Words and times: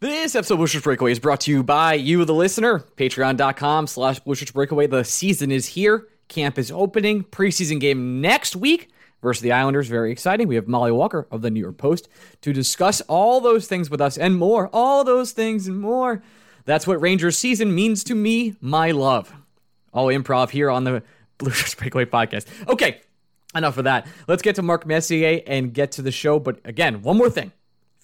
This 0.00 0.36
episode 0.36 0.60
of 0.60 0.70
Shirts 0.70 0.84
Breakaway 0.84 1.10
is 1.10 1.18
brought 1.18 1.40
to 1.40 1.50
you 1.50 1.64
by 1.64 1.94
you, 1.94 2.24
the 2.24 2.32
listener. 2.32 2.84
Patreon.com 2.96 3.88
slash 3.88 4.20
Shirts 4.24 4.52
Breakaway. 4.52 4.86
The 4.86 5.02
season 5.02 5.50
is 5.50 5.66
here. 5.66 6.06
Camp 6.28 6.56
is 6.56 6.70
opening. 6.70 7.24
Preseason 7.24 7.80
game 7.80 8.20
next 8.20 8.54
week 8.54 8.90
versus 9.22 9.42
the 9.42 9.50
Islanders. 9.50 9.88
Very 9.88 10.12
exciting. 10.12 10.46
We 10.46 10.54
have 10.54 10.68
Mollie 10.68 10.92
Walker 10.92 11.26
of 11.32 11.42
the 11.42 11.50
New 11.50 11.58
York 11.58 11.78
Post 11.78 12.08
to 12.42 12.52
discuss 12.52 13.00
all 13.08 13.40
those 13.40 13.66
things 13.66 13.90
with 13.90 14.00
us 14.00 14.16
and 14.16 14.36
more. 14.36 14.70
All 14.72 15.02
those 15.02 15.32
things 15.32 15.66
and 15.66 15.80
more. 15.80 16.22
That's 16.64 16.86
what 16.86 17.00
Rangers 17.00 17.36
season 17.36 17.74
means 17.74 18.04
to 18.04 18.14
me, 18.14 18.54
my 18.60 18.92
love. 18.92 19.34
All 19.92 20.06
improv 20.06 20.50
here 20.50 20.70
on 20.70 20.84
the 20.84 21.02
Blue 21.38 21.50
Breakaway 21.76 22.04
podcast. 22.04 22.46
Okay, 22.68 23.00
enough 23.52 23.78
of 23.78 23.82
that. 23.82 24.06
Let's 24.28 24.42
get 24.42 24.54
to 24.54 24.62
Mark 24.62 24.86
Messier 24.86 25.42
and 25.44 25.74
get 25.74 25.90
to 25.92 26.02
the 26.02 26.12
show. 26.12 26.38
But 26.38 26.60
again, 26.64 27.02
one 27.02 27.16
more 27.16 27.30
thing 27.30 27.50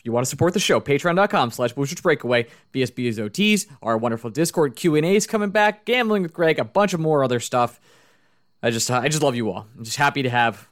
you 0.05 0.13
want 0.13 0.25
to 0.25 0.31
support 0.31 0.53
the 0.53 0.61
show, 0.61 0.81
patreon.com 0.81 1.51
slash 1.51 1.73
Blue 1.73 1.87
Breakaway, 1.87 2.47
BSB's 2.73 3.19
OTs, 3.19 3.67
our 3.83 3.97
wonderful 3.97 4.31
Discord 4.31 4.77
Q&As 4.77 5.27
coming 5.27 5.51
back, 5.51 5.85
gambling 5.85 6.23
with 6.23 6.33
Greg, 6.33 6.59
a 6.59 6.65
bunch 6.65 6.93
of 6.93 7.01
more 7.01 7.25
other 7.25 7.41
stuff. 7.41 7.81
I 8.63 8.71
just 8.71 8.91
I 8.91 9.09
just 9.09 9.23
love 9.23 9.35
you 9.35 9.51
all. 9.51 9.67
I'm 9.77 9.85
just 9.85 9.97
happy 9.97 10.23
to 10.23 10.31
have 10.31 10.69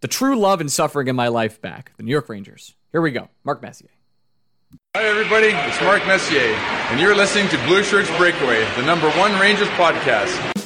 the 0.00 0.08
true 0.08 0.38
love 0.38 0.60
and 0.60 0.70
suffering 0.70 1.08
in 1.08 1.16
my 1.16 1.28
life 1.28 1.60
back. 1.60 1.92
The 1.96 2.02
New 2.02 2.10
York 2.10 2.28
Rangers. 2.28 2.74
Here 2.90 3.00
we 3.00 3.10
go. 3.10 3.28
Mark 3.44 3.62
Messier. 3.62 3.90
Hi 4.94 5.04
everybody, 5.04 5.48
it's 5.48 5.80
Mark 5.82 6.06
Messier, 6.06 6.40
and 6.40 7.00
you're 7.00 7.14
listening 7.14 7.48
to 7.48 7.62
Blue 7.66 7.82
Shirts 7.82 8.14
Breakaway, 8.16 8.64
the 8.76 8.82
number 8.82 9.10
one 9.12 9.38
Rangers 9.38 9.68
podcast. 9.68 10.61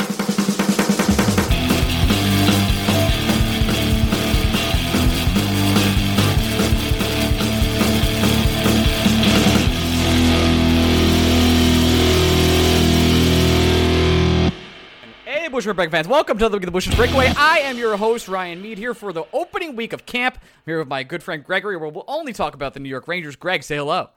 Bushwick 15.57 15.75
Break 15.75 15.91
fans, 15.91 16.07
welcome 16.07 16.37
to 16.37 16.51
the, 16.51 16.59
Week 16.59 16.65
of 16.65 16.67
the 16.67 16.71
Bushwick 16.71 16.97
Breakaway. 16.97 17.33
I 17.35 17.61
am 17.61 17.79
your 17.79 17.97
host, 17.97 18.29
Ryan 18.29 18.61
Mead, 18.61 18.77
here 18.77 18.93
for 18.93 19.11
the 19.11 19.25
opening 19.33 19.75
week 19.75 19.95
of 19.95 20.05
camp. 20.05 20.35
I'm 20.35 20.63
here 20.67 20.79
with 20.81 20.89
my 20.89 21.03
good 21.03 21.23
friend 21.23 21.43
Gregory, 21.43 21.79
where 21.79 21.89
we'll 21.89 22.05
only 22.09 22.35
talk 22.35 22.55
about 22.55 22.75
the 22.75 22.81
New 22.81 22.91
York 22.91 23.09
Rangers. 23.09 23.37
Greg, 23.37 23.63
say 23.63 23.77
hello. 23.77 24.11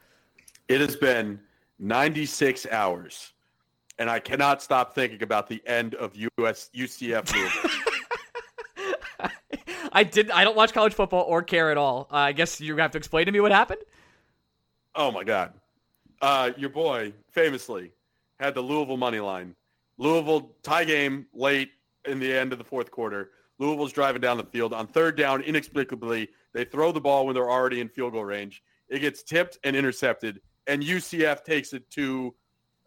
It 0.68 0.82
has 0.82 0.98
been 0.98 1.40
96 1.80 2.68
hours, 2.72 3.32
and 4.00 4.10
I 4.10 4.20
cannot 4.20 4.62
stop 4.62 4.94
thinking 4.94 5.24
about 5.24 5.48
the 5.48 5.64
end 5.66 5.96
of 5.96 6.14
US 6.40 6.70
UCF 6.76 7.34
I 9.94 10.04
did. 10.04 10.32
I 10.32 10.44
don't 10.44 10.58
watch 10.58 10.74
college 10.74 10.94
football 10.94 11.24
or 11.24 11.42
care 11.42 11.72
at 11.72 11.78
all. 11.78 12.10
Uh, 12.12 12.18
I 12.18 12.32
guess 12.34 12.60
you 12.60 12.76
have 12.76 12.92
to 12.92 12.98
explain 12.98 13.28
to 13.28 13.32
me 13.32 13.40
what 13.40 13.54
happened. 13.54 13.80
Oh 14.94 15.10
my 15.10 15.24
God, 15.24 15.54
uh, 16.22 16.52
your 16.58 16.70
boy 16.70 17.14
famously 17.30 17.94
had 18.42 18.56
the 18.56 18.62
Louisville 18.62 18.98
money 18.98 19.22
line 19.22 19.56
Louisville 20.00 20.56
tie 20.64 20.86
game 20.86 21.28
late 21.34 21.70
in 22.06 22.20
the 22.20 22.34
end 22.34 22.52
of 22.52 22.58
the 22.58 22.66
fourth 22.66 22.90
quarter. 22.90 23.32
Louisville's 23.60 23.92
driving 23.92 24.22
down 24.22 24.38
the 24.38 24.46
field 24.46 24.74
on 24.74 24.88
third 24.88 25.18
down. 25.18 25.42
Inexplicably, 25.42 26.30
they 26.54 26.64
throw 26.64 26.92
the 26.92 27.02
ball 27.02 27.26
when 27.26 27.36
they're 27.36 27.52
already 27.52 27.82
in 27.82 27.90
field 27.90 28.14
goal 28.14 28.24
range. 28.24 28.64
It 28.88 29.00
gets 29.00 29.22
tipped 29.22 29.60
and 29.64 29.76
intercepted, 29.76 30.42
and 30.66 30.82
UCF 30.82 31.44
takes 31.44 31.74
it 31.74 31.88
to 31.92 32.34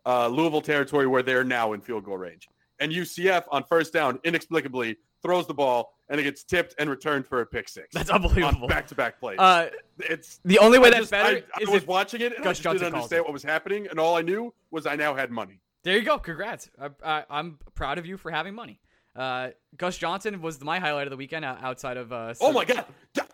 uh, 0.07 0.27
Louisville 0.27 0.63
territory 0.63 1.07
where 1.07 1.23
they're 1.23 1.45
now 1.45 1.75
in 1.75 1.81
field 1.81 2.05
goal 2.05 2.19
range. 2.19 2.49
And 2.81 2.91
UCF 2.91 3.45
on 3.51 3.63
first 3.65 3.93
down 3.93 4.19
inexplicably 4.25 4.97
throws 5.23 5.47
the 5.47 5.55
ball 5.55 5.95
and 6.09 6.19
it 6.19 6.25
gets 6.25 6.43
tipped 6.43 6.75
and 6.79 6.91
returned 6.91 7.27
for 7.27 7.43
a 7.43 7.47
pick 7.47 7.69
six. 7.69 7.89
That's 7.95 8.11
unbelievable. 8.11 8.67
Back 8.67 8.89
to 8.89 8.95
back 8.95 9.21
plays. 9.21 9.39
Uh, 9.39 9.69
it's 9.99 10.41
the 10.45 10.59
only 10.59 10.79
way 10.79 10.89
I 10.89 10.91
that's 10.91 11.03
just, 11.03 11.11
better. 11.13 11.45
I, 11.55 11.65
I 11.67 11.71
was 11.71 11.87
watching 11.87 12.23
it 12.23 12.35
and 12.35 12.43
Gus 12.43 12.59
I 12.59 12.63
just 12.63 12.79
didn't 12.81 12.95
understand 12.95 13.25
what 13.25 13.33
was 13.33 13.45
happening, 13.45 13.87
and 13.89 14.01
all 14.01 14.17
I 14.17 14.23
knew 14.23 14.53
was 14.71 14.87
I 14.87 14.97
now 14.97 15.15
had 15.15 15.31
money. 15.31 15.61
There 15.84 15.97
you 15.97 16.02
go. 16.02 16.19
Congrats. 16.19 16.70
I, 17.02 17.25
am 17.30 17.58
proud 17.75 17.98
of 17.98 18.06
you 18.06 18.16
for 18.16 18.30
having 18.30 18.55
money. 18.55 18.80
Uh, 19.14 19.50
Gus 19.77 19.98
Johnson 19.98 20.41
was 20.41 20.60
my 20.62 20.78
highlight 20.78 21.06
of 21.06 21.10
the 21.10 21.16
weekend 21.16 21.44
outside 21.44 21.97
of. 21.97 22.12
Uh, 22.12 22.34
oh 22.41 22.53
my 22.53 22.65
god! 22.65 22.84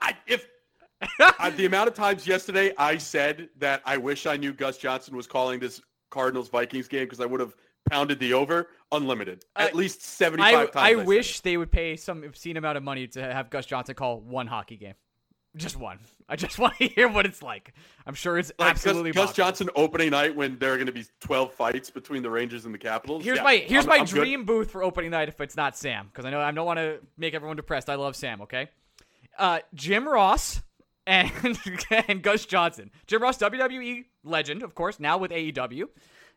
I, 0.01 0.17
if 0.27 0.49
I, 1.39 1.51
the 1.51 1.67
amount 1.67 1.89
of 1.89 1.95
times 1.95 2.27
yesterday 2.27 2.73
I 2.77 2.99
said 2.99 3.49
that 3.59 3.83
I 3.85 3.97
wish 3.97 4.27
I 4.27 4.37
knew 4.37 4.53
Gus 4.53 4.79
Johnson 4.79 5.17
was 5.17 5.27
calling 5.27 5.61
this 5.61 5.81
Cardinals 6.11 6.49
Vikings 6.49 6.89
game 6.89 7.05
because 7.05 7.21
I 7.21 7.27
would 7.27 7.41
have 7.41 7.55
pounded 7.89 8.19
the 8.19 8.33
over 8.35 8.69
unlimited 8.93 9.45
at 9.57 9.73
uh, 9.73 9.77
least 9.77 10.03
75 10.03 10.55
I, 10.55 10.67
times. 10.67 10.71
I, 10.75 10.91
I 10.91 11.05
wish 11.05 11.41
they 11.41 11.57
would 11.57 11.71
pay 11.71 11.97
some 11.97 12.25
obscene 12.25 12.57
amount 12.57 12.77
of 12.77 12.83
money 12.83 13.07
to 13.09 13.23
have 13.23 13.51
Gus 13.51 13.67
Johnson 13.67 13.95
call 13.95 14.21
one 14.21 14.47
hockey 14.47 14.77
game. 14.77 14.95
Just 15.57 15.77
one. 15.77 15.99
I 16.29 16.37
just 16.37 16.59
want 16.59 16.77
to 16.79 16.89
hear 16.89 17.09
what 17.09 17.27
it's 17.27 17.43
like. 17.43 17.73
I'm 18.07 18.15
sure 18.15 18.39
it's 18.39 18.53
like 18.59 18.71
absolutely 18.71 19.13
Gus, 19.13 19.29
Gus 19.29 19.37
Johnson 19.37 19.71
opening 19.75 20.11
night 20.11 20.35
when 20.35 20.59
there 20.59 20.73
are 20.73 20.77
going 20.77 20.87
to 20.87 20.93
be 20.93 21.05
12 21.21 21.53
fights 21.55 21.91
between 21.91 22.23
the 22.23 22.31
Rangers 22.31 22.65
and 22.65 22.75
the 22.75 22.79
Capitals. 22.79 23.25
Here's 23.25 23.39
yeah, 23.39 23.45
my 23.45 23.57
here's 23.57 23.85
I'm, 23.85 23.91
my 23.91 23.97
I'm 23.99 24.05
dream 24.05 24.41
good. 24.41 24.47
booth 24.47 24.71
for 24.71 24.83
opening 24.83 25.11
night 25.11 25.29
if 25.29 25.41
it's 25.41 25.57
not 25.57 25.77
Sam 25.77 26.07
because 26.07 26.25
I 26.25 26.31
know 26.31 26.41
I 26.41 26.51
don't 26.51 26.67
want 26.67 26.79
to 26.79 26.99
make 27.17 27.35
everyone 27.35 27.57
depressed. 27.57 27.89
I 27.89 27.95
love 27.95 28.17
Sam. 28.17 28.43
Okay, 28.43 28.69
uh, 29.39 29.61
Jim 29.75 30.09
Ross 30.09 30.63
and 31.07 31.33
and 32.09 32.23
Gus 32.23 32.47
Johnson. 32.47 32.91
Jim 33.07 33.23
Ross, 33.23 33.39
WWE 33.39 34.05
legend, 34.25 34.63
of 34.63 34.75
course, 34.75 35.01
now 35.01 35.19
with 35.19 35.31
AEW, 35.31 35.85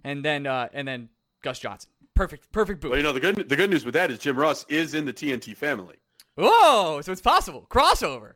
and 0.03 0.23
then 0.23 0.47
uh, 0.47 0.69
and 0.73 0.87
then 0.87 1.09
Gus 1.43 1.59
Johnson. 1.59 1.91
Perfect, 2.13 2.51
perfect 2.51 2.81
booth. 2.81 2.91
Well, 2.91 2.97
you 2.97 3.03
know 3.03 3.13
the 3.13 3.19
good 3.19 3.49
the 3.49 3.55
good 3.55 3.69
news 3.69 3.85
with 3.85 3.93
that 3.93 4.09
is 4.09 4.19
Jim 4.19 4.37
Ross 4.37 4.65
is 4.69 4.93
in 4.93 5.05
the 5.05 5.13
TNT 5.13 5.55
family. 5.55 5.97
Oh, 6.37 7.01
so 7.03 7.11
it's 7.11 7.21
possible 7.21 7.67
crossover. 7.69 8.33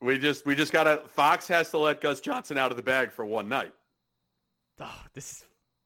We 0.00 0.18
just 0.18 0.44
we 0.44 0.54
just 0.54 0.72
gotta 0.72 1.02
Fox 1.08 1.48
has 1.48 1.70
to 1.70 1.78
let 1.78 2.00
Gus 2.00 2.20
Johnson 2.20 2.58
out 2.58 2.70
of 2.70 2.76
the 2.76 2.82
bag 2.82 3.12
for 3.12 3.24
one 3.24 3.48
night. 3.48 3.72
Oh, 4.80 5.00
this 5.14 5.32
is 5.32 5.44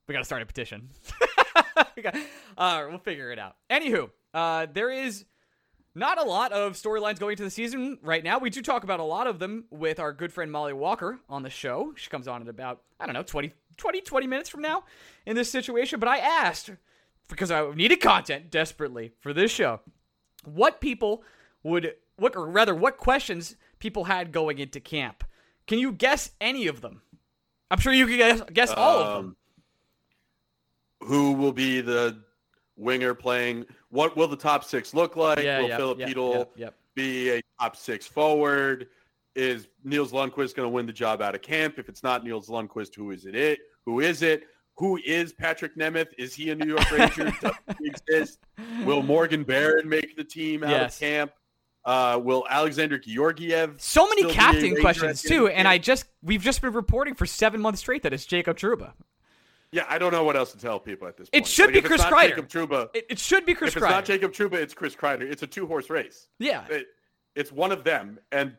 we 0.09 0.13
gotta 0.13 0.25
start 0.25 0.43
a 0.43 0.47
petition. 0.47 0.89
we 1.97 2.03
got, 2.03 2.17
uh, 2.59 2.87
we'll 2.89 2.99
figure 2.99 3.31
it 3.31 3.39
out. 3.39 3.57
Anywho, 3.71 4.11
uh, 4.35 4.67
there 4.73 4.91
is 4.91 5.25
not 5.95 6.19
a 6.19 6.25
lot 6.25 6.53
of 6.53 6.75
storylines 6.75 7.19
going 7.19 7.37
to 7.37 7.43
the 7.43 7.51
season 7.51 7.99
right 8.03 8.23
now. 8.23 8.39
We 8.39 8.51
do 8.51 8.63
talk 8.63 8.85
about 8.85 9.01
a 9.01 9.05
lot 9.05 9.27
of 9.27 9.39
them 9.39 9.65
with 9.71 9.99
our 9.99 10.13
good 10.13 10.33
friend 10.33 10.51
Mollie 10.51 10.73
Walker 10.73 11.19
on 11.29 11.43
the 11.43 11.51
show. 11.51 11.93
She 11.97 12.11
comes 12.11 12.29
on 12.29 12.43
in 12.43 12.49
about, 12.49 12.83
I 12.99 13.07
don't 13.07 13.15
know, 13.15 13.23
20, 13.23 13.53
20, 13.77 14.01
20 14.01 14.27
minutes 14.27 14.49
from 14.49 14.63
now 14.63 14.85
in 15.27 15.37
this 15.37 15.51
situation. 15.51 15.99
But 16.01 16.09
I 16.09 16.19
asked, 16.19 16.71
because 17.29 17.51
I 17.51 17.71
needed 17.75 18.01
content 18.01 18.51
desperately 18.51 19.13
for 19.21 19.33
this 19.33 19.51
show, 19.51 19.81
what 20.45 20.81
people 20.81 21.25
would, 21.63 21.95
what, 22.17 22.37
or 22.37 22.47
rather, 22.47 22.75
what 22.75 22.97
questions 22.97 23.57
people 23.81 24.05
had 24.05 24.31
going 24.31 24.59
into 24.59 24.79
camp. 24.79 25.25
Can 25.67 25.79
you 25.79 25.93
guess 25.93 26.31
any 26.41 26.69
of 26.69 26.81
them? 26.81 27.03
I'm 27.71 27.79
sure 27.79 27.93
you 27.93 28.07
can 28.07 28.17
guess, 28.17 28.43
guess 28.53 28.71
all 28.71 28.99
um, 28.99 29.07
of 29.07 29.15
them. 29.15 29.37
Um, 31.03 31.09
who 31.09 31.33
will 31.33 31.53
be 31.53 31.81
the 31.81 32.23
winger 32.77 33.15
playing? 33.15 33.67
What 33.91 34.17
will 34.17 34.29
the 34.29 34.37
top 34.37 34.65
six 34.65 34.95
look 34.95 35.17
like? 35.17 35.39
Yeah, 35.39 35.61
will 35.61 35.69
yep, 35.69 35.79
Filip 35.79 35.99
yep, 35.99 36.51
yep, 36.57 36.75
be 36.95 37.31
a 37.31 37.43
top 37.61 37.77
six 37.77 38.07
forward? 38.07 38.89
Is 39.37 39.69
Nils 39.85 40.13
Lundkvist 40.13 40.55
going 40.57 40.67
to 40.67 40.69
win 40.69 40.87
the 40.87 40.93
job 40.93 41.23
out 41.23 41.35
of 41.35 41.43
camp? 41.43 41.79
If 41.79 41.89
it's 41.89 42.03
not 42.03 42.25
Nils 42.25 42.49
Lundkvist, 42.49 42.95
who 42.95 43.13
is 43.13 43.25
it? 43.27 43.35
It 43.35 43.61
who 43.87 44.01
is 44.01 44.23
it? 44.23 44.45
Who 44.77 44.99
is 45.05 45.33
Patrick 45.33 45.77
Nemeth? 45.77 46.09
Is 46.19 46.35
he 46.35 46.51
a 46.51 46.55
New 46.55 46.67
York 46.67 46.91
Ranger? 46.91 47.25
Does 47.41 47.55
he 47.79 47.87
exist? 47.87 48.39
Will 48.85 49.03
Morgan 49.03 49.45
Barron 49.45 49.89
make 49.89 50.17
the 50.17 50.25
team 50.25 50.65
out 50.65 50.71
yes. 50.71 50.95
of 50.95 51.01
camp? 51.01 51.33
Uh, 51.85 52.21
will 52.23 52.45
Alexander 52.49 52.99
Georgiev? 52.99 53.75
So 53.79 54.07
many 54.07 54.31
captain 54.31 54.77
questions 54.81 55.23
too, 55.23 55.49
and 55.49 55.67
I 55.67 55.79
just 55.79 56.05
we've 56.23 56.43
just 56.43 56.61
been 56.61 56.73
reporting 56.73 57.15
for 57.15 57.27
seven 57.27 57.61
months 57.61 57.81
straight 57.81 58.03
that 58.03 58.13
it's 58.13 58.27
Jacob 58.27 58.59
Trouba. 58.59 58.93
Yeah, 59.73 59.85
I 59.89 59.99
don't 59.99 60.13
know 60.13 60.25
what 60.25 60.37
else 60.37 60.53
to 60.53 60.59
tell 60.59 60.81
people 60.81 61.07
at 61.07 61.17
this 61.17 61.31
point. 61.31 61.45
It 61.45 61.49
should 61.49 61.67
like, 61.67 61.75
be 61.75 61.81
Chris 61.83 62.03
Kreider. 62.03 62.29
Jacob 62.31 62.49
Trouba. 62.49 62.91
It, 62.93 63.07
it, 63.11 63.19
should 63.19 63.47
be 63.47 63.55
Chris 63.55 63.77
if 63.77 63.83
Kreider. 63.83 63.87
It's 63.87 63.93
not 63.93 64.05
Jacob 64.05 64.33
Trouba. 64.33 64.55
It's 64.55 64.75
Chris 64.75 64.97
Kreider. 64.97 65.23
It's 65.23 65.43
a 65.43 65.47
two 65.47 65.67
horse 65.67 65.89
race. 65.89 66.27
Yeah, 66.39 66.65
it, 66.69 66.89
it's 67.37 67.53
one 67.53 67.71
of 67.71 67.85
them. 67.85 68.19
And 68.33 68.57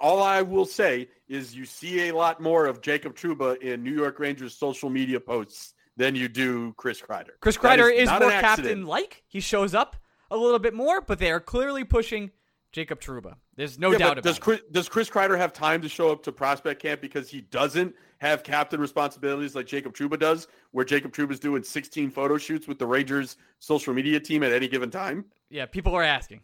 all 0.00 0.22
I 0.22 0.42
will 0.42 0.66
say 0.66 1.08
is 1.28 1.54
you 1.54 1.64
see 1.64 2.08
a 2.08 2.14
lot 2.14 2.40
more 2.40 2.66
of 2.66 2.80
Jacob 2.80 3.16
Trouba 3.16 3.60
in 3.60 3.82
New 3.82 3.94
York 3.94 4.18
Rangers 4.20 4.54
social 4.54 4.88
media 4.88 5.18
posts 5.18 5.74
than 5.96 6.14
you 6.14 6.28
do 6.28 6.72
Chris 6.76 7.00
Kreider. 7.00 7.30
Chris 7.40 7.56
Kreider 7.56 7.92
is, 7.92 8.08
is 8.08 8.20
more 8.20 8.30
captain 8.30 8.86
like. 8.86 9.22
He 9.26 9.40
shows 9.40 9.74
up 9.74 9.96
a 10.30 10.36
little 10.36 10.58
bit 10.58 10.74
more, 10.74 11.00
but 11.00 11.18
they 11.18 11.30
are 11.30 11.40
clearly 11.40 11.84
pushing 11.84 12.30
Jacob 12.72 13.00
Trouba. 13.00 13.36
There's 13.56 13.78
no 13.78 13.92
yeah, 13.92 13.98
doubt 13.98 14.12
about 14.14 14.24
does 14.24 14.38
Chris, 14.38 14.58
it. 14.58 14.72
Does 14.72 14.88
Chris 14.88 15.08
Kreider 15.08 15.38
have 15.38 15.52
time 15.52 15.80
to 15.82 15.88
show 15.88 16.10
up 16.10 16.22
to 16.24 16.32
prospect 16.32 16.82
camp 16.82 17.00
because 17.00 17.30
he 17.30 17.42
doesn't 17.42 17.94
have 18.18 18.42
captain 18.42 18.80
responsibilities 18.80 19.54
like 19.54 19.66
Jacob 19.66 19.94
Trouba 19.94 20.18
does, 20.18 20.48
where 20.72 20.84
Jacob 20.84 21.12
Trouba 21.12 21.30
is 21.30 21.38
doing 21.38 21.62
16 21.62 22.10
photo 22.10 22.36
shoots 22.36 22.66
with 22.66 22.78
the 22.78 22.86
Rangers 22.86 23.36
social 23.60 23.94
media 23.94 24.18
team 24.18 24.42
at 24.42 24.52
any 24.52 24.66
given 24.66 24.90
time? 24.90 25.24
Yeah, 25.50 25.66
people 25.66 25.94
are 25.94 26.02
asking. 26.02 26.40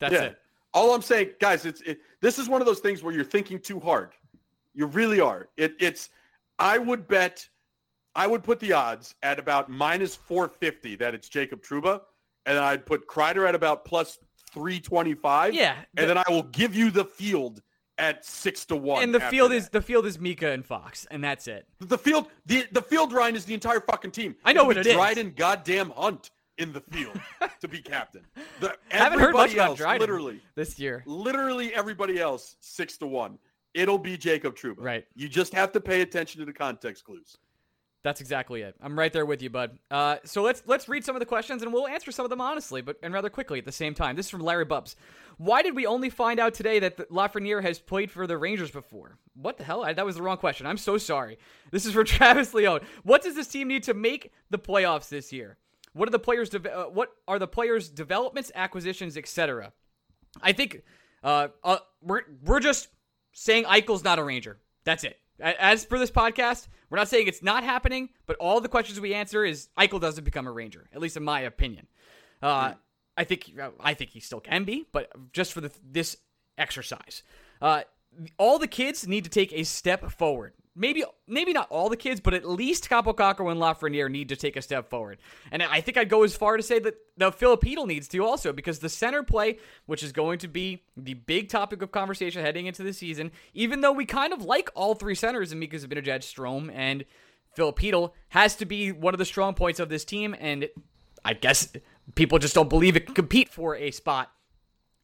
That's 0.00 0.14
yeah. 0.14 0.22
it. 0.22 0.38
All 0.72 0.92
I'm 0.92 1.02
saying, 1.02 1.30
guys, 1.40 1.64
it's 1.64 1.80
it, 1.82 2.00
this 2.20 2.38
is 2.38 2.48
one 2.48 2.60
of 2.60 2.66
those 2.66 2.80
things 2.80 3.02
where 3.02 3.14
you're 3.14 3.24
thinking 3.24 3.60
too 3.60 3.78
hard. 3.78 4.10
You 4.74 4.86
really 4.86 5.20
are. 5.20 5.48
It, 5.56 5.76
it's 5.78 6.10
I 6.58 6.78
would 6.78 7.06
bet 7.06 7.48
I 8.16 8.26
would 8.26 8.42
put 8.42 8.58
the 8.58 8.72
odds 8.72 9.14
at 9.22 9.38
about 9.38 9.68
minus 9.68 10.16
450 10.16 10.96
that 10.96 11.14
it's 11.14 11.28
Jacob 11.28 11.62
Trouba, 11.62 12.00
and 12.46 12.58
I'd 12.58 12.86
put 12.86 13.06
Kreider 13.06 13.48
at 13.48 13.54
about 13.54 13.84
plus 13.84 14.18
325. 14.52 15.54
Yeah. 15.54 15.76
The, 15.94 16.02
and 16.02 16.10
then 16.10 16.18
I 16.18 16.24
will 16.28 16.44
give 16.44 16.74
you 16.74 16.90
the 16.90 17.04
field 17.04 17.62
at 17.98 18.24
six 18.24 18.64
to 18.66 18.76
one. 18.76 19.02
And 19.02 19.14
the 19.14 19.20
field 19.20 19.50
that. 19.52 19.56
is 19.56 19.68
the 19.68 19.82
field 19.82 20.06
is 20.06 20.18
Mika 20.18 20.50
and 20.50 20.64
Fox, 20.64 21.06
and 21.10 21.22
that's 21.22 21.46
it. 21.46 21.66
the 21.80 21.98
field. 21.98 22.26
The 22.46 22.66
the 22.72 22.82
field 22.82 23.12
Ryan 23.12 23.36
is 23.36 23.44
the 23.44 23.54
entire 23.54 23.80
fucking 23.80 24.10
team. 24.10 24.34
I 24.44 24.52
know 24.52 24.62
It'll 24.62 24.66
what 24.68 24.76
it 24.78 24.86
is. 24.86 24.94
Dryden 24.94 25.32
goddamn 25.36 25.90
Hunt 25.90 26.30
in 26.58 26.72
the 26.72 26.80
field 26.80 27.18
to 27.60 27.68
be 27.68 27.80
captain. 27.80 28.22
The, 28.60 28.76
Haven't 28.88 29.18
heard 29.18 29.32
much 29.34 29.50
everybody 29.50 29.54
about 29.54 29.68
else, 29.70 29.78
Dryden 29.78 30.00
literally, 30.00 30.40
this 30.54 30.78
year. 30.78 31.02
literally 31.06 31.74
everybody 31.74 32.20
else 32.20 32.56
six 32.60 32.96
to 32.98 33.06
one. 33.06 33.38
It'll 33.74 33.98
be 33.98 34.16
Jacob 34.16 34.54
Trouba. 34.54 34.76
Right. 34.78 35.04
You 35.16 35.28
just 35.28 35.52
have 35.52 35.72
to 35.72 35.80
pay 35.80 36.02
attention 36.02 36.38
to 36.40 36.44
the 36.44 36.52
context 36.52 37.04
clues. 37.04 37.38
That's 38.04 38.20
exactly 38.20 38.60
it. 38.60 38.76
I'm 38.82 38.98
right 38.98 39.10
there 39.10 39.24
with 39.24 39.40
you, 39.40 39.48
bud. 39.48 39.78
Uh, 39.90 40.16
so 40.24 40.42
let's 40.42 40.62
let's 40.66 40.90
read 40.90 41.06
some 41.06 41.16
of 41.16 41.20
the 41.20 41.26
questions 41.26 41.62
and 41.62 41.72
we'll 41.72 41.88
answer 41.88 42.12
some 42.12 42.26
of 42.26 42.30
them 42.30 42.40
honestly, 42.40 42.82
but 42.82 42.98
and 43.02 43.14
rather 43.14 43.30
quickly 43.30 43.58
at 43.58 43.64
the 43.64 43.72
same 43.72 43.94
time. 43.94 44.14
This 44.14 44.26
is 44.26 44.30
from 44.30 44.42
Larry 44.42 44.66
Bubs. 44.66 44.94
Why 45.38 45.62
did 45.62 45.74
we 45.74 45.86
only 45.86 46.10
find 46.10 46.38
out 46.38 46.52
today 46.52 46.78
that 46.80 46.98
Lafreniere 47.10 47.62
has 47.62 47.78
played 47.78 48.10
for 48.10 48.26
the 48.26 48.36
Rangers 48.36 48.70
before? 48.70 49.16
What 49.34 49.56
the 49.56 49.64
hell? 49.64 49.82
I, 49.82 49.94
that 49.94 50.04
was 50.04 50.16
the 50.16 50.22
wrong 50.22 50.36
question. 50.36 50.66
I'm 50.66 50.76
so 50.76 50.98
sorry. 50.98 51.38
This 51.70 51.86
is 51.86 51.94
for 51.94 52.04
Travis 52.04 52.52
Leone. 52.52 52.80
What 53.04 53.22
does 53.22 53.34
this 53.34 53.48
team 53.48 53.68
need 53.68 53.84
to 53.84 53.94
make 53.94 54.32
the 54.50 54.58
playoffs 54.58 55.08
this 55.08 55.32
year? 55.32 55.56
What 55.94 56.06
are 56.06 56.12
the 56.12 56.18
players? 56.18 56.50
De- 56.50 56.70
uh, 56.70 56.84
what 56.90 57.08
are 57.26 57.38
the 57.38 57.48
players' 57.48 57.88
developments, 57.88 58.52
acquisitions, 58.54 59.16
etc.? 59.16 59.72
I 60.42 60.52
think 60.52 60.82
uh, 61.22 61.48
uh, 61.62 61.78
we're 62.02 62.20
we're 62.44 62.60
just 62.60 62.88
saying 63.32 63.64
Eichel's 63.64 64.04
not 64.04 64.18
a 64.18 64.24
Ranger. 64.24 64.58
That's 64.84 65.04
it. 65.04 65.18
As 65.40 65.84
for 65.84 65.98
this 65.98 66.10
podcast, 66.10 66.68
we're 66.94 67.00
not 67.00 67.08
saying 67.08 67.26
it's 67.26 67.42
not 67.42 67.64
happening, 67.64 68.10
but 68.24 68.36
all 68.36 68.60
the 68.60 68.68
questions 68.68 69.00
we 69.00 69.14
answer 69.14 69.44
is 69.44 69.68
Eichel 69.76 70.00
doesn't 70.00 70.22
become 70.22 70.46
a 70.46 70.52
Ranger, 70.52 70.88
at 70.94 71.00
least 71.00 71.16
in 71.16 71.24
my 71.24 71.40
opinion. 71.40 71.88
Uh, 72.40 72.74
I 73.16 73.24
think 73.24 73.50
I 73.80 73.94
think 73.94 74.10
he 74.10 74.20
still 74.20 74.38
can 74.38 74.62
be, 74.62 74.86
but 74.92 75.10
just 75.32 75.52
for 75.52 75.60
the, 75.60 75.72
this 75.84 76.16
exercise, 76.56 77.24
uh, 77.60 77.82
all 78.38 78.60
the 78.60 78.68
kids 78.68 79.08
need 79.08 79.24
to 79.24 79.30
take 79.30 79.52
a 79.52 79.64
step 79.64 80.08
forward. 80.12 80.52
Maybe 80.76 81.04
maybe 81.28 81.52
not 81.52 81.68
all 81.70 81.88
the 81.88 81.96
kids, 81.96 82.20
but 82.20 82.34
at 82.34 82.48
least 82.48 82.90
Kaapo 82.90 83.14
Kakko 83.14 83.50
and 83.50 83.60
Lafreniere 83.60 84.10
need 84.10 84.28
to 84.30 84.36
take 84.36 84.56
a 84.56 84.62
step 84.62 84.90
forward. 84.90 85.18
And 85.52 85.62
I 85.62 85.80
think 85.80 85.96
I'd 85.96 86.08
go 86.08 86.24
as 86.24 86.36
far 86.36 86.56
to 86.56 86.62
say 86.64 86.80
that 86.80 86.96
the 87.16 87.30
Filipino 87.30 87.84
needs 87.84 88.08
to 88.08 88.24
also, 88.24 88.52
because 88.52 88.80
the 88.80 88.88
center 88.88 89.22
play, 89.22 89.58
which 89.86 90.02
is 90.02 90.10
going 90.10 90.38
to 90.40 90.48
be 90.48 90.82
the 90.96 91.14
big 91.14 91.48
topic 91.48 91.80
of 91.80 91.92
conversation 91.92 92.42
heading 92.42 92.66
into 92.66 92.82
the 92.82 92.92
season, 92.92 93.30
even 93.52 93.82
though 93.82 93.92
we 93.92 94.04
kind 94.04 94.32
of 94.32 94.42
like 94.42 94.68
all 94.74 94.94
three 94.94 95.14
centers 95.14 95.52
in 95.52 95.60
Mika 95.60 95.76
Zibanejad, 95.76 96.20
Strome, 96.20 96.72
and 96.74 97.04
Filipino, 97.54 98.12
has 98.30 98.56
to 98.56 98.66
be 98.66 98.90
one 98.90 99.14
of 99.14 99.18
the 99.18 99.24
strong 99.24 99.54
points 99.54 99.78
of 99.78 99.88
this 99.88 100.04
team. 100.04 100.34
And 100.40 100.68
I 101.24 101.34
guess 101.34 101.72
people 102.16 102.40
just 102.40 102.54
don't 102.54 102.68
believe 102.68 102.96
it 102.96 103.06
can 103.06 103.14
compete 103.14 103.48
for 103.48 103.76
a 103.76 103.92
spot 103.92 104.32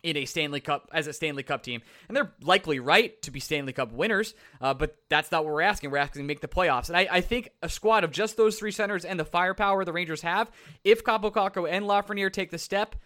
in 0.03 0.17
a 0.17 0.25
Stanley 0.25 0.61
Cup 0.61 0.89
as 0.93 1.07
a 1.07 1.13
Stanley 1.13 1.43
Cup 1.43 1.63
team, 1.63 1.83
and 2.09 2.17
they're 2.17 2.33
likely 2.43 2.81
right 2.81 3.21
to 3.23 3.31
be 3.31 3.41
Stanley 3.41 3.73
Cup 3.73 3.93
winners. 3.93 4.35
Uh, 4.61 4.75
but 4.75 4.97
that's 5.09 5.31
not 5.31 5.45
what 5.45 5.53
we're 5.53 5.63
asking. 5.63 5.91
We're 5.91 5.99
asking 5.99 6.23
to 6.23 6.27
make 6.27 6.41
the 6.41 6.49
playoffs, 6.49 6.89
and 6.89 6.97
I, 6.97 7.09
I 7.11 7.21
think 7.21 7.51
a 7.63 7.69
squad 7.69 8.05
of 8.05 8.11
just 8.11 8.37
those 8.37 8.59
three 8.59 8.73
centers 8.73 9.05
and 9.05 9.19
the 9.19 9.25
firepower 9.25 9.85
the 9.85 9.93
Rangers 9.93 10.23
have, 10.23 10.51
if 10.85 11.05
Kaapo 11.05 11.33
Kakko 11.33 11.71
and 11.71 11.85
Lafreniere 11.85 12.33
take 12.33 12.51
the 12.51 12.59
step, 12.59 12.97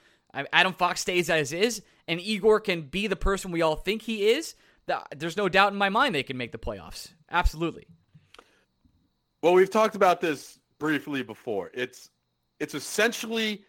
Adam 0.52 0.72
Fox 0.72 1.00
stays 1.00 1.30
as 1.30 1.52
is, 1.52 1.82
and 2.08 2.20
Igor 2.20 2.60
can 2.60 2.82
be 2.82 3.06
the 3.06 3.16
person 3.16 3.50
we 3.50 3.62
all 3.62 3.76
think 3.76 4.02
he 4.02 4.30
is. 4.30 4.54
There's 5.16 5.36
no 5.36 5.48
doubt 5.48 5.72
in 5.72 5.78
my 5.78 5.88
mind 5.88 6.14
they 6.14 6.22
can 6.22 6.36
make 6.36 6.52
the 6.52 6.58
playoffs. 6.58 7.12
Absolutely. 7.30 7.86
Well, 9.42 9.54
we've 9.54 9.70
talked 9.70 9.94
about 9.94 10.20
this 10.20 10.58
briefly 10.78 11.22
before. 11.22 11.70
It's 11.74 12.10
it's 12.60 12.74
essentially 12.74 13.64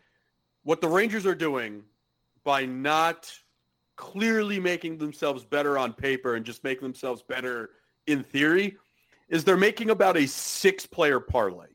what 0.63 0.81
the 0.81 0.87
Rangers 0.87 1.25
are 1.25 1.35
doing 1.35 1.83
by 2.45 2.65
not 2.65 3.29
clearly 3.97 4.59
making 4.59 4.97
themselves 4.97 5.43
better 5.43 5.77
on 5.77 5.91
paper 5.91 6.35
and 6.35 6.45
just 6.45 6.63
making 6.63 6.83
themselves 6.83 7.21
better 7.21 7.71
in 8.07 8.23
theory 8.23 8.77
is 9.27 9.43
they're 9.43 9.57
making 9.57 9.89
about 9.89 10.15
a 10.15 10.27
six 10.27 10.85
player 10.85 11.19
parlay. 11.19 11.67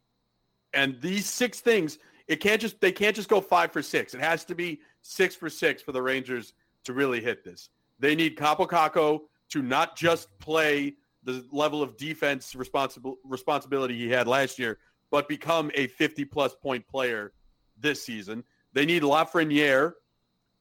And 0.72 0.99
these 1.00 1.26
six 1.26 1.61
things, 1.61 1.99
it 2.28 2.37
can't 2.37 2.61
just 2.61 2.81
they 2.81 2.93
can't 2.93 3.17
just 3.17 3.28
go 3.28 3.40
5 3.40 3.72
for 3.72 3.82
6. 3.82 4.14
It 4.14 4.20
has 4.20 4.44
to 4.44 4.55
be 4.55 4.81
6 5.02 5.34
for 5.34 5.50
6 5.50 5.82
for 5.82 5.93
the 5.93 6.00
Rangers 6.00 6.55
to 6.84 6.93
really 6.93 7.20
hit 7.20 7.44
this. 7.44 7.70
They 7.99 8.14
need 8.14 8.38
Kaapo 8.38 8.69
Kakko 8.69 9.23
to 9.50 9.62
not 9.62 9.96
just 9.96 10.28
play 10.38 10.94
the 11.25 11.44
level 11.50 11.82
of 11.82 11.96
defense 11.96 12.55
responsible 12.55 13.19
responsibility 13.25 13.99
he 13.99 14.08
had 14.08 14.28
last 14.28 14.58
year, 14.58 14.78
but 15.11 15.28
become 15.28 15.70
a 15.75 15.88
50 15.88 16.25
plus 16.26 16.55
point 16.55 16.87
player 16.87 17.32
this 17.78 18.02
season. 18.02 18.44
They 18.73 18.87
need 18.87 19.02
Lafreniere 19.02 19.94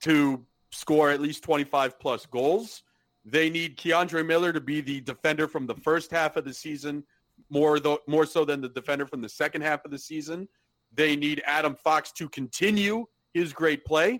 to 0.01 0.45
score 0.71 1.09
at 1.09 1.21
least 1.21 1.43
25 1.43 1.99
plus 1.99 2.25
goals. 2.25 2.83
They 3.25 3.49
need 3.49 3.77
K'Andre 3.77 4.25
Miller 4.25 4.53
to 4.53 4.61
be 4.61 4.81
the 4.81 5.01
defender 5.01 5.47
from 5.47 5.67
the 5.67 5.75
first 5.75 6.11
half 6.11 6.35
of 6.35 6.45
the 6.45 6.53
season, 6.53 7.03
more 7.49 7.79
though, 7.79 7.99
more 8.07 8.25
so 8.25 8.45
than 8.45 8.61
the 8.61 8.69
defender 8.69 9.05
from 9.05 9.21
the 9.21 9.29
second 9.29 9.61
half 9.61 9.83
of 9.85 9.91
the 9.91 9.99
season. 9.99 10.47
They 10.93 11.15
need 11.15 11.43
Adam 11.45 11.75
Fox 11.75 12.11
to 12.13 12.29
continue 12.29 13.05
his 13.33 13.53
great 13.53 13.85
play. 13.85 14.19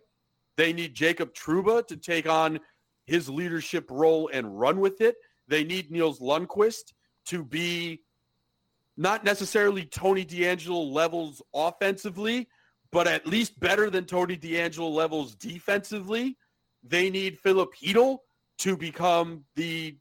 They 0.55 0.73
need 0.73 0.93
Jacob 0.93 1.33
Trouba 1.33 1.87
to 1.87 1.97
take 1.97 2.27
on 2.27 2.59
his 3.05 3.29
leadership 3.29 3.89
role 3.89 4.29
and 4.31 4.59
run 4.59 4.79
with 4.79 5.01
it. 5.01 5.15
They 5.47 5.63
need 5.63 5.89
Nils 5.89 6.19
Lundkvist 6.19 6.93
to 7.27 7.43
be 7.43 8.01
not 8.97 9.23
necessarily 9.23 9.85
Tony 9.85 10.25
D'Angelo 10.25 10.81
levels 10.81 11.41
offensively, 11.53 12.49
but 12.91 13.07
at 13.07 13.27
least 13.27 13.59
better 13.59 13.89
than 13.89 14.05
Tony 14.05 14.37
DeAngelo 14.37 14.91
levels 14.91 15.35
defensively. 15.35 16.37
They 16.83 17.09
need 17.09 17.39
Filip 17.39 17.73
Chytil 17.75 18.19
to 18.59 18.77
become 18.77 19.45
the 19.55 19.97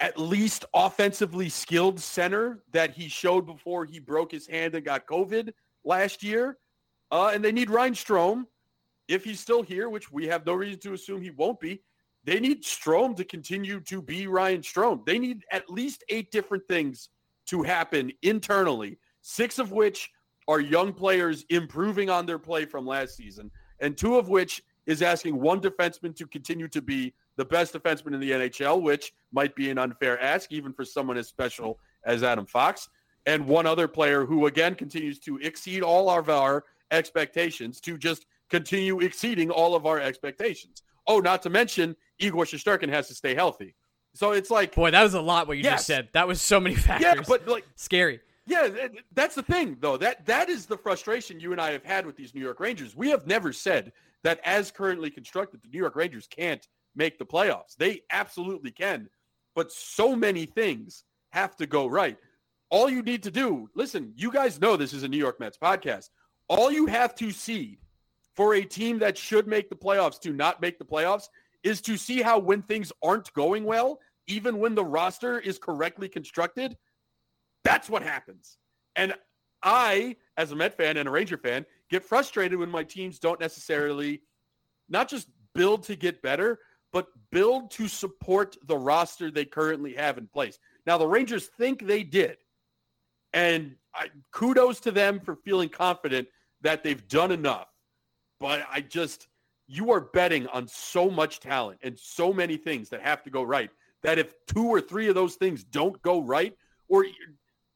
at 0.00 0.18
least 0.18 0.64
offensively 0.74 1.48
skilled 1.48 1.98
center 1.98 2.62
that 2.72 2.92
he 2.92 3.08
showed 3.08 3.46
before 3.46 3.84
he 3.84 3.98
broke 3.98 4.30
his 4.30 4.46
hand 4.46 4.74
and 4.74 4.84
got 4.84 5.06
COVID 5.06 5.52
last 5.84 6.22
year. 6.22 6.58
Uh, 7.10 7.32
and 7.34 7.44
they 7.44 7.52
need 7.52 7.70
Ryan 7.70 7.94
Strome, 7.94 8.44
if 9.08 9.24
he's 9.24 9.40
still 9.40 9.62
here, 9.62 9.88
which 9.88 10.12
we 10.12 10.26
have 10.28 10.46
no 10.46 10.52
reason 10.52 10.78
to 10.80 10.92
assume 10.92 11.20
he 11.20 11.30
won't 11.30 11.58
be. 11.58 11.82
They 12.24 12.38
need 12.38 12.62
Strome 12.62 13.16
to 13.16 13.24
continue 13.24 13.80
to 13.80 14.02
be 14.02 14.26
Ryan 14.26 14.60
Strome. 14.60 15.04
They 15.04 15.18
need 15.18 15.44
at 15.50 15.70
least 15.70 16.04
eight 16.10 16.30
different 16.30 16.68
things 16.68 17.08
to 17.46 17.62
happen 17.62 18.12
internally, 18.22 18.98
six 19.22 19.58
of 19.58 19.72
which 19.72 20.10
are 20.48 20.60
young 20.60 20.92
players 20.92 21.44
improving 21.50 22.10
on 22.10 22.26
their 22.26 22.38
play 22.38 22.64
from 22.64 22.86
last 22.86 23.16
season, 23.16 23.50
and 23.80 23.96
two 23.96 24.16
of 24.16 24.28
which 24.28 24.62
is 24.86 25.02
asking 25.02 25.38
one 25.38 25.60
defenseman 25.60 26.16
to 26.16 26.26
continue 26.26 26.66
to 26.66 26.80
be 26.80 27.12
the 27.36 27.44
best 27.44 27.74
defenseman 27.74 28.14
in 28.14 28.20
the 28.20 28.30
NHL, 28.30 28.80
which 28.80 29.12
might 29.30 29.54
be 29.54 29.70
an 29.70 29.78
unfair 29.78 30.20
ask 30.22 30.50
even 30.50 30.72
for 30.72 30.84
someone 30.84 31.18
as 31.18 31.28
special 31.28 31.78
as 32.04 32.22
Adam 32.22 32.46
Fox, 32.46 32.88
and 33.26 33.46
one 33.46 33.66
other 33.66 33.86
player 33.86 34.24
who 34.24 34.46
again 34.46 34.74
continues 34.74 35.18
to 35.20 35.36
exceed 35.38 35.82
all 35.82 36.08
of 36.10 36.30
our 36.30 36.64
expectations 36.90 37.80
to 37.82 37.98
just 37.98 38.24
continue 38.48 39.00
exceeding 39.00 39.50
all 39.50 39.74
of 39.74 39.84
our 39.84 40.00
expectations. 40.00 40.82
Oh, 41.06 41.20
not 41.20 41.42
to 41.42 41.50
mention 41.50 41.94
Igor 42.18 42.44
Shesterkin 42.44 42.88
has 42.88 43.06
to 43.08 43.14
stay 43.14 43.34
healthy. 43.34 43.74
So 44.14 44.32
it's 44.32 44.50
like, 44.50 44.74
Boy, 44.74 44.90
that 44.90 45.02
was 45.02 45.12
a 45.14 45.20
lot 45.20 45.46
what 45.46 45.58
you 45.58 45.62
Yes. 45.64 45.80
just 45.80 45.86
said. 45.86 46.08
That 46.12 46.26
was 46.26 46.40
so 46.40 46.58
many 46.58 46.74
factors. 46.88 47.14
yeah, 47.16 47.22
but 47.28 47.46
like 47.46 47.66
scary. 47.76 48.20
Yeah, 48.48 48.88
that's 49.12 49.34
the 49.34 49.42
thing, 49.42 49.76
though. 49.80 49.96
That 49.96 50.24
that 50.26 50.48
is 50.48 50.66
the 50.66 50.76
frustration 50.76 51.38
you 51.38 51.52
and 51.52 51.60
I 51.60 51.72
have 51.72 51.84
had 51.84 52.06
with 52.06 52.16
these 52.16 52.34
New 52.34 52.40
York 52.40 52.60
Rangers. 52.60 52.96
We 52.96 53.10
have 53.10 53.26
never 53.26 53.52
said 53.52 53.92
that, 54.24 54.40
as 54.44 54.70
currently 54.70 55.10
constructed, 55.10 55.60
the 55.62 55.68
New 55.68 55.78
York 55.78 55.94
Rangers 55.94 56.26
can't 56.26 56.66
make 56.96 57.18
the 57.18 57.26
playoffs. 57.26 57.76
They 57.76 58.02
absolutely 58.10 58.70
can, 58.70 59.08
but 59.54 59.70
so 59.70 60.16
many 60.16 60.46
things 60.46 61.04
have 61.30 61.56
to 61.56 61.66
go 61.66 61.86
right. 61.86 62.16
All 62.70 62.88
you 62.88 63.02
need 63.02 63.22
to 63.22 63.30
do, 63.30 63.68
listen, 63.74 64.12
you 64.16 64.32
guys 64.32 64.60
know 64.60 64.76
this 64.76 64.92
is 64.92 65.02
a 65.02 65.08
New 65.08 65.18
York 65.18 65.38
Mets 65.40 65.58
podcast. 65.58 66.10
All 66.48 66.70
you 66.70 66.86
have 66.86 67.14
to 67.16 67.30
see 67.30 67.78
for 68.34 68.54
a 68.54 68.64
team 68.64 68.98
that 69.00 69.18
should 69.18 69.46
make 69.46 69.68
the 69.68 69.76
playoffs 69.76 70.18
to 70.20 70.32
not 70.32 70.60
make 70.60 70.78
the 70.78 70.84
playoffs 70.84 71.28
is 71.62 71.80
to 71.82 71.96
see 71.96 72.22
how 72.22 72.38
when 72.38 72.62
things 72.62 72.92
aren't 73.02 73.32
going 73.34 73.64
well, 73.64 74.00
even 74.26 74.58
when 74.58 74.74
the 74.74 74.84
roster 74.84 75.38
is 75.38 75.58
correctly 75.58 76.08
constructed, 76.08 76.76
that's 77.64 77.88
what 77.88 78.02
happens. 78.02 78.56
And 78.96 79.14
I, 79.62 80.16
as 80.36 80.52
a 80.52 80.56
Met 80.56 80.76
fan 80.76 80.96
and 80.96 81.08
a 81.08 81.12
Ranger 81.12 81.36
fan, 81.36 81.66
get 81.90 82.04
frustrated 82.04 82.58
when 82.58 82.70
my 82.70 82.84
teams 82.84 83.18
don't 83.18 83.40
necessarily 83.40 84.22
not 84.88 85.08
just 85.08 85.28
build 85.54 85.82
to 85.84 85.96
get 85.96 86.22
better, 86.22 86.60
but 86.92 87.06
build 87.30 87.70
to 87.72 87.88
support 87.88 88.56
the 88.66 88.76
roster 88.76 89.30
they 89.30 89.44
currently 89.44 89.94
have 89.94 90.18
in 90.18 90.26
place. 90.26 90.58
Now, 90.86 90.98
the 90.98 91.06
Rangers 91.06 91.46
think 91.46 91.86
they 91.86 92.02
did. 92.02 92.38
And 93.32 93.76
I, 93.94 94.08
kudos 94.32 94.80
to 94.80 94.90
them 94.90 95.20
for 95.20 95.36
feeling 95.36 95.68
confident 95.68 96.28
that 96.62 96.82
they've 96.82 97.06
done 97.08 97.30
enough. 97.30 97.68
But 98.40 98.62
I 98.70 98.80
just, 98.80 99.28
you 99.66 99.92
are 99.92 100.00
betting 100.00 100.46
on 100.46 100.66
so 100.68 101.10
much 101.10 101.40
talent 101.40 101.80
and 101.82 101.98
so 101.98 102.32
many 102.32 102.56
things 102.56 102.88
that 102.88 103.02
have 103.02 103.22
to 103.24 103.30
go 103.30 103.42
right 103.42 103.70
that 104.02 104.18
if 104.18 104.32
two 104.46 104.66
or 104.66 104.80
three 104.80 105.08
of 105.08 105.14
those 105.14 105.34
things 105.34 105.64
don't 105.64 106.00
go 106.02 106.22
right, 106.22 106.54
or 106.88 107.04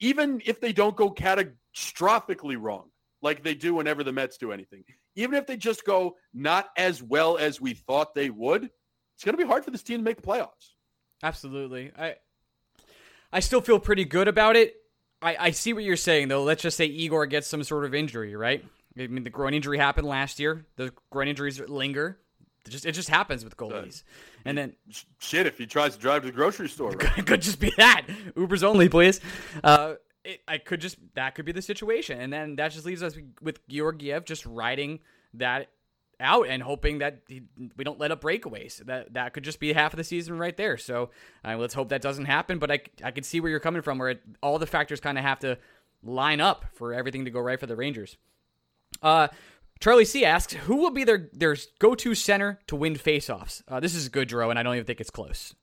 even 0.02 0.42
if 0.44 0.60
they 0.60 0.72
don't 0.72 0.96
go 0.96 1.10
catastrophically 1.10 2.60
wrong, 2.60 2.90
like 3.22 3.42
they 3.42 3.54
do 3.54 3.74
whenever 3.74 4.04
the 4.04 4.12
Mets 4.12 4.36
do 4.36 4.52
anything, 4.52 4.84
even 5.14 5.34
if 5.36 5.46
they 5.46 5.56
just 5.56 5.86
go 5.86 6.16
not 6.34 6.68
as 6.76 7.02
well 7.02 7.38
as 7.38 7.60
we 7.60 7.72
thought 7.72 8.14
they 8.14 8.28
would, 8.28 8.64
it's 8.64 9.24
going 9.24 9.36
to 9.36 9.42
be 9.42 9.48
hard 9.48 9.64
for 9.64 9.70
this 9.70 9.82
team 9.82 9.98
to 9.98 10.04
make 10.04 10.20
the 10.20 10.26
playoffs. 10.26 10.74
Absolutely. 11.22 11.92
I 11.96 12.16
I 13.32 13.40
still 13.40 13.60
feel 13.60 13.78
pretty 13.78 14.04
good 14.04 14.28
about 14.28 14.56
it. 14.56 14.74
I, 15.22 15.36
I 15.38 15.50
see 15.52 15.72
what 15.72 15.84
you're 15.84 15.96
saying 15.96 16.28
though. 16.28 16.42
Let's 16.42 16.62
just 16.62 16.76
say 16.76 16.86
Igor 16.86 17.26
gets 17.26 17.46
some 17.46 17.62
sort 17.62 17.84
of 17.84 17.94
injury, 17.94 18.34
right? 18.34 18.64
I 18.98 19.06
mean, 19.06 19.22
the 19.24 19.30
groin 19.30 19.54
injury 19.54 19.78
happened 19.78 20.06
last 20.06 20.40
year. 20.40 20.66
The 20.76 20.92
groin 21.10 21.28
injuries 21.28 21.60
linger. 21.60 22.18
It 22.64 22.70
just 22.70 22.86
it 22.86 22.92
just 22.92 23.08
happens 23.08 23.44
with 23.44 23.56
goalies. 23.56 24.04
And 24.44 24.56
then 24.56 24.74
shit, 25.18 25.46
if 25.46 25.58
he 25.58 25.66
tries 25.66 25.96
to 25.96 26.00
drive 26.00 26.22
to 26.22 26.26
the 26.26 26.32
grocery 26.32 26.68
store, 26.68 26.92
right? 26.92 27.26
could 27.26 27.42
just 27.42 27.58
be 27.58 27.72
that 27.76 28.06
Uber's 28.36 28.62
only, 28.62 28.88
please. 28.88 29.20
Uh, 29.64 29.94
it, 30.24 30.40
I 30.46 30.58
could 30.58 30.80
just 30.80 30.96
that 31.14 31.34
could 31.34 31.44
be 31.44 31.52
the 31.52 31.62
situation, 31.62 32.20
and 32.20 32.32
then 32.32 32.56
that 32.56 32.70
just 32.72 32.86
leaves 32.86 33.02
us 33.02 33.16
with 33.40 33.66
Georgiev 33.68 34.24
just 34.24 34.46
riding 34.46 35.00
that 35.34 35.70
out 36.20 36.46
and 36.46 36.62
hoping 36.62 36.98
that 36.98 37.22
he, 37.26 37.42
we 37.76 37.82
don't 37.82 37.98
let 37.98 38.12
up 38.12 38.22
breakaways. 38.22 38.78
That 38.86 39.14
that 39.14 39.32
could 39.32 39.42
just 39.42 39.58
be 39.58 39.72
half 39.72 39.92
of 39.92 39.96
the 39.96 40.04
season 40.04 40.38
right 40.38 40.56
there. 40.56 40.78
So 40.78 41.10
uh, 41.44 41.56
let's 41.56 41.74
hope 41.74 41.88
that 41.88 42.00
doesn't 42.00 42.26
happen. 42.26 42.58
But 42.58 42.70
I 42.70 42.80
I 43.02 43.10
can 43.10 43.24
see 43.24 43.40
where 43.40 43.50
you're 43.50 43.60
coming 43.60 43.82
from, 43.82 43.98
where 43.98 44.10
it, 44.10 44.22
all 44.40 44.58
the 44.58 44.66
factors 44.66 45.00
kind 45.00 45.18
of 45.18 45.24
have 45.24 45.40
to 45.40 45.58
line 46.02 46.40
up 46.40 46.64
for 46.74 46.94
everything 46.94 47.24
to 47.24 47.30
go 47.30 47.40
right 47.40 47.58
for 47.58 47.66
the 47.66 47.76
Rangers. 47.76 48.16
Uh, 49.02 49.28
Charlie 49.82 50.04
C 50.04 50.24
asks, 50.24 50.52
who 50.52 50.76
will 50.76 50.92
be 50.92 51.02
their, 51.02 51.28
their 51.32 51.56
go 51.80 51.96
to 51.96 52.14
center 52.14 52.60
to 52.68 52.76
win 52.76 52.94
faceoffs? 52.94 53.62
Uh, 53.66 53.80
this 53.80 53.96
is 53.96 54.08
Goodrow, 54.08 54.48
and 54.48 54.56
I 54.56 54.62
don't 54.62 54.76
even 54.76 54.86
think 54.86 55.00
it's 55.00 55.10
close. 55.10 55.56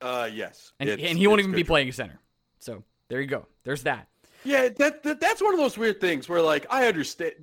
Uh, 0.00 0.28
yes. 0.32 0.72
And, 0.80 0.90
and 0.90 1.16
he 1.16 1.28
won't 1.28 1.38
even 1.38 1.52
be 1.52 1.62
playing 1.62 1.92
center. 1.92 2.18
So 2.58 2.82
there 3.06 3.20
you 3.20 3.28
go. 3.28 3.46
There's 3.62 3.84
that. 3.84 4.08
Yeah, 4.42 4.70
that, 4.70 5.04
that, 5.04 5.20
that's 5.20 5.40
one 5.40 5.54
of 5.54 5.60
those 5.60 5.78
weird 5.78 6.00
things 6.00 6.28
where, 6.28 6.42
like, 6.42 6.66
I 6.68 6.88
understand. 6.88 7.34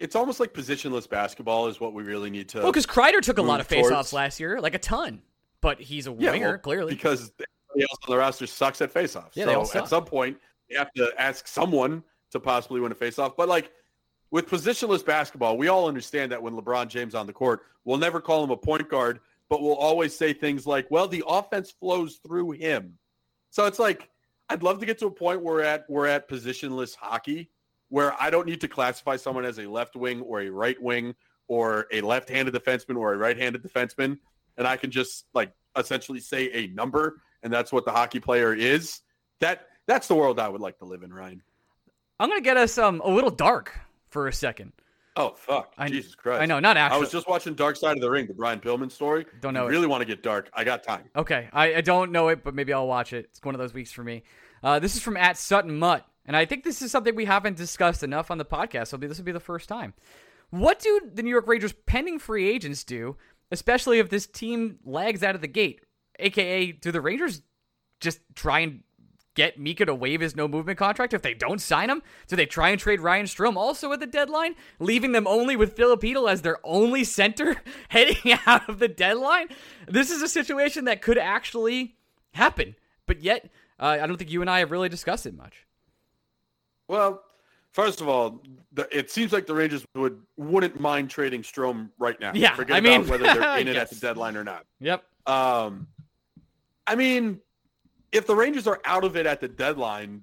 It's 0.00 0.16
almost 0.16 0.40
like 0.40 0.52
positionless 0.52 1.08
basketball 1.08 1.68
is 1.68 1.78
what 1.78 1.94
we 1.94 2.02
really 2.02 2.30
need 2.30 2.48
to. 2.48 2.58
Well, 2.58 2.72
because 2.72 2.84
Kreider 2.84 3.20
took 3.20 3.38
a 3.38 3.42
lot 3.42 3.60
of 3.60 3.68
faceoffs 3.68 4.12
last 4.12 4.40
year, 4.40 4.60
like 4.60 4.74
a 4.74 4.80
ton, 4.80 5.22
but 5.60 5.80
he's 5.80 6.08
a 6.08 6.16
yeah, 6.18 6.32
winger, 6.32 6.48
well, 6.48 6.58
clearly. 6.58 6.94
Because 6.94 7.30
everybody 7.38 7.88
else 7.88 7.98
on 8.08 8.10
the 8.12 8.18
roster 8.18 8.48
sucks 8.48 8.80
at 8.82 8.92
faceoffs. 8.92 9.36
Yeah, 9.36 9.62
so 9.62 9.78
at 9.78 9.86
some 9.86 10.04
point, 10.04 10.36
you 10.68 10.76
have 10.76 10.92
to 10.94 11.12
ask 11.16 11.46
someone 11.46 12.02
to 12.32 12.40
possibly 12.40 12.80
win 12.80 12.90
a 12.90 12.96
faceoff. 12.96 13.34
But 13.36 13.48
like 13.48 13.70
with 14.30 14.48
positionless 14.48 15.04
basketball, 15.04 15.56
we 15.56 15.68
all 15.68 15.88
understand 15.88 16.32
that 16.32 16.42
when 16.42 16.54
LeBron 16.54 16.88
James 16.88 17.14
on 17.14 17.26
the 17.26 17.32
court, 17.32 17.62
we'll 17.84 17.98
never 17.98 18.20
call 18.20 18.44
him 18.44 18.50
a 18.50 18.56
point 18.56 18.88
guard, 18.88 19.20
but 19.48 19.62
we'll 19.62 19.74
always 19.74 20.14
say 20.14 20.32
things 20.32 20.66
like, 20.66 20.90
"Well, 20.90 21.08
the 21.08 21.24
offense 21.26 21.70
flows 21.70 22.20
through 22.26 22.52
him." 22.52 22.98
So 23.50 23.66
it's 23.66 23.78
like 23.78 24.10
I'd 24.50 24.62
love 24.62 24.80
to 24.80 24.86
get 24.86 24.98
to 24.98 25.06
a 25.06 25.10
point 25.10 25.42
where 25.42 25.56
we're 25.56 25.62
at 25.62 25.84
we're 25.88 26.06
at 26.06 26.28
positionless 26.28 26.94
hockey 26.94 27.50
where 27.90 28.14
I 28.20 28.30
don't 28.30 28.46
need 28.46 28.60
to 28.60 28.68
classify 28.68 29.16
someone 29.16 29.44
as 29.44 29.58
a 29.58 29.66
left 29.66 29.96
wing 29.96 30.20
or 30.20 30.42
a 30.42 30.50
right 30.50 30.80
wing 30.80 31.14
or 31.48 31.86
a 31.90 32.02
left-handed 32.02 32.52
defenseman 32.52 32.98
or 32.98 33.14
a 33.14 33.16
right-handed 33.16 33.62
defenseman 33.62 34.18
and 34.58 34.66
I 34.66 34.76
can 34.76 34.90
just 34.90 35.24
like 35.32 35.52
essentially 35.76 36.20
say 36.20 36.50
a 36.52 36.66
number 36.68 37.22
and 37.42 37.52
that's 37.52 37.72
what 37.72 37.84
the 37.84 37.92
hockey 37.92 38.20
player 38.20 38.52
is. 38.54 39.00
That 39.40 39.68
that's 39.86 40.08
the 40.08 40.14
world 40.14 40.38
I 40.38 40.48
would 40.48 40.60
like 40.60 40.78
to 40.78 40.84
live 40.84 41.02
in, 41.02 41.12
Ryan. 41.12 41.42
I'm 42.20 42.30
to 42.30 42.40
get 42.40 42.56
us 42.56 42.76
um, 42.78 43.00
a 43.04 43.10
little 43.10 43.30
dark 43.30 43.78
for 44.10 44.28
a 44.28 44.32
second. 44.32 44.72
Oh 45.16 45.34
fuck! 45.36 45.72
I, 45.76 45.88
Jesus 45.88 46.14
Christ! 46.14 46.40
I 46.40 46.46
know, 46.46 46.60
not 46.60 46.76
actually. 46.76 46.96
I 46.96 47.00
was 47.00 47.10
just 47.10 47.28
watching 47.28 47.54
Dark 47.54 47.74
Side 47.74 47.96
of 47.96 48.00
the 48.00 48.08
Ring, 48.08 48.26
the 48.26 48.34
Brian 48.34 48.60
Pillman 48.60 48.90
story. 48.90 49.26
Don't 49.40 49.52
know. 49.52 49.66
Really 49.66 49.88
want 49.88 50.00
to 50.00 50.06
get 50.06 50.22
dark? 50.22 50.48
I 50.54 50.62
got 50.62 50.84
time. 50.84 51.10
Okay, 51.16 51.48
I, 51.52 51.74
I, 51.74 51.80
don't 51.80 52.12
know 52.12 52.28
it, 52.28 52.44
but 52.44 52.54
maybe 52.54 52.72
I'll 52.72 52.86
watch 52.86 53.12
it. 53.12 53.24
It's 53.24 53.42
one 53.42 53.54
of 53.54 53.58
those 53.58 53.74
weeks 53.74 53.90
for 53.90 54.04
me. 54.04 54.22
Uh, 54.62 54.78
this 54.78 54.94
is 54.94 55.02
from 55.02 55.16
at 55.16 55.36
Sutton 55.36 55.76
Mutt, 55.76 56.06
and 56.24 56.36
I 56.36 56.44
think 56.44 56.62
this 56.62 56.82
is 56.82 56.92
something 56.92 57.16
we 57.16 57.24
haven't 57.24 57.56
discussed 57.56 58.04
enough 58.04 58.30
on 58.30 58.38
the 58.38 58.44
podcast. 58.44 58.88
So 58.88 58.96
this 58.96 59.18
will 59.18 59.24
be 59.24 59.32
the 59.32 59.40
first 59.40 59.68
time. 59.68 59.92
What 60.50 60.78
do 60.78 61.10
the 61.12 61.24
New 61.24 61.30
York 61.30 61.48
Rangers 61.48 61.74
pending 61.86 62.20
free 62.20 62.48
agents 62.48 62.84
do, 62.84 63.16
especially 63.50 63.98
if 63.98 64.10
this 64.10 64.28
team 64.28 64.78
lags 64.84 65.24
out 65.24 65.34
of 65.34 65.40
the 65.40 65.48
gate? 65.48 65.80
AKA, 66.20 66.72
do 66.72 66.92
the 66.92 67.00
Rangers 67.00 67.42
just 68.00 68.20
try 68.36 68.60
and 68.60 68.82
get 69.38 69.56
Mika 69.56 69.86
to 69.86 69.94
waive 69.94 70.20
his 70.20 70.34
no 70.34 70.48
movement 70.48 70.78
contract 70.78 71.14
if 71.14 71.22
they 71.22 71.32
don't 71.32 71.60
sign 71.60 71.88
him? 71.88 72.02
Do 72.26 72.34
they 72.34 72.44
try 72.44 72.70
and 72.70 72.80
trade 72.80 73.00
Ryan 73.00 73.26
Strome 73.26 73.54
also 73.54 73.92
at 73.92 74.00
the 74.00 74.06
deadline, 74.06 74.56
leaving 74.80 75.12
them 75.12 75.28
only 75.28 75.54
with 75.54 75.76
Filipino 75.76 76.26
as 76.26 76.42
their 76.42 76.58
only 76.64 77.04
center 77.04 77.56
heading 77.88 78.36
out 78.46 78.68
of 78.68 78.80
the 78.80 78.88
deadline? 78.88 79.46
This 79.86 80.10
is 80.10 80.22
a 80.22 80.28
situation 80.28 80.86
that 80.86 81.02
could 81.02 81.18
actually 81.18 81.94
happen, 82.34 82.74
but 83.06 83.22
yet 83.22 83.48
uh, 83.78 83.98
I 84.02 84.08
don't 84.08 84.16
think 84.16 84.32
you 84.32 84.40
and 84.40 84.50
I 84.50 84.58
have 84.58 84.72
really 84.72 84.88
discussed 84.88 85.24
it 85.24 85.36
much. 85.36 85.64
Well, 86.88 87.22
first 87.70 88.00
of 88.00 88.08
all, 88.08 88.42
the, 88.72 88.88
it 88.90 89.08
seems 89.08 89.32
like 89.32 89.46
the 89.46 89.54
Rangers 89.54 89.84
would 89.94 90.20
wouldn't 90.36 90.80
mind 90.80 91.10
trading 91.10 91.42
Strome 91.42 91.90
right 91.96 92.18
now. 92.18 92.32
Yeah, 92.34 92.56
Forget 92.56 92.76
I 92.76 92.80
mean, 92.80 93.06
whether 93.06 93.22
they're 93.22 93.58
in 93.60 93.68
it 93.68 93.76
yes. 93.76 93.92
at 93.92 94.00
the 94.00 94.04
deadline 94.04 94.36
or 94.36 94.42
not. 94.42 94.66
Yep. 94.80 95.04
Um, 95.26 95.86
I 96.88 96.96
mean, 96.96 97.40
if 98.12 98.26
the 98.26 98.34
Rangers 98.34 98.66
are 98.66 98.80
out 98.84 99.04
of 99.04 99.16
it 99.16 99.26
at 99.26 99.40
the 99.40 99.48
deadline, 99.48 100.22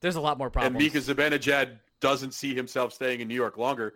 there's 0.00 0.16
a 0.16 0.20
lot 0.20 0.38
more 0.38 0.50
problems. 0.50 0.74
And 0.74 0.82
Mika 0.82 0.98
Zibanejad 0.98 1.78
doesn't 2.00 2.32
see 2.32 2.54
himself 2.54 2.92
staying 2.92 3.20
in 3.20 3.28
New 3.28 3.34
York 3.34 3.56
longer. 3.56 3.94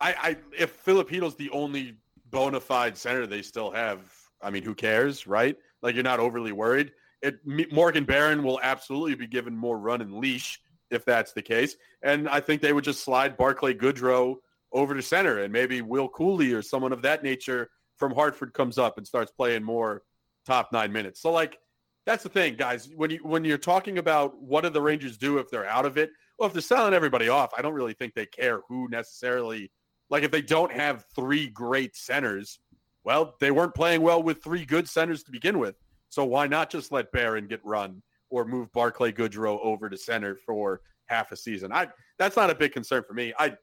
I, 0.00 0.14
I 0.20 0.36
if 0.58 0.84
Filipino's 0.84 1.36
the 1.36 1.50
only 1.50 1.96
bona 2.30 2.60
fide 2.60 2.96
center 2.96 3.26
they 3.26 3.42
still 3.42 3.70
have, 3.70 4.00
I 4.40 4.50
mean, 4.50 4.62
who 4.62 4.74
cares, 4.74 5.26
right? 5.26 5.56
Like 5.82 5.94
you're 5.94 6.04
not 6.04 6.20
overly 6.20 6.52
worried. 6.52 6.92
It, 7.20 7.38
Morgan 7.72 8.04
Barron 8.04 8.42
will 8.42 8.58
absolutely 8.62 9.14
be 9.14 9.26
given 9.28 9.56
more 9.56 9.78
run 9.78 10.00
and 10.00 10.14
leash 10.14 10.60
if 10.90 11.04
that's 11.04 11.32
the 11.32 11.42
case. 11.42 11.76
And 12.02 12.28
I 12.28 12.40
think 12.40 12.60
they 12.60 12.72
would 12.72 12.84
just 12.84 13.04
slide 13.04 13.36
Barclay 13.36 13.74
Goodrow 13.74 14.36
over 14.72 14.94
to 14.94 15.02
center 15.02 15.42
and 15.42 15.52
maybe 15.52 15.82
Will 15.82 16.08
Cuylle 16.08 16.54
or 16.54 16.62
someone 16.62 16.92
of 16.92 17.02
that 17.02 17.22
nature 17.22 17.70
from 17.96 18.12
Hartford 18.12 18.52
comes 18.54 18.78
up 18.78 18.98
and 18.98 19.06
starts 19.06 19.30
playing 19.30 19.62
more 19.62 20.02
top 20.46 20.72
nine 20.72 20.92
minutes. 20.92 21.20
So 21.20 21.30
like 21.30 21.58
that's 22.04 22.22
the 22.22 22.28
thing, 22.28 22.56
guys. 22.56 22.88
When 22.96 23.10
you 23.10 23.18
when 23.22 23.44
you're 23.44 23.58
talking 23.58 23.98
about 23.98 24.40
what 24.40 24.62
do 24.62 24.70
the 24.70 24.80
Rangers 24.80 25.16
do 25.16 25.38
if 25.38 25.50
they're 25.50 25.68
out 25.68 25.86
of 25.86 25.96
it? 25.96 26.10
Well, 26.38 26.46
if 26.46 26.52
they're 26.52 26.62
selling 26.62 26.94
everybody 26.94 27.28
off, 27.28 27.52
I 27.56 27.62
don't 27.62 27.74
really 27.74 27.94
think 27.94 28.14
they 28.14 28.26
care 28.26 28.60
who 28.68 28.88
necessarily. 28.88 29.70
Like 30.10 30.24
if 30.24 30.30
they 30.30 30.42
don't 30.42 30.72
have 30.72 31.06
three 31.14 31.48
great 31.48 31.96
centers, 31.96 32.58
well, 33.04 33.34
they 33.40 33.50
weren't 33.50 33.74
playing 33.74 34.02
well 34.02 34.22
with 34.22 34.42
three 34.42 34.64
good 34.64 34.88
centers 34.88 35.22
to 35.24 35.32
begin 35.32 35.58
with. 35.58 35.76
So 36.10 36.24
why 36.24 36.46
not 36.46 36.70
just 36.70 36.92
let 36.92 37.10
Barron 37.12 37.46
get 37.46 37.64
run 37.64 38.02
or 38.28 38.44
move 38.44 38.70
Barclay 38.72 39.12
Goodrow 39.12 39.58
over 39.62 39.88
to 39.88 39.96
center 39.96 40.36
for 40.36 40.82
half 41.06 41.32
a 41.32 41.36
season? 41.36 41.72
I 41.72 41.88
that's 42.18 42.36
not 42.36 42.50
a 42.50 42.54
big 42.54 42.72
concern 42.72 43.04
for 43.06 43.14
me. 43.14 43.32
I 43.38 43.56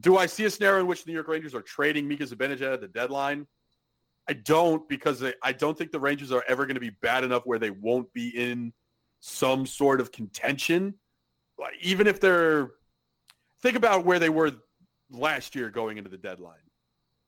do 0.00 0.18
I 0.18 0.26
see 0.26 0.44
a 0.44 0.50
scenario 0.50 0.80
in 0.80 0.86
which 0.86 1.04
the 1.04 1.10
New 1.10 1.14
York 1.14 1.28
Rangers 1.28 1.54
are 1.54 1.62
trading 1.62 2.06
Mika 2.06 2.24
Zibanejad 2.24 2.74
at 2.74 2.80
the 2.80 2.88
deadline? 2.88 3.46
I 4.28 4.34
don't 4.34 4.86
because 4.88 5.24
I 5.42 5.52
don't 5.52 5.76
think 5.76 5.90
the 5.90 6.00
Rangers 6.00 6.32
are 6.32 6.44
ever 6.46 6.66
going 6.66 6.74
to 6.74 6.80
be 6.80 6.90
bad 6.90 7.24
enough 7.24 7.46
where 7.46 7.58
they 7.58 7.70
won't 7.70 8.12
be 8.12 8.28
in 8.28 8.72
some 9.20 9.66
sort 9.66 10.00
of 10.00 10.12
contention. 10.12 10.94
Like 11.58 11.74
even 11.80 12.06
if 12.06 12.20
they're 12.20 12.70
think 13.62 13.76
about 13.76 14.04
where 14.04 14.18
they 14.18 14.28
were 14.28 14.52
last 15.10 15.54
year 15.54 15.70
going 15.70 15.98
into 15.98 16.10
the 16.10 16.18
deadline. 16.18 16.56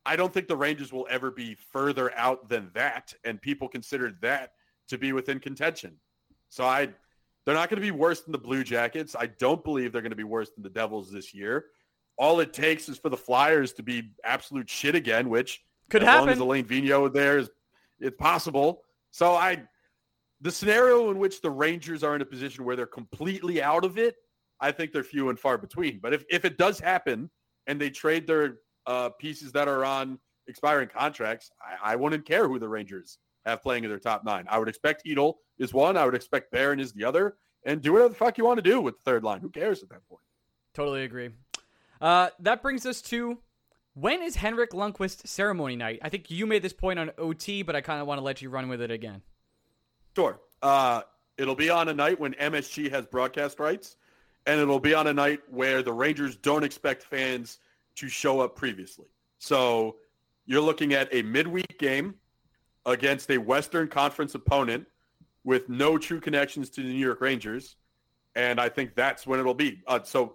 I 0.04 0.16
don't 0.16 0.32
think 0.32 0.48
the 0.48 0.56
Rangers 0.56 0.92
will 0.92 1.06
ever 1.10 1.30
be 1.30 1.56
further 1.72 2.12
out 2.16 2.48
than 2.48 2.70
that, 2.74 3.12
and 3.24 3.40
people 3.40 3.68
consider 3.68 4.16
that 4.22 4.52
to 4.88 4.98
be 4.98 5.12
within 5.12 5.40
contention. 5.40 5.96
So 6.48 6.64
I, 6.64 6.88
they're 7.44 7.54
not 7.54 7.68
going 7.68 7.80
to 7.80 7.86
be 7.86 7.90
worse 7.90 8.20
than 8.22 8.32
the 8.32 8.38
Blue 8.38 8.64
Jackets. 8.64 9.14
I 9.18 9.26
don't 9.26 9.62
believe 9.62 9.92
they're 9.92 10.02
going 10.02 10.10
to 10.10 10.16
be 10.16 10.24
worse 10.24 10.50
than 10.50 10.62
the 10.62 10.70
Devils 10.70 11.10
this 11.10 11.34
year. 11.34 11.66
All 12.16 12.40
it 12.40 12.52
takes 12.52 12.88
is 12.88 12.98
for 12.98 13.08
the 13.08 13.16
Flyers 13.16 13.72
to 13.74 13.82
be 13.82 14.12
absolute 14.24 14.68
shit 14.68 14.94
again, 14.94 15.28
which 15.28 15.60
could 15.90 16.02
as 16.02 16.08
happen. 16.08 16.28
As 16.30 16.38
long 16.38 16.56
as 16.56 16.64
Alain 16.64 16.64
Vigneault 16.64 17.12
there 17.12 17.38
is, 17.38 17.50
it's 17.98 18.16
possible. 18.16 18.82
So 19.10 19.34
I, 19.34 19.62
the 20.40 20.50
scenario 20.50 21.10
in 21.10 21.18
which 21.18 21.42
the 21.42 21.50
Rangers 21.50 22.02
are 22.02 22.14
in 22.14 22.22
a 22.22 22.24
position 22.24 22.64
where 22.64 22.76
they're 22.76 22.86
completely 22.86 23.62
out 23.62 23.84
of 23.84 23.98
it, 23.98 24.16
I 24.60 24.72
think 24.72 24.92
they're 24.92 25.04
few 25.04 25.28
and 25.28 25.38
far 25.38 25.58
between. 25.58 25.98
But 26.00 26.14
if, 26.14 26.24
if 26.30 26.44
it 26.44 26.56
does 26.56 26.80
happen 26.80 27.30
and 27.66 27.80
they 27.80 27.90
trade 27.90 28.26
their 28.26 28.58
uh, 28.86 29.10
pieces 29.10 29.52
that 29.52 29.68
are 29.68 29.84
on 29.84 30.18
expiring 30.46 30.88
contracts, 30.88 31.50
I, 31.60 31.92
I 31.92 31.96
wouldn't 31.96 32.24
care 32.24 32.48
who 32.48 32.58
the 32.58 32.68
Rangers 32.68 33.18
have 33.44 33.62
playing 33.62 33.84
in 33.84 33.90
their 33.90 33.98
top 33.98 34.24
nine. 34.24 34.46
I 34.48 34.58
would 34.58 34.68
expect 34.68 35.04
Chytil 35.04 35.34
is 35.58 35.72
one. 35.72 35.96
I 35.96 36.04
would 36.04 36.14
expect 36.14 36.52
Barron 36.52 36.80
is 36.80 36.92
the 36.92 37.04
other. 37.04 37.36
And 37.66 37.82
do 37.82 37.92
whatever 37.92 38.08
the 38.10 38.14
fuck 38.14 38.38
you 38.38 38.44
want 38.44 38.58
to 38.58 38.62
do 38.62 38.80
with 38.80 38.96
the 38.96 39.02
third 39.02 39.22
line. 39.22 39.40
Who 39.40 39.50
cares 39.50 39.82
at 39.82 39.90
that 39.90 40.06
point? 40.08 40.22
Totally 40.72 41.04
agree. 41.04 41.30
Uh, 42.00 42.30
that 42.40 42.62
brings 42.62 42.86
us 42.86 43.02
to 43.02 43.38
when 43.94 44.22
is 44.22 44.36
Henrik 44.36 44.70
Lundqvist 44.70 45.26
ceremony 45.26 45.76
night? 45.76 46.00
I 46.02 46.08
think 46.08 46.30
you 46.30 46.46
made 46.46 46.62
this 46.62 46.72
point 46.72 46.98
on 46.98 47.10
OT, 47.18 47.62
but 47.62 47.74
I 47.74 47.80
kind 47.80 48.00
of 48.00 48.06
want 48.06 48.18
to 48.18 48.24
let 48.24 48.40
you 48.40 48.50
run 48.50 48.68
with 48.68 48.80
it 48.80 48.90
again. 48.90 49.22
Sure. 50.14 50.40
Uh, 50.62 51.02
it'll 51.38 51.54
be 51.54 51.70
on 51.70 51.88
a 51.88 51.94
night 51.94 52.20
when 52.20 52.34
MSG 52.34 52.90
has 52.90 53.06
broadcast 53.06 53.58
rights, 53.58 53.96
and 54.46 54.60
it'll 54.60 54.80
be 54.80 54.94
on 54.94 55.06
a 55.06 55.12
night 55.12 55.40
where 55.50 55.82
the 55.82 55.92
Rangers 55.92 56.36
don't 56.36 56.64
expect 56.64 57.02
fans 57.02 57.58
to 57.96 58.08
show 58.08 58.40
up 58.40 58.56
previously. 58.56 59.06
So 59.38 59.96
you're 60.46 60.60
looking 60.60 60.92
at 60.92 61.08
a 61.12 61.22
midweek 61.22 61.78
game 61.78 62.14
against 62.86 63.30
a 63.30 63.38
Western 63.38 63.88
Conference 63.88 64.34
opponent 64.34 64.86
with 65.44 65.68
no 65.68 65.98
true 65.98 66.20
connections 66.20 66.70
to 66.70 66.82
the 66.82 66.88
New 66.88 66.98
York 66.98 67.20
Rangers, 67.20 67.76
and 68.34 68.60
I 68.60 68.68
think 68.68 68.94
that's 68.94 69.26
when 69.26 69.40
it'll 69.40 69.54
be. 69.54 69.82
Uh, 69.86 70.00
so 70.02 70.34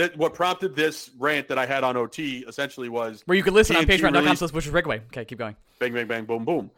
that 0.00 0.16
what 0.16 0.34
prompted 0.34 0.74
this 0.74 1.10
rant 1.18 1.46
that 1.48 1.58
I 1.58 1.66
had 1.66 1.84
on 1.84 1.96
OT 1.96 2.38
essentially 2.48 2.88
was 2.88 3.22
where 3.26 3.36
you 3.36 3.42
can 3.42 3.54
listen 3.54 3.76
TNT 3.76 4.04
on 4.04 4.12
patreon.com 4.12 4.36
slash 4.36 4.50
Bush's 4.50 4.72
Breakaway. 4.72 4.98
Okay, 5.08 5.24
keep 5.24 5.38
going. 5.38 5.54
Bang, 5.78 5.92
bang, 5.92 6.06
bang, 6.06 6.24
boom, 6.24 6.44
boom. 6.44 6.70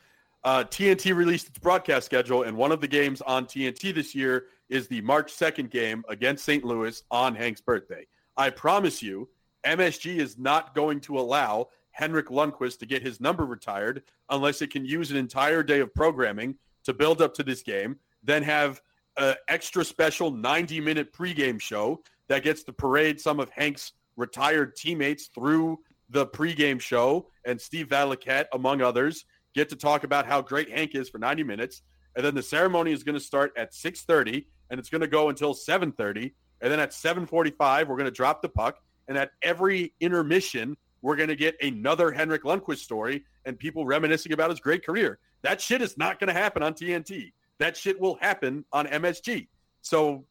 uh, 0.45 0.65
TNT 0.65 1.15
released 1.15 1.49
its 1.49 1.59
broadcast 1.59 2.07
schedule, 2.07 2.43
and 2.43 2.57
one 2.57 2.73
of 2.73 2.81
the 2.81 2.89
games 2.89 3.23
on 3.23 3.47
TNT 3.47 3.95
this 3.95 4.15
year 4.15 4.47
is 4.69 4.89
the 4.89 5.01
March 5.03 5.33
2nd 5.33 5.71
game 5.71 6.05
against 6.09 6.45
St. 6.45 6.65
Louis 6.65 7.03
on 7.11 7.35
Hank's 7.35 7.61
birthday. 7.61 8.07
I 8.37 8.51
promise 8.51 9.03
you, 9.03 9.29
MSG 9.65 10.17
is 10.17 10.39
not 10.39 10.75
going 10.75 11.01
to 11.03 11.19
allow 11.19 11.69
Henrik 11.93 12.29
Lundqvist 12.29 12.79
to 12.79 12.87
get 12.87 13.03
his 13.03 13.21
number 13.21 13.45
retired 13.45 14.03
unless 14.31 14.63
it 14.63 14.71
can 14.71 14.85
use 14.85 15.11
an 15.11 15.17
entire 15.17 15.63
day 15.63 15.81
of 15.81 15.95
programming 15.95 16.57
to 16.85 16.93
build 16.93 17.23
up 17.23 17.35
to 17.35 17.45
this 17.45 17.63
game, 17.63 17.97
then 18.25 18.43
have 18.43 18.81
an 19.19 19.37
extra 19.49 19.85
special 19.85 20.33
90-minute 20.33 21.13
pregame 21.13 21.61
show 21.61 22.01
that 22.29 22.43
gets 22.43 22.63
to 22.65 22.73
parade 22.73 23.21
some 23.21 23.41
of 23.41 23.51
Hank's 23.51 23.93
retired 24.17 24.77
teammates 24.77 25.29
through 25.35 25.79
the 26.11 26.27
pregame 26.27 26.81
show, 26.81 27.29
and 27.47 27.61
Steve 27.61 27.89
Valiquette, 27.89 28.47
among 28.53 28.83
others, 28.83 29.25
get 29.55 29.69
to 29.71 29.77
talk 29.77 30.05
about 30.05 30.27
how 30.27 30.43
great 30.43 30.71
Hank 30.71 30.95
is 30.95 31.09
for 31.09 31.19
90 31.19 31.43
minutes. 31.43 31.83
And 32.15 32.25
then 32.25 32.35
the 32.35 32.43
ceremony 32.43 32.93
is 32.93 33.03
going 33.03 33.15
to 33.15 33.25
start 33.25 33.53
at 33.57 33.73
6.30, 33.73 34.45
and 34.71 34.79
it's 34.79 34.91
going 34.91 35.01
to 35.01 35.09
go 35.09 35.31
until 35.31 35.55
7.30. 35.55 36.33
And 36.61 36.71
then 36.71 36.79
at 36.79 36.91
7.45, 36.91 37.89
we're 37.89 37.97
going 37.97 38.05
to 38.05 38.11
drop 38.11 38.43
the 38.43 38.49
puck. 38.49 38.79
And 39.09 39.19
at 39.19 39.31
every 39.43 39.95
intermission, 40.01 40.77
we're 41.01 41.17
going 41.17 41.29
to 41.29 41.37
get 41.37 41.57
another 41.61 42.13
Henrik 42.13 42.45
Lundqvist 42.45 42.79
story 42.79 43.25
and 43.45 43.59
people 43.59 43.85
reminiscing 43.85 44.33
about 44.33 44.51
his 44.51 44.61
great 44.61 44.87
career. 44.87 45.19
That 45.43 45.61
shit 45.61 45.83
is 45.83 45.99
not 45.99 46.21
going 46.21 46.29
to 46.29 46.35
happen 46.35 46.63
on 46.63 46.75
TNT. 46.75 47.33
That 47.59 47.77
shit 47.77 48.01
will 48.01 48.17
happen 48.21 48.65
on 48.73 48.87
MSG. 48.87 49.49
So 49.81 50.25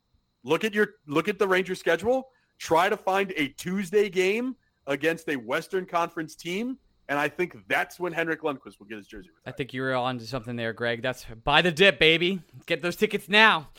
look 0.44 0.64
at 0.64 0.74
your 0.74 0.96
look 1.08 1.28
at 1.28 1.40
the 1.40 1.48
Ranger 1.48 1.76
schedule. 1.76 2.30
Try 2.58 2.90
to 2.90 2.98
find 2.98 3.34
a 3.38 3.48
Tuesday 3.50 4.10
game 4.10 4.56
against 4.88 5.30
a 5.30 5.36
Western 5.36 5.86
Conference 5.86 6.36
team, 6.36 6.78
and 7.10 7.18
I 7.18 7.28
think 7.28 7.58
that's 7.68 8.00
when 8.00 8.14
Henrik 8.14 8.42
Lundqvist 8.42 8.80
will 8.80 8.88
get 8.88 8.98
his 8.98 9.08
jersey. 9.08 9.30
Retired. 9.30 9.54
I 9.54 9.58
think 9.58 9.74
you 9.74 9.82
were 9.82 9.94
on 9.94 10.20
to 10.20 10.28
something 10.28 10.56
there, 10.56 10.74
Greg. 10.74 11.02
That's 11.02 11.26
buy 11.44 11.62
the 11.62 11.72
dip, 11.72 12.00
baby. 12.00 12.42
Get 12.66 12.82
those 12.82 12.96
tickets 12.96 13.28
now. 13.28 13.70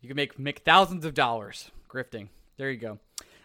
You 0.00 0.08
can 0.08 0.16
make 0.16 0.38
make 0.38 0.60
thousands 0.60 1.04
of 1.04 1.14
dollars 1.14 1.70
grifting. 1.88 2.28
There 2.56 2.70
you 2.70 2.78
go. 2.78 2.98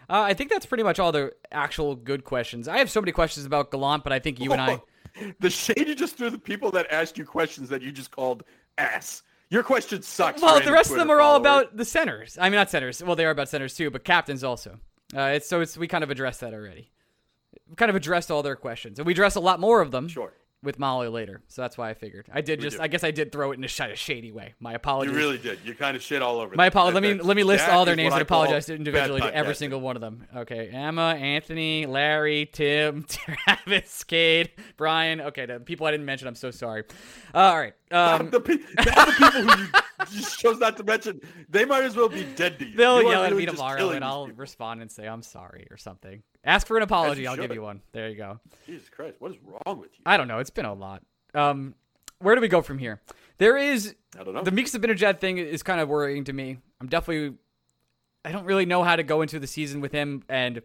Uh, 0.09 0.21
I 0.21 0.33
think 0.33 0.49
that's 0.49 0.65
pretty 0.65 0.83
much 0.83 0.99
all 0.99 1.11
the 1.11 1.33
actual 1.51 1.95
good 1.95 2.23
questions. 2.23 2.67
I 2.67 2.77
have 2.77 2.89
so 2.89 3.01
many 3.01 3.11
questions 3.11 3.45
about 3.45 3.71
Gallant, 3.71 4.03
but 4.03 4.13
I 4.13 4.19
think 4.19 4.39
you 4.39 4.53
and 4.53 4.61
I. 4.61 4.81
the 5.39 5.49
shade 5.49 5.87
you 5.87 5.95
just 5.95 6.17
threw 6.17 6.29
the 6.29 6.37
people 6.37 6.71
that 6.71 6.91
asked 6.91 7.17
you 7.17 7.25
questions 7.25 7.67
that 7.69 7.81
you 7.81 7.91
just 7.91 8.11
called 8.11 8.43
ass. 8.77 9.23
Your 9.49 9.63
question 9.63 10.01
sucks. 10.01 10.41
Well, 10.41 10.59
the 10.59 10.71
rest 10.71 10.91
of 10.91 10.97
them 10.97 11.09
are 11.09 11.21
all 11.21 11.35
about 11.37 11.77
the 11.77 11.85
centers. 11.85 12.37
I 12.39 12.49
mean, 12.49 12.57
not 12.57 12.69
centers. 12.69 13.01
Well, 13.01 13.15
they 13.15 13.25
are 13.25 13.31
about 13.31 13.49
centers 13.49 13.75
too, 13.75 13.89
but 13.89 14.03
captains 14.03 14.43
also. 14.43 14.79
Uh, 15.15 15.21
it's 15.35 15.47
so 15.47 15.61
it's 15.61 15.77
we 15.77 15.87
kind 15.87 16.03
of 16.03 16.09
addressed 16.09 16.41
that 16.41 16.53
already. 16.53 16.91
We 17.69 17.75
kind 17.75 17.89
of 17.89 17.95
addressed 17.95 18.29
all 18.29 18.43
their 18.43 18.57
questions, 18.57 18.99
and 18.99 19.05
we 19.05 19.13
address 19.13 19.35
a 19.35 19.39
lot 19.39 19.59
more 19.59 19.81
of 19.81 19.91
them. 19.91 20.09
Sure. 20.09 20.33
With 20.63 20.79
Mollie 20.79 21.07
later, 21.07 21.43
so 21.47 21.61
that's 21.61 21.77
why 21.77 21.91
I 21.91 21.93
figured 21.93 22.27
I 22.33 22.41
did. 22.41 22.59
We 22.59 22.63
just, 22.63 22.77
do. 22.77 22.83
I 22.83 22.87
guess 22.87 23.03
I 23.03 23.11
did 23.11 23.31
throw 23.31 23.51
it 23.51 23.59
in 23.59 23.63
a 23.63 23.67
sh- 23.67 23.93
shady 23.93 24.31
way. 24.31 24.55
My 24.59 24.73
apologies. 24.73 25.13
You 25.13 25.17
really 25.17 25.37
did. 25.37 25.59
You 25.63 25.75
kind 25.75 25.95
of 25.95 26.01
shit 26.01 26.23
all 26.23 26.39
over. 26.39 26.55
My 26.55 26.65
apologies. 26.65 26.95
Let 26.95 27.03
me 27.03 27.13
let 27.21 27.37
me 27.37 27.43
list 27.43 27.69
all 27.69 27.85
their 27.85 27.95
names 27.95 28.11
and 28.13 28.19
I 28.19 28.21
apologize 28.23 28.67
individually 28.67 29.21
to 29.21 29.33
every 29.35 29.53
single 29.53 29.79
one 29.81 29.95
of 29.95 30.01
them. 30.01 30.25
Okay, 30.35 30.69
Emma, 30.69 31.15
Anthony, 31.17 31.85
Larry, 31.85 32.49
Tim, 32.51 33.05
Travis, 33.07 34.03
Cade, 34.03 34.49
Brian. 34.77 35.21
Okay, 35.21 35.45
the 35.45 35.59
people 35.59 35.85
I 35.85 35.91
didn't 35.91 36.07
mention. 36.07 36.27
I'm 36.27 36.35
so 36.35 36.49
sorry. 36.49 36.85
all 37.35 37.55
right. 37.55 37.73
Um, 37.91 38.31
the, 38.31 38.41
pe- 38.41 38.57
the 38.57 38.83
people 38.83 39.31
who 39.31 39.61
you 39.61 39.67
just 40.21 40.39
chose 40.39 40.57
not 40.57 40.75
to 40.77 40.83
mention, 40.83 41.21
they 41.49 41.65
might 41.65 41.83
as 41.83 41.95
well 41.95 42.09
be 42.09 42.25
dead 42.35 42.57
to 42.59 42.65
you. 42.65 42.75
they'll 42.75 43.01
You 43.03 43.09
yell 43.09 43.23
at 43.23 43.33
me 43.35 43.45
tomorrow, 43.45 43.91
and 43.91 44.03
I'll 44.03 44.25
people. 44.25 44.41
respond 44.41 44.81
and 44.81 44.91
say 44.91 45.07
I'm 45.07 45.21
sorry 45.21 45.67
or 45.71 45.77
something. 45.77 46.23
Ask 46.47 46.65
for 46.65 46.77
an 46.77 46.83
apology. 46.83 47.27
I'll 47.27 47.35
give 47.35 47.53
you 47.53 47.61
one. 47.61 47.81
There 47.91 48.09
you 48.09 48.15
go. 48.15 48.39
Jesus 48.65 48.89
Christ, 48.89 49.17
what 49.19 49.31
is 49.31 49.37
wrong 49.43 49.79
with 49.79 49.89
you? 49.93 49.99
I 50.05 50.15
don't 50.17 50.27
know. 50.29 50.39
It's 50.39 50.49
been 50.49 50.65
a 50.65 50.73
lot. 50.73 51.03
Um, 51.35 51.75
where 52.19 52.33
do 52.33 52.41
we 52.41 52.47
go 52.47 52.61
from 52.61 52.77
here? 52.79 53.01
There 53.37 53.57
is 53.57 53.93
I 54.19 54.23
don't 54.23 54.33
know. 54.33 54.41
the 54.43 54.51
Mika 54.51 54.69
Zibanejad 54.69 55.19
thing 55.19 55.37
is 55.37 55.61
kind 55.61 55.79
of 55.81 55.89
worrying 55.89 56.23
to 56.23 56.33
me. 56.33 56.57
I'm 56.81 56.87
definitely. 56.87 57.37
I 58.25 58.31
don't 58.31 58.45
really 58.45 58.65
know 58.65 58.81
how 58.83 58.95
to 58.95 59.03
go 59.03 59.21
into 59.21 59.39
the 59.39 59.45
season 59.47 59.81
with 59.81 59.91
him, 59.91 60.23
and 60.27 60.61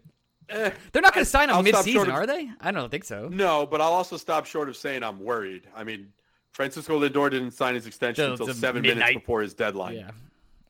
Eh, 0.48 0.70
they're 0.92 1.02
not 1.02 1.14
going 1.14 1.24
to 1.24 1.30
sign 1.30 1.48
him 1.48 1.54
I'll 1.56 1.62
mid-season, 1.62 2.08
of- 2.08 2.14
are 2.14 2.26
they? 2.26 2.50
I 2.60 2.72
don't 2.72 2.90
think 2.90 3.04
so. 3.04 3.28
no, 3.28 3.64
but 3.64 3.80
I'll 3.80 3.92
also 3.92 4.16
stop 4.16 4.44
short 4.46 4.68
of 4.68 4.76
saying 4.76 5.02
I'm 5.04 5.20
worried. 5.20 5.68
I 5.74 5.84
mean, 5.84 6.12
Francisco 6.52 6.98
Lindor 7.00 7.30
didn't 7.30 7.52
sign 7.52 7.74
his 7.74 7.86
extension 7.86 8.32
until 8.32 8.52
seven 8.52 8.82
midnight. 8.82 8.98
minutes 8.98 9.20
before 9.20 9.42
his 9.42 9.54
deadline. 9.54 9.94
Yeah. 9.96 10.10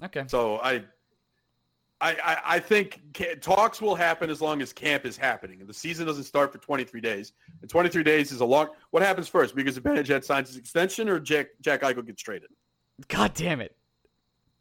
Okay. 0.04 0.24
So 0.26 0.58
I, 0.58 0.84
I, 2.02 2.16
I, 2.24 2.38
I 2.56 2.58
think 2.58 3.00
talks 3.40 3.80
will 3.80 3.94
happen 3.94 4.28
as 4.28 4.40
long 4.40 4.60
as 4.60 4.72
camp 4.72 5.06
is 5.06 5.16
happening, 5.16 5.60
and 5.60 5.68
the 5.68 5.74
season 5.74 6.04
doesn't 6.04 6.24
start 6.24 6.52
for 6.52 6.58
23 6.58 7.00
days. 7.00 7.32
And 7.60 7.70
23 7.70 8.02
days 8.02 8.32
is 8.32 8.40
a 8.40 8.44
long. 8.44 8.70
What 8.90 9.04
happens 9.04 9.28
first? 9.28 9.54
Because 9.54 9.78
Zibanejad 9.78 10.24
signs 10.24 10.48
his 10.48 10.56
extension, 10.56 11.08
or 11.08 11.20
Jack 11.20 11.46
Jack 11.60 11.82
Eichel 11.82 12.04
gets 12.04 12.20
traded. 12.20 12.50
God 13.06 13.34
damn 13.34 13.60
it. 13.60 13.76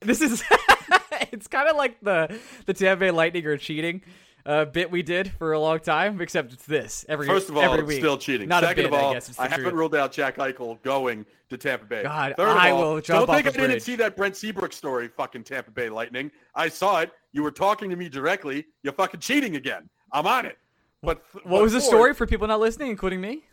This 0.01 0.21
is. 0.21 0.43
it's 1.31 1.47
kind 1.47 1.67
of 1.67 1.75
like 1.75 1.99
the 2.01 2.39
the 2.67 2.75
Tampa 2.75 2.99
Bay 2.99 3.11
Lightning 3.11 3.45
are 3.47 3.57
cheating 3.57 4.01
uh, 4.45 4.65
bit 4.65 4.89
we 4.91 5.01
did 5.03 5.31
for 5.33 5.53
a 5.53 5.59
long 5.59 5.79
time, 5.79 6.19
except 6.21 6.53
it's 6.53 6.65
this 6.65 7.05
every 7.09 7.27
First 7.27 7.49
of 7.49 7.57
all, 7.57 7.63
every 7.63 7.83
week. 7.83 7.99
still 7.99 8.17
cheating. 8.17 8.47
Not 8.49 8.63
Second 8.63 8.85
a 8.85 8.89
bit, 8.89 8.97
of 8.99 9.03
all, 9.03 9.15
I 9.39 9.45
I 9.45 9.47
haven't 9.47 9.75
ruled 9.75 9.95
out 9.95 10.11
Jack 10.11 10.37
Eichel 10.37 10.81
going 10.83 11.25
to 11.49 11.57
Tampa 11.57 11.85
Bay. 11.85 12.03
God, 12.03 12.33
Third 12.37 12.49
of 12.49 12.57
I 12.57 12.71
all, 12.71 12.81
will 12.95 13.01
jump 13.01 13.27
don't 13.27 13.35
think 13.35 13.47
off 13.47 13.53
I 13.57 13.67
didn't 13.67 13.81
see 13.81 13.95
that 13.97 14.15
Brent 14.15 14.35
Seabrook 14.35 14.73
story. 14.73 15.07
Fucking 15.09 15.43
Tampa 15.43 15.71
Bay 15.71 15.89
Lightning. 15.89 16.31
I 16.55 16.69
saw 16.69 16.99
it. 17.01 17.11
You 17.33 17.43
were 17.43 17.51
talking 17.51 17.89
to 17.89 17.95
me 17.95 18.09
directly. 18.09 18.65
You're 18.83 18.93
fucking 18.93 19.19
cheating 19.19 19.55
again. 19.55 19.89
I'm 20.11 20.27
on 20.27 20.45
it. 20.45 20.57
But 21.03 21.23
What 21.43 21.61
was 21.61 21.73
the 21.73 21.81
story 21.81 22.13
for 22.13 22.27
people 22.27 22.47
not 22.47 22.59
listening, 22.59 22.89
including 22.91 23.21
me? 23.21 23.45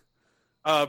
Uh, 0.64 0.87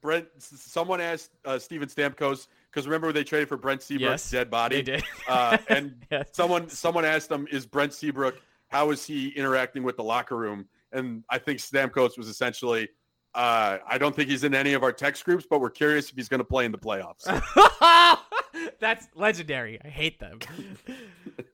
Brent. 0.00 0.28
Someone 0.38 1.00
asked 1.00 1.30
uh, 1.44 1.58
Steven 1.58 1.88
Stamkos 1.88 2.46
because 2.70 2.86
remember 2.86 3.12
they 3.12 3.24
traded 3.24 3.48
for 3.48 3.56
Brent 3.56 3.82
Seabrook's 3.82 4.10
Yes, 4.22 4.30
dead 4.30 4.50
body. 4.50 4.76
they 4.76 4.82
did. 4.82 5.04
uh, 5.28 5.58
and 5.68 5.94
Yes. 6.10 6.28
someone 6.32 6.68
someone 6.68 7.04
asked 7.04 7.28
them, 7.28 7.48
"Is 7.50 7.66
Brent 7.66 7.92
Seabrook? 7.94 8.40
How 8.68 8.90
is 8.90 9.04
he 9.06 9.28
interacting 9.30 9.82
with 9.82 9.96
the 9.96 10.04
locker 10.04 10.36
room?" 10.36 10.68
And 10.92 11.24
I 11.30 11.38
think 11.38 11.58
Stamkos 11.58 12.16
was 12.16 12.28
essentially, 12.28 12.88
uh, 13.34 13.78
"I 13.86 13.98
don't 13.98 14.14
think 14.16 14.30
he's 14.30 14.44
in 14.44 14.54
any 14.54 14.72
of 14.74 14.82
our 14.82 14.92
text 14.92 15.24
groups, 15.24 15.46
but 15.48 15.60
we're 15.60 15.70
curious 15.70 16.10
if 16.10 16.16
he's 16.16 16.28
going 16.28 16.40
to 16.40 16.44
play 16.44 16.64
in 16.64 16.72
the 16.72 16.78
playoffs." 16.78 17.24
That's 18.80 19.08
legendary. 19.14 19.78
I 19.84 19.88
hate 19.88 20.18
them. 20.20 20.38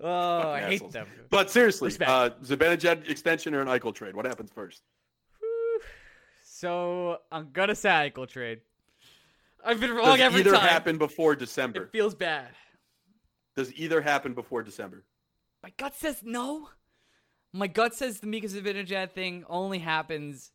Oh, 0.00 0.50
I 0.50 0.60
hate 0.60 0.74
Assholes. 0.76 0.92
them. 0.92 1.06
But 1.30 1.50
seriously, 1.50 1.86
Respect. 1.88 2.10
uh, 2.10 2.30
Zibanejad 2.42 3.08
extension 3.08 3.54
or 3.54 3.60
an 3.62 3.68
Eichel 3.68 3.94
trade? 3.94 4.14
What 4.14 4.26
happens 4.26 4.50
first? 4.50 4.82
So 6.42 7.18
I'm 7.32 7.50
gonna 7.52 7.74
say 7.74 7.88
Eichel 8.14 8.28
trade. 8.28 8.60
I've 9.64 9.80
been 9.80 9.90
Does 9.90 9.98
wrong 9.98 10.20
every 10.20 10.40
either 10.40 10.52
time. 10.52 10.60
happen 10.68 10.98
before 10.98 11.34
December? 11.34 11.84
It 11.84 11.92
feels 11.92 12.14
bad. 12.14 12.48
Does 13.56 13.72
either 13.74 14.00
happen 14.02 14.34
before 14.34 14.62
December? 14.62 15.04
My 15.62 15.72
gut 15.78 15.94
says 15.94 16.20
no. 16.22 16.68
My 17.54 17.68
gut 17.68 17.94
says 17.94 18.18
the 18.18 18.26
Mika 18.26 18.48
Zibanejad 18.48 19.12
thing 19.12 19.44
only 19.48 19.78
happens 19.78 20.50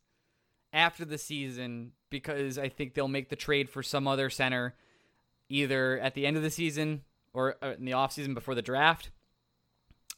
after 0.70 1.06
the 1.06 1.16
season 1.16 1.92
because 2.10 2.58
I 2.58 2.68
think 2.68 2.92
they'll 2.92 3.08
make 3.08 3.30
the 3.30 3.36
trade 3.36 3.70
for 3.70 3.82
some 3.82 4.06
other 4.06 4.28
center 4.28 4.74
either 5.48 5.98
at 5.98 6.14
the 6.14 6.26
end 6.26 6.36
of 6.36 6.42
the 6.42 6.50
season 6.50 7.00
or 7.32 7.56
uh, 7.62 7.72
in 7.78 7.86
the 7.86 7.92
offseason 7.92 8.34
before 8.34 8.54
the 8.54 8.60
draft 8.60 9.10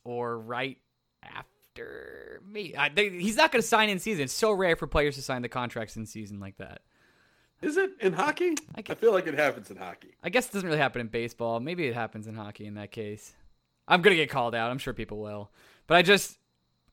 or 0.03 0.37
right 0.37 0.79
after 1.23 2.43
me. 2.45 2.75
I, 2.77 2.89
they, 2.89 3.11
he's 3.11 3.37
not 3.37 3.53
going 3.53 3.63
to 3.63 3.69
sign 3.69 3.89
in 3.89 4.01
season. 4.01 4.25
It's 4.25 4.33
so 4.33 4.51
rare 4.51 4.75
for 4.75 4.89
players 4.89 5.15
to 5.15 5.23
sign 5.23 5.43
the 5.43 5.49
contracts 5.49 5.97
in 5.97 6.05
season 6.05 6.41
like 6.41 6.59
that. 6.59 6.81
Is 7.63 7.77
it 7.77 7.93
in 8.01 8.13
hockey? 8.13 8.57
I 8.75 8.83
I, 8.89 8.95
feel 8.95 9.13
like 9.13 9.29
it 9.29 9.39
happens 9.39 9.71
in 9.71 9.77
hockey. 9.77 10.17
I 10.21 10.31
guess 10.31 10.49
it 10.49 10.53
doesn't 10.53 10.67
really 10.67 10.81
happen 10.81 11.01
in 11.01 11.07
baseball. 11.07 11.61
Maybe 11.61 11.87
it 11.87 11.95
happens 11.95 12.27
in 12.27 12.35
hockey 12.35 12.67
in 12.67 12.75
that 12.75 12.91
case. 12.91 13.35
I'm 13.87 14.03
gonna 14.03 14.17
get 14.17 14.31
called 14.31 14.57
out. 14.57 14.73
I'm 14.73 14.79
sure 14.79 14.93
people 14.93 15.21
will. 15.21 15.53
But 15.87 15.97
I 15.97 16.03
just, 16.03 16.39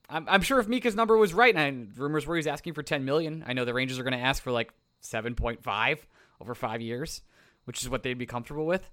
I'm, 0.09 0.27
I'm 0.27 0.41
sure 0.41 0.59
if 0.59 0.67
Mika's 0.67 0.95
number 0.95 1.17
was 1.17 1.33
right, 1.33 1.55
and 1.55 1.95
rumors 1.97 2.25
were 2.25 2.35
he's 2.35 2.47
asking 2.47 2.73
for 2.73 2.83
10 2.83 3.05
million. 3.05 3.43
I 3.47 3.53
know 3.53 3.65
the 3.65 3.73
Rangers 3.73 3.99
are 3.99 4.03
gonna 4.03 4.17
ask 4.17 4.41
for 4.41 4.51
like 4.51 4.73
7.5 5.03 5.99
over 6.41 6.55
five 6.55 6.81
years, 6.81 7.21
which 7.65 7.81
is 7.81 7.89
what 7.89 8.03
they'd 8.03 8.17
be 8.17 8.25
comfortable 8.25 8.65
with. 8.65 8.89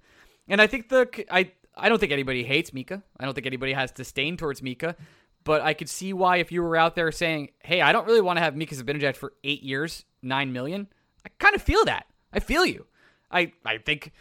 And 0.48 0.60
I 0.60 0.66
think 0.66 0.88
the 0.88 1.08
I 1.30 1.50
I 1.74 1.88
don't 1.88 1.98
think 1.98 2.12
anybody 2.12 2.44
hates 2.44 2.72
Mika. 2.72 3.02
I 3.18 3.24
don't 3.24 3.34
think 3.34 3.46
anybody 3.46 3.72
has 3.72 3.90
disdain 3.90 4.36
towards 4.36 4.62
Mika. 4.62 4.96
But 5.44 5.62
I 5.62 5.74
could 5.74 5.88
see 5.88 6.12
why 6.12 6.38
if 6.38 6.50
you 6.50 6.60
were 6.60 6.76
out 6.76 6.96
there 6.96 7.12
saying, 7.12 7.50
"Hey, 7.60 7.80
I 7.80 7.92
don't 7.92 8.06
really 8.06 8.20
want 8.20 8.36
to 8.38 8.42
have 8.42 8.56
Mika 8.56 8.74
Zibanejad 8.74 9.16
for 9.16 9.32
eight 9.44 9.62
years, 9.62 10.04
nine 10.20 10.52
million. 10.52 10.88
I 11.24 11.30
kind 11.38 11.54
of 11.54 11.62
feel 11.62 11.84
that. 11.84 12.06
I 12.32 12.40
feel 12.40 12.66
you. 12.66 12.86
I 13.30 13.52
I 13.64 13.78
think 13.78 14.12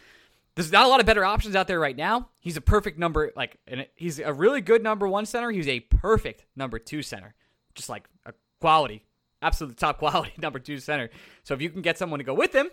there's 0.56 0.72
not 0.72 0.86
a 0.86 0.88
lot 0.88 1.00
of 1.00 1.06
better 1.06 1.24
options 1.24 1.54
out 1.54 1.68
there 1.68 1.78
right 1.78 1.96
now. 1.96 2.30
He's 2.40 2.56
a 2.56 2.62
perfect 2.62 2.98
number, 2.98 3.30
like, 3.36 3.58
he's 3.94 4.18
a 4.18 4.32
really 4.32 4.62
good 4.62 4.82
number 4.82 5.06
one 5.06 5.26
center. 5.26 5.50
He's 5.50 5.68
a 5.68 5.80
perfect 5.80 6.46
number 6.56 6.78
two 6.78 7.02
center, 7.02 7.34
just 7.74 7.90
like 7.90 8.08
a 8.24 8.32
quality, 8.60 9.04
absolute 9.42 9.76
top 9.76 9.98
quality 10.00 10.32
number 10.38 10.58
two 10.58 10.78
center. 10.78 11.10
So 11.44 11.54
if 11.54 11.60
you 11.60 11.68
can 11.68 11.82
get 11.82 11.98
someone 11.98 12.18
to 12.18 12.24
go 12.24 12.34
with 12.34 12.54
him, 12.54 12.70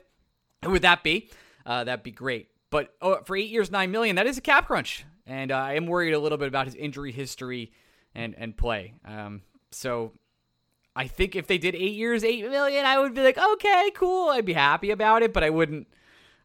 who 0.63 0.71
would 0.71 0.81
that 0.83 1.03
be? 1.03 1.29
Uh, 1.65 1.83
that'd 1.83 2.03
be 2.03 2.11
great. 2.11 2.47
But 2.69 2.93
oh, 3.01 3.21
for 3.25 3.35
eight 3.35 3.49
years, 3.49 3.69
nine 3.69 3.91
million, 3.91 4.15
that 4.15 4.25
is 4.27 4.37
a 4.37 4.41
cap 4.41 4.67
crunch, 4.67 5.05
and 5.27 5.51
uh, 5.51 5.57
I 5.57 5.73
am 5.73 5.85
worried 5.85 6.13
a 6.13 6.19
little 6.19 6.37
bit 6.37 6.47
about 6.47 6.65
his 6.65 6.75
injury 6.75 7.11
history 7.11 7.71
and 8.15 8.33
and 8.35 8.57
play. 8.57 8.95
Um, 9.05 9.43
so 9.71 10.13
I 10.95 11.07
think 11.07 11.35
if 11.35 11.47
they 11.47 11.57
did 11.57 11.75
eight 11.75 11.95
years, 11.95 12.23
eight 12.23 12.49
million, 12.49 12.85
I 12.85 12.97
would 12.97 13.13
be 13.13 13.21
like, 13.21 13.37
okay, 13.37 13.91
cool. 13.93 14.29
I'd 14.29 14.45
be 14.45 14.53
happy 14.53 14.89
about 14.89 15.21
it, 15.21 15.33
but 15.33 15.43
I 15.43 15.49
wouldn't. 15.49 15.87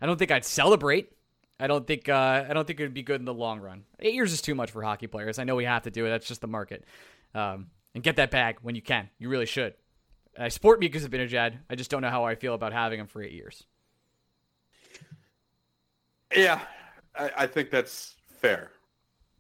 I 0.01 0.07
don't 0.07 0.18
think 0.18 0.31
I'd 0.31 0.44
celebrate. 0.44 1.12
I 1.61 1.66
don't 1.66 1.87
think 1.87 2.09
uh, 2.09 2.44
I 2.49 2.53
don't 2.53 2.66
think 2.66 2.79
it 2.79 2.85
would 2.85 2.94
be 2.94 3.03
good 3.03 3.21
in 3.21 3.25
the 3.25 3.35
long 3.35 3.61
run. 3.61 3.85
Eight 3.99 4.14
years 4.14 4.33
is 4.33 4.40
too 4.40 4.55
much 4.55 4.71
for 4.71 4.83
hockey 4.83 5.07
players. 5.07 5.38
I 5.38 5.44
know 5.44 5.57
we 5.57 5.64
have 5.64 5.83
to 5.83 5.90
do 5.90 6.07
it. 6.07 6.11
That's 6.11 6.27
just 6.27 6.40
the 6.40 6.47
market. 6.47 6.85
Um, 7.35 7.66
and 7.94 8.05
get 8.05 8.16
that 8.16 8.31
bag 8.31 8.59
when 8.62 8.75
you 8.75 8.83
can. 8.83 9.09
You 9.18 9.29
really 9.29 9.47
should. 9.47 9.75
I 10.38 10.49
support 10.49 10.79
Mika 10.79 10.99
Zibanejad. 10.99 11.55
I 11.68 11.75
just 11.75 11.90
don't 11.90 12.03
know 12.03 12.11
how 12.11 12.25
I 12.25 12.37
feel 12.37 12.55
about 12.55 12.73
having 12.73 13.01
him 13.01 13.09
for 13.09 13.23
eight 13.23 13.33
years. 13.33 13.64
Yeah, 16.35 16.61
I, 17.16 17.31
I 17.38 17.47
think 17.47 17.71
that's 17.71 18.14
fair, 18.27 18.71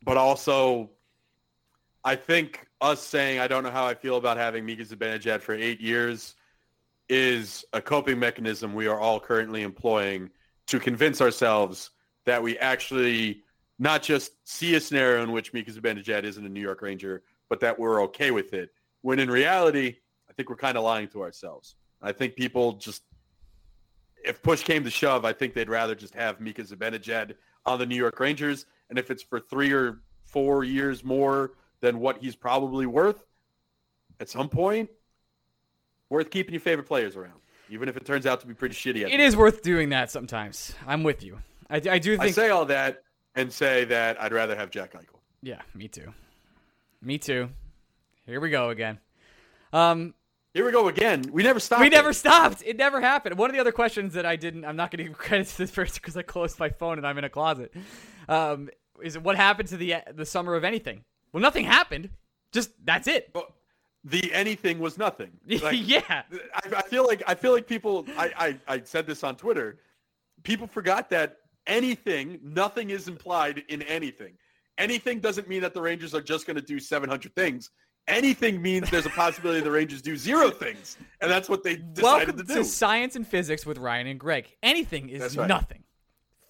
but 0.02 0.16
also, 0.16 0.90
I 2.04 2.16
think 2.16 2.66
us 2.80 3.02
saying 3.02 3.38
I 3.38 3.46
don't 3.46 3.62
know 3.62 3.70
how 3.70 3.86
I 3.86 3.94
feel 3.94 4.16
about 4.16 4.38
having 4.38 4.64
Mika 4.64 4.84
Zibanejad 4.84 5.40
for 5.40 5.54
eight 5.54 5.80
years 5.80 6.34
is 7.08 7.64
a 7.72 7.80
coping 7.80 8.18
mechanism 8.18 8.74
we 8.74 8.86
are 8.86 8.98
all 8.98 9.20
currently 9.20 9.62
employing 9.62 10.30
to 10.66 10.78
convince 10.78 11.20
ourselves 11.20 11.90
that 12.28 12.42
we 12.42 12.58
actually 12.58 13.42
not 13.78 14.02
just 14.02 14.32
see 14.44 14.74
a 14.74 14.80
scenario 14.80 15.22
in 15.22 15.32
which 15.32 15.52
Mika 15.52 15.70
Zibanejad 15.70 16.24
isn't 16.24 16.44
a 16.44 16.48
New 16.48 16.60
York 16.60 16.82
Ranger, 16.82 17.22
but 17.48 17.60
that 17.60 17.78
we're 17.78 18.02
okay 18.04 18.30
with 18.30 18.52
it. 18.52 18.70
When 19.02 19.18
in 19.18 19.30
reality, 19.30 19.96
I 20.28 20.32
think 20.32 20.50
we're 20.50 20.56
kind 20.56 20.76
of 20.76 20.84
lying 20.84 21.08
to 21.08 21.22
ourselves. 21.22 21.76
I 22.02 22.12
think 22.12 22.36
people 22.36 22.74
just, 22.74 23.02
if 24.24 24.42
push 24.42 24.62
came 24.62 24.84
to 24.84 24.90
shove, 24.90 25.24
I 25.24 25.32
think 25.32 25.54
they'd 25.54 25.70
rather 25.70 25.94
just 25.94 26.14
have 26.14 26.40
Mika 26.40 26.62
Zibanejad 26.62 27.34
on 27.64 27.78
the 27.78 27.86
New 27.86 27.96
York 27.96 28.18
Rangers. 28.20 28.66
And 28.90 28.98
if 28.98 29.10
it's 29.10 29.22
for 29.22 29.40
three 29.40 29.72
or 29.72 30.00
four 30.24 30.64
years 30.64 31.04
more 31.04 31.52
than 31.80 32.00
what 32.00 32.18
he's 32.18 32.36
probably 32.36 32.86
worth, 32.86 33.24
at 34.20 34.28
some 34.28 34.48
point, 34.48 34.90
worth 36.10 36.30
keeping 36.30 36.52
your 36.52 36.60
favorite 36.60 36.88
players 36.88 37.16
around, 37.16 37.40
even 37.70 37.88
if 37.88 37.96
it 37.96 38.04
turns 38.04 38.26
out 38.26 38.40
to 38.40 38.46
be 38.46 38.54
pretty 38.54 38.74
shitty. 38.74 39.08
It 39.08 39.20
is 39.20 39.36
worth 39.36 39.62
doing 39.62 39.90
that 39.90 40.10
sometimes. 40.10 40.74
I'm 40.86 41.04
with 41.04 41.22
you. 41.22 41.38
I, 41.70 41.76
I 41.76 41.98
do 41.98 42.16
think. 42.16 42.28
I 42.28 42.30
say 42.30 42.50
all 42.50 42.64
that 42.66 43.02
and 43.34 43.52
say 43.52 43.84
that 43.86 44.20
I'd 44.20 44.32
rather 44.32 44.56
have 44.56 44.70
Jack 44.70 44.94
Eichel. 44.94 45.20
Yeah, 45.42 45.60
me 45.74 45.88
too. 45.88 46.12
Me 47.00 47.18
too. 47.18 47.50
Here 48.26 48.40
we 48.40 48.50
go 48.50 48.70
again. 48.70 48.98
Um, 49.72 50.14
here 50.54 50.64
we 50.64 50.72
go 50.72 50.88
again. 50.88 51.24
We 51.30 51.42
never 51.42 51.60
stopped. 51.60 51.80
We 51.80 51.86
it. 51.86 51.90
never 51.90 52.12
stopped. 52.12 52.62
It 52.66 52.76
never 52.76 53.00
happened. 53.00 53.38
One 53.38 53.50
of 53.50 53.54
the 53.54 53.60
other 53.60 53.72
questions 53.72 54.14
that 54.14 54.26
I 54.26 54.36
didn't, 54.36 54.64
I'm 54.64 54.76
not 54.76 54.90
going 54.90 54.98
to 54.98 55.04
give 55.04 55.18
credit 55.18 55.46
to 55.48 55.58
this 55.58 55.70
person 55.70 56.00
because 56.02 56.16
I 56.16 56.22
closed 56.22 56.58
my 56.58 56.70
phone 56.70 56.98
and 56.98 57.06
I'm 57.06 57.16
in 57.18 57.24
a 57.24 57.30
closet. 57.30 57.72
Um, 58.28 58.68
is 59.02 59.18
what 59.18 59.36
happened 59.36 59.68
to 59.68 59.76
the 59.76 59.96
the 60.12 60.26
summer 60.26 60.54
of 60.56 60.64
anything? 60.64 61.04
Well, 61.32 61.40
nothing 61.40 61.64
happened. 61.64 62.10
Just 62.50 62.70
that's 62.84 63.06
it. 63.06 63.32
But 63.32 63.50
the 64.04 64.32
anything 64.32 64.78
was 64.78 64.98
nothing. 64.98 65.30
Like, 65.62 65.78
yeah. 65.86 66.00
I, 66.08 66.76
I, 66.76 66.82
feel 66.82 67.06
like 67.06 67.22
I 67.26 67.34
feel 67.34 67.52
like 67.52 67.66
people. 67.66 68.06
I, 68.16 68.58
I 68.66 68.74
I 68.74 68.82
said 68.82 69.06
this 69.06 69.22
on 69.22 69.36
Twitter. 69.36 69.78
People 70.42 70.66
forgot 70.66 71.10
that 71.10 71.36
anything, 71.68 72.40
nothing 72.42 72.90
is 72.90 73.06
implied 73.06 73.62
in 73.68 73.82
anything. 73.82 74.32
Anything 74.78 75.20
doesn't 75.20 75.48
mean 75.48 75.60
that 75.60 75.74
the 75.74 75.82
Rangers 75.82 76.14
are 76.14 76.20
just 76.20 76.46
going 76.46 76.56
to 76.56 76.62
do 76.62 76.80
700 76.80 77.34
things. 77.34 77.70
Anything 78.06 78.62
means 78.62 78.90
there's 78.90 79.06
a 79.06 79.10
possibility 79.10 79.60
the 79.60 79.70
Rangers 79.70 80.00
do 80.00 80.16
zero 80.16 80.50
things, 80.50 80.96
and 81.20 81.30
that's 81.30 81.48
what 81.48 81.62
they 81.62 81.76
decided 81.76 82.02
Welcome 82.02 82.36
to 82.38 82.42
do. 82.42 82.54
to 82.54 82.64
science 82.64 83.16
and 83.16 83.26
physics 83.26 83.66
with 83.66 83.76
Ryan 83.76 84.06
and 84.06 84.18
Greg. 84.18 84.46
Anything 84.62 85.10
is 85.10 85.36
right. 85.36 85.46
nothing. 85.46 85.84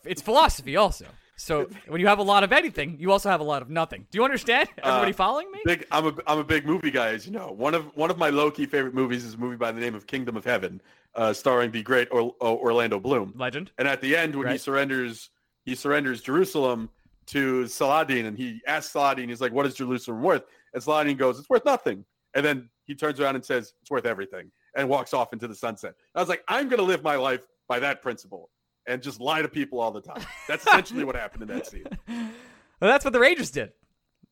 It's 0.05 0.23
philosophy 0.23 0.77
also. 0.77 1.07
So 1.37 1.69
when 1.89 2.01
you 2.01 2.07
have 2.07 2.21
a 2.21 2.23
lot 2.23 2.45
of 2.45 2.53
anything, 2.53 2.97
you 3.01 3.11
also 3.11 3.29
have 3.29 3.41
a 3.41 3.45
lot 3.45 3.63
of 3.63 3.71
nothing. 3.71 4.07
Do 4.11 4.19
you 4.19 4.25
understand? 4.25 4.69
Uh, 4.79 4.89
Everybody 4.89 5.13
uh, 5.13 5.17
following 5.17 5.51
me? 5.51 5.61
Big, 5.65 5.87
I'm 5.91 6.07
a 6.07 6.15
I'm 6.29 6.39
a 6.39 6.45
big 6.45 6.65
movie 6.65 6.93
guy, 6.93 7.09
as 7.09 7.27
you 7.27 7.33
know. 7.33 7.51
One 7.51 7.75
of 7.75 7.87
one 7.97 8.11
of 8.11 8.19
my 8.19 8.31
low 8.31 8.53
key 8.53 8.67
favorite 8.67 8.95
movies 8.95 9.25
is 9.25 9.35
a 9.35 9.39
movie 9.39 9.57
by 9.57 9.73
the 9.73 9.81
name 9.81 9.97
of 9.97 10.07
Kingdom 10.07 10.37
of 10.37 10.45
Heaven, 10.45 10.81
uh, 11.19 11.33
starring 11.33 11.71
the 11.71 11.83
great 11.83 12.09
or, 12.11 12.33
Orlando 12.41 13.01
Bloom, 13.01 13.35
legend. 13.37 13.73
And 13.77 13.89
at 13.89 14.01
the 14.01 14.17
end, 14.17 14.35
when 14.35 14.47
right. 14.47 14.53
he 14.53 14.59
surrenders 14.59 15.31
he 15.65 15.75
surrenders 15.75 16.23
Jerusalem 16.23 16.89
to 17.27 17.67
Saladin 17.67 18.25
and 18.25 18.39
he 18.39 18.61
asks 18.67 18.93
Saladin, 18.93 19.29
he's 19.29 19.41
like, 19.41 19.53
what 19.53 19.67
is 19.67 19.75
Jerusalem 19.75 20.23
worth? 20.23 20.45
And 20.73 20.83
Saladin 20.83 21.17
goes, 21.17 21.39
it's 21.39 21.51
worth 21.51 21.65
nothing. 21.65 22.05
And 22.35 22.45
then 22.45 22.71
he 22.85 22.95
turns 22.95 23.21
around 23.21 23.35
and 23.35 23.45
says, 23.45 23.75
it's 23.83 23.91
worth 23.91 24.07
everything 24.07 24.51
and 24.77 24.89
walks 24.89 25.13
off 25.13 25.33
into 25.35 25.47
the 25.47 25.55
sunset. 25.55 25.95
I 26.15 26.21
was 26.21 26.29
like, 26.29 26.43
I'm 26.49 26.69
going 26.69 26.79
to 26.79 26.85
live 26.85 27.03
my 27.03 27.17
life 27.17 27.47
by 27.69 27.81
that 27.81 28.01
principle 28.01 28.49
and 28.87 29.03
just 29.03 29.21
lie 29.21 29.43
to 29.43 29.49
people 29.49 29.81
all 29.81 29.91
the 29.91 30.01
time. 30.01 30.25
That's 30.47 30.67
essentially 30.67 31.05
what 31.05 31.17
happened 31.17 31.43
in 31.43 31.49
that 31.49 31.67
scene. 31.67 31.87
Well, 32.81 32.89
that's 32.89 33.05
what 33.05 33.13
the 33.13 33.19
Rangers 33.19 33.51
did. 33.51 33.73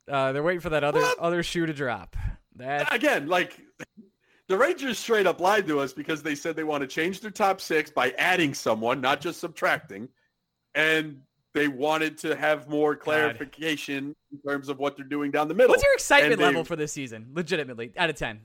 Uh, 0.08 0.30
they're 0.30 0.40
waiting 0.40 0.60
for 0.60 0.68
that 0.68 0.84
other 0.84 1.00
what? 1.00 1.18
other 1.18 1.42
shoe 1.42 1.66
to 1.66 1.72
drop. 1.72 2.14
That 2.54 2.94
again, 2.94 3.26
like 3.26 3.60
the 4.48 4.56
Rangers 4.56 4.98
straight 4.98 5.26
up 5.26 5.40
lied 5.40 5.66
to 5.66 5.80
us 5.80 5.92
because 5.92 6.22
they 6.22 6.34
said 6.34 6.56
they 6.56 6.64
want 6.64 6.82
to 6.82 6.86
change 6.86 7.20
their 7.20 7.30
top 7.30 7.60
six 7.60 7.90
by 7.90 8.10
adding 8.12 8.54
someone, 8.54 9.00
not 9.00 9.20
just 9.20 9.40
subtracting. 9.40 10.08
And 10.74 11.20
they 11.52 11.68
wanted 11.68 12.18
to 12.18 12.36
have 12.36 12.68
more 12.68 12.94
clarification 12.94 14.08
God. 14.08 14.14
in 14.32 14.50
terms 14.50 14.68
of 14.68 14.78
what 14.78 14.96
they're 14.96 15.06
doing 15.06 15.30
down 15.30 15.48
the 15.48 15.54
middle. 15.54 15.70
What's 15.70 15.82
your 15.82 15.94
excitement 15.94 16.40
level 16.40 16.64
for 16.64 16.76
this 16.76 16.92
season? 16.92 17.28
Legitimately, 17.32 17.92
out 17.96 18.10
of 18.10 18.16
ten. 18.16 18.40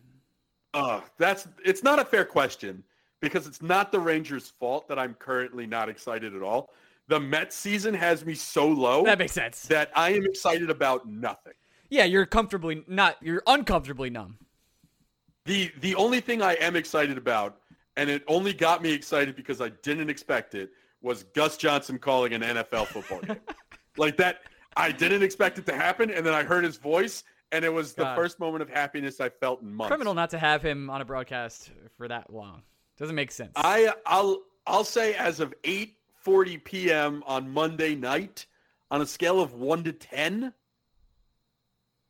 Uh, 0.73 1.01
that's 1.17 1.47
it's 1.65 1.83
not 1.83 1.99
a 1.99 2.05
fair 2.05 2.23
question 2.23 2.81
because 3.19 3.47
it's 3.47 3.61
not 3.61 3.91
the 3.91 3.99
Rangers' 3.99 4.53
fault 4.59 4.87
that 4.87 4.97
I'm 4.97 5.13
currently 5.15 5.67
not 5.67 5.89
excited 5.89 6.33
at 6.33 6.41
all. 6.41 6.73
The 7.09 7.19
Mets 7.19 7.55
season 7.55 7.93
has 7.93 8.25
me 8.25 8.33
so 8.33 8.67
low. 8.67 9.03
That 9.03 9.19
makes 9.19 9.33
sense. 9.33 9.63
That 9.63 9.91
I 9.93 10.13
am 10.13 10.23
excited 10.23 10.69
about 10.69 11.07
nothing. 11.07 11.53
Yeah, 11.89 12.05
you're 12.05 12.25
comfortably 12.25 12.85
not. 12.87 13.17
You're 13.21 13.43
uncomfortably 13.45 14.09
numb. 14.09 14.37
The 15.45 15.71
the 15.79 15.95
only 15.95 16.21
thing 16.21 16.41
I 16.41 16.53
am 16.53 16.75
excited 16.75 17.17
about, 17.17 17.57
and 17.97 18.09
it 18.09 18.23
only 18.27 18.53
got 18.53 18.81
me 18.81 18.91
excited 18.91 19.35
because 19.35 19.61
I 19.61 19.69
didn't 19.69 20.09
expect 20.09 20.55
it, 20.55 20.71
was 21.01 21.23
Gus 21.35 21.57
Johnson 21.57 21.97
calling 21.97 22.33
an 22.33 22.41
NFL 22.41 22.87
football 22.87 23.21
game. 23.21 23.37
like 23.97 24.17
that, 24.17 24.41
I 24.77 24.91
didn't 24.91 25.23
expect 25.23 25.57
it 25.57 25.65
to 25.67 25.75
happen, 25.75 26.11
and 26.11 26.25
then 26.25 26.33
I 26.33 26.43
heard 26.43 26.63
his 26.63 26.77
voice, 26.77 27.23
and 27.51 27.65
it 27.65 27.73
was 27.73 27.93
God. 27.93 28.11
the 28.11 28.15
first 28.15 28.39
moment 28.39 28.61
of 28.61 28.69
happiness 28.69 29.19
I 29.19 29.29
felt 29.29 29.61
in 29.61 29.73
months. 29.73 29.89
Criminal 29.89 30.13
not 30.13 30.29
to 30.31 30.37
have 30.37 30.61
him 30.61 30.89
on 30.89 31.01
a 31.01 31.05
broadcast 31.05 31.71
for 31.97 32.07
that 32.07 32.31
long. 32.31 32.61
Doesn't 32.97 33.15
make 33.15 33.31
sense. 33.31 33.51
I 33.55 33.93
I'll 34.05 34.41
I'll 34.67 34.83
say 34.83 35.15
as 35.15 35.39
of 35.39 35.53
8:40 35.63 36.63
p.m. 36.63 37.23
on 37.25 37.49
Monday 37.49 37.95
night, 37.95 38.45
on 38.91 39.01
a 39.01 39.05
scale 39.07 39.41
of 39.41 39.53
one 39.53 39.83
to 39.85 39.91
ten, 39.91 40.53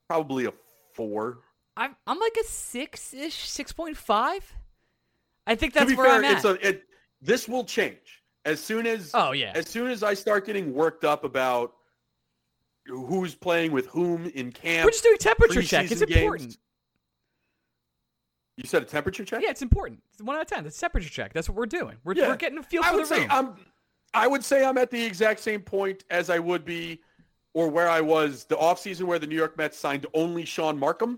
probably 0.10 0.46
a 0.46 0.54
four. 0.94 1.40
I'm 1.78 1.96
I'm 2.06 2.20
like 2.20 2.38
a 2.40 2.44
six 2.46 3.14
ish, 3.14 3.50
six 3.50 3.72
point 3.72 3.98
five. 3.98 4.54
I 5.48 5.56
think 5.56 5.74
that's 5.74 5.96
where 5.96 6.08
fair, 6.08 6.18
I'm 6.18 6.26
at. 6.26 6.36
It's 6.36 6.46
a, 6.46 6.68
it, 6.68 6.84
this 7.22 7.48
will 7.48 7.64
change 7.64 8.24
as 8.46 8.60
soon 8.60 8.86
as 8.86 9.12
oh 9.14 9.32
yeah, 9.32 9.52
as 9.56 9.68
soon 9.68 9.90
as 9.90 10.04
I 10.04 10.14
start 10.14 10.46
getting 10.46 10.74
worked 10.74 11.04
up 11.04 11.24
about 11.24 11.74
who's 12.86 13.36
playing 13.36 13.72
with 13.72 13.88
whom 13.88 14.26
in 14.28 14.52
camp, 14.52 14.86
we're 14.86 14.92
just 14.92 15.04
doing 15.04 15.18
temperature 15.18 15.62
check. 15.62 15.92
It's 15.92 16.02
important. 16.02 16.58
You 18.58 18.68
said 18.68 18.84
a 18.84 18.86
temperature 18.86 19.24
check? 19.24 19.42
Yeah, 19.42 19.50
it's 19.50 19.62
important. 19.62 20.04
It's 20.14 20.22
one 20.22 20.36
out 20.36 20.42
of 20.42 20.48
ten. 20.48 20.66
It's 20.66 20.78
temperature 20.78 21.10
check. 21.10 21.34
That's 21.34 21.50
what 21.50 21.58
we're 21.58 21.66
doing. 21.66 21.98
We're, 22.04 22.14
yeah. 22.14 22.28
we're 22.28 22.36
getting 22.36 22.60
a 22.60 22.64
feel 22.64 22.84
I 22.84 22.90
for 22.90 22.98
would 22.98 23.04
the 23.04 23.08
say 23.08 23.20
room. 23.22 23.28
I'm, 23.32 23.56
I 24.14 24.28
would 24.28 24.44
say 24.44 24.66
I'm 24.66 24.78
at 24.78 24.92
the 24.92 25.02
exact 25.04 25.40
same 25.40 25.62
point 25.62 26.04
as 26.10 26.30
I 26.30 26.38
would 26.38 26.66
be, 26.66 27.02
or 27.54 27.70
where 27.70 27.90
I 27.90 28.02
was 28.02 28.44
the 28.44 28.58
offseason 28.58 29.04
where 29.04 29.18
the 29.18 29.26
New 29.26 29.38
York 29.38 29.58
Mets 29.58 29.78
signed 29.78 30.06
only 30.14 30.46
Shaun 30.46 30.80
Marcum. 30.80 31.18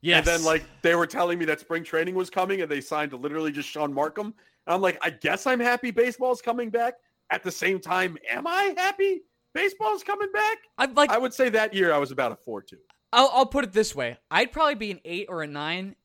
Yes. 0.00 0.18
And 0.18 0.26
then 0.26 0.44
like 0.44 0.64
they 0.82 0.94
were 0.94 1.06
telling 1.06 1.38
me 1.38 1.44
that 1.46 1.60
spring 1.60 1.84
training 1.84 2.14
was 2.14 2.30
coming, 2.30 2.62
and 2.62 2.70
they 2.70 2.80
signed 2.80 3.10
to 3.10 3.16
literally 3.16 3.52
just 3.52 3.68
Shaun 3.68 3.92
Marcum. 3.92 4.32
I'm 4.66 4.80
like, 4.80 4.98
I 5.02 5.10
guess 5.10 5.46
I'm 5.46 5.60
happy 5.60 5.90
baseball's 5.90 6.42
coming 6.42 6.70
back. 6.70 6.94
At 7.30 7.42
the 7.42 7.50
same 7.50 7.78
time, 7.78 8.16
am 8.30 8.46
I 8.46 8.74
happy 8.76 9.22
baseball's 9.54 10.02
coming 10.02 10.30
back? 10.32 10.58
I'd 10.78 10.96
like. 10.96 11.10
I 11.10 11.18
would 11.18 11.34
say 11.34 11.48
that 11.50 11.74
year 11.74 11.92
I 11.92 11.98
was 11.98 12.10
about 12.10 12.32
a 12.32 12.36
four 12.36 12.62
two. 12.62 12.78
I'll, 13.12 13.30
I'll 13.32 13.46
put 13.46 13.64
it 13.64 13.72
this 13.72 13.94
way: 13.94 14.18
I'd 14.30 14.52
probably 14.52 14.76
be 14.76 14.90
an 14.92 15.00
eight 15.04 15.26
or 15.28 15.42
a 15.42 15.46
nine 15.46 15.96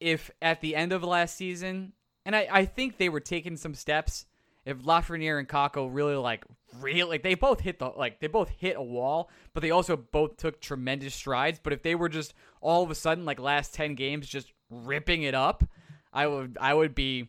if 0.00 0.30
at 0.40 0.60
the 0.60 0.74
end 0.74 0.92
of 0.92 1.04
last 1.04 1.36
season, 1.36 1.92
and 2.24 2.34
I, 2.34 2.48
I 2.50 2.64
think 2.64 2.96
they 2.96 3.08
were 3.08 3.20
taking 3.20 3.56
some 3.56 3.74
steps. 3.74 4.26
If 4.64 4.78
Lafreniere 4.78 5.38
and 5.38 5.48
Kakko 5.48 5.88
really 5.92 6.14
like 6.14 6.44
real 6.80 7.08
like 7.08 7.22
they 7.22 7.34
both 7.34 7.60
hit 7.60 7.78
the 7.78 7.86
like 7.88 8.20
they 8.20 8.26
both 8.26 8.48
hit 8.48 8.76
a 8.76 8.82
wall, 8.82 9.30
but 9.54 9.62
they 9.62 9.70
also 9.70 9.96
both 9.96 10.36
took 10.36 10.60
tremendous 10.60 11.14
strides. 11.14 11.60
But 11.62 11.72
if 11.72 11.82
they 11.82 11.94
were 11.94 12.08
just 12.08 12.34
all 12.60 12.82
of 12.82 12.90
a 12.90 12.94
sudden 12.94 13.24
like 13.24 13.40
last 13.40 13.74
ten 13.74 13.94
games 13.94 14.28
just 14.28 14.52
ripping 14.70 15.22
it 15.22 15.34
up, 15.34 15.64
I 16.12 16.26
would 16.26 16.56
I 16.60 16.74
would 16.74 16.94
be 16.94 17.28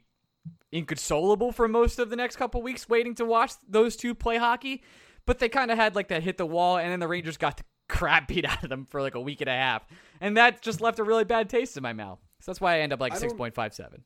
inconsolable 0.71 1.51
for 1.51 1.67
most 1.67 1.99
of 1.99 2.10
the 2.10 2.15
next 2.15 2.36
couple 2.36 2.62
weeks 2.62 2.89
waiting 2.89 3.15
to 3.15 3.25
watch 3.25 3.53
those 3.67 3.95
two 3.95 4.15
play 4.15 4.38
hockey. 4.38 4.84
But 5.25 5.39
they 5.39 5.47
kind 5.47 5.71
of 5.71 5.77
had 5.77 5.95
like 5.95 6.10
that 6.10 6.23
hit 6.23 6.38
the 6.38 6.45
wall, 6.45 6.77
and 6.77 6.91
then 6.91 6.99
the 6.99 7.08
Rangers 7.08 7.38
got 7.38 7.58
the 7.58 7.63
crap 7.89 8.27
beat 8.27 8.45
out 8.45 8.63
of 8.63 8.69
them 8.69 8.86
for 8.89 9.01
like 9.01 9.15
a 9.15 9.21
week 9.21 9.41
and 9.41 9.49
a 9.49 9.53
half. 9.53 9.86
And 10.19 10.38
that 10.38 10.62
just 10.62 10.82
left 10.82 10.99
a 10.99 11.03
really 11.03 11.23
bad 11.23 11.49
taste 11.49 11.77
in 11.77 11.84
my 11.84 11.93
mouth. 11.93 12.19
So 12.39 12.51
that's 12.51 12.60
why 12.60 12.75
I 12.75 12.79
end 12.79 12.91
up 12.91 12.99
like 12.99 13.13
6.57. 13.13 14.01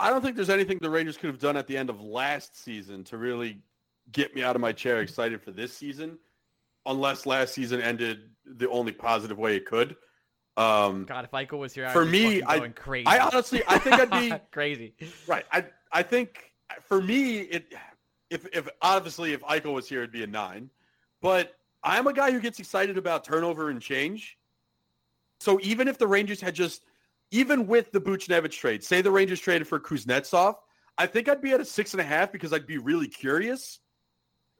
I 0.00 0.10
don't 0.10 0.22
think 0.22 0.36
there's 0.36 0.50
anything 0.50 0.78
the 0.80 0.90
Rangers 0.90 1.16
could 1.16 1.28
have 1.28 1.40
done 1.40 1.56
at 1.56 1.66
the 1.66 1.76
end 1.76 1.90
of 1.90 2.00
last 2.00 2.56
season 2.62 3.02
to 3.04 3.16
really 3.16 3.58
get 4.12 4.34
me 4.34 4.42
out 4.42 4.56
of 4.56 4.60
my 4.60 4.72
chair 4.72 5.00
excited 5.00 5.42
for 5.42 5.50
this 5.50 5.72
season, 5.72 6.18
unless 6.86 7.26
last 7.26 7.54
season 7.54 7.80
ended 7.80 8.30
the 8.44 8.68
only 8.70 8.92
positive 8.92 9.38
way 9.38 9.56
it 9.56 9.66
could. 9.66 9.96
Um, 10.56 11.04
God, 11.04 11.24
if 11.24 11.30
Eichel 11.30 11.58
was 11.58 11.72
here, 11.72 11.86
I'd 11.86 11.92
for 11.92 12.04
me, 12.04 12.42
I, 12.42 12.68
crazy. 12.68 13.06
I 13.06 13.18
honestly, 13.18 13.62
I 13.68 13.78
think 13.78 13.96
I'd 13.96 14.10
be 14.10 14.34
crazy. 14.50 14.94
Right. 15.26 15.44
I, 15.52 15.66
I 15.92 16.02
think 16.02 16.52
for 16.82 17.00
me, 17.00 17.40
it, 17.40 17.72
if 18.30 18.46
if 18.52 18.68
obviously 18.82 19.32
if 19.32 19.40
Eichel 19.42 19.72
was 19.72 19.88
here, 19.88 20.00
it'd 20.00 20.12
be 20.12 20.24
a 20.24 20.26
nine. 20.26 20.70
But 21.22 21.54
I'm 21.82 22.06
a 22.06 22.12
guy 22.12 22.32
who 22.32 22.40
gets 22.40 22.58
excited 22.58 22.98
about 22.98 23.24
turnover 23.24 23.70
and 23.70 23.80
change. 23.80 24.36
So 25.40 25.58
even 25.62 25.86
if 25.88 25.98
the 25.98 26.06
Rangers 26.06 26.40
had 26.40 26.54
just, 26.54 26.82
even 27.30 27.66
with 27.66 27.92
the 27.92 28.00
Buchnevich 28.00 28.52
trade, 28.52 28.82
say 28.82 29.00
the 29.00 29.10
Rangers 29.10 29.40
traded 29.40 29.68
for 29.68 29.78
Kuznetsov, 29.78 30.56
I 30.96 31.06
think 31.06 31.28
I'd 31.28 31.40
be 31.40 31.52
at 31.52 31.60
a 31.60 31.64
six 31.64 31.94
and 31.94 32.00
a 32.00 32.04
half 32.04 32.32
because 32.32 32.52
I'd 32.52 32.66
be 32.66 32.78
really 32.78 33.06
curious. 33.06 33.78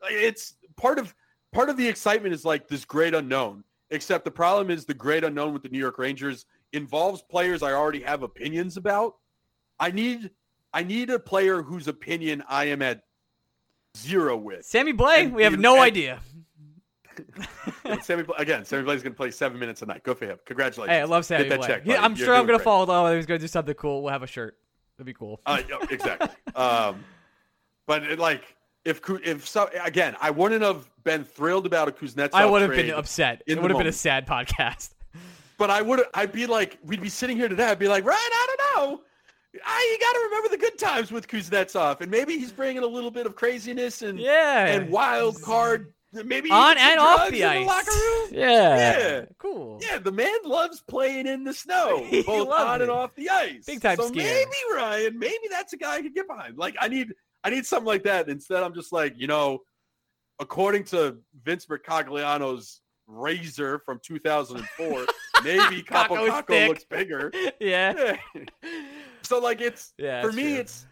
It's 0.05 0.55
part 0.77 0.99
of 0.99 1.15
part 1.53 1.69
of 1.69 1.77
the 1.77 1.87
excitement 1.87 2.35
is 2.35 2.45
like 2.45 2.69
this 2.69 2.85
great 2.85 3.15
unknown. 3.15 3.65
Except 3.91 4.25
the 4.25 4.31
problem 4.31 4.71
is 4.71 4.85
the 4.85 4.95
great 4.95 5.25
unknown 5.25 5.53
with 5.55 5.63
the 5.63 5.69
New 5.71 5.79
York 5.79 5.99
Rangers 5.99 6.45
involves 6.75 7.23
players 7.23 7.63
I 7.63 7.73
already 7.73 8.03
have 8.03 8.23
opinions 8.23 8.77
about. 8.77 9.17
I 9.81 9.91
need 9.91 10.31
I 10.75 10.83
need 10.83 11.09
a 11.11 11.19
player 11.19 11.63
whose 11.63 11.89
opinion 11.89 12.43
I 12.49 12.67
am 12.67 12.83
at 12.83 13.03
zero 13.97 14.37
with. 14.37 14.67
Sammy 14.67 14.93
Blais, 14.93 15.25
And- 15.25 15.35
we 15.35 15.43
have 15.43 15.59
no 15.59 15.75
and- 15.77 15.83
idea. 15.85 16.21
Sammy 18.03 18.25
again, 18.37 18.65
Sammy 18.65 18.85
Blais 18.85 18.97
is 18.97 19.03
going 19.03 19.13
to 19.15 19.17
play 19.17 19.31
seven 19.31 19.59
minutes 19.59 19.83
a 19.83 19.87
night. 19.87 20.03
Good 20.05 20.19
for 20.19 20.27
him. 20.27 20.39
Congratulations. 20.47 20.95
Hey, 20.95 21.01
I 21.01 21.05
love 21.05 21.25
Sammy 21.25 21.49
that 21.49 21.63
check. 21.63 21.83
He- 21.83 21.89
buddy. 21.91 21.99
I'm 21.99 22.15
You're 22.15 22.27
sure 22.27 22.35
I'm 22.35 22.47
gonna 22.47 22.59
great. 22.59 22.65
follow 22.65 22.87
though. 22.87 23.17
He's 23.17 23.27
gonna 23.27 23.39
do 23.39 23.49
something 23.49 23.75
cool. 23.75 24.03
We'll 24.03 24.13
have 24.13 24.23
a 24.23 24.27
shirt. 24.29 24.57
That'd 24.97 25.07
be 25.07 25.15
cool. 25.15 25.41
Uh, 25.47 25.63
yeah, 25.69 25.77
exactly. 25.91 26.29
um, 26.55 27.05
but 27.87 28.03
it, 28.05 28.19
like, 28.19 28.43
if 28.89 29.01
if 29.25 29.47
so, 29.47 29.69
again, 29.85 30.17
I 30.21 30.31
wouldn't 30.31 30.63
have 30.63 30.89
been 31.05 31.25
thrilled 31.25 31.67
about 31.67 31.89
a 31.89 31.93
Kuznetsov 31.93 32.31
I 32.35 32.47
would 32.47 32.63
have 32.63 32.71
been 32.71 32.91
upset. 32.91 33.43
It 33.47 33.61
would 33.61 33.71
have 33.71 33.79
been 33.79 33.87
a 33.87 33.93
sad 33.93 34.27
podcast. 34.27 34.91
But 35.59 35.71
I 35.71 35.83
would. 35.83 36.01
I'd 36.15 36.31
be 36.31 36.47
like, 36.47 36.79
we'd 36.85 37.03
be 37.03 37.09
sitting 37.09 37.37
here 37.37 37.49
today. 37.49 37.65
I'd 37.65 37.81
be 37.81 37.89
like, 37.89 38.05
Ryan, 38.05 38.17
I 38.21 38.47
don't 38.47 38.61
know. 38.93 39.01
I, 39.67 39.89
you 39.93 39.99
got 40.07 40.13
to 40.13 40.21
remember 40.27 40.49
the 40.51 40.57
good 40.57 40.79
times 40.79 41.11
with 41.11 41.27
Kuznetsov, 41.27 42.01
and 42.01 42.13
maybe 42.13 42.39
he's 42.39 42.53
bringing 42.53 42.85
a 42.85 42.87
little 42.87 43.11
bit 43.11 43.27
of 43.27 43.35
craziness 43.35 44.03
and 44.03 44.21
Yeah. 44.21 44.67
and 44.67 44.89
wild 44.89 45.43
card. 45.43 45.93
Maybe 46.13 46.49
on 46.51 46.79
and 46.79 47.01
off 47.01 47.31
the 47.31 47.45
ice. 47.45 47.67
locker 47.67 47.91
room. 47.91 48.29
Yeah. 48.33 48.77
Yeah. 48.77 49.25
Cool. 49.39 49.81
Yeah, 49.83 49.99
the 49.99 50.13
man 50.13 50.33
loves 50.45 50.81
playing 50.81 51.27
in 51.27 51.43
the 51.43 51.53
snow, 51.53 52.07
both 52.27 52.49
on 52.51 52.81
and 52.81 52.91
off 52.91 53.15
the 53.17 53.29
ice. 53.29 53.67
Big 53.67 53.83
time 53.83 53.97
so 53.97 54.11
skier. 54.11 54.15
maybe 54.17 54.51
Ryan, 54.77 55.19
maybe 55.19 55.49
that's 55.51 55.73
a 55.73 55.77
guy 55.77 55.97
I 55.97 56.03
could 56.03 56.15
get 56.15 56.29
behind. 56.29 56.57
Like 56.57 56.77
I 56.81 56.87
need, 56.87 57.15
I 57.45 57.51
need 57.51 57.67
something 57.67 57.87
like 57.87 58.03
that. 58.05 58.29
Instead, 58.29 58.63
I'm 58.63 58.75
just 58.75 58.93
like, 58.93 59.15
you 59.17 59.27
know, 59.27 59.61
according 60.41 60.85
to 60.85 61.17
Vince 61.45 61.67
Mercogliano's 61.67 62.81
razor 63.07 63.79
from 63.81 64.01
2004, 64.05 65.07
maybe 65.45 65.83
Kaapo 65.83 66.29
Kakko 66.29 66.69
looks 66.69 66.85
bigger. 66.85 67.33
Yeah. 67.61 68.17
So 69.23 69.41
like 69.41 69.61
it's 69.61 69.93
Yeah, 69.99 70.23
for 70.23 70.33
me, 70.33 70.45
true. 70.45 70.55
it's 70.61 70.87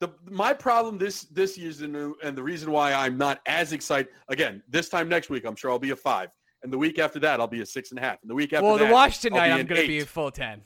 the 0.00 0.08
my 0.28 0.52
problem 0.52 0.98
this 0.98 1.22
this 1.22 1.56
year's 1.56 1.80
and 1.80 1.96
and 2.22 2.36
the 2.36 2.42
reason 2.42 2.70
why 2.72 2.92
I'm 2.92 3.16
not 3.16 3.40
as 3.46 3.72
excited 3.72 4.08
again 4.28 4.62
this 4.68 4.88
time 4.90 5.08
next 5.08 5.30
week 5.30 5.46
I'm 5.46 5.56
sure 5.56 5.70
I'll 5.70 5.78
be 5.78 5.90
a 5.90 5.96
five 5.96 6.28
and 6.62 6.70
the 6.70 6.76
week 6.76 6.98
after 6.98 7.18
that 7.20 7.40
I'll 7.40 7.46
be 7.46 7.62
a 7.62 7.66
six 7.66 7.90
and 7.90 7.98
a 7.98 8.02
half 8.02 8.18
and 8.20 8.30
the 8.30 8.34
week 8.34 8.52
after 8.52 8.66
Well, 8.66 8.76
the 8.76 8.84
that, 8.84 8.92
Washington 8.92 9.32
I'll 9.40 9.48
night, 9.48 9.60
I'm 9.60 9.66
gonna 9.66 9.86
be 9.86 10.00
a 10.00 10.04
full 10.04 10.30
ten. 10.30 10.60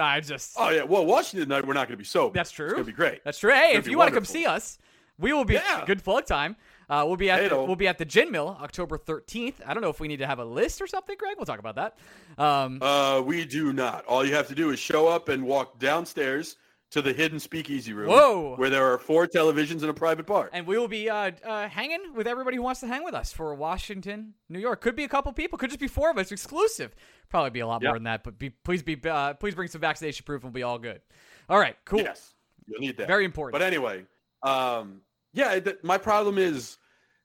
I 0.00 0.20
just. 0.20 0.54
oh 0.56 0.70
yeah 0.70 0.82
well 0.82 1.04
Washington 1.06 1.48
night 1.48 1.66
we're 1.66 1.74
not 1.74 1.88
going 1.88 1.96
to 1.96 2.02
be 2.02 2.04
sober 2.04 2.32
That's 2.34 2.50
it's 2.50 2.56
true. 2.56 2.70
going 2.70 2.80
to 2.82 2.84
be 2.84 2.92
great 2.92 3.24
That's 3.24 3.38
true. 3.38 3.52
Hey, 3.52 3.74
if 3.76 3.86
you 3.88 3.98
want 3.98 4.08
to 4.10 4.14
come 4.14 4.24
see 4.24 4.46
us, 4.46 4.78
we 5.18 5.32
will 5.32 5.44
be 5.44 5.54
Yeah. 5.54 5.84
good 5.86 6.02
plug 6.04 6.26
time. 6.26 6.56
Uh, 6.90 7.04
we'll 7.06 7.16
be 7.16 7.28
at 7.28 7.50
the, 7.50 7.56
we'll 7.56 7.76
be 7.76 7.86
at 7.86 7.98
the 7.98 8.04
Gin 8.06 8.30
Mill 8.30 8.56
October 8.62 8.96
13th. 8.96 9.56
I 9.66 9.74
don't 9.74 9.82
know 9.82 9.90
if 9.90 10.00
we 10.00 10.08
need 10.08 10.20
to 10.20 10.26
have 10.26 10.38
a 10.38 10.44
list 10.44 10.80
or 10.80 10.86
something, 10.86 11.16
Greg. 11.18 11.34
We'll 11.36 11.44
talk 11.44 11.58
about 11.58 11.74
that. 11.74 11.98
Um, 12.42 12.78
uh 12.82 13.20
we 13.20 13.44
do 13.44 13.72
not 13.74 14.04
all 14.06 14.24
you 14.24 14.34
have 14.34 14.48
to 14.48 14.54
do 14.54 14.70
is 14.70 14.78
show 14.78 15.06
up 15.08 15.28
and 15.28 15.44
walk 15.44 15.78
downstairs 15.78 16.56
to 16.90 17.02
the 17.02 17.12
hidden 17.12 17.38
speakeasy 17.38 17.92
room 17.92 18.08
Whoa. 18.08 18.54
where 18.56 18.70
there 18.70 18.90
are 18.90 18.98
four 18.98 19.26
televisions 19.26 19.82
and 19.82 19.90
a 19.90 19.94
private 19.94 20.24
bar 20.24 20.48
and 20.52 20.66
we 20.66 20.78
will 20.78 20.88
be 20.88 21.10
uh, 21.10 21.32
uh, 21.44 21.68
hanging 21.68 22.14
with 22.14 22.26
everybody 22.26 22.56
who 22.56 22.62
wants 22.62 22.80
to 22.80 22.86
hang 22.86 23.04
with 23.04 23.14
us 23.14 23.32
for 23.32 23.54
Washington, 23.54 24.34
New 24.48 24.58
York. 24.58 24.80
Could 24.80 24.96
be 24.96 25.04
a 25.04 25.08
couple 25.08 25.32
people. 25.32 25.58
Could 25.58 25.70
just 25.70 25.80
be 25.80 25.88
four 25.88 26.10
of 26.10 26.18
us, 26.18 26.32
exclusive. 26.32 26.94
Probably 27.28 27.50
be 27.50 27.60
a 27.60 27.66
lot 27.66 27.82
more 27.82 27.92
than 27.92 28.04
that. 28.04 28.24
But 28.24 28.38
be, 28.38 28.50
please 28.50 28.82
be 28.82 28.98
uh, 29.04 29.34
please 29.34 29.54
bring 29.54 29.68
some 29.68 29.80
vaccination 29.82 30.24
proof. 30.24 30.42
and 30.42 30.52
We'll 30.52 30.60
be 30.60 30.62
all 30.62 30.78
good. 30.78 31.02
All 31.48 31.58
right, 31.58 31.76
cool. 31.84 32.00
yes 32.00 32.34
you'll 32.68 32.80
need 32.80 32.96
that 32.98 33.06
Very 33.06 33.24
important. 33.24 33.52
But 33.52 33.62
anyway, 33.66 34.04
um, 34.42 35.00
yeah, 35.32 35.58
th- 35.58 35.78
my 35.82 35.98
problem 35.98 36.38
is 36.38 36.78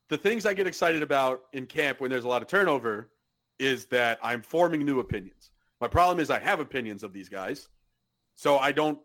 the 0.09 0.17
things 0.17 0.45
I 0.45 0.53
get 0.53 0.67
excited 0.67 1.03
about 1.03 1.43
in 1.53 1.65
camp 1.65 2.01
when 2.01 2.09
there's 2.09 2.23
a 2.23 2.27
lot 2.27 2.41
of 2.41 2.47
turnover 2.47 3.09
is 3.59 3.85
that 3.87 4.19
I'm 4.23 4.41
forming 4.41 4.85
new 4.85 4.99
opinions. 4.99 5.51
My 5.79 5.87
problem 5.87 6.19
is 6.19 6.29
I 6.29 6.39
have 6.39 6.59
opinions 6.59 7.03
of 7.03 7.13
these 7.13 7.29
guys, 7.29 7.67
so 8.35 8.57
I 8.57 8.71
don't. 8.71 8.99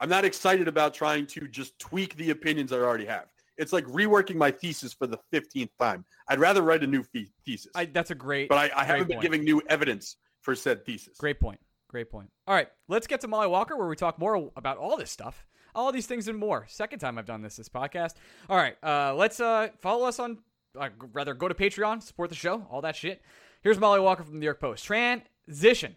I'm 0.00 0.08
not 0.08 0.24
excited 0.24 0.68
about 0.68 0.94
trying 0.94 1.26
to 1.28 1.48
just 1.48 1.78
tweak 1.78 2.16
the 2.16 2.30
opinions 2.30 2.72
I 2.72 2.76
already 2.78 3.06
have. 3.06 3.26
It's 3.56 3.72
like 3.72 3.86
reworking 3.86 4.36
my 4.36 4.50
thesis 4.50 4.92
for 4.92 5.06
the 5.06 5.18
15th 5.32 5.70
time. 5.78 6.04
I'd 6.28 6.38
rather 6.38 6.60
write 6.62 6.82
a 6.82 6.86
new 6.86 7.02
thesis, 7.44 7.68
I, 7.74 7.86
that's 7.86 8.10
a 8.10 8.14
great. 8.14 8.48
but 8.48 8.58
I, 8.58 8.64
I 8.64 8.68
great 8.68 8.86
haven't 8.86 9.08
been 9.08 9.20
giving 9.20 9.44
new 9.44 9.62
evidence 9.68 10.16
for 10.42 10.54
said 10.54 10.84
thesis. 10.84 11.16
Great 11.18 11.40
point. 11.40 11.58
Great 11.88 12.10
point. 12.10 12.28
All 12.46 12.54
right, 12.54 12.68
let's 12.88 13.06
get 13.06 13.20
to 13.22 13.28
Mollie 13.28 13.46
Walker 13.46 13.76
where 13.76 13.86
we 13.88 13.96
talk 13.96 14.18
more 14.18 14.50
about 14.56 14.76
all 14.76 14.96
this 14.96 15.10
stuff, 15.10 15.46
all 15.74 15.90
these 15.92 16.06
things 16.06 16.28
and 16.28 16.36
more. 16.36 16.66
Second 16.68 16.98
time 16.98 17.16
I've 17.16 17.26
done 17.26 17.40
this 17.40 17.56
this 17.56 17.68
podcast. 17.68 18.14
All 18.50 18.56
right, 18.56 18.76
uh, 18.82 19.14
let's 19.14 19.40
uh, 19.40 19.68
follow 19.80 20.06
us 20.06 20.18
on, 20.18 20.38
uh, 20.78 20.90
rather 21.12 21.32
go 21.32 21.48
to 21.48 21.54
Patreon, 21.54 22.02
support 22.02 22.28
the 22.28 22.36
show, 22.36 22.66
all 22.70 22.82
that 22.82 22.96
shit. 22.96 23.22
Here's 23.62 23.78
Mollie 23.78 24.00
Walker 24.00 24.22
from 24.22 24.34
the 24.34 24.40
New 24.40 24.44
York 24.44 24.60
Post. 24.60 24.84
Transition. 24.84 25.96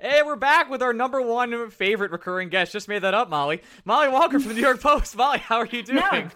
Hey, 0.00 0.22
we're 0.24 0.34
back 0.34 0.68
with 0.70 0.82
our 0.82 0.92
number 0.92 1.22
one 1.22 1.70
favorite 1.70 2.10
recurring 2.10 2.48
guest. 2.48 2.72
Just 2.72 2.88
made 2.88 3.00
that 3.02 3.14
up, 3.14 3.30
Mollie. 3.30 3.62
Mollie 3.84 4.08
Walker 4.08 4.40
from 4.40 4.48
the 4.48 4.54
New 4.54 4.60
York 4.60 4.80
Post. 4.80 5.16
Mollie, 5.16 5.38
how 5.38 5.58
are 5.58 5.66
you 5.66 5.84
doing? 5.84 5.98
No, 6.00 6.26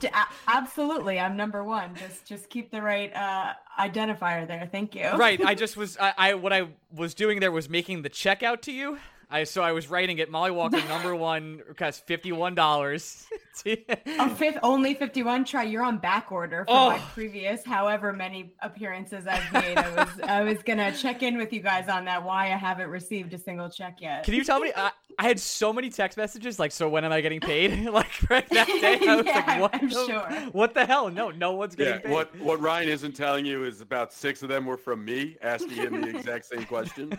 absolutely. 0.47 1.19
I'm 1.19 1.37
number 1.37 1.65
one. 1.65 1.95
Just 1.97 2.25
just 2.25 2.49
keep 2.51 2.71
the 2.71 2.81
right 2.81 3.13
uh, 3.15 3.55
identifier 3.79 4.47
there. 4.47 4.69
Thank 4.71 4.95
you. 4.95 5.09
right. 5.17 5.45
I 5.45 5.55
just 5.57 5.77
was 5.77 5.97
I, 5.99 6.15
I 6.17 6.35
what 6.35 6.53
I 6.53 6.69
was 6.95 7.15
doing 7.15 7.41
there 7.41 7.51
was 7.51 7.69
making 7.69 8.03
the 8.03 8.11
checkout 8.11 8.63
to 8.63 8.73
you. 8.73 8.99
I 9.31 9.45
so 9.45 9.63
I 9.63 9.73
was 9.73 9.89
writing 9.91 10.19
it 10.19 10.31
Mollie 10.31 10.51
Walker 10.51 10.81
number 10.89 11.15
one 11.33 11.61
costs 11.77 12.03
fifty 12.07 12.33
one 12.33 12.55
dollars. 12.55 13.27
A 13.67 14.31
fifth, 14.37 14.57
only 14.63 14.95
51. 14.95 15.45
Try. 15.45 15.65
You're 15.65 15.83
on 15.83 15.99
back 15.99 16.31
order 16.31 16.65
for 16.65 16.71
Oh. 16.71 16.91
my 16.91 16.99
previous 17.13 17.65
however 17.65 18.13
many 18.13 18.53
appearances 18.63 19.27
I've 19.27 19.53
made. 19.53 19.77
I 19.77 19.91
was 19.97 20.21
I 20.23 20.43
was 20.45 20.63
gonna 20.63 20.97
check 20.97 21.23
in 21.25 21.37
with 21.37 21.53
you 21.53 21.61
guys 21.61 21.89
on 21.89 22.05
that. 22.05 22.23
Why 22.23 22.47
I 22.53 22.57
haven't 22.57 22.89
received 22.89 23.35
a 23.35 23.39
single 23.39 23.69
check 23.69 23.97
yet. 24.01 24.23
Can 24.25 24.35
you 24.35 24.45
tell 24.45 24.61
me? 24.61 24.73
I, 24.77 24.93
I 25.19 25.25
had 25.25 25.41
so 25.41 25.73
many 25.73 25.91
text 25.91 26.17
messages 26.17 26.61
like, 26.61 26.71
so 26.71 26.89
when 26.89 27.05
am 27.05 27.11
I 27.11 27.21
getting 27.21 27.41
paid? 27.41 27.85
like 27.91 28.31
right 28.31 28.49
that 28.51 28.67
day, 28.69 28.99
I 29.09 29.17
was 29.17 29.27
Yeah, 29.27 29.45
like, 29.47 29.61
what? 29.61 29.75
I'm 29.75 29.89
the, 29.89 30.07
sure. 30.07 30.31
What 30.53 30.75
the 30.75 30.87
hell? 30.87 31.11
No, 31.11 31.31
no 31.33 31.53
one's 31.53 31.75
getting 31.75 31.95
Yeah, 31.95 32.01
paid. 32.01 32.13
what 32.13 32.39
what 32.39 32.61
Ryan 32.61 32.89
isn't 32.89 33.17
telling 33.17 33.45
you 33.45 33.65
is 33.65 33.81
about 33.81 34.13
six 34.13 34.43
of 34.45 34.49
them 34.49 34.65
were 34.67 34.77
from 34.79 35.05
me 35.05 35.37
asking 35.43 35.71
him 35.73 36.01
the 36.01 36.17
exact 36.17 36.47
same 36.47 36.65
question. 36.65 37.19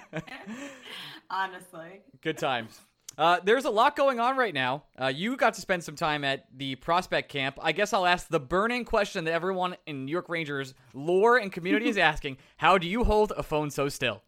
Honestly. 1.30 2.02
Good 2.22 2.38
times. 2.38 2.82
Uh, 3.18 3.40
there's 3.44 3.66
a 3.66 3.70
lot 3.70 3.98
going 3.98 4.20
on 4.20 4.38
right 4.38 4.54
now. 4.54 4.84
Uh, 5.00 5.08
you 5.08 5.36
got 5.36 5.54
to 5.54 5.62
spend 5.62 5.84
some 5.84 5.96
time 5.96 6.24
at 6.24 6.46
the 6.56 6.76
prospect 6.76 7.30
camp. 7.30 7.60
I 7.62 7.74
guess 7.74 7.92
I'll 7.92 8.06
ask 8.06 8.30
the 8.30 8.40
burning 8.40 8.86
question 8.86 9.26
that 9.26 9.34
everyone 9.34 9.76
in 9.86 10.06
New 10.06 10.12
York 10.12 10.30
Rangers 10.30 10.74
lore 10.94 11.38
and 11.38 11.52
community 11.52 11.90
is 11.90 11.98
asking: 12.12 12.38
How 12.58 12.78
do 12.78 12.88
you 12.88 13.04
hold 13.04 13.34
a 13.36 13.44
phone 13.44 13.72
so 13.72 13.90
still? 13.90 14.22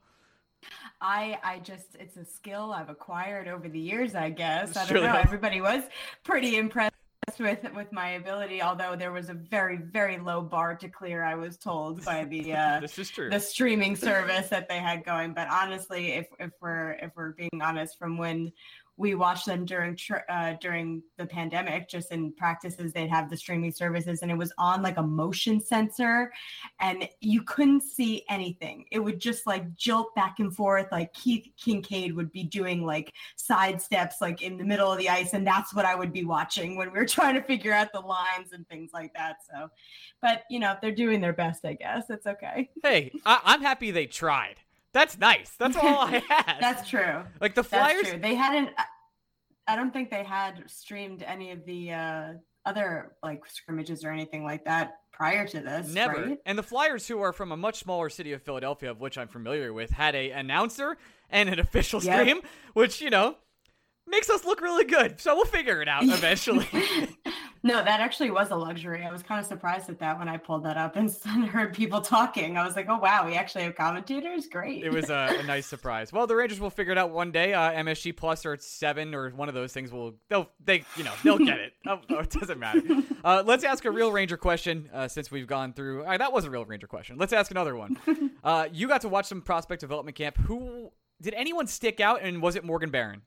I 1.00 1.40
I 1.44 1.60
just 1.60 1.96
it's 2.00 2.18
a 2.18 2.26
skill 2.26 2.74
I've 2.74 2.90
acquired 2.90 3.48
over 3.48 3.70
the 3.70 3.80
years, 3.80 4.14
I 4.14 4.30
guess. 4.30 4.76
I 4.76 4.82
don't 4.82 4.90
Surely 4.90 5.08
know. 5.08 5.16
Everybody 5.16 5.62
was 5.62 5.84
pretty 6.24 6.58
impressed 6.58 6.94
with 7.40 7.60
with 7.76 7.92
my 7.92 8.12
ability, 8.12 8.62
although 8.62 8.96
there 8.96 9.12
was 9.12 9.30
a 9.30 9.34
very 9.34 9.78
very 9.78 10.18
low 10.18 10.42
bar 10.42 10.76
to 10.76 10.90
clear. 10.90 11.24
I 11.24 11.36
was 11.36 11.58
told 11.58 12.04
by 12.04 12.26
the 12.26 12.54
uh, 12.56 12.80
This 12.80 12.98
is 12.98 13.10
true. 13.10 13.30
the 13.30 13.40
streaming 13.40 13.96
service 13.96 14.50
that 14.50 14.68
they 14.68 14.80
had 14.80 15.04
going. 15.04 15.34
But 15.34 15.48
honestly, 15.50 16.14
if 16.14 16.28
if 16.40 16.52
we're 16.62 16.94
if 16.94 17.12
we're 17.16 17.34
being 17.34 17.62
honest, 17.62 17.98
from 17.98 18.18
when 18.18 18.52
we 19.02 19.16
watched 19.16 19.48
them 19.48 19.66
during 19.66 19.98
uh, 20.30 20.54
during 20.62 21.02
the 21.18 21.26
pandemic, 21.26 21.90
just 21.90 22.12
in 22.12 22.32
practices, 22.34 22.94
they'd 22.94 23.10
have 23.10 23.32
the 23.32 23.36
streaming 23.36 23.72
services, 23.72 24.22
and 24.22 24.30
it 24.30 24.38
was 24.38 24.54
on 24.60 24.84
like 24.84 24.98
a 24.98 25.02
motion 25.02 25.60
sensor, 25.60 26.32
and 26.80 27.10
you 27.20 27.42
couldn't 27.42 27.82
see 27.82 28.24
anything. 28.30 28.86
It 28.92 29.00
would 29.00 29.20
just 29.20 29.48
like 29.48 29.76
jolt 29.76 30.14
back 30.14 30.36
and 30.38 30.56
forth. 30.56 30.86
Like 30.92 31.12
Keith 31.14 31.48
Kinkaid 31.60 32.14
would 32.14 32.32
be 32.32 32.44
doing 32.44 32.86
like 32.86 33.12
side 33.38 33.82
steps, 33.82 34.18
like 34.22 34.44
in 34.44 34.56
the 34.56 34.64
middle 34.64 34.92
of 34.92 35.00
the 35.00 35.10
ice, 35.10 35.34
and 35.34 35.46
that's 35.46 35.74
what 35.74 35.86
I 35.86 35.96
would 35.96 36.14
be 36.14 36.24
watching 36.24 36.76
when 36.76 36.92
we 36.94 37.00
were 37.00 37.06
trying 37.18 37.34
to 37.34 37.42
figure 37.42 37.74
out 37.74 37.92
the 37.92 38.02
lines 38.02 38.54
and 38.54 38.68
things 38.70 38.92
like 38.94 39.14
that. 39.16 39.38
So, 39.52 39.70
but 40.22 40.44
you 40.52 40.60
know, 40.60 40.76
they're 40.80 40.92
doing 40.92 41.22
their 41.22 41.34
best. 41.34 41.66
I 41.66 41.74
guess 41.74 42.06
it's 42.12 42.28
okay. 42.28 42.70
hey, 42.84 43.12
I- 43.26 43.42
I'm 43.46 43.62
happy 43.64 43.90
they 43.90 44.06
tried. 44.06 44.58
That's 44.94 45.18
nice. 45.18 45.52
That's 45.58 45.78
all 45.78 46.00
I 46.00 46.22
had. 46.30 46.58
That's 46.60 46.90
true. 46.90 47.24
like 47.40 47.56
the 47.56 47.62
That's 47.62 47.68
Flyers. 47.68 48.10
true. 48.10 48.20
They 48.20 48.36
hadn't. 48.36 48.70
I- 48.78 48.86
I 49.68 49.76
don't 49.76 49.92
think 49.94 50.10
they 50.10 50.24
had 50.24 50.64
streamed 50.68 51.24
any 51.24 51.52
of 51.52 51.64
the 51.66 51.92
uh, 51.94 52.34
other 52.66 53.12
like 53.24 53.46
scrimmages 53.48 54.04
or 54.04 54.10
anything 54.10 54.44
like 54.44 54.66
that 54.66 54.96
prior 55.14 55.48
to 55.48 55.60
this. 55.62 55.94
Never. 55.94 56.14
right? 56.22 56.38
And 56.48 56.58
the 56.58 56.64
Flyers, 56.64 57.08
who 57.08 57.22
are 57.22 57.32
from 57.32 57.52
a 57.52 57.58
much 57.58 57.78
smaller 57.80 58.10
city 58.10 58.34
of 58.34 58.42
Philadelphia, 58.42 58.90
of 58.92 59.00
which 59.00 59.18
I'm 59.20 59.28
familiar 59.28 59.72
with, 59.72 59.92
had 59.92 60.16
a 60.16 60.32
announcer 60.32 60.98
and 61.30 61.48
an 61.48 61.60
official 61.60 62.02
Yep. 62.04 62.20
stream, 62.20 62.42
which 62.74 63.02
you 63.02 63.12
know 63.12 63.38
makes 64.08 64.30
us 64.32 64.44
look 64.44 64.62
really 64.62 64.84
good. 64.84 65.22
So 65.22 65.36
we'll 65.36 65.46
figure 65.46 65.80
it 65.82 65.88
out 65.88 66.04
eventually. 66.06 66.68
No, 67.64 67.84
that 67.84 68.00
actually 68.00 68.32
was 68.32 68.50
a 68.50 68.56
luxury. 68.56 69.06
I 69.06 69.12
was 69.12 69.22
kind 69.22 69.40
of 69.40 69.46
surprised 69.46 69.90
at 69.90 70.00
that 70.00 70.18
when 70.18 70.28
I 70.28 70.38
pulled 70.38 70.64
that 70.64 70.78
up 70.78 70.96
and 70.96 71.12
heard 71.46 71.74
people 71.74 72.02
talking. 72.02 72.58
I 72.58 72.66
was 72.66 72.76
like, 72.76 72.88
oh, 72.90 72.98
wow, 72.98 73.26
we 73.26 73.36
actually 73.36 73.64
have 73.66 73.76
commentators? 73.76 74.48
Great. 74.48 74.84
It 74.84 74.92
was 74.92 75.10
a, 75.10 75.38
a 75.40 75.44
nice 75.44 75.68
surprise. 75.68 76.12
Well, 76.12 76.26
the 76.26 76.36
Rangers 76.36 76.60
will 76.60 76.72
figure 76.72 76.92
it 76.92 76.98
out 76.98 77.12
one 77.12 77.32
day. 77.32 77.54
Uh, 77.54 77.72
MSG 77.72 78.16
Plus 78.18 78.46
or 78.46 78.58
seven 78.60 79.14
or 79.14 79.30
one 79.30 79.48
of 79.48 79.54
those 79.54 79.74
things 79.74 79.92
will, 79.92 80.16
they'll, 80.30 80.50
they, 80.64 80.84
you 80.96 81.04
know, 81.04 81.14
they'll 81.24 81.38
get 81.38 81.60
it. 81.60 81.74
Oh, 81.88 82.00
oh, 82.10 82.20
it 82.20 82.30
doesn't 82.30 82.60
matter. 82.60 82.82
Uh, 83.24 83.44
let's 83.46 83.64
ask 83.64 83.86
a 83.86 83.92
real 83.92 84.12
Ranger 84.12 84.36
question 84.36 84.90
uh, 84.92 85.08
since 85.08 85.30
we've 85.30 85.46
gone 85.46 85.74
through. 85.74 86.04
Uh, 86.04 86.18
that 86.18 86.34
was 86.34 86.44
a 86.44 86.50
real 86.50 86.66
Ranger 86.66 86.88
question. 86.88 87.20
Let's 87.20 87.34
ask 87.34 87.52
another 87.52 87.76
one. 87.76 88.00
Uh, 88.44 88.68
you 88.74 88.88
got 88.88 89.02
to 89.02 89.08
watch 89.08 89.28
some 89.28 89.40
prospect 89.40 89.82
development 89.82 90.18
camp. 90.18 90.36
Who, 90.36 90.92
did 91.22 91.36
anyone 91.36 91.68
stick 91.68 92.00
out 92.00 92.24
and 92.24 92.42
was 92.42 92.56
it 92.56 92.64
Morgan 92.64 92.90
Barron? 92.90 93.22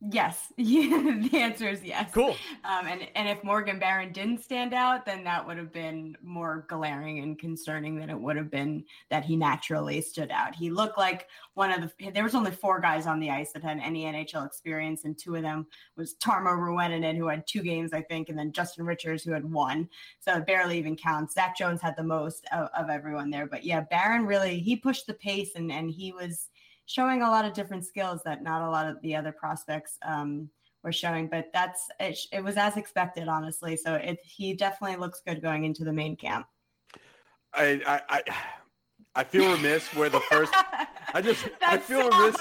Yes, 0.00 0.52
the 0.56 1.30
answer 1.34 1.68
is 1.68 1.82
yes. 1.82 2.12
Cool. 2.14 2.36
Um, 2.64 2.86
and 2.86 3.08
and 3.16 3.28
if 3.28 3.42
Morgan 3.42 3.80
Barron 3.80 4.12
didn't 4.12 4.44
stand 4.44 4.72
out, 4.72 5.04
then 5.04 5.24
that 5.24 5.44
would 5.44 5.58
have 5.58 5.72
been 5.72 6.16
more 6.22 6.66
glaring 6.68 7.18
and 7.18 7.36
concerning 7.36 7.96
than 7.96 8.08
it 8.08 8.18
would 8.18 8.36
have 8.36 8.48
been 8.48 8.84
that 9.10 9.24
he 9.24 9.34
naturally 9.34 10.00
stood 10.00 10.30
out. 10.30 10.54
He 10.54 10.70
looked 10.70 10.98
like 10.98 11.26
one 11.54 11.72
of 11.72 11.80
the. 11.80 12.10
There 12.12 12.22
was 12.22 12.36
only 12.36 12.52
four 12.52 12.80
guys 12.80 13.08
on 13.08 13.18
the 13.18 13.30
ice 13.30 13.50
that 13.52 13.64
had 13.64 13.80
any 13.82 14.04
NHL 14.04 14.46
experience, 14.46 15.04
and 15.04 15.18
two 15.18 15.34
of 15.34 15.42
them 15.42 15.66
was 15.96 16.14
Tarmo 16.14 16.56
Reunanen, 16.56 17.16
who 17.16 17.26
had 17.26 17.44
two 17.48 17.62
games, 17.62 17.92
I 17.92 18.02
think, 18.02 18.28
and 18.28 18.38
then 18.38 18.52
Justin 18.52 18.86
Richards, 18.86 19.24
who 19.24 19.32
had 19.32 19.50
one. 19.50 19.88
So 20.20 20.36
it 20.36 20.46
barely 20.46 20.78
even 20.78 20.94
counts. 20.94 21.34
Zach 21.34 21.56
Jones 21.56 21.80
had 21.80 21.96
the 21.96 22.04
most 22.04 22.46
of, 22.52 22.68
of 22.78 22.88
everyone 22.88 23.30
there, 23.30 23.48
but 23.48 23.64
yeah, 23.64 23.80
Barron 23.80 24.26
really 24.26 24.60
he 24.60 24.76
pushed 24.76 25.08
the 25.08 25.14
pace, 25.14 25.56
and 25.56 25.72
and 25.72 25.90
he 25.90 26.12
was 26.12 26.50
showing 26.88 27.20
a 27.22 27.30
lot 27.30 27.44
of 27.44 27.52
different 27.52 27.84
skills 27.84 28.22
that 28.24 28.42
not 28.42 28.66
a 28.66 28.70
lot 28.70 28.88
of 28.88 29.00
the 29.02 29.14
other 29.14 29.30
prospects 29.30 29.98
um, 30.04 30.48
were 30.82 30.90
showing. 30.90 31.28
But 31.28 31.50
that's 31.52 31.86
it, 32.00 32.18
it 32.32 32.42
was 32.42 32.56
as 32.56 32.76
expected, 32.76 33.28
honestly. 33.28 33.76
So 33.76 33.94
it, 33.94 34.18
he 34.24 34.54
definitely 34.54 34.96
looks 34.96 35.20
good 35.24 35.40
going 35.40 35.64
into 35.64 35.84
the 35.84 35.92
main 35.92 36.16
camp. 36.16 36.46
I 37.54 37.80
I 37.86 38.00
I, 38.08 38.22
I 39.14 39.24
feel 39.24 39.52
remiss 39.52 39.86
where 39.94 40.08
the 40.08 40.20
first. 40.20 40.52
I 41.14 41.22
just 41.22 41.48
I 41.66 41.78
feel 41.78 42.08
remiss. 42.10 42.36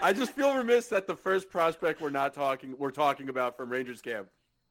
I 0.00 0.12
just 0.12 0.32
feel 0.32 0.54
remiss 0.54 0.88
that 0.88 1.06
the 1.06 1.16
first 1.16 1.48
prospect 1.48 2.00
we're 2.00 2.10
not 2.10 2.34
talking 2.34 2.74
we're 2.76 2.90
talking 2.90 3.28
about 3.28 3.56
from 3.56 3.70
Rangers 3.70 4.02
camp 4.02 4.28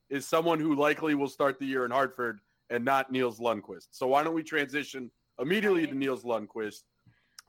is 0.10 0.26
someone 0.26 0.60
who 0.60 0.76
likely 0.76 1.16
will 1.16 1.28
start 1.28 1.60
the 1.60 1.66
year 1.66 1.86
in 1.86 1.92
Hartford 1.92 2.40
and 2.70 2.84
not 2.84 3.12
Nils 3.12 3.40
Lundkvist. 3.40 3.88
So 3.92 4.08
why 4.08 4.24
don't 4.24 4.34
we 4.34 4.44
transition 4.44 5.10
immediately 5.40 5.88
to 5.88 5.96
Nils 5.96 6.24
Lundkvist? 6.24 6.84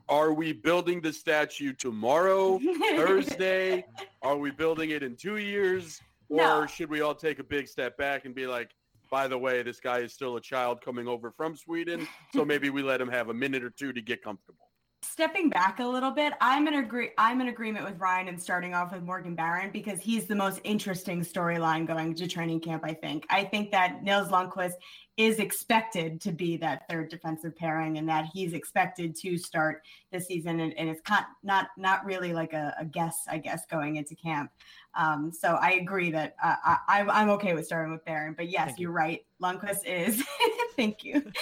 Are 0.08 0.32
we 0.32 0.52
building 0.52 1.00
the 1.00 1.12
statue 1.12 1.72
tomorrow, 1.74 2.58
Thursday? 2.96 3.84
Are 4.22 4.36
we 4.38 4.50
building 4.50 4.90
it 4.90 5.02
in 5.02 5.16
two 5.16 5.36
years? 5.36 6.00
Or 6.30 6.36
No. 6.60 6.66
should 6.66 6.88
we 6.90 7.00
all 7.02 7.14
take 7.14 7.38
a 7.38 7.44
big 7.44 7.68
step 7.68 7.96
back 7.98 8.24
and 8.24 8.34
be 8.34 8.46
like, 8.46 8.70
by 9.10 9.28
the 9.28 9.36
way, 9.38 9.62
this 9.62 9.80
guy 9.80 9.98
is 9.98 10.12
still 10.12 10.36
a 10.36 10.40
child 10.40 10.80
coming 10.82 11.08
over 11.08 11.30
from 11.30 11.56
Sweden, 11.56 12.06
so 12.34 12.44
maybe 12.44 12.68
we 12.70 12.82
let 12.82 13.00
him 13.00 13.08
have 13.08 13.28
a 13.30 13.34
minute 13.34 13.62
or 13.64 13.70
two 13.70 13.92
to 13.92 14.00
get 14.02 14.22
comfortable. 14.22 14.67
Stepping 15.02 15.48
back 15.48 15.78
a 15.78 15.86
little 15.86 16.10
bit, 16.10 16.32
I'm 16.40 16.66
in 16.66 16.74
agree. 16.74 17.10
I'm 17.18 17.40
in 17.40 17.48
agreement 17.48 17.84
with 17.84 18.00
Ryan 18.00 18.26
and 18.26 18.42
starting 18.42 18.74
off 18.74 18.92
with 18.92 19.04
Morgan 19.04 19.36
Barron 19.36 19.70
because 19.70 20.00
he's 20.00 20.26
the 20.26 20.34
most 20.34 20.60
interesting 20.64 21.20
storyline 21.20 21.86
going 21.86 22.14
to 22.14 22.26
training 22.26 22.58
camp. 22.60 22.82
I 22.84 22.94
think. 22.94 23.24
I 23.30 23.44
think 23.44 23.70
that 23.70 24.02
Nils 24.02 24.28
Lundkvist 24.28 24.72
is 25.16 25.38
expected 25.38 26.20
to 26.22 26.32
be 26.32 26.56
that 26.56 26.88
third 26.88 27.10
defensive 27.10 27.54
pairing, 27.56 27.98
and 27.98 28.08
that 28.08 28.26
he's 28.32 28.54
expected 28.54 29.14
to 29.16 29.38
start 29.38 29.82
the 30.10 30.20
season. 30.20 30.58
And, 30.58 30.76
and 30.76 30.88
it's 30.88 31.02
not 31.08 31.26
not 31.44 31.68
not 31.76 32.04
really 32.04 32.32
like 32.32 32.52
a, 32.52 32.74
a 32.80 32.84
guess, 32.84 33.24
I 33.30 33.38
guess, 33.38 33.66
going 33.66 33.96
into 33.96 34.16
camp. 34.16 34.50
Um, 34.94 35.30
so 35.32 35.54
I 35.54 35.74
agree 35.74 36.10
that 36.10 36.34
uh, 36.42 36.56
I, 36.64 37.06
I'm 37.08 37.30
okay 37.30 37.54
with 37.54 37.66
starting 37.66 37.92
with 37.92 38.04
Barron. 38.04 38.34
But 38.36 38.50
yes, 38.50 38.70
you. 38.78 38.82
you're 38.82 38.92
right. 38.92 39.24
Lundkvist 39.40 39.86
is. 39.86 40.24
thank 40.78 41.04
you. 41.04 41.22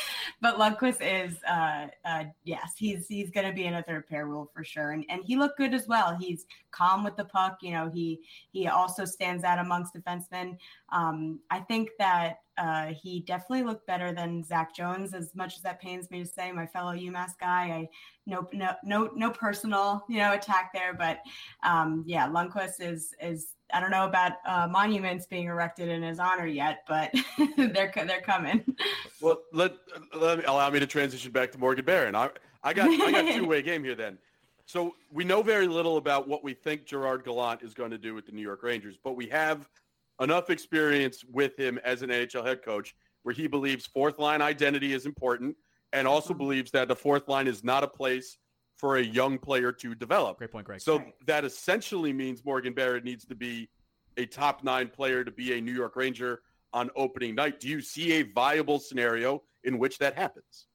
But 0.42 0.58
Lundkvist 0.58 0.98
is, 1.00 1.38
uh, 1.48 1.86
uh, 2.04 2.24
yes, 2.44 2.74
he's 2.76 3.08
he's 3.08 3.30
going 3.30 3.46
to 3.46 3.54
be 3.54 3.64
in 3.64 3.74
a 3.74 3.82
third 3.82 4.06
pair 4.06 4.26
rule 4.26 4.50
for 4.52 4.62
sure, 4.62 4.90
and 4.90 5.02
and 5.08 5.22
he 5.24 5.36
looked 5.36 5.56
good 5.56 5.72
as 5.72 5.88
well. 5.88 6.14
He's 6.14 6.44
calm 6.72 7.02
with 7.02 7.16
the 7.16 7.24
puck. 7.24 7.58
You 7.62 7.72
know, 7.72 7.90
he 7.92 8.20
he 8.52 8.68
also 8.68 9.06
stands 9.06 9.44
out 9.44 9.58
amongst 9.58 9.94
defensemen. 9.94 10.58
Um, 10.92 11.40
I 11.50 11.60
think 11.60 11.88
that 11.98 12.40
uh, 12.58 12.88
he 12.88 13.20
definitely 13.20 13.62
looked 13.62 13.86
better 13.86 14.12
than 14.12 14.44
Zach 14.44 14.74
Jones. 14.74 15.14
As 15.14 15.34
much 15.34 15.56
as 15.56 15.62
that 15.62 15.80
pains 15.80 16.10
me 16.10 16.22
to 16.22 16.26
say, 16.28 16.52
my 16.52 16.66
fellow 16.66 16.92
UMass 16.92 17.32
guy, 17.40 17.62
I 17.70 17.88
no 18.26 18.46
no 18.52 18.74
no 18.84 19.10
no 19.14 19.30
personal 19.30 20.04
you 20.06 20.18
know 20.18 20.34
attack 20.34 20.70
there, 20.74 20.92
but 20.92 21.20
um, 21.64 22.04
yeah, 22.06 22.28
Lundkvist 22.28 22.80
is 22.80 23.14
is 23.22 23.55
I 23.72 23.80
don't 23.80 23.90
know 23.90 24.04
about 24.04 24.32
uh, 24.46 24.68
monuments 24.70 25.26
being 25.26 25.46
erected 25.46 25.88
in 25.88 26.02
his 26.02 26.18
honor 26.18 26.46
yet, 26.46 26.84
but 26.86 27.12
they're 27.56 27.92
they're 27.94 28.20
coming. 28.22 28.64
Well, 29.20 29.40
let, 29.52 29.74
let 30.14 30.38
me 30.38 30.44
allow 30.44 30.70
me 30.70 30.78
to 30.78 30.86
transition 30.86 31.32
back 31.32 31.50
to 31.52 31.58
Morgan 31.58 31.84
Barron. 31.84 32.14
I, 32.14 32.30
I 32.62 32.72
got 32.72 32.88
I 32.88 33.10
got 33.10 33.34
two 33.34 33.46
way 33.46 33.62
game 33.62 33.82
here 33.82 33.94
then. 33.94 34.18
So 34.66 34.94
we 35.12 35.24
know 35.24 35.42
very 35.42 35.68
little 35.68 35.96
about 35.96 36.26
what 36.26 36.42
we 36.42 36.52
think 36.52 36.86
Gerard 36.86 37.24
Gallant 37.24 37.62
is 37.62 37.72
going 37.72 37.92
to 37.92 37.98
do 37.98 38.14
with 38.14 38.26
the 38.26 38.32
New 38.32 38.42
York 38.42 38.62
Rangers, 38.62 38.96
but 39.02 39.14
we 39.14 39.26
have 39.28 39.68
enough 40.20 40.50
experience 40.50 41.24
with 41.24 41.56
him 41.58 41.78
as 41.84 42.02
an 42.02 42.10
NHL 42.10 42.44
head 42.44 42.64
coach 42.64 42.94
where 43.22 43.34
he 43.34 43.46
believes 43.46 43.86
fourth 43.86 44.18
line 44.18 44.42
identity 44.42 44.92
is 44.92 45.06
important 45.06 45.56
and 45.92 46.06
also 46.08 46.34
believes 46.34 46.70
that 46.72 46.88
the 46.88 46.96
fourth 46.96 47.28
line 47.28 47.46
is 47.46 47.62
not 47.62 47.84
a 47.84 47.88
place 47.88 48.38
for 48.76 48.96
a 48.96 49.02
young 49.02 49.38
player 49.38 49.72
to 49.72 49.94
develop. 49.94 50.38
Great 50.38 50.52
point, 50.52 50.66
Greg. 50.66 50.80
So 50.80 51.02
that 51.26 51.44
essentially 51.44 52.12
means 52.12 52.44
Morgan 52.44 52.74
Barron 52.74 53.04
needs 53.04 53.24
to 53.26 53.34
be 53.34 53.68
a 54.16 54.26
top 54.26 54.62
nine 54.64 54.88
player 54.88 55.24
to 55.24 55.30
be 55.30 55.56
a 55.56 55.60
New 55.60 55.72
York 55.72 55.96
Ranger 55.96 56.40
on 56.72 56.90
opening 56.96 57.34
night. 57.34 57.60
Do 57.60 57.68
you 57.68 57.80
see 57.80 58.12
a 58.14 58.22
viable 58.22 58.78
scenario 58.78 59.42
in 59.64 59.78
which 59.78 59.98
that 59.98 60.14
happens? 60.14 60.66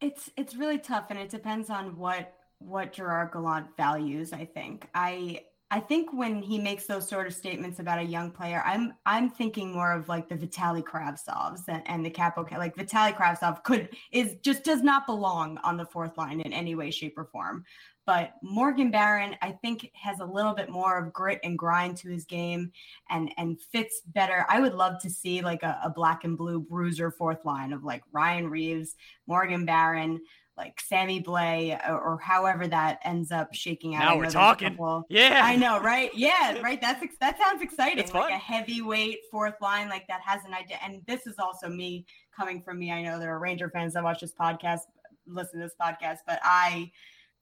It's 0.00 0.30
it's 0.36 0.56
really 0.56 0.78
tough, 0.78 1.06
and 1.10 1.18
it 1.18 1.28
depends 1.28 1.70
on 1.70 1.96
what 1.96 2.34
what 2.58 2.92
Gerard 2.92 3.32
Gallant 3.32 3.76
values. 3.76 4.32
I 4.32 4.44
think 4.44 4.88
I 4.94 5.42
I 5.72 5.80
think 5.80 6.12
when 6.12 6.42
he 6.42 6.58
makes 6.58 6.84
those 6.84 7.08
sort 7.08 7.26
of 7.26 7.32
statements 7.32 7.78
about 7.78 7.98
a 7.98 8.02
young 8.02 8.30
player, 8.30 8.62
I'm 8.66 8.92
I'm 9.06 9.30
thinking 9.30 9.72
more 9.72 9.90
of 9.90 10.06
like 10.06 10.28
the 10.28 10.36
Vitali 10.36 10.82
Kravtsovs 10.82 11.62
and, 11.66 11.82
and 11.86 12.04
the 12.04 12.10
Kaapo. 12.10 12.48
Like 12.58 12.76
Vitaly 12.76 13.16
Kravtsov 13.16 13.64
could 13.64 13.88
is 14.12 14.36
just 14.42 14.64
does 14.64 14.82
not 14.82 15.06
belong 15.06 15.58
on 15.64 15.78
the 15.78 15.86
fourth 15.86 16.18
line 16.18 16.42
in 16.42 16.52
any 16.52 16.74
way, 16.74 16.90
shape, 16.90 17.16
or 17.16 17.24
form. 17.24 17.64
But 18.04 18.34
Morgan 18.42 18.90
Barron, 18.90 19.34
I 19.40 19.52
think, 19.52 19.90
has 19.94 20.20
a 20.20 20.26
little 20.26 20.52
bit 20.52 20.68
more 20.68 20.98
of 20.98 21.10
grit 21.10 21.40
and 21.42 21.56
grind 21.56 21.96
to 21.98 22.10
his 22.10 22.26
game, 22.26 22.70
and 23.08 23.32
and 23.38 23.58
fits 23.58 24.02
better. 24.08 24.44
I 24.50 24.60
would 24.60 24.74
love 24.74 25.00
to 25.00 25.08
see 25.08 25.40
like 25.40 25.62
a, 25.62 25.80
a 25.82 25.88
black 25.88 26.24
and 26.24 26.36
blue 26.36 26.60
bruiser 26.60 27.10
fourth 27.10 27.46
line 27.46 27.72
of 27.72 27.82
like 27.82 28.02
Ryan 28.12 28.50
Reaves, 28.50 28.94
Morgan 29.26 29.64
Barron, 29.64 30.20
like 30.56 30.80
Sammy 30.80 31.22
Blais, 31.22 31.78
or, 31.88 31.98
or 31.98 32.18
however 32.18 32.66
that 32.68 32.98
ends 33.04 33.32
up 33.32 33.54
shaking 33.54 33.94
out. 33.94 34.00
Now 34.00 34.08
we're 34.10 34.14
know 34.16 34.20
there's 34.22 34.34
a 34.34 34.38
talking. 34.38 34.68
couple- 34.70 35.06
Yeah. 35.08 35.40
I 35.42 35.56
know, 35.56 35.80
right? 35.82 36.10
Yeah, 36.14 36.60
right. 36.60 36.80
That's 36.80 37.02
that 37.20 37.38
sounds 37.38 37.62
exciting. 37.62 37.98
It's 37.98 38.12
like 38.12 38.24
fun. 38.24 38.32
a 38.32 38.36
heavyweight 38.38 39.20
fourth 39.30 39.54
line, 39.60 39.88
like 39.88 40.06
that 40.08 40.20
has 40.20 40.44
an 40.44 40.52
idea. 40.54 40.76
And 40.84 41.00
this 41.06 41.26
is 41.26 41.36
also 41.38 41.68
me 41.68 42.04
coming 42.36 42.60
from 42.62 42.78
me. 42.78 42.92
I 42.92 43.02
know 43.02 43.18
there 43.18 43.34
are 43.34 43.38
Ranger 43.38 43.70
fans 43.70 43.94
that 43.94 44.04
watch 44.04 44.20
this 44.20 44.34
podcast, 44.34 44.80
listen 45.26 45.58
to 45.60 45.66
this 45.66 45.74
podcast, 45.80 46.18
but 46.26 46.38
I 46.42 46.90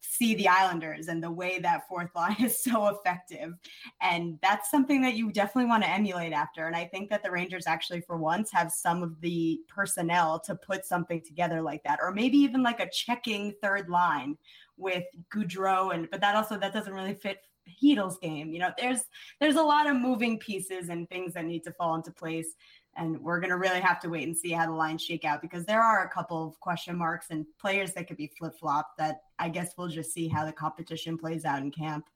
see 0.01 0.35
the 0.35 0.49
Islanders 0.49 1.09
and 1.09 1.23
the 1.23 1.31
way 1.31 1.59
that 1.61 1.87
fourth 1.89 2.11
line 2.15 2.37
is 2.41 2.63
so 2.63 2.89
effective. 2.89 3.55
And 4.01 4.39
that's 4.43 4.71
something 4.71 5.03
that 5.03 5.15
you 5.15 5.33
definitely 5.33 5.69
want 5.69 5.83
to 5.85 5.91
emulate 5.91 6.33
after. 6.33 6.67
And 6.67 6.77
I 6.77 6.87
think 6.87 7.11
that 7.11 7.23
the 7.23 7.31
Rangers 7.31 7.67
actually, 7.67 8.01
for 8.01 8.17
once, 8.17 8.51
have 8.53 8.73
some 8.73 9.03
of 9.03 9.21
the 9.21 9.61
personnel 9.69 10.41
to 10.41 10.55
put 10.55 10.85
something 10.85 11.23
together 11.23 11.63
like 11.63 11.83
that, 11.85 11.99
or 12.03 12.13
maybe 12.13 12.39
even 12.39 12.63
like 12.63 12.81
a 12.81 12.91
checking 12.91 13.55
third 13.63 13.89
line 13.89 14.37
with 14.77 15.05
Goodrow. 15.35 15.95
And 15.95 16.11
but 16.11 16.21
that 16.21 16.35
also 16.35 16.59
that 16.59 16.73
doesn't 16.73 16.95
really 16.95 17.15
fit 17.15 17.39
Heedle's 17.65 18.19
game. 18.19 18.53
You 18.53 18.61
know, 18.61 18.73
there's 18.79 19.05
there's 19.41 19.57
a 19.57 19.63
lot 19.63 19.89
of 19.89 19.97
moving 19.97 20.39
pieces 20.39 20.89
and 20.89 21.09
things 21.09 21.35
that 21.35 21.45
need 21.45 21.65
to 21.65 21.73
fall 21.73 21.95
into 21.95 22.11
place. 22.11 22.55
And 22.97 23.21
we're 23.21 23.41
going 23.41 23.51
to 23.51 23.57
really 23.57 23.81
have 23.81 24.01
to 24.01 24.09
wait 24.09 24.27
and 24.27 24.37
see 24.37 24.51
how 24.51 24.67
the 24.67 24.73
lines 24.73 25.03
shake 25.03 25.25
out 25.25 25.41
because 25.41 25.65
there 25.65 25.81
are 25.83 26.05
a 26.05 26.09
couple 26.11 26.47
of 26.47 26.59
question 26.61 26.97
marks 26.97 27.27
and 27.31 27.47
players 27.59 27.93
that 27.93 28.09
could 28.09 28.17
be 28.17 28.27
flip 28.27 28.55
flop 28.59 28.97
that 28.99 29.23
I 29.39 29.49
guess 29.49 29.75
we'll 29.79 29.89
just 29.89 30.13
see 30.13 30.29
how 30.29 30.45
the 30.45 30.53
competition 30.53 31.17
plays 31.17 31.45
out 31.45 31.61
in 31.63 31.71
camp. 31.71 32.07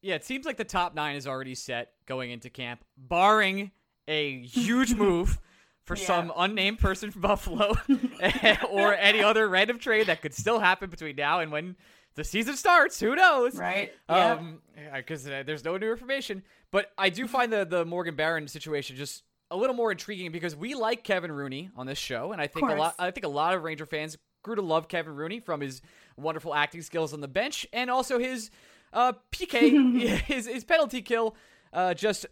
Yeah, 0.00 0.14
it 0.14 0.24
seems 0.24 0.46
like 0.46 0.56
the 0.56 0.64
top 0.64 0.94
nine 0.94 1.16
is 1.16 1.26
already 1.26 1.54
set 1.54 1.92
going 2.06 2.30
into 2.30 2.50
camp, 2.50 2.84
barring 2.96 3.72
a 4.08 4.40
huge 4.42 4.94
move 4.94 5.38
for 5.84 5.96
Yeah. 5.96 6.04
some 6.06 6.32
unnamed 6.36 6.78
person 6.78 7.10
from 7.10 7.22
Buffalo 7.22 7.74
or 8.70 8.94
any 8.94 9.22
other 9.22 9.48
random 9.48 9.78
trade 9.78 10.06
that 10.06 10.22
could 10.22 10.34
still 10.34 10.60
happen 10.60 10.88
between 10.90 11.16
now 11.16 11.40
and 11.40 11.50
when 11.52 11.76
the 12.14 12.24
season 12.24 12.56
starts. 12.56 13.00
Who 13.00 13.14
knows? 13.16 13.56
Right? 13.56 13.92
Yep. 14.08 14.38
Um, 14.38 14.62
because 14.94 15.26
uh, 15.26 15.42
there's 15.46 15.64
no 15.64 15.76
new 15.76 15.90
information. 15.90 16.42
But 16.70 16.90
I 16.98 17.08
do 17.10 17.26
find 17.26 17.52
the 17.52 17.64
the 17.64 17.84
Morgan 17.84 18.16
Barron 18.16 18.48
situation 18.48 18.96
just 18.96 19.22
a 19.52 19.56
little 19.56 19.76
more 19.76 19.92
intriguing 19.92 20.32
because 20.32 20.56
we 20.56 20.74
like 20.74 21.04
Kevin 21.04 21.30
Rooney 21.30 21.70
on 21.76 21.86
this 21.86 21.98
show, 21.98 22.32
and 22.32 22.40
I 22.40 22.46
think 22.46 22.68
a 22.68 22.74
lot. 22.74 22.94
I 22.98 23.10
think 23.10 23.24
a 23.24 23.28
lot 23.28 23.54
of 23.54 23.62
Ranger 23.62 23.86
fans 23.86 24.18
grew 24.42 24.56
to 24.56 24.62
love 24.62 24.88
Kevin 24.88 25.14
Rooney 25.14 25.40
from 25.40 25.60
his 25.60 25.82
wonderful 26.16 26.54
acting 26.54 26.82
skills 26.82 27.12
on 27.14 27.20
the 27.20 27.28
bench 27.28 27.66
and 27.72 27.90
also 27.90 28.18
his 28.18 28.50
uh, 28.92 29.12
PK, 29.30 30.00
his 30.26 30.46
his 30.46 30.64
penalty 30.64 31.02
kill. 31.02 31.36
Uh, 31.72 31.94
just 31.94 32.26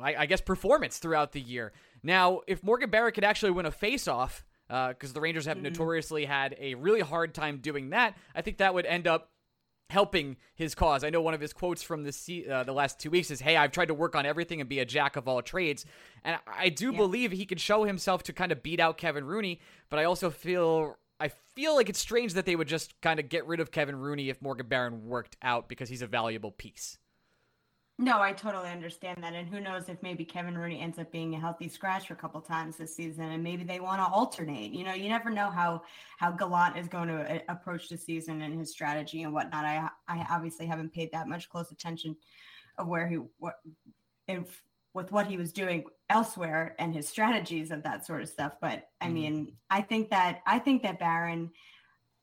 I, 0.00 0.14
I 0.16 0.26
guess, 0.26 0.40
performance 0.40 0.98
throughout 0.98 1.32
the 1.32 1.40
year. 1.40 1.72
Now, 2.02 2.40
if 2.46 2.62
Morgan 2.62 2.90
Barron 2.90 3.12
could 3.12 3.24
actually 3.24 3.52
win 3.52 3.66
a 3.66 3.70
faceoff, 3.70 4.42
because 4.68 5.10
uh, 5.10 5.14
the 5.14 5.20
Rangers 5.20 5.46
have 5.46 5.56
mm-hmm. 5.56 5.64
notoriously 5.64 6.24
had 6.24 6.56
a 6.58 6.74
really 6.74 7.00
hard 7.00 7.34
time 7.34 7.58
doing 7.58 7.90
that, 7.90 8.16
I 8.34 8.42
think 8.42 8.58
that 8.58 8.74
would 8.74 8.86
end 8.86 9.06
up 9.06 9.30
helping 9.90 10.36
his 10.54 10.74
cause. 10.74 11.02
I 11.02 11.10
know 11.10 11.20
one 11.20 11.34
of 11.34 11.40
his 11.40 11.52
quotes 11.52 11.82
from 11.82 12.04
the 12.04 12.46
uh, 12.50 12.62
the 12.64 12.72
last 12.72 12.98
two 12.98 13.10
weeks 13.10 13.30
is, 13.30 13.40
"Hey, 13.40 13.56
I've 13.56 13.72
tried 13.72 13.88
to 13.88 13.94
work 13.94 14.14
on 14.14 14.26
everything 14.26 14.60
and 14.60 14.68
be 14.68 14.80
a 14.80 14.84
jack 14.84 15.16
of 15.16 15.28
all 15.28 15.42
trades," 15.42 15.84
and 16.24 16.38
I 16.46 16.68
do 16.68 16.90
yeah. 16.92 16.96
believe 16.96 17.32
he 17.32 17.46
could 17.46 17.60
show 17.60 17.84
himself 17.84 18.22
to 18.24 18.32
kind 18.32 18.52
of 18.52 18.62
beat 18.62 18.80
out 18.80 18.98
Kevin 18.98 19.24
Rooney. 19.24 19.60
But 19.90 19.98
I 19.98 20.04
also 20.04 20.30
feel 20.30 20.96
I 21.20 21.28
feel 21.28 21.74
like 21.74 21.88
it's 21.88 21.98
strange 21.98 22.34
that 22.34 22.46
they 22.46 22.56
would 22.56 22.68
just 22.68 23.00
kind 23.00 23.18
of 23.18 23.28
get 23.28 23.46
rid 23.46 23.60
of 23.60 23.70
Kevin 23.70 23.96
Rooney 23.96 24.28
if 24.28 24.40
Morgan 24.40 24.68
Barron 24.68 25.06
worked 25.06 25.36
out 25.42 25.68
because 25.68 25.88
he's 25.88 26.02
a 26.02 26.06
valuable 26.06 26.52
piece. 26.52 26.98
No, 28.00 28.20
I 28.20 28.32
totally 28.32 28.68
understand 28.68 29.24
that. 29.24 29.34
And 29.34 29.48
who 29.48 29.58
knows 29.58 29.88
if 29.88 30.00
maybe 30.04 30.24
Kevin 30.24 30.56
Rooney 30.56 30.80
ends 30.80 31.00
up 31.00 31.10
being 31.10 31.34
a 31.34 31.40
healthy 31.40 31.68
scratch 31.68 32.06
for 32.06 32.14
a 32.14 32.16
couple 32.16 32.40
times 32.40 32.76
this 32.76 32.94
season 32.94 33.24
and 33.24 33.42
maybe 33.42 33.64
they 33.64 33.80
want 33.80 34.00
to 34.00 34.06
alternate. 34.06 34.72
You 34.72 34.84
know, 34.84 34.94
you 34.94 35.08
never 35.08 35.30
know 35.30 35.50
how 35.50 35.82
how 36.16 36.30
Gallant 36.30 36.76
is 36.76 36.86
going 36.86 37.08
to 37.08 37.36
uh, 37.36 37.38
approach 37.48 37.88
the 37.88 37.98
season 37.98 38.42
and 38.42 38.56
his 38.56 38.70
strategy 38.70 39.24
and 39.24 39.32
whatnot. 39.32 39.64
I 39.64 39.88
I 40.06 40.24
obviously 40.30 40.66
haven't 40.66 40.94
paid 40.94 41.10
that 41.10 41.26
much 41.26 41.48
close 41.48 41.72
attention 41.72 42.14
of 42.78 42.86
where 42.86 43.08
he 43.08 43.16
what 43.38 43.56
if 44.28 44.62
with 44.94 45.10
what 45.10 45.26
he 45.26 45.36
was 45.36 45.52
doing 45.52 45.84
elsewhere 46.08 46.76
and 46.78 46.94
his 46.94 47.08
strategies 47.08 47.72
of 47.72 47.82
that 47.82 48.06
sort 48.06 48.22
of 48.22 48.28
stuff. 48.28 48.52
But 48.60 48.88
I 49.00 49.06
mm-hmm. 49.06 49.14
mean, 49.14 49.56
I 49.70 49.80
think 49.80 50.10
that 50.10 50.40
I 50.46 50.60
think 50.60 50.84
that 50.84 51.00
Barron 51.00 51.50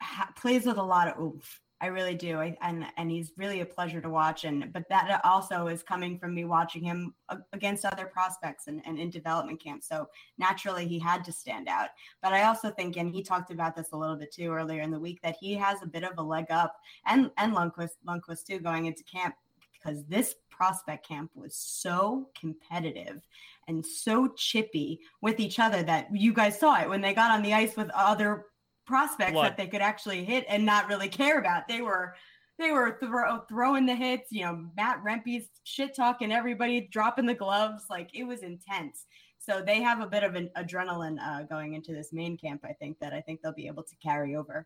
ha- 0.02 0.32
plays 0.38 0.66
with 0.66 0.78
a 0.78 0.84
lot 0.84 1.10
of 1.10 1.20
oomph 1.20 1.60
I 1.82 1.88
really 1.88 2.16
do. 2.16 2.40
I, 2.40 2.58
and 2.62 2.86
and 2.98 3.12
he's 3.12 3.34
really 3.38 3.60
a 3.60 3.66
pleasure 3.66 4.00
to 4.00 4.10
watch. 4.10 4.46
And 4.46 4.72
but 4.72 4.88
that 4.90 5.20
also 5.24 5.68
is 5.68 5.84
coming 5.84 6.18
from 6.18 6.34
me 6.34 6.46
watching 6.46 6.84
him 6.84 7.14
against 7.52 7.86
other 7.86 8.06
prospects 8.06 8.68
and, 8.68 8.82
and 8.86 8.98
in 8.98 9.10
development 9.10 9.62
camp. 9.62 9.84
So 9.84 10.08
naturally 10.38 10.88
he 10.88 11.00
had 11.00 11.26
to 11.26 11.32
stand 11.34 11.68
out. 11.68 11.90
But 12.22 12.34
I 12.34 12.44
also 12.44 12.70
think, 12.70 12.96
and 12.96 13.12
he 13.14 13.22
talked 13.22 13.52
about 13.52 13.76
this 13.76 13.92
a 13.92 13.98
little 13.98 14.16
bit 14.16 14.32
too 14.32 14.52
earlier 14.52 14.82
in 14.82 14.92
the 14.92 15.00
week, 15.00 15.22
that 15.22 15.36
he 15.40 15.54
has 15.56 15.82
a 15.82 15.88
bit 15.88 16.04
of 16.04 16.18
a 16.18 16.24
leg 16.24 16.46
up 16.50 16.78
and 17.06 17.30
and 17.38 17.54
Lundkvist 17.54 17.98
Lundkvist 18.08 18.46
too 18.46 18.60
going 18.60 18.86
into 18.86 19.04
camp 19.04 19.36
because 19.74 20.06
this 20.06 20.36
prospect 20.50 21.08
camp 21.08 21.30
was 21.36 21.56
so 21.56 22.30
competitive 22.40 23.22
and 23.68 23.86
so 23.86 24.30
chippy 24.38 25.02
with 25.22 25.40
each 25.40 25.60
other 25.60 25.84
that 25.84 26.08
you 26.14 26.34
guys 26.34 26.60
saw 26.60 26.80
it 26.80 26.90
when 26.90 27.02
they 27.02 27.14
got 27.14 27.32
on 27.32 27.44
the 27.44 27.54
ice 27.54 27.76
with 27.76 27.90
other 27.94 28.46
prospects 28.86 29.34
Blood. 29.34 29.46
that 29.46 29.58
they 29.58 29.68
could 29.68 29.82
actually 29.82 30.24
hit 30.24 30.46
and 30.48 30.66
not 30.66 30.88
really 30.88 31.10
care 31.10 31.40
about. 31.40 31.68
They 31.68 31.82
were 31.82 32.16
they 32.58 32.72
were 32.72 32.98
throw, 33.02 33.40
throwing 33.50 33.86
the 33.86 33.96
hits, 33.96 34.32
you 34.32 34.46
know, 34.46 34.66
Matt 34.78 35.04
Rempe's 35.04 35.50
shit 35.64 35.96
talking 35.96 36.32
everybody, 36.32 36.88
dropping 36.92 37.26
the 37.26 37.34
gloves. 37.34 37.84
Like 37.90 38.10
it 38.14 38.24
was 38.24 38.44
intense. 38.44 39.06
So 39.40 39.62
they 39.62 39.82
have 39.82 40.00
a 40.00 40.08
bit 40.08 40.24
of 40.24 40.36
an 40.36 40.50
adrenaline 40.58 41.18
uh, 41.22 41.44
going 41.44 41.74
into 41.74 41.94
this 41.94 42.12
main 42.14 42.38
camp. 42.38 42.62
I 42.64 42.74
think 42.74 43.00
that 43.00 43.14
I 43.14 43.22
think 43.22 43.42
they'll 43.42 43.54
be 43.54 43.68
able 43.68 43.84
to 43.84 43.96
carry 44.02 44.36
over. 44.36 44.66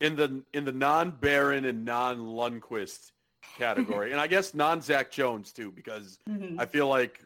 In 0.00 0.16
the 0.16 0.42
in 0.52 0.64
the 0.64 0.72
non 0.72 1.12
Barron 1.12 1.64
and 1.64 1.84
non 1.84 2.18
Lundkvist 2.18 3.12
category, 3.56 4.10
and 4.12 4.20
I 4.20 4.26
guess 4.26 4.54
non 4.54 4.80
Zach 4.80 5.10
Jones 5.10 5.52
too, 5.52 5.70
because 5.70 6.18
mm-hmm. 6.28 6.58
I 6.58 6.66
feel 6.66 6.88
like 6.88 7.20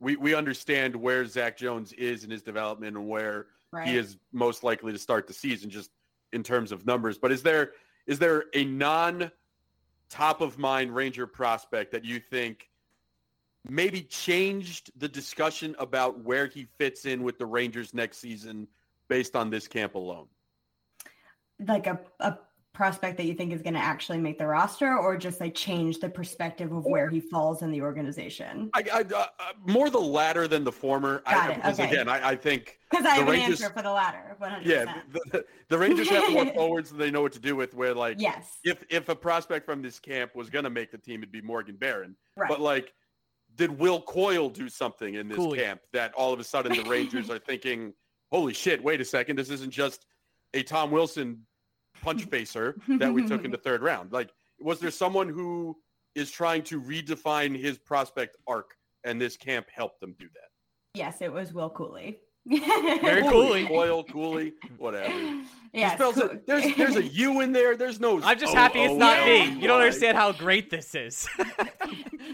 we 0.00 0.16
we 0.16 0.34
understand 0.34 0.94
where 0.94 1.26
Zach 1.26 1.56
Jones 1.56 1.92
is 1.94 2.24
in 2.24 2.30
his 2.30 2.42
development 2.42 2.96
and 2.96 3.08
where 3.08 3.46
right. 3.74 3.88
he 3.88 3.96
is 3.96 4.16
most 4.32 4.62
likely 4.62 4.92
to 4.92 4.98
start 4.98 5.26
the 5.26 5.34
season 5.34 5.68
just 5.68 5.90
in 6.32 6.42
terms 6.42 6.72
of 6.72 6.86
numbers. 6.86 7.18
But 7.18 7.32
is 7.32 7.42
there 7.42 7.72
is 8.06 8.18
there 8.18 8.44
a 8.54 8.64
non 8.64 9.30
top 10.10 10.40
of 10.40 10.58
mind 10.58 10.94
Ranger 10.94 11.26
prospect 11.26 11.92
that 11.92 12.04
you 12.04 12.20
think 12.20 12.68
maybe 13.68 14.02
changed 14.02 14.90
the 14.96 15.08
discussion 15.08 15.74
about 15.78 16.22
where 16.22 16.46
he 16.46 16.66
fits 16.78 17.06
in 17.06 17.22
with 17.22 17.38
the 17.38 17.46
Rangers 17.46 17.94
next 17.94 18.18
season 18.18 18.68
based 19.08 19.34
on 19.34 19.50
this 19.50 19.66
camp 19.66 19.94
alone? 19.94 20.26
Like 21.66 21.86
a, 21.86 22.00
a 22.20 22.38
prospect 22.74 23.16
that 23.16 23.24
you 23.24 23.34
think 23.34 23.52
is 23.52 23.62
going 23.62 23.74
to 23.74 23.80
actually 23.80 24.18
make 24.18 24.36
the 24.36 24.46
roster 24.46 24.98
or 24.98 25.16
just 25.16 25.40
like 25.40 25.54
change 25.54 26.00
the 26.00 26.08
perspective 26.08 26.72
of 26.72 26.84
where 26.84 27.08
he 27.08 27.20
falls 27.20 27.62
in 27.62 27.70
the 27.70 27.80
organization? 27.80 28.68
I, 28.74 28.82
I 28.92 29.00
uh, 29.00 29.26
uh 29.38 29.52
more 29.64 29.88
the 29.88 30.00
latter 30.00 30.46
than 30.46 30.64
the 30.64 30.72
former. 30.72 31.20
Got 31.20 31.50
I, 31.50 31.52
it. 31.52 31.54
Because 31.56 31.80
okay. 31.80 31.90
again, 31.90 32.08
I, 32.08 32.30
I 32.30 32.36
think 32.36 32.78
because 32.90 33.06
I 33.06 33.14
have 33.14 33.28
Rangers, 33.28 33.60
an 33.60 33.66
answer 33.66 33.76
for 33.76 33.82
the 33.82 33.92
latter. 33.92 34.36
100%. 34.42 34.64
Yeah, 34.64 35.00
the, 35.30 35.44
the 35.68 35.78
Rangers 35.78 36.08
have 36.10 36.30
more 36.32 36.46
forwards 36.54 36.90
than 36.90 36.98
they 36.98 37.10
know 37.10 37.22
what 37.22 37.32
to 37.32 37.40
do 37.40 37.56
with. 37.56 37.74
Where 37.74 37.94
like, 37.94 38.20
yes, 38.20 38.58
if 38.64 38.84
if 38.90 39.08
a 39.08 39.14
prospect 39.16 39.64
from 39.64 39.80
this 39.80 39.98
camp 39.98 40.34
was 40.34 40.50
going 40.50 40.64
to 40.64 40.70
make 40.70 40.90
the 40.90 40.98
team, 40.98 41.20
it'd 41.20 41.32
be 41.32 41.40
Morgan 41.40 41.76
Barron. 41.76 42.16
Right. 42.36 42.48
But 42.48 42.60
like, 42.60 42.92
did 43.54 43.78
Will 43.78 44.02
Cuylle 44.02 44.52
do 44.52 44.68
something 44.68 45.14
in 45.14 45.28
this 45.28 45.38
Cooley. 45.38 45.60
camp 45.60 45.80
that 45.92 46.12
all 46.14 46.32
of 46.32 46.40
a 46.40 46.44
sudden 46.44 46.76
the 46.76 46.88
Rangers 46.90 47.30
are 47.30 47.38
thinking, 47.38 47.94
"Holy 48.32 48.52
shit! 48.52 48.82
Wait 48.82 49.00
a 49.00 49.04
second, 49.04 49.36
this 49.36 49.50
isn't 49.50 49.72
just 49.72 50.06
a 50.54 50.62
Tom 50.64 50.90
Wilson 50.90 51.46
punch 52.04 52.24
facer 52.30 52.76
that 52.98 53.12
we 53.12 53.26
took 53.26 53.44
in 53.44 53.50
the 53.50 53.58
third 53.58 53.82
round. 53.82 54.12
Like, 54.12 54.30
was 54.60 54.78
there 54.78 54.90
someone 54.90 55.28
who 55.28 55.76
is 56.14 56.30
trying 56.30 56.62
to 56.64 56.80
redefine 56.80 57.58
his 57.58 57.78
prospect 57.78 58.36
arc, 58.46 58.74
and 59.04 59.20
this 59.20 59.36
camp 59.36 59.66
helped 59.74 60.00
them 60.00 60.14
do 60.18 60.26
that? 60.34 60.98
Yes, 60.98 61.20
it 61.20 61.32
was 61.32 61.52
Will 61.52 61.70
Cuylle. 61.70 62.16
Very 62.46 63.22
Cooley, 63.22 63.66
Coyle, 63.66 64.04
Cooley, 64.04 64.52
whatever. 64.78 65.12
Yeah, 65.76 65.96
there's 65.96 66.76
there's 66.76 66.94
a 66.94 67.02
U 67.24 67.40
in 67.40 67.50
there. 67.50 67.76
There's 67.76 67.98
no. 67.98 68.22
I'm 68.22 68.38
just 68.38 68.54
happy 68.54 68.78
it's 68.78 68.94
not 68.94 69.26
me. 69.26 69.60
You 69.60 69.66
don't 69.66 69.80
understand 69.80 70.16
how 70.16 70.30
great 70.30 70.70
this 70.70 70.94
is. 70.94 71.26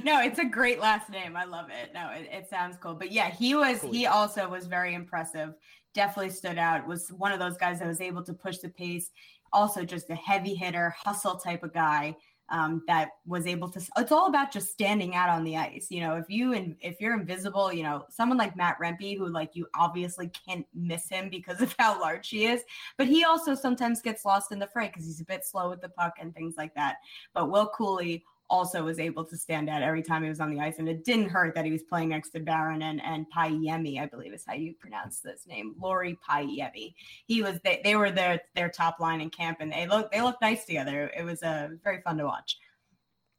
no, 0.05 0.21
it's 0.21 0.39
a 0.39 0.45
great 0.45 0.79
last 0.79 1.09
name. 1.09 1.39
I 1.39 1.45
love 1.45 1.71
it. 1.71 1.95
No, 1.95 2.11
it, 2.11 2.29
it 2.31 2.51
sounds 2.51 2.77
cool. 2.83 2.93
But 2.93 3.13
yeah, 3.13 3.31
he 3.31 3.55
was. 3.55 3.81
He 3.81 4.05
also 4.05 4.47
was 4.47 4.67
very 4.67 4.93
impressive. 4.93 5.55
Definitely 5.95 6.33
stood 6.33 6.59
out. 6.59 6.87
Was 6.87 7.09
one 7.13 7.33
of 7.33 7.39
those 7.39 7.57
guys 7.57 7.79
that 7.79 7.89
was 7.89 8.03
able 8.03 8.23
to 8.25 8.35
push 8.35 8.59
the 8.59 8.69
pace 8.69 9.11
also 9.53 9.85
just 9.85 10.11
a 10.11 10.15
heavy 10.15 10.55
hitter, 10.55 10.95
hustle 11.05 11.37
type 11.37 11.63
of 11.63 11.73
guy 11.73 12.17
um, 12.51 12.83
that 12.87 13.11
was 13.27 13.47
able 13.47 13.69
to. 13.71 13.81
It's 13.97 14.13
all 14.13 14.27
about 14.27 14.53
just 14.53 14.73
standing 14.73 15.15
out 15.15 15.29
on 15.29 15.45
the 15.45 15.57
ice. 15.57 15.87
You 15.91 16.01
know, 16.01 16.17
if 16.17 16.29
you 16.29 16.53
and 16.53 16.77
if 16.81 17.01
you're 17.01 17.19
invisible, 17.19 17.73
you 17.73 17.83
know, 17.83 18.05
someone 18.11 18.39
like 18.39 18.57
Matt 18.57 18.77
Rempe, 18.83 19.17
who 19.17 19.29
like 19.29 19.51
you 19.55 19.67
obviously 19.75 20.31
can't 20.47 20.67
miss 20.75 21.09
him 21.09 21.29
because 21.31 21.61
of 21.63 21.75
how 21.79 22.01
large 22.01 22.29
he 22.29 22.47
is, 22.47 22.63
but 22.99 23.07
he 23.07 23.25
also 23.25 23.55
sometimes 23.55 24.03
gets 24.03 24.25
lost 24.25 24.53
in 24.53 24.59
the 24.59 24.67
fray 24.67 24.89
because 24.89 25.05
he's 25.05 25.21
a 25.21 25.25
bit 25.25 25.45
slow 25.45 25.71
with 25.71 25.81
the 25.81 25.89
puck 25.89 26.15
and 26.21 26.35
things 26.35 26.55
like 26.57 26.75
that. 26.75 26.97
But 27.35 27.51
Will 27.51 27.71
Cuylle 27.71 28.23
also 28.51 28.83
was 28.83 28.99
able 28.99 29.25
to 29.25 29.37
stand 29.37 29.71
out 29.71 29.83
every 29.83 30.03
time 30.03 30.23
he 30.23 30.29
was 30.29 30.41
on 30.41 30.51
the 30.51 30.61
ice. 30.61 30.79
And 30.79 30.89
it 30.89 31.05
didn't 31.05 31.29
hurt 31.29 31.55
that 31.55 31.65
he 31.65 31.71
was 31.71 31.85
playing 31.85 32.11
next 32.11 32.31
to 32.31 32.41
Barron 32.41 32.83
and, 32.83 33.01
and 33.03 33.25
Pajemi, 33.35 34.01
I 34.01 34.07
believe 34.07 34.35
is 34.35 34.45
how 34.47 34.55
you 34.55 34.75
pronounce 34.75 35.21
this 35.21 35.47
name, 35.47 35.75
Lauri 35.81 36.19
Pajemi. 36.29 36.95
He 37.27 37.43
was, 37.43 37.61
they, 37.65 37.81
they 37.85 37.97
were 37.97 38.11
their, 38.11 38.43
their 38.55 38.69
top 38.69 38.99
line 39.01 39.21
in 39.21 39.31
camp 39.31 39.59
and 39.61 39.73
they 39.73 39.87
look, 39.87 40.11
they 40.11 40.21
looked 40.21 40.43
nice 40.43 40.65
together. 40.65 41.11
It 41.17 41.23
was 41.23 41.43
uh, 41.43 41.69
very 41.83 42.03
fun 42.03 42.19
to 42.19 42.25
watch. 42.25 42.59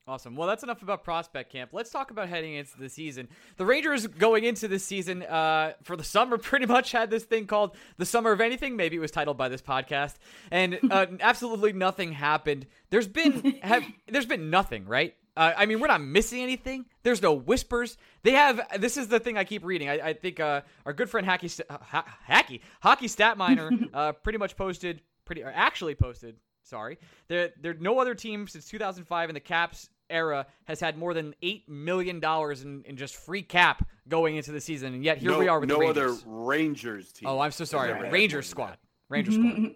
Awesome. 0.08 0.36
Well, 0.36 0.48
that's 0.48 0.64
enough 0.64 0.82
about 0.82 1.04
prospect 1.04 1.52
camp. 1.52 1.72
Let's 1.74 1.92
talk 1.92 2.10
about 2.10 2.28
heading 2.28 2.56
into 2.56 2.76
the 2.78 2.90
season. 2.90 3.30
The 3.58 3.66
Rangers 3.66 4.08
going 4.08 4.46
into 4.46 4.68
this 4.68 4.84
season 4.84 5.22
uh, 5.22 5.74
for 5.84 5.96
the 5.96 6.04
summer 6.04 6.38
pretty 6.40 6.66
much 6.66 6.92
had 6.92 7.12
this 7.12 7.24
thing 7.24 7.46
called 7.46 7.76
the 7.98 8.06
summer 8.06 8.32
of 8.32 8.42
anything. 8.42 8.76
Maybe 8.76 8.96
it 8.96 9.00
was 9.00 9.12
titled 9.12 9.38
by 9.38 9.48
this 9.48 9.62
podcast, 9.62 10.16
and 10.50 10.80
uh, 10.90 11.06
absolutely 11.20 11.74
nothing 11.74 12.14
happened. 12.14 12.66
There's 12.90 13.08
been 13.08 13.60
have, 13.62 13.86
there's 14.08 14.26
been 14.26 14.50
nothing, 14.50 14.86
right? 14.86 15.16
Uh, 15.38 15.54
I 15.56 15.66
mean, 15.66 15.80
we're 15.80 15.88
not 15.88 16.02
missing 16.02 16.42
anything. 16.42 16.86
There's 17.04 17.22
no 17.22 17.34
whispers. 17.34 17.98
They 18.24 18.32
have. 18.32 18.60
This 18.80 18.98
is 18.98 19.08
the 19.08 19.20
thing 19.20 19.38
I 19.38 19.44
keep 19.44 19.64
reading. 19.64 19.88
I, 19.88 20.10
I 20.10 20.14
think 20.14 20.40
uh, 20.40 20.62
our 20.86 20.94
good 20.94 21.10
friend 21.10 21.26
Hacky 21.28 21.62
uh, 21.70 21.78
ha- 21.80 22.18
Hacky 22.28 22.62
Hockey 22.82 23.08
Stat 23.08 23.38
Miner 23.38 23.72
uh, 23.94 24.12
pretty 24.14 24.40
much 24.40 24.58
posted 24.58 25.02
pretty 25.26 25.44
or 25.44 25.52
actually 25.56 25.96
posted 25.96 26.38
sorry. 26.64 26.98
There, 27.28 27.50
there 27.60 27.74
no 27.76 28.00
other 28.00 28.16
team 28.16 28.48
since 28.48 28.68
2005 28.68 29.30
in 29.30 29.34
the 29.34 29.40
Caps 29.40 29.90
era 30.10 30.46
has 30.66 30.80
had 30.80 30.98
more 30.98 31.14
than 31.14 31.34
eight 31.42 31.68
million 31.70 32.20
dollars 32.20 32.64
in, 32.64 32.84
in 32.86 32.98
just 32.98 33.16
free 33.16 33.42
cap 33.42 33.88
going 34.08 34.36
into 34.36 34.52
the 34.52 34.62
season, 34.62 34.94
and 34.94 35.04
yet 35.04 35.18
here 35.18 35.32
no, 35.32 35.40
we 35.40 35.48
are 35.48 35.60
with 35.60 35.70
no 35.70 35.80
the 35.80 35.88
other 35.88 36.16
Rangers 36.26 37.12
team. 37.12 37.30
Oh, 37.30 37.40
I'm 37.40 37.52
so 37.52 37.66
sorry, 37.66 38.10
Rangers 38.10 38.48
squad, 38.48 38.78
Rangers 39.10 39.36
squad. 39.36 39.72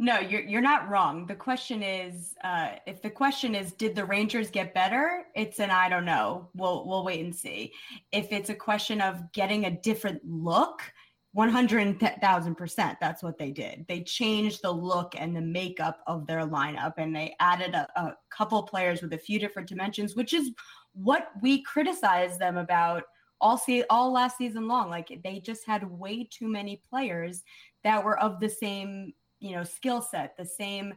No, 0.00 0.20
you're 0.20 0.42
you're 0.42 0.60
not 0.60 0.88
wrong. 0.88 1.26
The 1.26 1.34
question 1.34 1.82
is, 1.82 2.34
uh, 2.44 2.70
if 2.86 3.02
the 3.02 3.10
question 3.10 3.56
is, 3.56 3.72
did 3.72 3.96
the 3.96 4.04
Rangers 4.04 4.48
get 4.48 4.72
better? 4.72 5.26
It's 5.34 5.58
an 5.58 5.70
I 5.70 5.88
don't 5.88 6.04
know. 6.04 6.48
We'll 6.54 6.86
we'll 6.86 7.04
wait 7.04 7.24
and 7.24 7.34
see. 7.34 7.72
If 8.12 8.30
it's 8.30 8.48
a 8.48 8.54
question 8.54 9.00
of 9.00 9.32
getting 9.32 9.64
a 9.64 9.70
different 9.70 10.20
look, 10.24 10.82
100,000%. 11.38 12.96
That's 13.00 13.22
what 13.22 13.38
they 13.38 13.52
did. 13.52 13.86
They 13.88 14.02
changed 14.02 14.60
the 14.62 14.72
look 14.72 15.14
and 15.16 15.36
the 15.36 15.40
makeup 15.40 16.00
of 16.08 16.26
their 16.26 16.44
lineup 16.44 16.94
and 16.98 17.14
they 17.14 17.36
added 17.38 17.74
a, 17.74 17.86
a 17.94 18.16
couple 18.36 18.60
players 18.64 19.02
with 19.02 19.12
a 19.12 19.18
few 19.18 19.38
different 19.38 19.68
dimensions, 19.68 20.16
which 20.16 20.34
is 20.34 20.50
what 20.94 21.28
we 21.40 21.62
criticized 21.62 22.40
them 22.40 22.56
about 22.56 23.04
all 23.40 23.56
see 23.56 23.84
all 23.88 24.12
last 24.12 24.36
season 24.36 24.66
long. 24.66 24.90
Like 24.90 25.20
they 25.22 25.38
just 25.38 25.64
had 25.64 25.88
way 25.88 26.28
too 26.28 26.48
many 26.48 26.82
players 26.90 27.44
that 27.84 28.04
were 28.04 28.18
of 28.18 28.40
the 28.40 28.50
same, 28.50 29.12
you 29.38 29.52
know, 29.52 29.62
skill 29.62 30.02
set, 30.02 30.36
the 30.36 30.44
same 30.44 30.92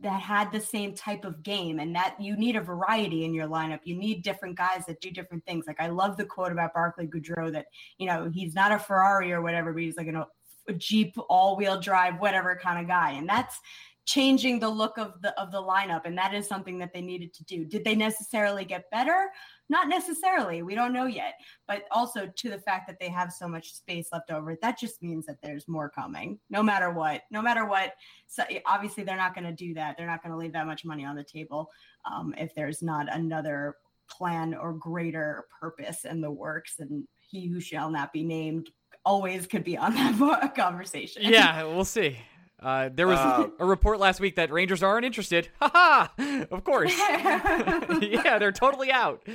that 0.00 0.20
had 0.20 0.50
the 0.50 0.60
same 0.60 0.94
type 0.94 1.24
of 1.24 1.42
game 1.42 1.78
and 1.78 1.94
that 1.94 2.16
you 2.20 2.36
need 2.36 2.56
a 2.56 2.60
variety 2.60 3.24
in 3.24 3.32
your 3.32 3.46
lineup. 3.46 3.80
You 3.84 3.96
need 3.96 4.22
different 4.22 4.56
guys 4.56 4.84
that 4.86 5.00
do 5.00 5.10
different 5.10 5.44
things. 5.46 5.66
Like 5.66 5.80
I 5.80 5.88
love 5.88 6.16
the 6.16 6.24
quote 6.24 6.52
about 6.52 6.74
Barclay 6.74 7.06
Goodrow 7.06 7.52
that, 7.52 7.66
you 7.98 8.06
know, 8.06 8.30
he's 8.32 8.54
not 8.54 8.72
a 8.72 8.78
Ferrari 8.78 9.32
or 9.32 9.40
whatever, 9.40 9.72
but 9.72 9.82
he's 9.82 9.96
like 9.96 10.08
an, 10.08 10.16
a 10.16 10.72
Jeep 10.74 11.14
all-wheel 11.28 11.80
drive, 11.80 12.18
whatever 12.18 12.58
kind 12.60 12.80
of 12.80 12.88
guy. 12.88 13.12
And 13.12 13.28
that's 13.28 13.58
changing 14.06 14.58
the 14.58 14.68
look 14.68 14.98
of 14.98 15.20
the 15.22 15.38
of 15.40 15.50
the 15.50 15.60
lineup. 15.60 16.02
And 16.04 16.16
that 16.18 16.34
is 16.34 16.46
something 16.46 16.78
that 16.78 16.92
they 16.92 17.00
needed 17.00 17.32
to 17.34 17.44
do. 17.44 17.64
Did 17.64 17.84
they 17.84 17.94
necessarily 17.94 18.64
get 18.64 18.90
better? 18.90 19.30
Not 19.70 19.88
necessarily. 19.88 20.62
We 20.62 20.74
don't 20.74 20.92
know 20.92 21.06
yet. 21.06 21.34
But 21.66 21.84
also 21.90 22.26
to 22.26 22.50
the 22.50 22.58
fact 22.58 22.86
that 22.86 22.98
they 23.00 23.08
have 23.08 23.32
so 23.32 23.48
much 23.48 23.72
space 23.72 24.08
left 24.12 24.30
over, 24.30 24.56
that 24.60 24.78
just 24.78 25.02
means 25.02 25.24
that 25.26 25.40
there's 25.42 25.66
more 25.68 25.88
coming, 25.88 26.38
no 26.50 26.62
matter 26.62 26.90
what. 26.90 27.22
No 27.30 27.40
matter 27.40 27.64
what. 27.64 27.94
So 28.26 28.42
obviously, 28.66 29.04
they're 29.04 29.16
not 29.16 29.34
going 29.34 29.46
to 29.46 29.52
do 29.52 29.74
that. 29.74 29.96
They're 29.96 30.06
not 30.06 30.22
going 30.22 30.32
to 30.32 30.38
leave 30.38 30.52
that 30.52 30.66
much 30.66 30.84
money 30.84 31.04
on 31.04 31.16
the 31.16 31.24
table 31.24 31.70
um, 32.10 32.34
if 32.36 32.54
there's 32.54 32.82
not 32.82 33.12
another 33.14 33.76
plan 34.10 34.54
or 34.54 34.74
greater 34.74 35.46
purpose 35.60 36.04
in 36.04 36.20
the 36.20 36.30
works. 36.30 36.74
And 36.78 37.04
he 37.30 37.48
who 37.48 37.60
shall 37.60 37.90
not 37.90 38.12
be 38.12 38.22
named 38.22 38.68
always 39.04 39.46
could 39.46 39.64
be 39.64 39.78
on 39.78 39.94
that 39.94 40.54
conversation. 40.56 41.22
Yeah, 41.24 41.62
we'll 41.64 41.84
see. 41.84 42.18
Uh, 42.64 42.88
there 42.94 43.06
was 43.06 43.18
uh, 43.18 43.48
a 43.58 43.64
report 43.66 44.00
last 44.00 44.20
week 44.20 44.36
that 44.36 44.50
Rangers 44.50 44.82
aren't 44.82 45.04
interested. 45.04 45.48
Ha 45.60 46.10
ha! 46.18 46.46
Of 46.50 46.64
course. 46.64 46.96
yeah, 48.00 48.38
they're 48.38 48.52
totally 48.52 48.90
out. 48.90 49.26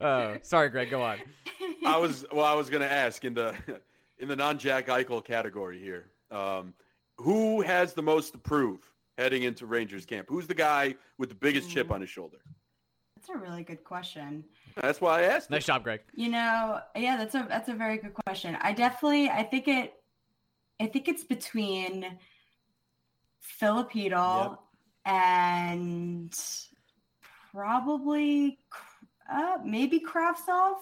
Uh, 0.00 0.36
sorry, 0.42 0.68
Greg. 0.68 0.90
Go 0.90 1.02
on. 1.02 1.18
I 1.86 1.96
was 1.96 2.26
well. 2.30 2.44
I 2.44 2.54
was 2.54 2.68
going 2.68 2.82
to 2.82 2.90
ask 2.90 3.24
in 3.24 3.32
the 3.34 3.54
in 4.18 4.28
the 4.28 4.36
non 4.36 4.58
Jack 4.58 4.88
Eichel 4.88 5.24
category 5.24 5.78
here. 5.78 6.10
Um, 6.30 6.74
who 7.16 7.62
has 7.62 7.94
the 7.94 8.02
most 8.02 8.32
to 8.32 8.38
prove 8.38 8.80
heading 9.16 9.44
into 9.44 9.66
Rangers 9.66 10.04
camp? 10.04 10.26
Who's 10.28 10.46
the 10.46 10.54
guy 10.54 10.94
with 11.18 11.30
the 11.30 11.34
biggest 11.34 11.70
chip 11.70 11.90
on 11.90 12.00
his 12.00 12.10
shoulder? 12.10 12.38
That's 13.16 13.28
a 13.30 13.36
really 13.36 13.62
good 13.62 13.84
question. 13.84 14.44
That's 14.76 15.00
why 15.00 15.20
I 15.20 15.22
asked. 15.22 15.50
Nice 15.50 15.64
job, 15.64 15.84
Greg. 15.84 16.00
You 16.14 16.28
know, 16.28 16.80
yeah, 16.96 17.16
that's 17.16 17.34
a 17.34 17.46
that's 17.48 17.68
a 17.68 17.74
very 17.74 17.96
good 17.98 18.14
question. 18.26 18.58
I 18.60 18.72
definitely, 18.72 19.30
I 19.30 19.42
think 19.42 19.68
it, 19.68 19.94
I 20.80 20.86
think 20.86 21.08
it's 21.08 21.24
between 21.24 22.18
Filipino 23.44 24.58
yep. 25.06 25.14
and 25.14 26.34
probably 27.52 28.58
uh, 29.30 29.58
maybe 29.64 30.00
Kravtsov 30.00 30.76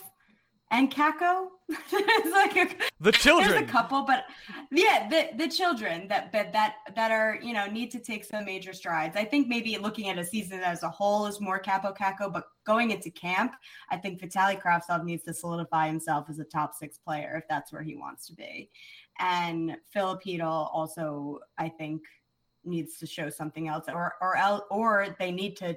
and 0.73 0.91
Kakko. 0.91 1.49
it's 1.69 2.33
like 2.33 2.57
a, 2.57 2.75
the 2.99 3.13
children. 3.13 3.51
There's 3.51 3.63
a 3.63 3.67
couple, 3.67 4.03
but 4.03 4.25
yeah, 4.71 5.09
the 5.09 5.37
the 5.37 5.49
children 5.49 6.09
that 6.09 6.33
that 6.33 6.53
that 6.55 6.77
that 6.97 7.11
are 7.13 7.39
you 7.43 7.53
know 7.53 7.67
need 7.67 7.91
to 7.93 8.01
take 8.01 8.25
some 8.25 8.47
major 8.47 8.73
strides. 8.73 9.17
I 9.17 9.25
think 9.25 9.49
maybe 9.49 9.77
looking 9.77 10.09
at 10.09 10.19
a 10.19 10.25
season 10.25 10.61
as 10.61 10.83
a 10.83 10.89
whole 10.89 11.27
is 11.27 11.41
more 11.41 11.61
Kaapo 11.61 11.97
Kakko, 11.97 12.33
but 12.33 12.45
going 12.65 12.91
into 12.91 13.11
camp, 13.11 13.53
I 13.91 13.99
think 13.99 14.21
Vitali 14.21 14.57
Kravtsov 14.57 15.05
needs 15.05 15.25
to 15.25 15.35
solidify 15.35 15.87
himself 15.89 16.27
as 16.31 16.39
a 16.39 16.45
top 16.45 16.75
six 16.75 16.99
player 16.99 17.37
if 17.37 17.45
that's 17.49 17.73
where 17.73 17.83
he 17.83 17.95
wants 17.95 18.27
to 18.29 18.35
be, 18.35 18.71
and 19.21 19.77
Filipino 19.93 20.49
also 20.49 21.41
I 21.59 21.69
think 21.69 22.01
needs 22.65 22.99
to 22.99 23.07
show 23.07 23.31
something 23.31 23.69
else, 23.69 23.87
or 23.89 24.15
or 24.21 24.63
or 24.71 25.17
they 25.19 25.31
need 25.31 25.57
to 25.57 25.77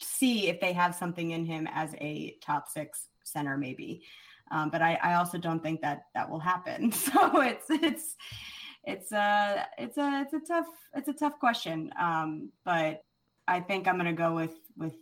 see 0.00 0.48
if 0.48 0.60
they 0.60 0.72
have 0.72 0.94
something 0.94 1.30
in 1.30 1.44
him 1.44 1.68
as 1.72 1.94
a 2.00 2.36
top 2.42 2.68
six 2.68 3.08
center, 3.24 3.56
maybe. 3.56 4.02
Um, 4.50 4.68
but 4.70 4.82
I, 4.82 4.98
I 5.02 5.14
also 5.14 5.38
don't 5.38 5.62
think 5.62 5.80
that 5.82 6.06
that 6.14 6.28
will 6.28 6.40
happen. 6.40 6.92
So 7.02 7.40
it's 7.40 7.66
it's 7.70 8.16
it's 8.84 9.12
a 9.12 9.66
it's 9.78 9.96
a 9.96 10.22
it's 10.22 10.34
a 10.34 10.40
tough 10.40 10.66
it's 10.94 11.08
a 11.08 11.12
tough 11.12 11.38
question. 11.38 11.92
Um, 12.00 12.50
but 12.64 13.04
I 13.48 13.60
think 13.60 13.86
I'm 13.88 13.96
gonna 13.96 14.12
go 14.12 14.34
with 14.34 14.54
with 14.76 14.94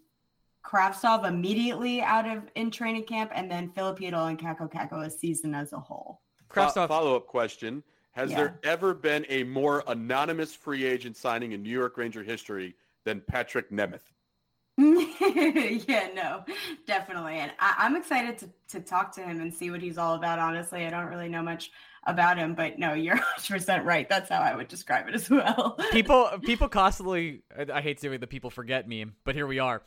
Kravtsov 0.64 1.26
immediately 1.26 2.02
out 2.02 2.28
of 2.28 2.44
in 2.54 2.70
training 2.70 3.04
camp, 3.04 3.32
and 3.34 3.50
then 3.50 3.70
Filipino 3.70 4.26
and 4.26 4.38
Kakko 4.38 4.70
Kakko 4.70 5.06
a 5.06 5.10
season 5.10 5.54
as 5.54 5.72
a 5.72 5.78
whole. 5.78 6.20
Kravtsov. 6.48 6.88
Follow 6.88 7.16
up 7.16 7.26
question: 7.26 7.82
Has 8.12 8.30
yeah. 8.30 8.36
there 8.36 8.60
ever 8.64 8.94
been 8.94 9.24
a 9.28 9.44
more 9.44 9.84
anonymous 9.86 10.54
free 10.54 10.84
agent 10.84 11.16
signing 11.16 11.52
in 11.52 11.62
New 11.62 11.70
York 11.70 11.96
Ranger 11.96 12.22
history 12.22 12.74
than 13.04 13.20
Patrik 13.20 13.70
Nemeth? 13.70 14.00
yeah, 15.88 16.08
no, 16.14 16.44
definitely. 16.86 17.34
And 17.34 17.52
I, 17.58 17.86
am 17.86 17.96
excited 17.96 18.38
to, 18.38 18.50
to 18.68 18.80
talk 18.80 19.12
to 19.16 19.20
him 19.20 19.40
and 19.40 19.52
see 19.52 19.70
what 19.70 19.80
he's 19.80 19.98
all 19.98 20.14
about. 20.14 20.38
Honestly, 20.38 20.86
I 20.86 20.90
don't 20.90 21.06
really 21.06 21.28
know 21.28 21.42
much 21.42 21.70
about 22.06 22.38
him, 22.38 22.54
but 22.54 22.78
no, 22.78 22.94
you're 22.94 23.16
100% 23.38 23.84
right. 23.84 24.08
That's 24.08 24.30
how 24.30 24.40
I 24.40 24.54
would 24.56 24.68
describe 24.68 25.08
it 25.08 25.14
as 25.14 25.28
well. 25.28 25.78
people, 25.92 26.30
people 26.42 26.68
constantly, 26.68 27.42
I 27.72 27.80
hate 27.80 28.00
doing 28.00 28.20
the 28.20 28.26
people 28.26 28.50
forget 28.50 28.88
meme, 28.88 29.14
but 29.24 29.34
here 29.34 29.46
we 29.46 29.58
are. 29.58 29.82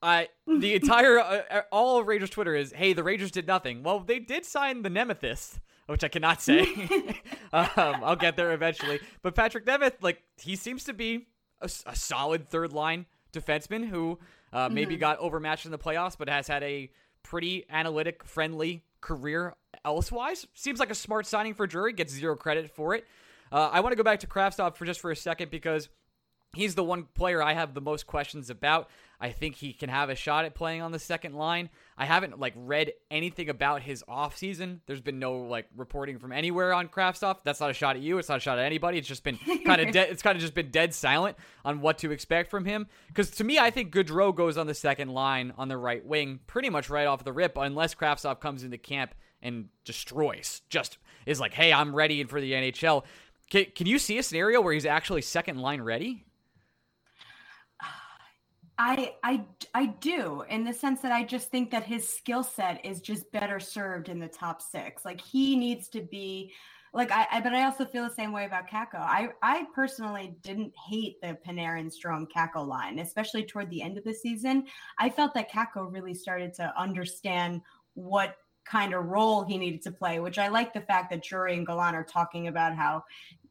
I 0.00 0.28
the 0.46 0.74
entire 0.74 1.18
uh, 1.18 1.42
uh, 1.50 1.60
all 1.72 2.04
Rangers 2.04 2.30
Twitter 2.30 2.54
is, 2.54 2.72
hey, 2.72 2.92
the 2.92 3.02
Rangers 3.02 3.32
did 3.32 3.48
nothing. 3.48 3.82
Well, 3.82 3.98
they 3.98 4.20
did 4.20 4.44
sign 4.44 4.82
the 4.82 4.90
Nemethist, 4.90 5.58
which 5.88 6.04
I 6.04 6.08
cannot 6.08 6.42
say. 6.42 6.62
um, 7.52 7.68
I'll 7.76 8.16
get 8.16 8.36
there 8.36 8.52
eventually. 8.52 9.00
But 9.22 9.34
Patrik 9.34 9.64
Nemeth, 9.64 9.94
like, 10.02 10.22
he 10.36 10.54
seems 10.54 10.84
to 10.84 10.92
be 10.92 11.26
a, 11.60 11.70
a 11.86 11.96
solid 11.96 12.48
third 12.48 12.72
line 12.72 13.06
defenseman 13.32 13.88
who 13.88 14.18
uh, 14.52 14.68
maybe 14.68 14.94
mm-hmm. 14.94 15.00
got 15.00 15.18
overmatched 15.18 15.64
in 15.64 15.70
the 15.70 15.78
playoffs, 15.78 16.16
but 16.18 16.28
has 16.28 16.46
had 16.46 16.62
a 16.62 16.90
pretty 17.22 17.64
analytic, 17.70 18.24
friendly 18.24 18.84
career 19.00 19.54
elsewise. 19.84 20.46
Seems 20.54 20.78
like 20.78 20.90
a 20.90 20.94
smart 20.94 21.26
signing 21.26 21.54
for 21.54 21.66
Drury. 21.66 21.92
Gets 21.92 22.12
zero 22.12 22.36
credit 22.36 22.70
for 22.70 22.94
it. 22.94 23.06
Uh, 23.50 23.70
I 23.72 23.80
want 23.80 23.92
to 23.92 23.96
go 23.96 24.02
back 24.02 24.20
to 24.20 24.26
Kravtsov 24.26 24.76
for 24.76 24.84
just 24.84 25.00
for 25.00 25.10
a 25.10 25.16
second 25.16 25.50
because 25.50 25.88
he's 26.54 26.74
the 26.74 26.84
one 26.84 27.06
player 27.14 27.42
I 27.42 27.54
have 27.54 27.74
the 27.74 27.80
most 27.80 28.06
questions 28.06 28.50
about. 28.50 28.88
I 29.20 29.30
think 29.30 29.56
he 29.56 29.72
can 29.72 29.90
have 29.90 30.10
a 30.10 30.14
shot 30.14 30.44
at 30.44 30.54
playing 30.54 30.80
on 30.80 30.92
the 30.92 30.98
second 30.98 31.34
line. 31.34 31.70
I 31.96 32.04
haven't 32.04 32.38
like 32.38 32.54
read 32.56 32.92
anything 33.10 33.48
about 33.48 33.82
his 33.82 34.04
offseason. 34.08 34.78
There's 34.86 35.00
been 35.00 35.18
no 35.18 35.38
like 35.38 35.66
reporting 35.76 36.18
from 36.18 36.30
anywhere 36.30 36.72
on 36.72 36.88
Kravtsov. 36.88 37.38
That's 37.42 37.58
not 37.58 37.70
a 37.70 37.74
shot 37.74 37.96
at 37.96 38.02
you. 38.02 38.18
It's 38.18 38.28
not 38.28 38.38
a 38.38 38.40
shot 38.40 38.58
at 38.58 38.64
anybody. 38.64 38.98
It's 38.98 39.08
just 39.08 39.24
been 39.24 39.36
kind 39.66 39.80
of 39.80 39.92
dead. 39.92 40.10
It's 40.10 40.22
kind 40.22 40.36
of 40.36 40.40
just 40.40 40.54
been 40.54 40.70
dead 40.70 40.94
silent 40.94 41.36
on 41.64 41.80
what 41.80 41.98
to 41.98 42.12
expect 42.12 42.48
from 42.48 42.64
him. 42.64 42.86
Because 43.08 43.30
to 43.32 43.44
me, 43.44 43.58
I 43.58 43.70
think 43.70 43.92
Goodrow 43.92 44.34
goes 44.34 44.56
on 44.56 44.68
the 44.68 44.74
second 44.74 45.08
line 45.08 45.52
on 45.58 45.66
the 45.66 45.76
right 45.76 46.04
wing 46.04 46.38
pretty 46.46 46.70
much 46.70 46.88
right 46.88 47.06
off 47.06 47.24
the 47.24 47.32
rip, 47.32 47.56
unless 47.56 47.96
Kravtsov 47.96 48.38
comes 48.38 48.62
into 48.62 48.78
camp 48.78 49.14
and 49.42 49.68
destroys. 49.84 50.62
Just 50.70 50.98
is 51.26 51.40
like, 51.40 51.54
hey, 51.54 51.72
I'm 51.72 51.94
ready 51.94 52.22
for 52.24 52.40
the 52.40 52.52
NHL. 52.52 53.04
Can, 53.50 53.66
can 53.74 53.86
you 53.88 53.98
see 53.98 54.18
a 54.18 54.22
scenario 54.22 54.60
where 54.60 54.74
he's 54.74 54.86
actually 54.86 55.22
second 55.22 55.58
line 55.58 55.80
ready? 55.80 56.24
I 58.78 59.14
I 59.24 59.44
I 59.74 59.86
do 59.86 60.44
in 60.48 60.64
the 60.64 60.72
sense 60.72 61.00
that 61.02 61.12
I 61.12 61.24
just 61.24 61.50
think 61.50 61.70
that 61.72 61.84
his 61.84 62.08
skill 62.08 62.44
set 62.44 62.84
is 62.84 63.00
just 63.00 63.30
better 63.32 63.58
served 63.58 64.08
in 64.08 64.20
the 64.20 64.28
top 64.28 64.62
six. 64.62 65.04
Like 65.04 65.20
he 65.20 65.56
needs 65.56 65.88
to 65.88 66.00
be 66.00 66.52
like 66.94 67.10
I, 67.10 67.26
I, 67.32 67.40
but 67.40 67.54
I 67.54 67.64
also 67.64 67.84
feel 67.84 68.04
the 68.04 68.14
same 68.14 68.32
way 68.32 68.46
about 68.46 68.70
Kakko. 68.70 69.00
I 69.00 69.30
I 69.42 69.66
personally 69.74 70.36
didn't 70.42 70.72
hate 70.88 71.20
the 71.20 71.36
Panarin 71.46 71.92
Strome 71.92 72.28
Kakko 72.34 72.66
line, 72.66 73.00
especially 73.00 73.44
toward 73.44 73.68
the 73.68 73.82
end 73.82 73.98
of 73.98 74.04
the 74.04 74.14
season. 74.14 74.66
I 74.98 75.10
felt 75.10 75.34
that 75.34 75.50
Kakko 75.50 75.92
really 75.92 76.14
started 76.14 76.54
to 76.54 76.72
understand 76.78 77.62
what 77.94 78.36
kind 78.64 78.94
of 78.94 79.06
role 79.06 79.44
he 79.44 79.58
needed 79.58 79.82
to 79.82 79.90
play, 79.90 80.20
which 80.20 80.38
I 80.38 80.48
like 80.48 80.72
the 80.72 80.82
fact 80.82 81.10
that 81.10 81.24
Drury 81.24 81.56
and 81.56 81.66
Gallant 81.66 81.96
are 81.96 82.04
talking 82.04 82.48
about 82.48 82.76
how 82.76 83.02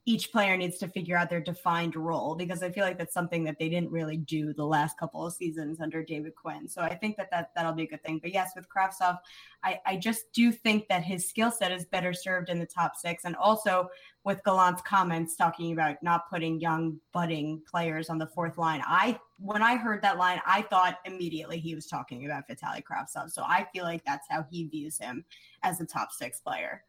each 0.08 0.32
player 0.32 0.56
needs 0.56 0.78
to 0.78 0.88
figure 0.88 1.18
out 1.18 1.30
their 1.30 1.42
defined 1.42 1.94
role 1.98 2.34
because 2.34 2.64
I 2.64 2.72
feel 2.72 2.86
like 2.86 2.98
that's 2.98 3.14
something 3.14 3.44
that 3.44 3.60
they 3.60 3.68
didn't 3.68 3.92
really 3.92 4.16
do 4.16 4.54
the 4.54 4.66
last 4.66 4.98
couple 4.98 5.28
of 5.28 5.34
seasons 5.34 5.82
under 5.82 6.02
David 6.02 6.34
Quinn. 6.34 6.66
So 6.70 6.82
I 6.82 6.96
think 6.96 7.18
that, 7.18 7.30
that 7.32 7.52
that'll 7.58 7.74
be 7.74 7.84
a 7.84 7.88
good 7.88 8.02
thing. 8.04 8.20
But 8.24 8.34
yes, 8.34 8.54
with 8.56 8.68
Kravtsov, 8.70 9.18
I, 9.66 9.82
I 9.86 9.98
just 9.98 10.32
do 10.32 10.50
think 10.54 10.88
that 10.88 11.04
his 11.04 11.28
skill 11.28 11.52
set 11.52 11.74
is 11.74 11.84
better 11.84 12.14
served 12.14 12.48
in 12.48 12.58
the 12.58 12.66
top 12.66 12.96
six. 12.96 13.26
And 13.26 13.36
also 13.36 13.90
with 14.24 14.42
Gallant's 14.46 14.82
comments 14.82 15.36
talking 15.36 15.74
about 15.74 16.02
not 16.02 16.30
putting 16.30 16.62
young 16.62 17.02
budding 17.12 17.62
players 17.70 18.10
on 18.10 18.18
the 18.18 18.28
fourth 18.28 18.58
line. 18.58 18.82
I 18.88 19.20
when 19.40 19.62
I 19.62 19.76
heard 19.76 20.02
that 20.04 20.18
line, 20.18 20.40
I 20.46 20.62
thought 20.62 21.00
immediately 21.04 21.60
he 21.60 21.76
was 21.76 21.86
talking 21.86 22.26
about 22.26 22.48
Vitali 22.48 22.82
Kravtsov. 22.82 23.30
So 23.30 23.44
I 23.44 23.68
feel 23.74 23.84
like 23.84 24.06
that's 24.06 24.28
how 24.30 24.46
he 24.50 24.68
views 24.68 24.98
him 24.98 25.26
as 25.64 25.82
a 25.82 25.86
top 25.86 26.14
six 26.14 26.40
player. 26.40 26.84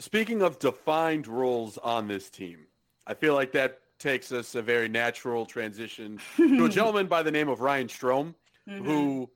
Speaking 0.00 0.42
of 0.42 0.58
defined 0.58 1.26
roles 1.26 1.76
on 1.78 2.06
this 2.06 2.30
team, 2.30 2.58
I 3.06 3.14
feel 3.14 3.34
like 3.34 3.52
that 3.52 3.80
takes 3.98 4.30
us 4.30 4.54
a 4.54 4.62
very 4.62 4.88
natural 4.88 5.44
transition 5.44 6.20
to 6.36 6.66
a 6.66 6.68
gentleman 6.68 7.06
by 7.06 7.22
the 7.22 7.30
name 7.30 7.48
of 7.48 7.60
Ryan 7.60 7.88
Strome, 7.88 8.34
mm-hmm. 8.68 8.84
who 8.84 9.30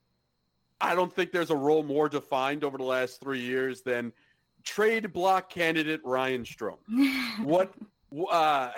I 0.80 0.94
don't 0.94 1.12
think 1.12 1.32
there's 1.32 1.50
a 1.50 1.56
role 1.56 1.82
more 1.82 2.08
defined 2.08 2.64
over 2.64 2.78
the 2.78 2.84
last 2.84 3.20
three 3.20 3.40
years 3.40 3.82
than 3.82 4.12
trade 4.62 5.12
block 5.12 5.50
candidate 5.50 6.00
Ryan 6.04 6.44
Strome. 6.44 6.78
what? 7.44 7.72
Uh, 8.30 8.70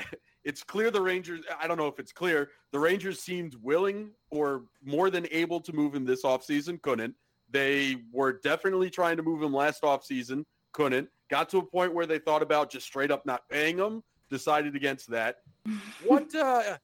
it's 0.44 0.62
clear 0.62 0.90
the 0.90 1.00
Rangers. 1.00 1.40
I 1.60 1.66
don't 1.66 1.76
know 1.76 1.88
if 1.88 1.98
it's 1.98 2.12
clear. 2.12 2.50
The 2.70 2.78
Rangers 2.78 3.20
seemed 3.20 3.54
willing 3.62 4.10
or 4.30 4.64
more 4.82 5.10
than 5.10 5.26
able 5.30 5.60
to 5.60 5.72
move 5.72 5.94
him 5.94 6.04
this 6.04 6.22
offseason. 6.22 6.80
Couldn't. 6.82 7.14
They 7.50 7.96
were 8.12 8.34
definitely 8.34 8.90
trying 8.90 9.16
to 9.16 9.22
move 9.22 9.42
him 9.42 9.52
last 9.52 9.82
offseason. 9.82 10.44
Couldn't. 10.72 11.08
Got 11.34 11.48
to 11.48 11.58
a 11.58 11.62
point 11.64 11.92
where 11.92 12.06
they 12.06 12.20
thought 12.20 12.42
about 12.42 12.70
just 12.70 12.86
straight 12.86 13.10
up 13.10 13.26
not 13.26 13.48
paying 13.48 13.76
him. 13.76 14.04
Decided 14.30 14.76
against 14.76 15.10
that. 15.10 15.38
what 16.04 16.32
uh, 16.32 16.76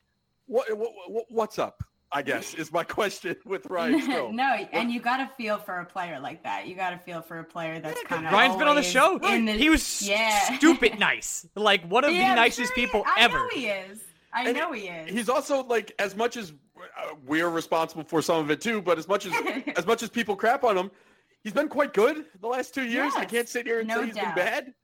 what, 0.46 0.66
what 0.76 1.26
what's 1.28 1.60
up? 1.60 1.84
I 2.10 2.22
guess 2.22 2.54
is 2.54 2.72
my 2.72 2.82
question 2.98 3.36
with 3.44 3.66
Ryan 3.66 4.00
Strome. 4.08 4.32
no, 4.32 4.66
and 4.72 4.90
you 4.90 4.98
got 4.98 5.18
to 5.18 5.30
feel 5.36 5.56
for 5.56 5.78
a 5.78 5.84
player 5.84 6.18
like 6.18 6.42
that. 6.42 6.66
You 6.66 6.74
got 6.74 6.90
to 6.90 6.98
feel 6.98 7.22
for 7.22 7.38
a 7.38 7.44
player 7.44 7.78
that's 7.78 8.02
kind 8.02 8.26
of. 8.26 8.32
Ryan's 8.32 8.56
been 8.56 8.66
on 8.66 8.74
the 8.74 8.82
show. 8.82 9.20
The, 9.20 9.52
he 9.52 9.70
was 9.70 10.02
yeah. 10.02 10.56
stupid 10.56 10.98
nice. 10.98 11.46
Like 11.54 11.88
one 11.88 12.02
of 12.02 12.10
yeah, 12.12 12.30
the 12.30 12.34
nicest 12.34 12.74
sure 12.74 12.74
people 12.74 13.04
I 13.06 13.20
ever. 13.20 13.38
Know 13.38 13.48
he 13.54 13.68
is. 13.68 14.00
I 14.32 14.48
and 14.48 14.56
know 14.56 14.72
he 14.72 14.88
is. 14.88 15.12
He's 15.12 15.28
also 15.28 15.62
like 15.62 15.92
as 16.00 16.16
much 16.16 16.36
as 16.36 16.52
uh, 16.76 17.14
we're 17.24 17.50
responsible 17.50 18.02
for 18.02 18.20
some 18.20 18.38
of 18.40 18.50
it 18.50 18.60
too, 18.60 18.82
but 18.82 18.98
as 18.98 19.06
much 19.06 19.26
as 19.26 19.32
as 19.76 19.86
much 19.86 20.02
as 20.02 20.08
people 20.08 20.34
crap 20.34 20.64
on 20.64 20.76
him, 20.76 20.90
he's 21.42 21.52
been 21.52 21.68
quite 21.68 21.92
good 21.92 22.24
the 22.40 22.48
last 22.48 22.74
two 22.74 22.84
years. 22.84 23.12
Yes, 23.14 23.16
I 23.16 23.24
can't 23.24 23.48
sit 23.48 23.66
here 23.66 23.80
and 23.80 23.88
no 23.88 24.00
say 24.00 24.06
he's 24.06 24.14
doubt. 24.14 24.34
been 24.34 24.44
bad. 24.44 24.74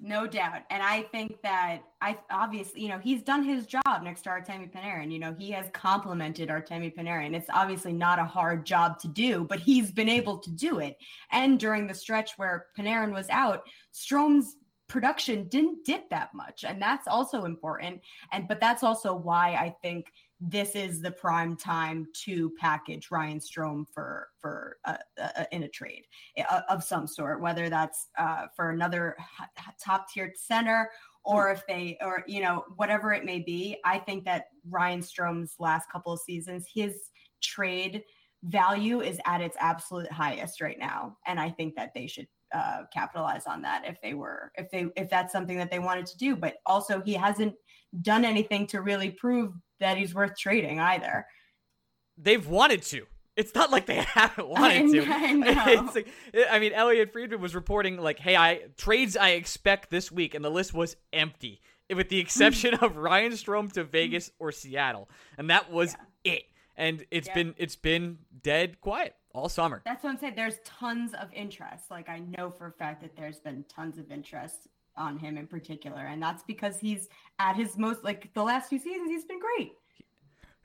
No 0.00 0.28
doubt. 0.28 0.62
And 0.70 0.80
I 0.80 1.02
think 1.02 1.42
that 1.42 1.80
I 2.00 2.16
obviously, 2.30 2.82
you 2.82 2.88
know, 2.88 2.98
he's 2.98 3.22
done 3.22 3.42
his 3.42 3.66
job 3.66 4.02
next 4.02 4.22
to 4.22 4.30
Artemi 4.30 4.70
Panarin. 4.70 5.10
You 5.10 5.18
know, 5.18 5.34
he 5.36 5.50
has 5.50 5.66
complimented 5.72 6.50
Artemi 6.50 6.94
Panarin. 6.94 7.34
It's 7.34 7.50
obviously 7.52 7.92
not 7.92 8.20
a 8.20 8.24
hard 8.24 8.64
job 8.64 9.00
to 9.00 9.08
do, 9.08 9.44
but 9.44 9.58
he's 9.58 9.90
been 9.90 10.08
able 10.08 10.38
to 10.38 10.50
do 10.52 10.78
it. 10.78 10.96
And 11.32 11.58
during 11.58 11.88
the 11.88 11.94
stretch 11.94 12.32
where 12.36 12.66
Panarin 12.78 13.12
was 13.12 13.28
out, 13.28 13.62
Strome's 13.90 14.54
production 14.88 15.48
didn't 15.48 15.84
dip 15.84 16.08
that 16.10 16.32
much. 16.32 16.64
And 16.64 16.80
that's 16.80 17.08
also 17.08 17.44
important. 17.44 18.00
And 18.32 18.46
but 18.46 18.60
that's 18.60 18.84
also 18.84 19.14
why 19.14 19.54
I 19.54 19.74
think 19.82 20.12
this 20.40 20.76
is 20.76 21.00
the 21.00 21.10
prime 21.10 21.56
time 21.56 22.06
to 22.24 22.52
package 22.60 23.10
Ryan 23.10 23.40
Strome 23.40 23.86
for 23.92 24.28
for 24.40 24.76
uh, 24.84 24.96
uh, 25.20 25.44
in 25.50 25.64
a 25.64 25.68
trade 25.68 26.04
uh, 26.48 26.60
of 26.68 26.84
some 26.84 27.06
sort, 27.06 27.40
whether 27.40 27.68
that's 27.68 28.08
uh, 28.18 28.46
for 28.54 28.70
another 28.70 29.16
top 29.82 30.08
tier 30.08 30.32
center 30.36 30.90
or 31.24 31.50
if 31.50 31.66
they 31.66 31.98
or 32.00 32.22
you 32.26 32.40
know 32.40 32.64
whatever 32.76 33.12
it 33.12 33.24
may 33.24 33.40
be. 33.40 33.78
I 33.84 33.98
think 33.98 34.24
that 34.26 34.46
Ryan 34.68 35.00
Strome's 35.00 35.54
last 35.58 35.90
couple 35.90 36.12
of 36.12 36.20
seasons, 36.20 36.66
his 36.72 37.10
trade 37.42 38.04
value 38.44 39.00
is 39.00 39.18
at 39.26 39.40
its 39.40 39.56
absolute 39.58 40.10
highest 40.12 40.60
right 40.60 40.78
now, 40.78 41.16
and 41.26 41.40
I 41.40 41.50
think 41.50 41.74
that 41.74 41.92
they 41.94 42.06
should 42.06 42.28
uh, 42.54 42.82
capitalize 42.92 43.46
on 43.46 43.60
that 43.62 43.82
if 43.86 44.00
they 44.00 44.14
were 44.14 44.52
if 44.54 44.70
they 44.70 44.86
if 44.96 45.10
that's 45.10 45.32
something 45.32 45.58
that 45.58 45.70
they 45.70 45.80
wanted 45.80 46.06
to 46.06 46.16
do. 46.16 46.36
But 46.36 46.58
also, 46.64 47.02
he 47.02 47.14
hasn't 47.14 47.54
done 48.02 48.24
anything 48.24 48.66
to 48.68 48.80
really 48.80 49.10
prove 49.10 49.52
that 49.80 49.96
he's 49.96 50.14
worth 50.14 50.36
trading 50.36 50.80
either. 50.80 51.26
They've 52.16 52.46
wanted 52.46 52.82
to. 52.84 53.06
It's 53.36 53.54
not 53.54 53.70
like 53.70 53.86
they 53.86 53.96
haven't 54.14 54.48
wanted 54.48 54.90
to. 54.92 55.06
I, 55.08 55.32
know. 55.32 55.90
Like, 55.94 56.08
I 56.50 56.58
mean, 56.58 56.72
Elliot 56.72 57.12
Friedman 57.12 57.40
was 57.40 57.54
reporting 57.54 57.96
like, 57.96 58.18
"Hey, 58.18 58.36
I 58.36 58.62
trades 58.76 59.16
I 59.16 59.30
expect 59.30 59.90
this 59.90 60.10
week," 60.10 60.34
and 60.34 60.44
the 60.44 60.50
list 60.50 60.74
was 60.74 60.96
empty, 61.12 61.60
with 61.94 62.08
the 62.08 62.18
exception 62.20 62.74
of 62.74 62.96
Ryan 62.96 63.32
Strome 63.32 63.72
to 63.72 63.84
Vegas 63.84 64.32
or 64.40 64.50
Seattle, 64.50 65.08
and 65.38 65.50
that 65.50 65.70
was 65.70 65.96
yeah. 66.24 66.32
it. 66.34 66.42
And 66.76 67.04
it's 67.10 67.28
yeah. 67.28 67.34
been 67.34 67.54
it's 67.58 67.76
been 67.76 68.18
dead 68.42 68.80
quiet 68.80 69.14
all 69.32 69.48
summer. 69.48 69.82
That's 69.84 70.02
what 70.02 70.10
I'm 70.10 70.18
saying. 70.18 70.34
There's 70.34 70.58
tons 70.64 71.14
of 71.14 71.32
interest. 71.32 71.90
Like 71.90 72.08
I 72.08 72.18
know 72.18 72.50
for 72.50 72.66
a 72.66 72.72
fact 72.72 73.02
that 73.02 73.16
there's 73.16 73.38
been 73.38 73.64
tons 73.68 73.98
of 73.98 74.10
interest 74.10 74.66
on 74.98 75.18
him 75.18 75.38
in 75.38 75.46
particular, 75.46 76.02
and 76.02 76.22
that's 76.22 76.42
because 76.42 76.78
he's 76.78 77.08
at 77.38 77.56
his 77.56 77.78
most 77.78 78.04
like 78.04 78.32
the 78.34 78.42
last 78.42 78.68
few 78.68 78.78
seasons. 78.78 79.10
He's 79.10 79.24
been 79.24 79.40
great. 79.40 79.72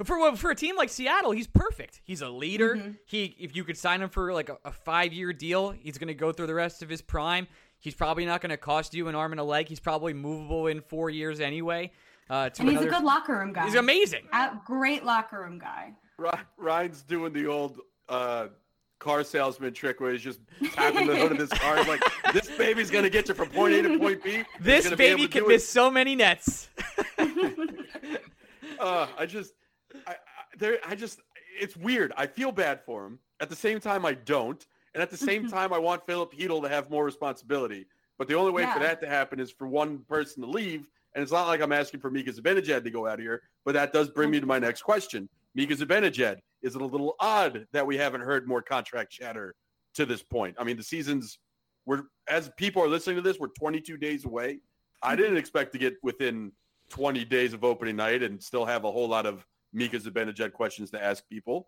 For 0.03 0.35
for 0.35 0.51
a 0.51 0.55
team 0.55 0.75
like 0.75 0.89
Seattle, 0.89 1.31
he's 1.31 1.47
perfect. 1.47 2.01
He's 2.03 2.21
a 2.21 2.29
leader. 2.29 2.75
Mm-hmm. 2.75 2.91
He 3.05 3.35
if 3.39 3.55
you 3.55 3.63
could 3.63 3.77
sign 3.77 4.01
him 4.01 4.09
for 4.09 4.33
like 4.33 4.49
a, 4.49 4.57
a 4.65 4.71
five 4.71 5.13
year 5.13 5.31
deal, 5.31 5.71
he's 5.71 5.97
going 5.97 6.07
to 6.07 6.13
go 6.13 6.31
through 6.31 6.47
the 6.47 6.55
rest 6.55 6.81
of 6.81 6.89
his 6.89 7.01
prime. 7.01 7.47
He's 7.79 7.93
probably 7.93 8.25
not 8.25 8.41
going 8.41 8.49
to 8.49 8.57
cost 8.57 8.93
you 8.93 9.07
an 9.07 9.15
arm 9.15 9.33
and 9.33 9.39
a 9.39 9.43
leg. 9.43 9.67
He's 9.67 9.79
probably 9.79 10.13
movable 10.13 10.67
in 10.67 10.81
four 10.81 11.09
years 11.09 11.39
anyway. 11.39 11.91
Uh, 12.29 12.49
and 12.57 12.69
he's 12.69 12.79
another... 12.79 12.87
a 12.87 12.91
good 12.91 13.03
locker 13.03 13.37
room 13.37 13.53
guy. 13.53 13.65
He's 13.65 13.75
amazing. 13.75 14.23
A 14.33 14.51
great 14.65 15.03
locker 15.03 15.41
room 15.41 15.59
guy. 15.59 15.93
Ryan's 16.57 17.03
doing 17.03 17.33
the 17.33 17.45
old 17.47 17.79
uh, 18.07 18.47
car 19.03 19.23
salesman 19.23 19.73
trick 19.73 19.99
where 19.99 20.13
he's 20.13 20.21
just 20.21 20.39
tapping 20.73 21.07
the 21.07 21.15
hood 21.15 21.33
of 21.33 21.37
this 21.37 21.49
car 21.59 21.83
like 21.83 22.01
this 22.31 22.49
baby's 22.57 22.89
gonna 22.89 23.09
get 23.09 23.27
you 23.27 23.33
from 23.33 23.49
point 23.49 23.73
A 23.73 23.81
to 23.83 23.99
point 23.99 24.23
B. 24.23 24.43
This 24.59 24.89
baby 24.95 25.27
can 25.27 25.47
miss 25.47 25.67
so 25.67 25.91
many 25.91 26.15
nets. 26.15 26.69
uh, 28.79 29.07
I 29.17 29.25
just, 29.25 29.53
I, 30.07 30.11
I, 30.11 30.15
there, 30.57 30.77
I 30.87 30.95
just, 30.95 31.19
it's 31.59 31.75
weird. 31.75 32.13
I 32.15 32.27
feel 32.27 32.51
bad 32.51 32.81
for 32.85 33.05
him. 33.05 33.19
At 33.41 33.49
the 33.49 33.55
same 33.55 33.81
time, 33.81 34.05
I 34.05 34.13
don't, 34.13 34.65
and 34.93 35.03
at 35.03 35.09
the 35.09 35.17
same 35.17 35.49
time, 35.49 35.73
I 35.73 35.79
want 35.79 36.05
Filip 36.05 36.33
Chytil 36.33 36.61
to 36.61 36.69
have 36.69 36.89
more 36.89 37.03
responsibility. 37.03 37.87
But 38.17 38.27
the 38.27 38.35
only 38.35 38.51
way 38.51 38.61
yeah. 38.61 38.73
for 38.73 38.79
that 38.79 39.01
to 39.01 39.07
happen 39.07 39.39
is 39.39 39.51
for 39.51 39.67
one 39.67 39.99
person 40.07 40.43
to 40.43 40.49
leave. 40.49 40.87
And 41.13 41.21
it's 41.21 41.31
not 41.31 41.47
like 41.47 41.61
I'm 41.61 41.73
asking 41.73 41.99
for 41.99 42.09
Mika 42.09 42.31
Zibanejad 42.31 42.83
to 42.83 42.89
go 42.89 43.05
out 43.05 43.15
of 43.15 43.19
here, 43.19 43.41
but 43.65 43.73
that 43.73 43.91
does 43.91 44.09
bring 44.09 44.31
me 44.31 44.39
to 44.39 44.45
my 44.45 44.59
next 44.59 44.81
question. 44.81 45.27
Mika 45.55 45.75
Zibanejad, 45.75 46.37
is 46.61 46.75
it 46.75 46.81
a 46.81 46.85
little 46.85 47.15
odd 47.19 47.65
that 47.73 47.85
we 47.85 47.97
haven't 47.97 48.21
heard 48.21 48.47
more 48.47 48.61
contract 48.61 49.11
chatter 49.11 49.55
to 49.95 50.05
this 50.05 50.23
point? 50.23 50.55
I 50.59 50.63
mean, 50.63 50.77
the 50.77 50.83
season's 50.83 51.39
we're 51.85 52.03
as 52.27 52.49
people 52.57 52.81
are 52.81 52.87
listening 52.87 53.17
to 53.17 53.21
this, 53.21 53.39
we're 53.39 53.47
22 53.49 53.97
days 53.97 54.25
away. 54.25 54.59
I 55.01 55.11
mm-hmm. 55.11 55.21
didn't 55.21 55.37
expect 55.37 55.73
to 55.73 55.77
get 55.77 55.95
within 56.01 56.51
20 56.89 57.25
days 57.25 57.53
of 57.53 57.63
opening 57.63 57.95
night 57.95 58.23
and 58.23 58.41
still 58.41 58.65
have 58.65 58.85
a 58.85 58.91
whole 58.91 59.07
lot 59.07 59.25
of 59.25 59.45
Mika 59.73 59.97
Zibanejad 59.97 60.53
questions 60.53 60.91
to 60.91 61.03
ask 61.03 61.27
people. 61.29 61.67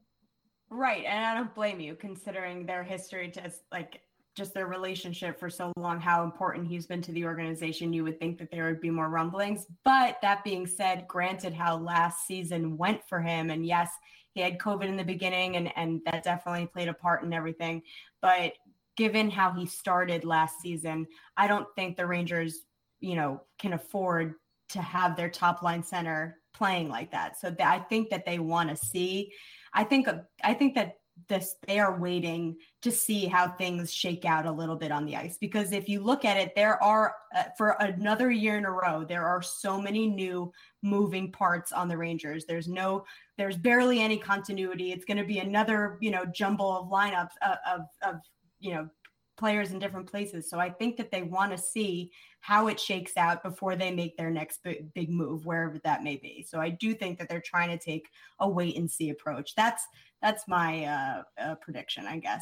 Right, 0.70 1.06
and 1.06 1.26
I 1.26 1.36
don't 1.36 1.54
blame 1.54 1.80
you 1.80 1.96
considering 1.96 2.66
their 2.66 2.84
history 2.84 3.28
Just 3.28 3.64
like 3.72 4.02
just 4.36 4.54
their 4.54 4.68
relationship 4.68 5.40
for 5.40 5.50
so 5.50 5.72
long, 5.78 6.00
how 6.00 6.24
important 6.24 6.68
he's 6.68 6.86
been 6.86 7.02
to 7.02 7.12
the 7.14 7.26
organization, 7.26 7.94
you 7.94 8.04
would 8.04 8.20
think 8.20 8.38
that 8.38 8.52
there 8.52 8.66
would 8.66 8.82
be 8.82 8.90
more 8.90 9.10
rumblings. 9.10 9.66
But 9.84 10.18
that 10.22 10.44
being 10.44 10.68
said, 10.68 11.08
granted 11.08 11.54
how 11.54 11.78
last 11.78 12.28
season 12.28 12.78
went 12.78 13.02
for 13.08 13.22
him, 13.22 13.50
and 13.50 13.66
yes, 13.66 13.90
he 14.34 14.42
had 14.42 14.60
COVID 14.60 14.86
in 14.86 14.98
the 14.98 15.04
beginning, 15.04 15.56
and 15.56 15.72
and 15.78 16.02
that 16.06 16.24
definitely 16.24 16.68
played 16.68 16.90
a 16.90 16.94
part 16.94 17.24
in 17.24 17.32
everything. 17.32 17.82
But 18.22 18.54
given 18.98 19.30
how 19.30 19.52
he 19.52 19.66
started 19.66 20.26
last 20.26 20.62
season, 20.62 21.08
I 21.38 21.48
don't 21.48 21.68
think 21.76 21.96
the 21.96 22.06
Rangers, 22.06 22.60
you 23.00 23.16
know, 23.16 23.42
can 23.58 23.74
afford 23.74 24.36
to 24.70 24.82
have 24.82 25.16
their 25.16 25.30
top 25.30 25.62
line 25.62 25.84
center 25.84 26.40
playing 26.54 26.90
like 26.90 27.12
that. 27.12 27.40
So 27.40 27.50
th- 27.50 27.68
I 27.68 27.80
think 27.80 28.10
that 28.10 28.26
they 28.26 28.40
want 28.40 28.70
to 28.70 28.76
see. 28.76 29.32
I 29.74 29.84
think 29.84 30.08
I 30.44 30.54
think 30.54 30.76
that 30.76 30.98
this 31.28 31.56
they 31.68 31.80
are 31.80 32.00
waiting 32.00 32.58
to 32.82 32.92
see 32.92 33.26
how 33.26 33.48
things 33.48 33.92
shake 33.94 34.26
out 34.26 34.46
a 34.46 34.52
little 34.52 34.76
bit 34.76 34.92
on 34.92 35.06
the 35.06 35.16
ice. 35.16 35.38
Because 35.38 35.72
if 35.72 35.88
you 35.88 36.02
look 36.02 36.26
at 36.26 36.38
it 36.38 36.54
there 36.56 36.82
are 36.84 37.16
uh, 37.36 37.44
for 37.58 37.72
another 37.80 38.30
year 38.30 38.58
in 38.58 38.66
a 38.66 38.72
row 38.72 39.06
there 39.08 39.26
are 39.26 39.42
so 39.42 39.80
many 39.80 40.08
new 40.08 40.52
moving 40.82 41.32
parts 41.32 41.72
on 41.72 41.88
the 41.88 41.98
rangers. 41.98 42.46
There's 42.46 42.68
no 42.68 43.06
there's 43.38 43.58
barely 43.58 44.02
any 44.02 44.18
continuity. 44.18 44.92
It's 44.92 45.06
going 45.06 45.18
to 45.18 45.26
be 45.26 45.40
another 45.40 45.98
you 46.02 46.12
know 46.12 46.26
jumble 46.26 46.78
of 46.78 46.90
lineups 46.90 47.36
of, 47.42 47.52
uh, 47.52 47.76
of, 47.76 47.82
of 48.04 48.22
you 48.60 48.74
know 48.74 48.90
players 49.38 49.72
in 49.72 49.80
different 49.80 50.10
places. 50.10 50.50
So 50.50 50.60
i 50.60 50.70
think 50.70 50.98
that 50.98 51.12
they 51.12 51.24
want 51.24 51.52
to 51.52 51.58
see 51.58 52.12
how 52.40 52.68
it 52.68 52.80
shakes 52.80 53.18
out 53.18 53.42
before 53.42 53.76
they 53.76 53.92
make 53.92 54.16
their 54.16 54.30
next 54.30 54.60
big 54.94 55.10
move 55.10 55.46
wherever 55.46 55.80
that 55.80 56.04
may 56.04 56.18
be. 56.18 56.46
So 56.48 56.60
i 56.60 56.70
do 56.70 56.94
think 56.94 57.18
that 57.20 57.30
they're 57.30 57.42
trying 57.42 57.70
to 57.70 57.78
take 57.78 58.08
a 58.40 58.50
wait 58.50 58.78
and 58.78 58.90
see 58.90 59.10
approach. 59.10 59.56
That's 59.56 59.86
that's 60.26 60.48
my 60.48 60.86
uh, 60.86 61.24
uh, 61.40 61.56
prediction, 61.56 62.08
I 62.08 62.18
guess. 62.18 62.42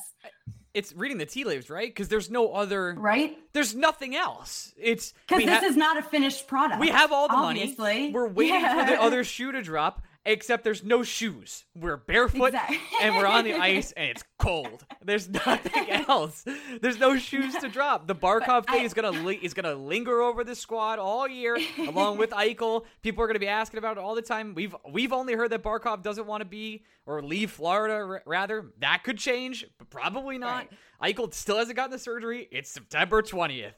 It's 0.74 0.94
reading 0.94 1.18
the 1.18 1.26
tea 1.26 1.44
leaves, 1.44 1.70
right? 1.70 1.88
Because 1.88 2.08
there's 2.08 2.32
no 2.32 2.54
other 2.54 2.96
right. 2.98 3.38
There's 3.52 3.76
nothing 3.76 4.16
else. 4.16 4.74
It's 4.78 5.14
because 5.28 5.46
this 5.46 5.60
ha- 5.60 5.66
is 5.66 5.76
not 5.76 5.98
a 5.98 6.02
finished 6.02 6.48
product. 6.48 6.80
We 6.80 6.90
have 6.90 7.12
all 7.12 7.28
the 7.28 7.36
obviously. 7.36 7.76
money. 7.78 8.12
We're 8.12 8.28
waiting 8.30 8.62
yeah. 8.62 8.86
for 8.86 8.92
the 8.92 9.02
other 9.02 9.24
shoe 9.24 9.52
to 9.52 9.62
drop 9.62 10.02
except 10.26 10.64
there's 10.64 10.84
no 10.84 11.04
shoes. 11.04 11.66
We're 11.76 11.98
barefoot 11.98 12.48
exactly. 12.48 12.80
and 13.02 13.16
we're 13.16 13.26
on 13.26 13.44
the 13.44 13.54
ice 13.62 13.92
and 13.92 14.10
it's 14.10 14.24
cold. 14.40 14.86
There's 15.04 15.30
nothing 15.30 15.90
else. 16.08 16.46
There's 16.82 17.00
no 17.00 17.18
shoes 17.18 17.56
to 17.56 17.70
drop. 17.70 18.08
The 18.08 18.16
Barkov 18.16 18.66
thing 18.66 18.82
I, 18.82 18.86
is 18.86 18.94
gonna 18.94 19.12
li- 19.12 19.40
is 19.42 19.54
gonna 19.54 19.76
linger 19.76 20.22
over 20.22 20.44
the 20.44 20.56
squad 20.56 21.00
all 21.00 21.28
year, 21.28 21.58
along 21.80 22.18
with 22.18 22.30
Eichel. 22.32 22.86
People 23.02 23.24
are 23.24 23.28
gonna 23.28 23.40
be 23.40 23.48
asking 23.48 23.78
about 23.78 23.98
it 23.98 24.02
all 24.02 24.16
the 24.16 24.22
time. 24.22 24.54
We've 24.56 24.76
we've 24.90 25.14
only 25.14 25.34
heard 25.34 25.52
that 25.52 25.64
Barkov 25.64 26.04
doesn't 26.04 26.26
want 26.26 26.42
to 26.42 26.46
be 26.46 26.84
or 27.06 27.22
leave 27.22 27.52
Florida. 27.52 27.96
R- 27.96 28.24
rather, 28.26 28.72
that 28.80 29.04
could 29.04 29.18
change, 29.18 29.66
but 29.78 29.90
probably 29.90 30.38
not. 30.38 30.68
Right. 31.02 31.16
Eichel 31.16 31.34
still 31.34 31.58
hasn't 31.58 31.76
gotten 31.76 31.92
the 31.92 32.00
surgery. 32.00 32.48
It's 32.50 32.70
September 32.70 33.22
20th. 33.22 33.74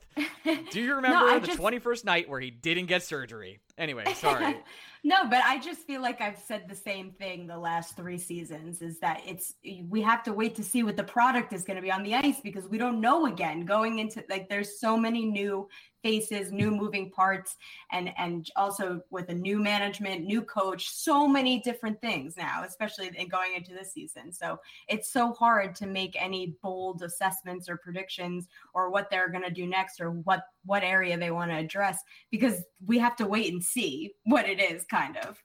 Do 0.69 0.79
you 0.79 0.95
remember 0.95 1.25
no, 1.25 1.39
the 1.39 1.47
just... 1.47 1.59
21st 1.59 2.05
night 2.05 2.29
where 2.29 2.39
he 2.39 2.51
didn't 2.51 2.85
get 2.85 3.01
surgery? 3.01 3.59
Anyway, 3.79 4.05
sorry. 4.13 4.57
No, 5.05 5.29
but 5.29 5.43
I 5.45 5.59
just 5.59 5.81
feel 5.81 6.01
like 6.01 6.19
I've 6.19 6.39
said 6.39 6.67
the 6.67 6.75
same 6.75 7.11
thing 7.11 7.45
the 7.45 7.59
last 7.59 7.95
three 7.95 8.17
seasons 8.17 8.81
is 8.81 8.97
that 9.01 9.21
it's 9.23 9.53
we 9.87 10.01
have 10.01 10.23
to 10.23 10.33
wait 10.33 10.55
to 10.55 10.63
see 10.63 10.81
what 10.81 10.97
the 10.97 11.03
product 11.03 11.53
is 11.53 11.63
going 11.63 11.75
to 11.75 11.81
be 11.83 11.91
on 11.91 12.01
the 12.01 12.15
ice 12.15 12.39
because 12.41 12.67
we 12.67 12.79
don't 12.79 12.99
know 12.99 13.27
again. 13.27 13.65
Going 13.65 13.99
into 13.99 14.23
like 14.31 14.49
there's 14.49 14.79
so 14.79 14.97
many 14.97 15.23
new 15.23 15.69
faces, 16.05 16.51
new 16.51 16.69
moving 16.69 17.09
parts, 17.09 17.55
and 17.91 18.11
and 18.19 18.51
also 18.55 19.01
with 19.09 19.29
a 19.29 19.33
new 19.33 19.57
management, 19.59 20.23
new 20.23 20.43
coach, 20.43 20.87
so 20.87 21.27
many 21.27 21.59
different 21.61 21.99
things 21.99 22.37
now, 22.37 22.63
especially 22.63 23.09
going 23.31 23.55
into 23.55 23.73
this 23.73 23.91
season. 23.91 24.31
So 24.31 24.59
it's 24.87 25.11
so 25.11 25.33
hard 25.33 25.73
to 25.77 25.87
make 25.87 26.15
any 26.21 26.55
bold 26.61 27.01
assessments 27.01 27.67
or 27.67 27.77
predictions 27.77 28.47
or 28.75 28.91
what 28.91 29.09
they're 29.09 29.29
going 29.29 29.43
to 29.45 29.49
do 29.49 29.65
next 29.65 29.99
or 29.99 30.11
what 30.11 30.43
what 30.63 30.83
area 30.83 31.17
they 31.17 31.31
want 31.31 31.49
to 31.49 31.57
address 31.57 32.03
because 32.29 32.63
we 32.85 32.99
have 32.99 33.15
to 33.15 33.25
wait 33.25 33.51
and 33.51 33.63
see 33.63 34.11
what 34.25 34.47
it 34.47 34.61
is, 34.61 34.85
kind 34.85 35.17
of. 35.17 35.43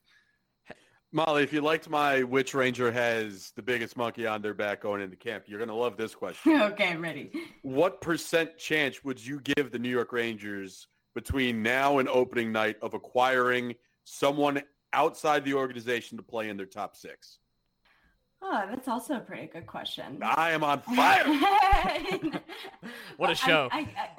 Mollie, 1.13 1.43
if 1.43 1.51
you 1.51 1.59
liked 1.59 1.89
my 1.89 2.23
which 2.23 2.53
Ranger 2.53 2.89
has 2.89 3.51
the 3.57 3.61
biggest 3.61 3.97
monkey 3.97 4.25
on 4.25 4.41
their 4.41 4.53
back 4.53 4.81
going 4.81 5.01
into 5.01 5.17
camp, 5.17 5.43
you're 5.47 5.59
going 5.59 5.69
to 5.69 5.75
love 5.75 5.97
this 5.97 6.15
question. 6.15 6.61
okay, 6.61 6.89
I'm 6.89 7.01
ready. 7.01 7.31
What 7.63 7.99
percent 7.99 8.57
chance 8.57 9.03
would 9.03 9.23
you 9.23 9.41
give 9.41 9.71
the 9.71 9.79
New 9.79 9.89
York 9.89 10.13
Rangers 10.13 10.87
between 11.13 11.61
now 11.61 11.97
and 11.97 12.07
opening 12.07 12.53
night 12.53 12.77
of 12.81 12.93
acquiring 12.93 13.75
someone 14.05 14.63
outside 14.93 15.43
the 15.43 15.53
organization 15.53 16.17
to 16.17 16.23
play 16.23 16.47
in 16.47 16.55
their 16.55 16.65
top 16.65 16.95
six? 16.95 17.39
Oh, 18.43 18.63
that's 18.69 18.87
also 18.87 19.17
a 19.17 19.19
pretty 19.19 19.47
good 19.47 19.67
question. 19.67 20.19
I 20.23 20.51
am 20.51 20.63
on 20.63 20.81
fire. 20.81 21.25
what 23.17 23.29
a 23.29 23.35
show. 23.35 23.69
I, 23.71 23.79
I, 23.79 24.09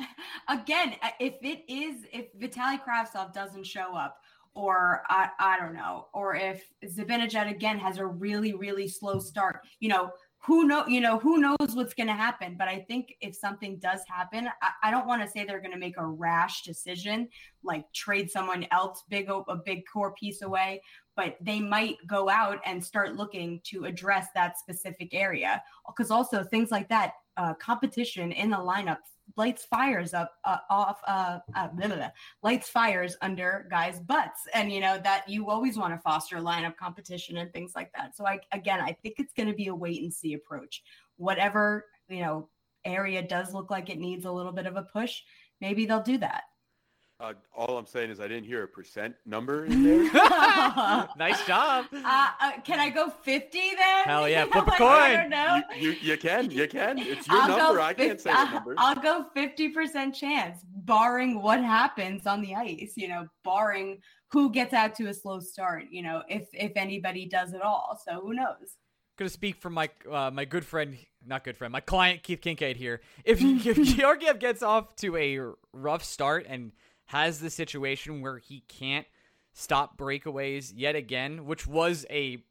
I, 0.46 0.54
again, 0.60 0.94
if 1.18 1.34
it 1.42 1.64
is, 1.68 2.04
if 2.12 2.26
Vitali 2.38 2.78
Kravtsov 2.78 3.32
doesn't 3.32 3.66
show 3.66 3.96
up, 3.96 4.20
or 4.54 5.02
I, 5.08 5.30
I 5.38 5.58
don't 5.58 5.74
know, 5.74 6.08
or 6.12 6.34
if 6.34 6.62
Zibanejad 6.84 7.50
again 7.50 7.78
has 7.78 7.98
a 7.98 8.06
really, 8.06 8.52
really 8.52 8.88
slow 8.88 9.18
start, 9.18 9.60
you 9.80 9.88
know, 9.88 10.10
who 10.44 10.66
know, 10.66 10.84
you 10.88 11.00
know, 11.00 11.18
who 11.18 11.38
knows 11.38 11.74
what's 11.74 11.94
going 11.94 12.08
to 12.08 12.12
happen. 12.12 12.56
But 12.58 12.66
I 12.66 12.80
think 12.80 13.14
if 13.20 13.34
something 13.34 13.78
does 13.78 14.00
happen, 14.08 14.48
I, 14.60 14.88
I 14.88 14.90
don't 14.90 15.06
want 15.06 15.22
to 15.22 15.28
say 15.28 15.44
they're 15.44 15.60
going 15.60 15.72
to 15.72 15.78
make 15.78 15.96
a 15.98 16.04
rash 16.04 16.62
decision, 16.62 17.28
like 17.62 17.90
trade 17.92 18.28
someone 18.28 18.66
else 18.72 19.04
big, 19.08 19.30
a 19.30 19.56
big 19.64 19.84
core 19.90 20.12
piece 20.14 20.42
away, 20.42 20.82
but 21.16 21.36
they 21.40 21.60
might 21.60 21.96
go 22.08 22.28
out 22.28 22.60
and 22.66 22.84
start 22.84 23.14
looking 23.14 23.60
to 23.64 23.84
address 23.84 24.28
that 24.34 24.58
specific 24.58 25.14
area. 25.14 25.62
Because 25.86 26.10
also 26.10 26.42
things 26.42 26.72
like 26.72 26.88
that, 26.88 27.12
uh, 27.36 27.54
competition 27.54 28.32
in 28.32 28.50
the 28.50 28.56
lineup 28.56 28.98
lights 29.36 29.64
fires 29.64 30.14
up 30.14 30.32
uh, 30.44 30.58
off 30.70 31.00
uh, 31.06 31.38
uh 31.54 31.68
blah, 31.68 31.86
blah, 31.86 31.96
blah, 31.96 32.10
lights 32.42 32.68
fires 32.68 33.16
under 33.22 33.66
guys 33.70 34.00
butts 34.00 34.46
and 34.54 34.72
you 34.72 34.80
know 34.80 34.98
that 35.02 35.28
you 35.28 35.48
always 35.48 35.76
want 35.76 35.94
to 35.94 36.00
foster 36.00 36.36
lineup 36.36 36.76
competition 36.76 37.38
and 37.38 37.52
things 37.52 37.72
like 37.74 37.90
that. 37.94 38.16
So 38.16 38.26
i 38.26 38.38
again 38.52 38.80
i 38.80 38.96
think 39.02 39.16
it's 39.18 39.32
going 39.32 39.48
to 39.48 39.54
be 39.54 39.68
a 39.68 39.74
wait 39.74 40.02
and 40.02 40.12
see 40.12 40.34
approach. 40.34 40.82
Whatever 41.16 41.86
you 42.08 42.20
know 42.20 42.48
area 42.84 43.22
does 43.22 43.54
look 43.54 43.70
like 43.70 43.90
it 43.90 43.98
needs 43.98 44.24
a 44.24 44.32
little 44.32 44.52
bit 44.52 44.66
of 44.66 44.76
a 44.76 44.82
push 44.82 45.20
maybe 45.60 45.86
they'll 45.86 46.02
do 46.02 46.18
that 46.18 46.42
uh, 47.22 47.34
all 47.54 47.78
I'm 47.78 47.86
saying 47.86 48.10
is 48.10 48.20
I 48.20 48.26
didn't 48.26 48.44
hear 48.44 48.64
a 48.64 48.68
percent 48.68 49.14
number 49.24 49.64
in 49.64 49.84
there. 49.84 50.02
nice 51.16 51.46
job. 51.46 51.86
Uh, 51.92 52.28
uh, 52.40 52.52
can 52.64 52.80
I 52.80 52.90
go 52.90 53.10
50 53.10 53.58
then? 53.58 54.04
Hell 54.04 54.28
yeah, 54.28 54.44
flip 54.46 54.66
a 54.66 54.70
like, 54.70 54.78
coin. 54.78 54.88
I 54.90 55.16
don't 55.16 55.30
know. 55.30 55.62
You, 55.76 55.90
you, 55.90 55.96
you, 56.02 56.16
can, 56.16 56.50
you 56.50 56.66
can. 56.66 56.98
It's 56.98 57.28
your 57.28 57.36
I'll 57.36 57.56
number. 57.56 57.78
Go 57.78 57.82
I 57.82 57.94
can't 57.94 58.20
say 58.20 58.32
the 58.32 58.50
number. 58.50 58.74
I'll 58.76 58.96
go 58.96 59.26
50% 59.36 60.14
chance, 60.14 60.64
barring 60.74 61.40
what 61.40 61.62
happens 61.62 62.26
on 62.26 62.42
the 62.42 62.56
ice, 62.56 62.94
you 62.96 63.06
know, 63.06 63.28
barring 63.44 64.00
who 64.32 64.50
gets 64.50 64.72
out 64.72 64.94
to 64.96 65.06
a 65.06 65.14
slow 65.14 65.38
start, 65.38 65.84
you 65.90 66.02
know, 66.02 66.22
if 66.28 66.48
if 66.52 66.72
anybody 66.74 67.26
does 67.26 67.54
at 67.54 67.62
all. 67.62 68.00
So 68.04 68.20
who 68.20 68.34
knows? 68.34 68.78
Going 69.18 69.28
to 69.28 69.32
speak 69.32 69.60
from 69.60 69.74
my 69.74 69.90
uh, 70.10 70.30
my 70.32 70.44
good 70.44 70.64
friend, 70.64 70.96
not 71.24 71.44
good 71.44 71.56
friend, 71.56 71.70
my 71.70 71.80
client 71.80 72.22
Keith 72.22 72.40
Kinkaid 72.40 72.76
here. 72.76 73.02
If 73.24 73.40
if 73.42 73.80
Georgiev 73.96 74.40
gets 74.40 74.62
off 74.62 74.96
to 74.96 75.16
a 75.16 75.38
rough 75.72 76.02
start 76.02 76.46
and 76.48 76.72
has 77.12 77.40
the 77.40 77.50
situation 77.50 78.22
where 78.22 78.38
he 78.38 78.64
can't 78.68 79.06
stop 79.52 79.98
breakaways 79.98 80.72
yet 80.74 80.96
again, 80.96 81.44
which 81.44 81.66
was 81.66 82.06
a 82.08 82.42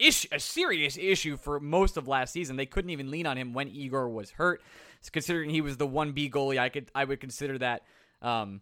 issue, 0.00 0.26
a 0.32 0.40
serious 0.40 0.98
issue 0.98 1.36
for 1.36 1.60
most 1.60 1.96
of 1.96 2.08
last 2.08 2.32
season. 2.32 2.56
They 2.56 2.66
couldn't 2.66 2.90
even 2.90 3.12
lean 3.12 3.26
on 3.26 3.36
him 3.36 3.54
when 3.54 3.68
Igor 3.68 4.08
was 4.08 4.32
hurt. 4.32 4.60
So 5.02 5.10
considering 5.12 5.50
he 5.50 5.60
was 5.60 5.76
the 5.76 5.86
one 5.86 6.10
B 6.10 6.28
goalie, 6.28 6.58
I 6.58 6.68
could 6.68 6.90
I 6.96 7.04
would 7.04 7.20
consider 7.20 7.58
that 7.58 7.82
um, 8.20 8.60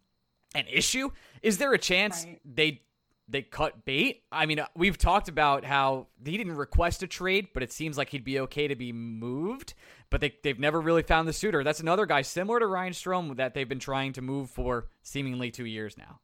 an 0.55 0.67
issue. 0.71 1.09
Is 1.43 1.57
there 1.57 1.73
a 1.73 1.79
chance 1.79 2.27
right. 2.27 2.39
they 2.45 2.83
they 3.29 3.43
cut 3.43 3.85
bait? 3.85 4.23
I 4.31 4.47
mean, 4.47 4.61
uh, 4.61 4.67
we've 4.75 4.99
talked 4.99 5.29
about 5.29 5.65
how 5.65 6.07
he 6.25 6.37
didn't 6.37 6.57
request 6.57 7.03
a 7.03 7.07
trade, 7.07 7.49
but 7.53 7.63
it 7.63 7.73
seems 7.73 7.99
like 7.99 8.11
he'd 8.11 8.25
be 8.25 8.41
okay 8.41 8.69
to 8.69 8.77
be 8.77 8.93
moved 8.93 9.75
but 10.11 10.21
they, 10.21 10.35
they've 10.43 10.59
never 10.59 10.81
really 10.81 11.03
found 11.03 11.29
the 11.29 11.33
suitor. 11.33 11.65
That's 11.65 11.81
another 11.81 12.07
guy 12.07 12.23
similar 12.23 12.61
to 12.61 12.67
Ryan 12.67 12.93
Strome 12.93 13.37
that 13.37 13.55
they've 13.55 13.69
been 13.69 13.79
trying 13.79 14.13
to 14.15 14.23
move 14.23 14.51
for 14.51 14.89
seemingly 15.03 15.51
two 15.51 15.67
years 15.67 15.97
now. 15.99 16.21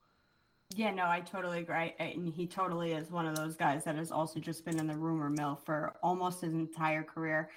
Yeah, 0.74 0.92
no, 0.92 1.04
I 1.04 1.20
totally 1.20 1.58
agree. 1.58 1.94
And 1.98 2.28
he 2.28 2.46
totally 2.46 2.92
is 2.92 3.10
one 3.10 3.26
of 3.26 3.36
those 3.36 3.56
guys 3.56 3.84
that 3.84 3.96
has 3.96 4.10
also 4.10 4.40
just 4.40 4.64
been 4.64 4.78
in 4.78 4.86
the 4.86 4.96
rumor 4.96 5.28
mill 5.28 5.60
for 5.66 5.94
almost 6.02 6.40
his 6.40 6.54
entire 6.54 7.02
career. 7.02 7.50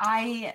I 0.00 0.54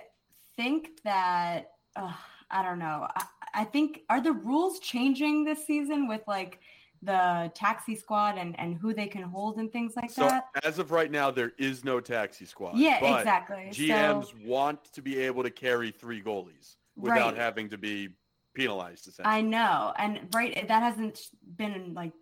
think 0.56 1.00
that, 1.04 1.70
uh, 1.96 2.12
I 2.50 2.62
don't 2.62 2.78
know. 2.78 3.06
I, 3.16 3.24
I 3.54 3.64
think, 3.64 4.00
are 4.10 4.20
the 4.20 4.32
rules 4.32 4.78
changing 4.80 5.44
this 5.44 5.66
season 5.66 6.06
with 6.06 6.20
like, 6.26 6.60
the 7.02 7.50
taxi 7.54 7.96
squad 7.96 8.38
and, 8.38 8.58
and 8.58 8.76
who 8.76 8.94
they 8.94 9.06
can 9.06 9.22
hold 9.22 9.58
and 9.58 9.72
things 9.72 9.94
like 9.96 10.10
so 10.10 10.22
that? 10.22 10.44
As 10.62 10.78
of 10.78 10.90
right 10.92 11.10
now, 11.10 11.30
there 11.30 11.52
is 11.58 11.84
no 11.84 12.00
taxi 12.00 12.44
squad. 12.46 12.76
Yeah, 12.76 13.18
exactly. 13.18 13.68
GMs 13.70 14.26
so, 14.26 14.32
want 14.44 14.84
to 14.92 15.02
be 15.02 15.18
able 15.18 15.42
to 15.42 15.50
carry 15.50 15.90
three 15.90 16.22
goalies 16.22 16.76
without 16.96 17.32
right. 17.32 17.36
having 17.36 17.68
to 17.70 17.78
be 17.78 18.10
penalized. 18.54 19.04
To 19.04 19.12
say 19.12 19.22
I 19.24 19.40
know, 19.40 19.92
and 19.98 20.20
right, 20.32 20.66
that 20.68 20.82
hasn't 20.82 21.20
been 21.56 21.92
like 21.94 22.12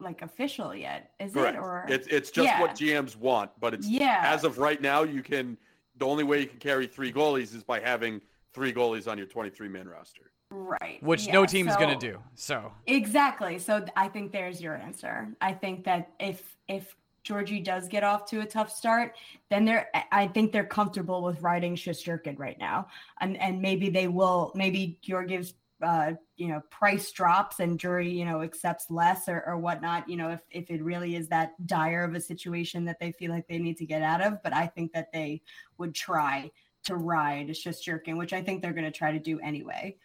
like 0.00 0.22
official 0.22 0.74
yet, 0.74 1.12
is 1.18 1.32
Correct. 1.32 1.56
it? 1.56 1.60
Or 1.60 1.86
it's 1.88 2.06
it's 2.08 2.30
just 2.30 2.46
yeah. 2.46 2.60
what 2.60 2.72
GMs 2.72 3.16
want, 3.16 3.50
but 3.58 3.74
it's 3.74 3.88
yeah. 3.88 4.22
As 4.24 4.44
of 4.44 4.58
right 4.58 4.80
now, 4.80 5.02
you 5.02 5.22
can. 5.22 5.56
The 5.96 6.06
only 6.06 6.22
way 6.22 6.40
you 6.40 6.46
can 6.46 6.60
carry 6.60 6.86
three 6.86 7.12
goalies 7.12 7.56
is 7.56 7.64
by 7.64 7.80
having 7.80 8.20
three 8.52 8.72
goalies 8.72 9.10
on 9.10 9.18
your 9.18 9.26
23 9.26 9.68
man 9.68 9.88
roster. 9.88 10.30
Right. 10.50 11.02
Which 11.02 11.26
yeah, 11.26 11.32
no 11.34 11.46
team's 11.46 11.72
so, 11.72 11.78
going 11.78 11.98
to 11.98 12.12
do. 12.12 12.18
So 12.34 12.72
Exactly. 12.86 13.58
So 13.58 13.84
I 13.96 14.08
think 14.08 14.32
there's 14.32 14.60
your 14.60 14.76
answer. 14.76 15.28
I 15.40 15.52
think 15.52 15.84
that 15.84 16.12
if 16.18 16.56
if 16.68 16.96
Georgie 17.22 17.60
does 17.60 17.88
get 17.88 18.04
off 18.04 18.24
to 18.30 18.40
a 18.40 18.46
tough 18.46 18.70
start, 18.70 19.14
then 19.50 19.64
they're 19.66 19.88
I 20.10 20.26
think 20.28 20.52
they're 20.52 20.64
comfortable 20.64 21.22
with 21.22 21.42
riding 21.42 21.76
Shesterkin 21.76 22.38
right 22.38 22.58
now. 22.58 22.88
And 23.20 23.36
and 23.38 23.60
maybe 23.60 23.90
they 23.90 24.08
will 24.08 24.52
maybe 24.54 24.98
Georgiev's 25.02 25.54
uh, 25.82 26.12
you 26.36 26.48
know, 26.48 26.60
price 26.70 27.10
drops 27.12 27.60
and 27.60 27.78
Drury, 27.78 28.10
you 28.10 28.24
know, 28.24 28.42
accepts 28.42 28.90
less 28.90 29.28
or, 29.28 29.44
or 29.46 29.58
whatnot, 29.58 30.08
you 30.08 30.16
know, 30.16 30.30
if, 30.30 30.40
if 30.50 30.70
it 30.70 30.82
really 30.82 31.14
is 31.14 31.28
that 31.28 31.54
dire 31.66 32.02
of 32.02 32.14
a 32.14 32.20
situation 32.20 32.84
that 32.84 32.98
they 32.98 33.12
feel 33.12 33.30
like 33.30 33.46
they 33.46 33.58
need 33.58 33.76
to 33.76 33.86
get 33.86 34.02
out 34.02 34.20
of. 34.20 34.42
But 34.42 34.52
I 34.52 34.66
think 34.66 34.92
that 34.92 35.12
they 35.12 35.42
would 35.78 35.94
try 35.94 36.50
to 36.84 36.96
ride 36.96 37.48
Shesterkin, 37.48 38.16
which 38.16 38.32
I 38.32 38.42
think 38.42 38.62
they're 38.62 38.72
going 38.72 38.84
to 38.84 38.90
try 38.90 39.12
to 39.12 39.18
do 39.18 39.38
anyway. 39.40 39.96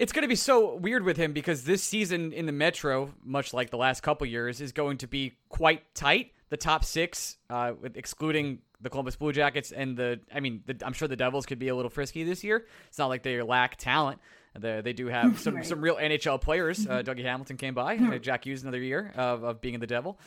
It's 0.00 0.12
going 0.12 0.22
to 0.22 0.28
be 0.28 0.34
so 0.34 0.76
weird 0.76 1.04
with 1.04 1.18
him 1.18 1.34
because 1.34 1.64
this 1.64 1.82
season 1.82 2.32
in 2.32 2.46
the 2.46 2.52
Metro, 2.52 3.12
much 3.22 3.52
like 3.52 3.68
the 3.68 3.76
last 3.76 4.02
couple 4.02 4.26
years, 4.26 4.62
is 4.62 4.72
going 4.72 4.96
to 4.98 5.06
be 5.06 5.34
quite 5.50 5.94
tight. 5.94 6.32
The 6.48 6.56
top 6.56 6.86
six, 6.86 7.36
uh, 7.50 7.72
excluding 7.94 8.60
the 8.80 8.88
Columbus 8.88 9.16
Blue 9.16 9.30
Jackets 9.30 9.72
and 9.72 9.98
the, 9.98 10.18
I 10.34 10.40
mean, 10.40 10.62
the, 10.64 10.74
I'm 10.86 10.94
sure 10.94 11.06
the 11.06 11.16
Devils 11.16 11.44
could 11.44 11.58
be 11.58 11.68
a 11.68 11.76
little 11.76 11.90
frisky 11.90 12.24
this 12.24 12.42
year. 12.42 12.64
It's 12.88 12.96
not 12.96 13.08
like 13.08 13.22
they 13.22 13.42
lack 13.42 13.76
talent. 13.76 14.20
They, 14.58 14.80
they 14.80 14.94
do 14.94 15.08
have 15.08 15.38
some, 15.38 15.56
right. 15.56 15.66
some 15.66 15.82
real 15.82 15.96
NHL 15.96 16.40
players. 16.40 16.86
Uh, 16.86 17.02
Dougie 17.02 17.22
Hamilton 17.22 17.58
came 17.58 17.74
by. 17.74 17.98
Uh, 17.98 18.16
Jack 18.16 18.46
Hughes 18.46 18.62
another 18.62 18.80
year 18.80 19.12
of, 19.16 19.44
of 19.44 19.60
being 19.60 19.74
in 19.74 19.80
the 19.80 19.86
Devil. 19.86 20.18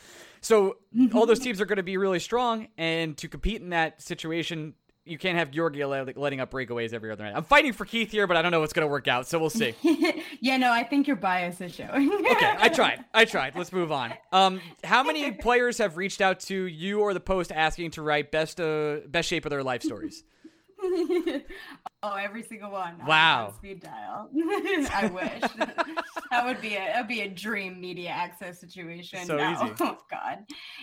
So 0.42 0.78
all 1.16 1.26
those 1.26 1.40
teams 1.40 1.60
are 1.60 1.66
going 1.66 1.78
to 1.78 1.84
be 1.84 1.98
really 1.98 2.20
strong, 2.20 2.68
and 2.78 3.18
to 3.18 3.28
compete 3.28 3.60
in 3.60 3.70
that 3.72 4.04
situation, 4.04 4.76
you 5.06 5.18
can't 5.18 5.38
have 5.38 5.52
Georgia 5.52 5.88
letting 5.88 6.40
up 6.40 6.52
breakaways 6.52 6.94
every 6.94 7.12
other 7.12 7.24
night. 7.24 7.34
I'm 7.36 7.44
fighting 7.44 7.74
for 7.74 7.86
Keith 7.86 8.12
here, 8.12 8.26
but 8.26 8.38
I 8.38 8.42
don't 8.42 8.52
know 8.52 8.62
what's 8.62 8.74
going 8.74 8.88
to 8.88 8.92
work 8.92 9.08
out, 9.08 9.28
so 9.28 9.38
we'll 9.38 9.50
see. 9.50 9.76
yeah, 10.40 10.58
no, 10.58 10.72
I 10.72 10.84
think 10.84 11.08
your 11.08 11.18
bias 11.18 11.60
is 11.60 11.76
showing. 11.76 12.12
okay, 12.14 12.54
I 12.58 12.70
tried. 12.74 13.04
I 13.14 13.26
tried. 13.26 13.56
Let's 13.56 13.74
move 13.74 13.92
on. 13.92 14.14
Um, 14.32 14.62
how 14.84 15.04
many 15.04 15.32
players 15.32 15.78
have 15.80 15.98
reached 15.98 16.22
out 16.22 16.40
to 16.42 16.64
you 16.64 17.02
or 17.02 17.14
the 17.14 17.20
Post 17.20 17.52
asking 17.52 17.92
to 17.92 18.02
write 18.02 18.32
best 18.32 18.60
uh, 18.60 18.98
best 19.08 19.28
shape 19.28 19.46
of 19.46 19.50
their 19.50 19.64
life 19.64 19.84
stories? 19.84 20.24
oh, 22.04 22.16
every 22.16 22.44
single 22.44 22.72
one. 22.72 22.96
Wow. 23.06 23.54
speed 23.56 23.82
dial. 23.82 24.30
I 24.36 25.10
wish 25.14 25.52
that 26.32 26.46
would 26.46 26.62
be 26.62 26.76
a 26.76 26.80
that'd 26.80 27.08
be 27.08 27.22
a 27.22 27.30
dream 27.30 27.80
media 27.80 28.10
access 28.10 28.60
situation. 28.60 29.26
So 29.26 29.38
no. 29.38 29.52
easy. 29.52 29.74
Oh 29.80 29.98
God, 30.12 30.40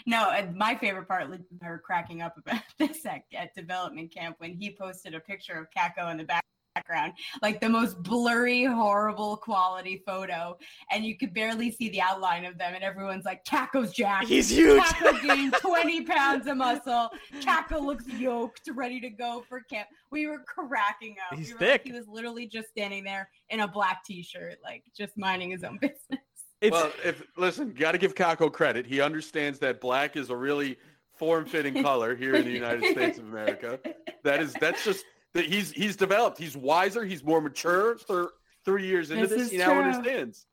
no. 0.07 0.33
My 0.55 0.75
favorite 0.75 1.07
part, 1.07 1.29
was 1.29 1.41
her 1.61 1.83
cracking 1.85 2.23
up 2.23 2.37
about 2.39 2.63
this 2.79 3.05
at, 3.05 3.23
at 3.35 3.55
development 3.55 4.15
camp 4.15 4.37
when 4.39 4.55
he 4.55 4.75
posted 4.75 5.15
a 5.15 5.21
picture 5.21 5.55
of 5.55 5.67
Kakko 5.77 6.11
in 6.11 6.17
the 6.17 6.25
back 6.25 6.45
background, 6.81 7.13
like 7.43 7.61
the 7.61 7.69
most 7.69 8.03
blurry, 8.03 8.65
horrible 8.65 9.37
quality 9.37 10.03
photo, 10.07 10.57
and 10.91 11.05
you 11.05 11.17
could 11.17 11.35
barely 11.35 11.71
see 11.71 11.89
the 11.91 12.01
outline 12.01 12.45
of 12.45 12.59
them. 12.59 12.75
And 12.75 12.83
everyone's 12.83 13.25
like, 13.25 13.45
"Kakko's 13.45 13.93
Jack. 13.93 14.25
He's 14.25 14.51
huge. 14.51 14.83
Kakko 14.83 15.23
gained 15.27 15.55
20 15.55 16.03
pounds 16.03 16.47
of 16.47 16.57
muscle. 16.57 17.11
Kakko 17.41 17.81
looks 17.81 18.07
yoked, 18.09 18.69
ready 18.75 19.01
to 19.01 19.11
go 19.11 19.45
for 19.49 19.61
camp." 19.61 19.89
We 20.11 20.27
were 20.27 20.41
cracking 20.41 21.17
up. 21.31 21.39
He's 21.39 21.53
we 21.53 21.59
thick. 21.59 21.71
Like, 21.71 21.85
he 21.85 21.93
was 21.93 22.09
literally 22.09 22.47
just 22.47 22.69
standing 22.69 23.05
there 23.05 23.29
in 23.49 23.61
a 23.61 23.69
black 23.69 24.05
t-shirt, 24.05 24.59
like 24.65 24.85
just 24.97 25.17
minding 25.17 25.51
his 25.51 25.65
own 25.65 25.79
business. 25.81 26.25
It's, 26.61 26.73
well, 26.73 26.93
if 27.05 27.23
listen, 27.37 27.73
got 27.73 27.93
to 27.93 27.99
give 27.99 28.15
Kakko 28.15 28.53
credit. 28.53 28.87
He 28.87 29.01
understands 29.01 29.59
that 29.61 29.81
black 29.81 30.17
is 30.17 30.31
a 30.31 30.37
really 30.37 30.77
form-fitting 31.17 31.83
color 31.83 32.15
here 32.17 32.35
in 32.35 32.45
the 32.45 32.51
United 32.51 32.85
States 32.93 33.19
of 33.19 33.25
America. 33.25 33.79
That 34.25 34.43
is 34.43 34.55
that's 34.61 34.85
just 34.85 35.05
that 35.35 35.47
he's 35.47 35.71
he's 35.73 35.97
developed. 35.97 36.39
He's 36.39 36.57
wiser. 36.57 37.05
He's 37.05 37.23
more 37.23 37.41
mature. 37.41 37.97
Thir- 37.99 38.31
three 38.65 38.87
years 38.87 39.11
into 39.11 39.27
this, 39.27 39.39
this, 39.39 39.51
he 39.51 39.57
true. 39.59 39.67
now 39.67 39.81
understands. 39.81 40.47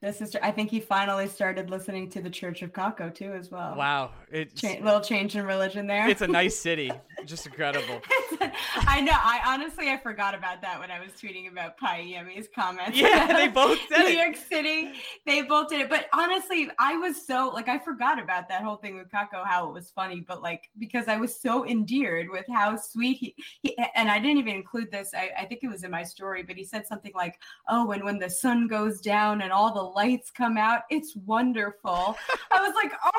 This 0.00 0.20
is. 0.20 0.36
I 0.42 0.50
think 0.50 0.70
he 0.70 0.80
finally 0.80 1.28
started 1.28 1.70
listening 1.70 2.10
to 2.10 2.20
the 2.20 2.28
Church 2.30 2.62
of 2.62 2.72
Kakko 2.72 3.14
too, 3.14 3.32
as 3.32 3.50
well. 3.50 3.74
Wow, 3.76 4.10
it's 4.30 4.60
Cha- 4.60 4.78
little 4.82 5.00
change 5.00 5.34
in 5.36 5.44
religion 5.46 5.86
there. 5.86 6.08
it's 6.08 6.20
a 6.22 6.26
nice 6.28 6.58
city, 6.68 6.90
just 7.26 7.46
incredible. 7.46 8.00
I 8.86 9.00
know. 9.00 9.12
I 9.14 9.40
honestly 9.46 9.90
I 9.90 9.96
forgot 9.98 10.34
about 10.34 10.60
that 10.62 10.78
when 10.78 10.90
I 10.90 11.00
was 11.00 11.12
tweeting 11.12 11.50
about 11.50 11.78
Piami's 11.78 12.48
comments. 12.54 12.98
Yeah, 12.98 13.26
they 13.32 13.48
both 13.54 13.78
it. 13.90 13.98
New 13.98 14.06
it. 14.06 14.14
York 14.16 14.36
City. 14.36 14.92
They 15.26 15.42
both 15.42 15.68
did 15.68 15.80
it. 15.80 15.88
But 15.88 16.06
honestly, 16.12 16.70
I 16.78 16.96
was 16.96 17.26
so 17.26 17.50
like 17.54 17.68
I 17.68 17.78
forgot 17.78 18.20
about 18.22 18.48
that 18.48 18.62
whole 18.62 18.76
thing 18.76 18.96
with 18.96 19.08
Kakko, 19.10 19.44
how 19.44 19.68
it 19.68 19.72
was 19.72 19.90
funny, 19.90 20.20
but 20.20 20.42
like 20.42 20.70
because 20.78 21.08
I 21.08 21.16
was 21.16 21.38
so 21.38 21.66
endeared 21.66 22.28
with 22.30 22.44
how 22.52 22.76
sweet 22.76 23.16
he, 23.18 23.34
he 23.62 23.76
and 23.94 24.10
I 24.10 24.18
didn't 24.18 24.38
even 24.38 24.54
include 24.54 24.90
this. 24.90 25.10
I, 25.14 25.30
I 25.38 25.44
think 25.46 25.60
it 25.62 25.68
was 25.68 25.84
in 25.84 25.90
my 25.90 26.02
story, 26.02 26.42
but 26.42 26.56
he 26.56 26.64
said 26.64 26.86
something 26.86 27.12
like, 27.14 27.40
Oh, 27.68 27.90
and 27.92 28.04
when 28.04 28.18
the 28.18 28.30
sun 28.30 28.68
goes 28.68 29.00
down 29.00 29.40
and 29.42 29.52
all 29.52 29.72
the 29.72 29.80
lights 29.82 30.30
come 30.30 30.56
out, 30.58 30.82
it's 30.90 31.16
wonderful. 31.16 32.16
I 32.52 32.60
was 32.60 32.74
like, 32.74 32.92
Oh 33.04 33.10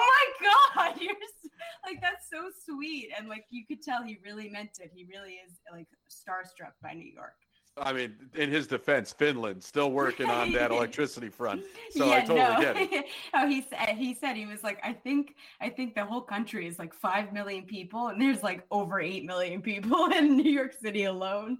my 0.41 0.49
God, 0.75 1.01
you're 1.01 1.11
s- 1.13 1.44
like 1.85 2.01
that's 2.01 2.29
so 2.31 2.49
sweet. 2.65 3.09
And 3.17 3.27
like 3.27 3.45
you 3.49 3.65
could 3.65 3.81
tell 3.81 4.03
he 4.03 4.17
really 4.23 4.49
meant 4.49 4.71
it. 4.79 4.91
He 4.93 5.05
really 5.05 5.33
is 5.45 5.59
like 5.71 5.87
starstruck 6.09 6.73
by 6.81 6.93
New 6.93 7.11
York. 7.11 7.33
I 7.77 7.91
mean, 7.91 8.15
in 8.35 8.49
his 8.49 8.67
defense, 8.67 9.11
Finland 9.11 9.61
still 9.61 9.91
working 9.91 10.29
on 10.29 10.53
that 10.53 10.71
electricity 10.77 11.27
front. 11.27 11.61
So 11.91 12.09
I 12.09 12.21
totally 12.21 12.63
get 12.63 12.77
it. 12.77 13.05
oh, 13.33 13.47
he 13.47 13.65
said 13.69 13.89
he 13.97 14.13
said 14.13 14.37
he 14.37 14.45
was 14.45 14.63
like, 14.63 14.79
I 14.83 14.93
think 14.93 15.35
I 15.59 15.69
think 15.69 15.93
the 15.93 16.05
whole 16.05 16.21
country 16.21 16.67
is 16.67 16.79
like 16.79 16.93
five 16.93 17.33
million 17.33 17.63
people, 17.65 18.07
and 18.07 18.21
there's 18.21 18.41
like 18.43 18.63
over 18.71 19.01
eight 19.01 19.25
million 19.25 19.61
people 19.61 20.05
in 20.15 20.37
New 20.37 20.49
York 20.51 20.73
City 20.81 21.03
alone. 21.03 21.57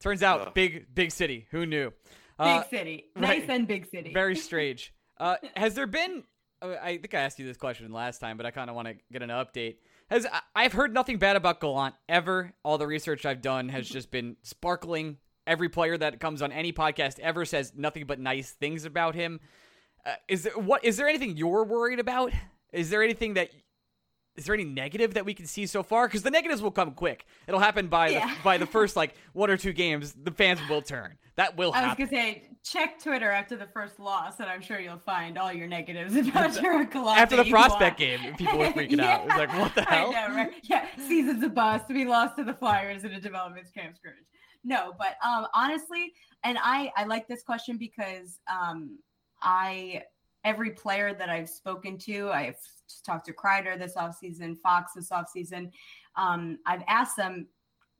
Turns 0.00 0.22
out, 0.22 0.40
Ugh. 0.48 0.54
big 0.54 0.94
big 0.94 1.10
city. 1.12 1.46
Who 1.50 1.64
knew? 1.66 1.90
Big 2.38 2.46
Uh, 2.46 2.64
city, 2.68 3.04
right. 3.16 3.40
nice 3.40 3.48
and 3.48 3.66
big 3.68 3.86
city. 3.90 4.12
very 4.14 4.36
strange. 4.36 4.92
Uh, 5.18 5.36
has 5.56 5.74
there 5.74 5.86
been? 5.86 6.24
I 6.62 6.98
think 6.98 7.14
I 7.14 7.20
asked 7.20 7.38
you 7.38 7.46
this 7.46 7.56
question 7.56 7.90
last 7.92 8.18
time, 8.18 8.36
but 8.36 8.46
I 8.46 8.50
kind 8.50 8.68
of 8.68 8.76
want 8.76 8.88
to 8.88 8.94
get 9.12 9.22
an 9.22 9.30
update. 9.30 9.76
Has 10.10 10.26
I've 10.54 10.72
heard 10.72 10.92
nothing 10.92 11.18
bad 11.18 11.36
about 11.36 11.60
Gallant 11.60 11.94
ever. 12.08 12.52
All 12.64 12.78
the 12.78 12.86
research 12.86 13.24
I've 13.24 13.42
done 13.42 13.68
has 13.68 13.88
just 13.88 14.10
been 14.10 14.36
sparkling. 14.42 15.18
Every 15.46 15.68
player 15.68 15.96
that 15.96 16.20
comes 16.20 16.42
on 16.42 16.52
any 16.52 16.72
podcast 16.72 17.18
ever 17.20 17.44
says 17.44 17.72
nothing 17.76 18.06
but 18.06 18.18
nice 18.18 18.50
things 18.50 18.84
about 18.84 19.14
him. 19.14 19.40
Uh, 20.04 20.14
is 20.28 20.42
there 20.42 20.58
what? 20.58 20.84
Is 20.84 20.96
there 20.96 21.08
anything 21.08 21.36
you're 21.36 21.64
worried 21.64 21.98
about? 21.98 22.32
Is 22.72 22.90
there 22.90 23.02
anything 23.02 23.34
that? 23.34 23.50
Is 24.36 24.46
there 24.46 24.54
any 24.54 24.64
negative 24.64 25.14
that 25.14 25.24
we 25.24 25.34
can 25.34 25.46
see 25.46 25.66
so 25.66 25.82
far? 25.82 26.06
Because 26.06 26.22
the 26.22 26.30
negatives 26.30 26.62
will 26.62 26.70
come 26.70 26.92
quick. 26.92 27.26
It'll 27.46 27.60
happen 27.60 27.88
by 27.88 28.08
Yeah. 28.08 28.26
the, 28.28 28.42
by 28.42 28.58
the 28.58 28.66
first 28.76 28.96
like 28.96 29.14
one 29.32 29.50
or 29.50 29.56
two 29.56 29.72
games. 29.72 30.14
The 30.22 30.30
fans 30.30 30.60
will 30.68 30.82
turn. 30.82 31.16
That 31.36 31.56
will 31.56 31.72
happen. 31.72 31.88
I 31.90 32.02
was 32.02 32.10
gonna 32.10 32.22
say, 32.22 32.48
check 32.64 33.02
Twitter 33.02 33.30
after 33.30 33.56
the 33.56 33.66
first 33.66 33.98
loss, 33.98 34.40
and 34.40 34.48
I'm 34.48 34.60
sure 34.60 34.78
you'll 34.78 34.98
find 34.98 35.36
all 35.38 35.52
your 35.52 35.66
negatives 35.66 36.14
about 36.28 36.54
Gallant 36.54 37.18
After 37.18 37.36
the 37.36 37.50
prospect 37.50 37.98
game, 37.98 38.34
people 38.36 38.58
were 38.58 38.66
freaking 38.66 39.00
out. 39.00 39.22
It 39.22 39.28
was 39.28 39.36
like, 39.36 39.52
what 39.58 39.74
the 39.74 39.82
hell? 39.82 40.12
Know, 40.12 40.28
right? 40.28 40.52
Yeah, 40.64 40.86
season's 41.08 41.42
a 41.42 41.48
bust. 41.48 41.86
We 41.88 42.04
lost 42.04 42.36
to 42.36 42.44
the 42.44 42.54
Flyers 42.54 43.04
in 43.04 43.12
a 43.12 43.20
development 43.20 43.66
camp 43.74 43.96
scrimmage. 43.96 44.24
No, 44.62 44.92
but 44.98 45.16
um, 45.26 45.46
honestly, 45.54 46.12
and 46.44 46.58
I 46.62 46.92
I 46.96 47.04
like 47.04 47.26
this 47.26 47.42
question 47.42 47.78
because 47.78 48.38
um, 48.50 48.98
I 49.42 50.02
every 50.44 50.70
player 50.70 51.14
that 51.14 51.28
I've 51.30 51.48
spoken 51.48 51.98
to, 52.00 52.30
I've 52.30 52.56
talked 53.04 53.26
to 53.26 53.32
Kreider 53.32 53.78
this 53.78 53.94
offseason, 53.96 54.58
Fox 54.58 54.92
this 54.94 55.10
offseason. 55.10 55.70
Um, 56.16 56.58
I've 56.66 56.82
asked 56.88 57.16
them, 57.16 57.46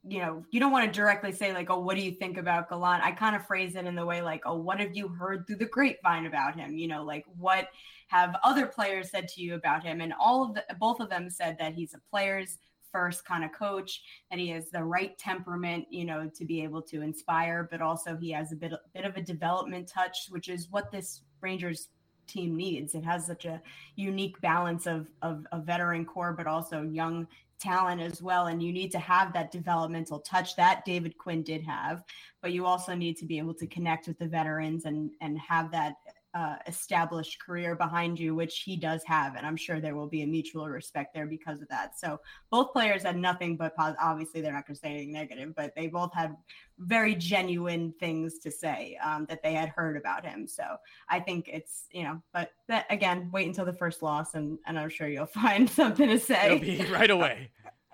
you 0.03 0.19
know, 0.19 0.43
you 0.49 0.59
don't 0.59 0.71
want 0.71 0.85
to 0.85 0.91
directly 0.91 1.31
say 1.31 1.53
like, 1.53 1.69
oh, 1.69 1.79
what 1.79 1.95
do 1.95 2.01
you 2.01 2.11
think 2.11 2.37
about 2.37 2.69
Gallant? 2.69 3.03
I 3.03 3.11
kind 3.11 3.35
of 3.35 3.45
phrase 3.45 3.75
it 3.75 3.85
in 3.85 3.95
the 3.95 4.05
way 4.05 4.21
like, 4.21 4.41
oh, 4.45 4.55
what 4.55 4.79
have 4.79 4.95
you 4.95 5.07
heard 5.07 5.45
through 5.45 5.57
the 5.57 5.65
grapevine 5.65 6.25
about 6.25 6.55
him? 6.55 6.75
You 6.75 6.87
know, 6.87 7.03
like 7.03 7.25
what 7.37 7.67
have 8.07 8.35
other 8.43 8.65
players 8.65 9.11
said 9.11 9.27
to 9.29 9.41
you 9.41 9.55
about 9.55 9.83
him? 9.83 10.01
And 10.01 10.13
all 10.19 10.43
of 10.43 10.55
the 10.55 10.63
both 10.79 10.99
of 10.99 11.09
them 11.09 11.29
said 11.29 11.57
that 11.59 11.75
he's 11.75 11.93
a 11.93 12.01
player's 12.09 12.57
first 12.91 13.25
kind 13.25 13.43
of 13.43 13.53
coach, 13.53 14.01
that 14.29 14.39
he 14.39 14.49
has 14.49 14.69
the 14.69 14.83
right 14.83 15.17
temperament, 15.17 15.85
you 15.89 16.03
know, 16.03 16.29
to 16.35 16.45
be 16.45 16.63
able 16.63 16.81
to 16.81 17.01
inspire, 17.01 17.67
but 17.71 17.81
also 17.81 18.17
he 18.17 18.31
has 18.31 18.51
a 18.51 18.55
bit 18.55 18.73
bit 18.93 19.05
of 19.05 19.15
a 19.15 19.21
development 19.21 19.87
touch, 19.87 20.27
which 20.29 20.49
is 20.49 20.69
what 20.71 20.91
this 20.91 21.21
Rangers 21.41 21.89
team 22.27 22.55
needs. 22.55 22.95
It 22.95 23.03
has 23.05 23.25
such 23.27 23.45
a 23.45 23.61
unique 23.95 24.39
balance 24.41 24.87
of 24.87 25.07
of 25.21 25.45
a 25.51 25.59
veteran 25.59 26.05
core, 26.05 26.33
but 26.33 26.47
also 26.47 26.83
young 26.83 27.27
talent 27.59 28.01
as 28.01 28.21
well. 28.21 28.47
And 28.47 28.61
you 28.63 28.73
need 28.73 28.91
to 28.93 28.99
have 28.99 29.33
that 29.33 29.51
developmental 29.51 30.19
touch 30.19 30.55
that 30.57 30.85
David 30.85 31.17
Quinn 31.17 31.43
did 31.43 31.63
have, 31.63 32.03
but 32.41 32.53
you 32.53 32.65
also 32.65 32.95
need 32.95 33.17
to 33.17 33.25
be 33.25 33.37
able 33.37 33.53
to 33.55 33.67
connect 33.67 34.07
with 34.07 34.19
the 34.19 34.27
veterans 34.27 34.85
and 34.85 35.11
and 35.21 35.39
have 35.39 35.71
that 35.71 35.95
uh, 36.33 36.55
established 36.67 37.39
career 37.39 37.75
behind 37.75 38.19
you, 38.19 38.33
which 38.33 38.59
he 38.59 38.75
does 38.75 39.03
have, 39.05 39.35
and 39.35 39.45
I'm 39.45 39.57
sure 39.57 39.79
there 39.81 39.95
will 39.95 40.07
be 40.07 40.21
a 40.21 40.27
mutual 40.27 40.67
respect 40.67 41.13
there 41.13 41.25
because 41.25 41.61
of 41.61 41.67
that. 41.69 41.99
So 41.99 42.19
both 42.49 42.71
players 42.71 43.03
had 43.03 43.17
nothing 43.17 43.57
but 43.57 43.75
pos- 43.75 43.95
obviously 44.01 44.41
they're 44.41 44.53
not 44.53 44.65
going 44.65 44.75
to 44.75 44.79
say 44.79 44.89
anything 44.89 45.11
negative, 45.11 45.53
but 45.55 45.73
they 45.75 45.87
both 45.87 46.13
had 46.13 46.35
very 46.79 47.15
genuine 47.15 47.93
things 47.99 48.39
to 48.39 48.51
say 48.51 48.97
um, 49.03 49.25
that 49.29 49.43
they 49.43 49.53
had 49.53 49.69
heard 49.69 49.97
about 49.97 50.25
him. 50.25 50.47
So 50.47 50.63
I 51.09 51.19
think 51.19 51.49
it's 51.49 51.87
you 51.91 52.03
know, 52.03 52.21
but 52.33 52.51
that 52.67 52.85
again, 52.89 53.29
wait 53.33 53.47
until 53.47 53.65
the 53.65 53.73
first 53.73 54.01
loss, 54.01 54.33
and 54.33 54.57
and 54.65 54.79
I'm 54.79 54.89
sure 54.89 55.07
you'll 55.07 55.25
find 55.43 55.69
something 55.69 56.07
to 56.07 56.19
say. 56.19 56.45
It'll 56.45 56.59
be 56.59 56.85
right 56.91 57.11
away. 57.11 57.51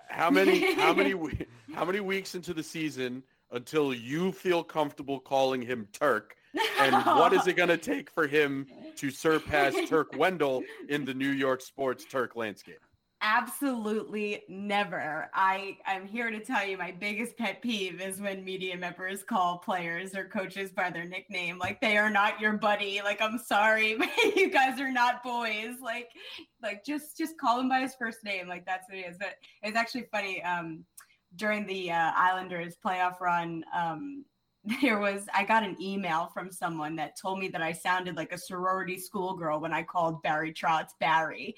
How 0.08 0.30
many 0.30 0.74
how 0.74 0.92
many 0.94 1.14
we- 1.14 1.46
how 1.74 1.84
many 1.84 2.00
weeks 2.00 2.34
into 2.34 2.54
the 2.54 2.62
season 2.62 3.22
until 3.50 3.92
you 3.94 4.32
feel 4.32 4.62
comfortable 4.62 5.18
calling 5.18 5.62
him 5.62 5.88
Turk? 5.92 6.36
And 6.78 6.94
what 6.94 7.32
is 7.32 7.46
it 7.46 7.54
going 7.54 7.68
to 7.68 7.76
take 7.76 8.10
for 8.10 8.26
him 8.26 8.66
to 8.96 9.10
surpass 9.10 9.74
Turk 9.88 10.16
Wendell 10.16 10.62
in 10.88 11.04
the 11.04 11.14
New 11.14 11.30
York 11.30 11.60
sports 11.60 12.04
Turk 12.04 12.36
landscape? 12.36 12.80
Absolutely 13.20 14.44
never. 14.48 15.28
I 15.34 15.76
I'm 15.84 16.06
here 16.06 16.30
to 16.30 16.38
tell 16.38 16.64
you 16.64 16.78
my 16.78 16.92
biggest 16.92 17.36
pet 17.36 17.60
peeve 17.60 18.00
is 18.00 18.20
when 18.20 18.44
media 18.44 18.76
members 18.76 19.24
call 19.24 19.58
players 19.58 20.14
or 20.14 20.26
coaches 20.26 20.70
by 20.70 20.90
their 20.90 21.04
nickname 21.04 21.58
like 21.58 21.80
they 21.80 21.96
are 21.96 22.10
not 22.10 22.40
your 22.40 22.52
buddy. 22.52 23.00
Like 23.02 23.20
I'm 23.20 23.38
sorry, 23.38 23.96
but 23.98 24.08
you 24.36 24.50
guys 24.50 24.78
are 24.80 24.92
not 24.92 25.24
boys. 25.24 25.74
Like 25.82 26.10
like 26.62 26.84
just 26.84 27.18
just 27.18 27.36
call 27.38 27.58
him 27.58 27.68
by 27.68 27.80
his 27.80 27.96
first 27.96 28.22
name. 28.22 28.46
Like 28.46 28.64
that's 28.64 28.88
what 28.88 28.98
it 28.98 29.06
is. 29.08 29.16
But 29.18 29.34
it's 29.64 29.76
actually 29.76 30.06
funny 30.12 30.40
um 30.44 30.84
during 31.34 31.66
the 31.66 31.90
uh, 31.90 32.12
Islanders 32.14 32.76
playoff 32.84 33.18
run 33.20 33.64
um 33.76 34.24
there 34.82 34.98
was 34.98 35.26
I 35.34 35.44
got 35.44 35.62
an 35.62 35.76
email 35.80 36.30
from 36.34 36.50
someone 36.50 36.96
that 36.96 37.18
told 37.20 37.38
me 37.38 37.48
that 37.48 37.62
I 37.62 37.72
sounded 37.72 38.16
like 38.16 38.32
a 38.32 38.38
sorority 38.38 38.98
schoolgirl 38.98 39.60
when 39.60 39.72
I 39.72 39.82
called 39.82 40.22
Barry 40.22 40.52
Trotz 40.52 40.90
Barry 41.00 41.56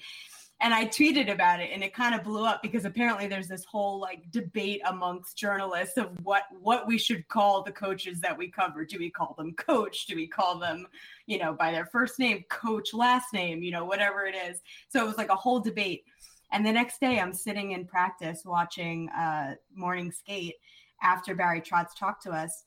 and 0.61 0.75
I 0.75 0.85
tweeted 0.85 1.31
about 1.31 1.59
it 1.59 1.71
and 1.73 1.83
it 1.83 1.93
kind 1.93 2.13
of 2.13 2.23
blew 2.23 2.45
up 2.45 2.61
because 2.61 2.85
apparently 2.85 3.27
there's 3.27 3.47
this 3.47 3.65
whole 3.65 3.99
like 3.99 4.29
debate 4.29 4.81
amongst 4.85 5.35
journalists 5.35 5.97
of 5.97 6.09
what 6.23 6.43
what 6.61 6.87
we 6.87 6.99
should 6.99 7.27
call 7.27 7.63
the 7.63 7.71
coaches 7.71 8.21
that 8.21 8.37
we 8.37 8.49
cover. 8.49 8.85
Do 8.85 8.99
we 8.99 9.09
call 9.09 9.33
them 9.37 9.53
coach? 9.53 10.05
Do 10.05 10.15
we 10.15 10.27
call 10.27 10.59
them, 10.59 10.87
you 11.25 11.39
know, 11.39 11.53
by 11.53 11.71
their 11.71 11.87
first 11.87 12.19
name, 12.19 12.43
coach 12.49 12.93
last 12.93 13.33
name, 13.33 13.63
you 13.63 13.71
know, 13.71 13.85
whatever 13.85 14.25
it 14.25 14.35
is. 14.35 14.61
So 14.89 15.03
it 15.03 15.07
was 15.07 15.17
like 15.17 15.29
a 15.29 15.35
whole 15.35 15.59
debate. 15.59 16.03
And 16.51 16.63
the 16.63 16.71
next 16.71 16.99
day 17.01 17.19
I'm 17.19 17.33
sitting 17.33 17.71
in 17.71 17.87
practice 17.87 18.43
watching 18.45 19.09
uh 19.09 19.55
morning 19.73 20.11
skate 20.11 20.55
after 21.01 21.33
Barry 21.33 21.61
Trotz 21.61 21.97
talked 21.97 22.21
to 22.23 22.31
us 22.31 22.65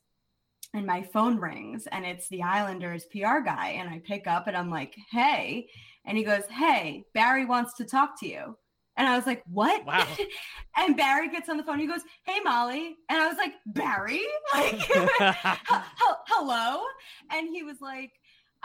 and 0.73 0.85
my 0.85 1.01
phone 1.03 1.39
rings 1.39 1.87
and 1.91 2.05
it's 2.05 2.27
the 2.29 2.43
Islanders 2.43 3.05
PR 3.05 3.39
guy 3.43 3.75
and 3.79 3.89
I 3.89 4.01
pick 4.03 4.27
up 4.27 4.47
and 4.47 4.57
I'm 4.57 4.69
like, 4.69 4.95
"Hey." 5.11 5.67
And 6.05 6.17
he 6.17 6.23
goes, 6.23 6.43
Hey, 6.49 7.03
Barry 7.13 7.45
wants 7.45 7.73
to 7.75 7.85
talk 7.85 8.19
to 8.19 8.27
you. 8.27 8.55
And 8.97 9.07
I 9.07 9.17
was 9.17 9.25
like, 9.25 9.43
What? 9.51 9.85
Wow. 9.85 10.07
and 10.77 10.95
Barry 10.95 11.29
gets 11.29 11.49
on 11.49 11.57
the 11.57 11.63
phone. 11.63 11.79
He 11.79 11.87
goes, 11.87 12.01
Hey, 12.25 12.39
Mollie. 12.43 12.95
And 13.09 13.19
I 13.19 13.27
was 13.27 13.37
like, 13.37 13.53
Barry? 13.65 14.21
Like, 14.53 14.75
"Hel- 15.19 15.57
hel- 15.67 16.23
hello? 16.27 16.83
And 17.31 17.49
he 17.49 17.63
was 17.63 17.81
like, 17.81 18.11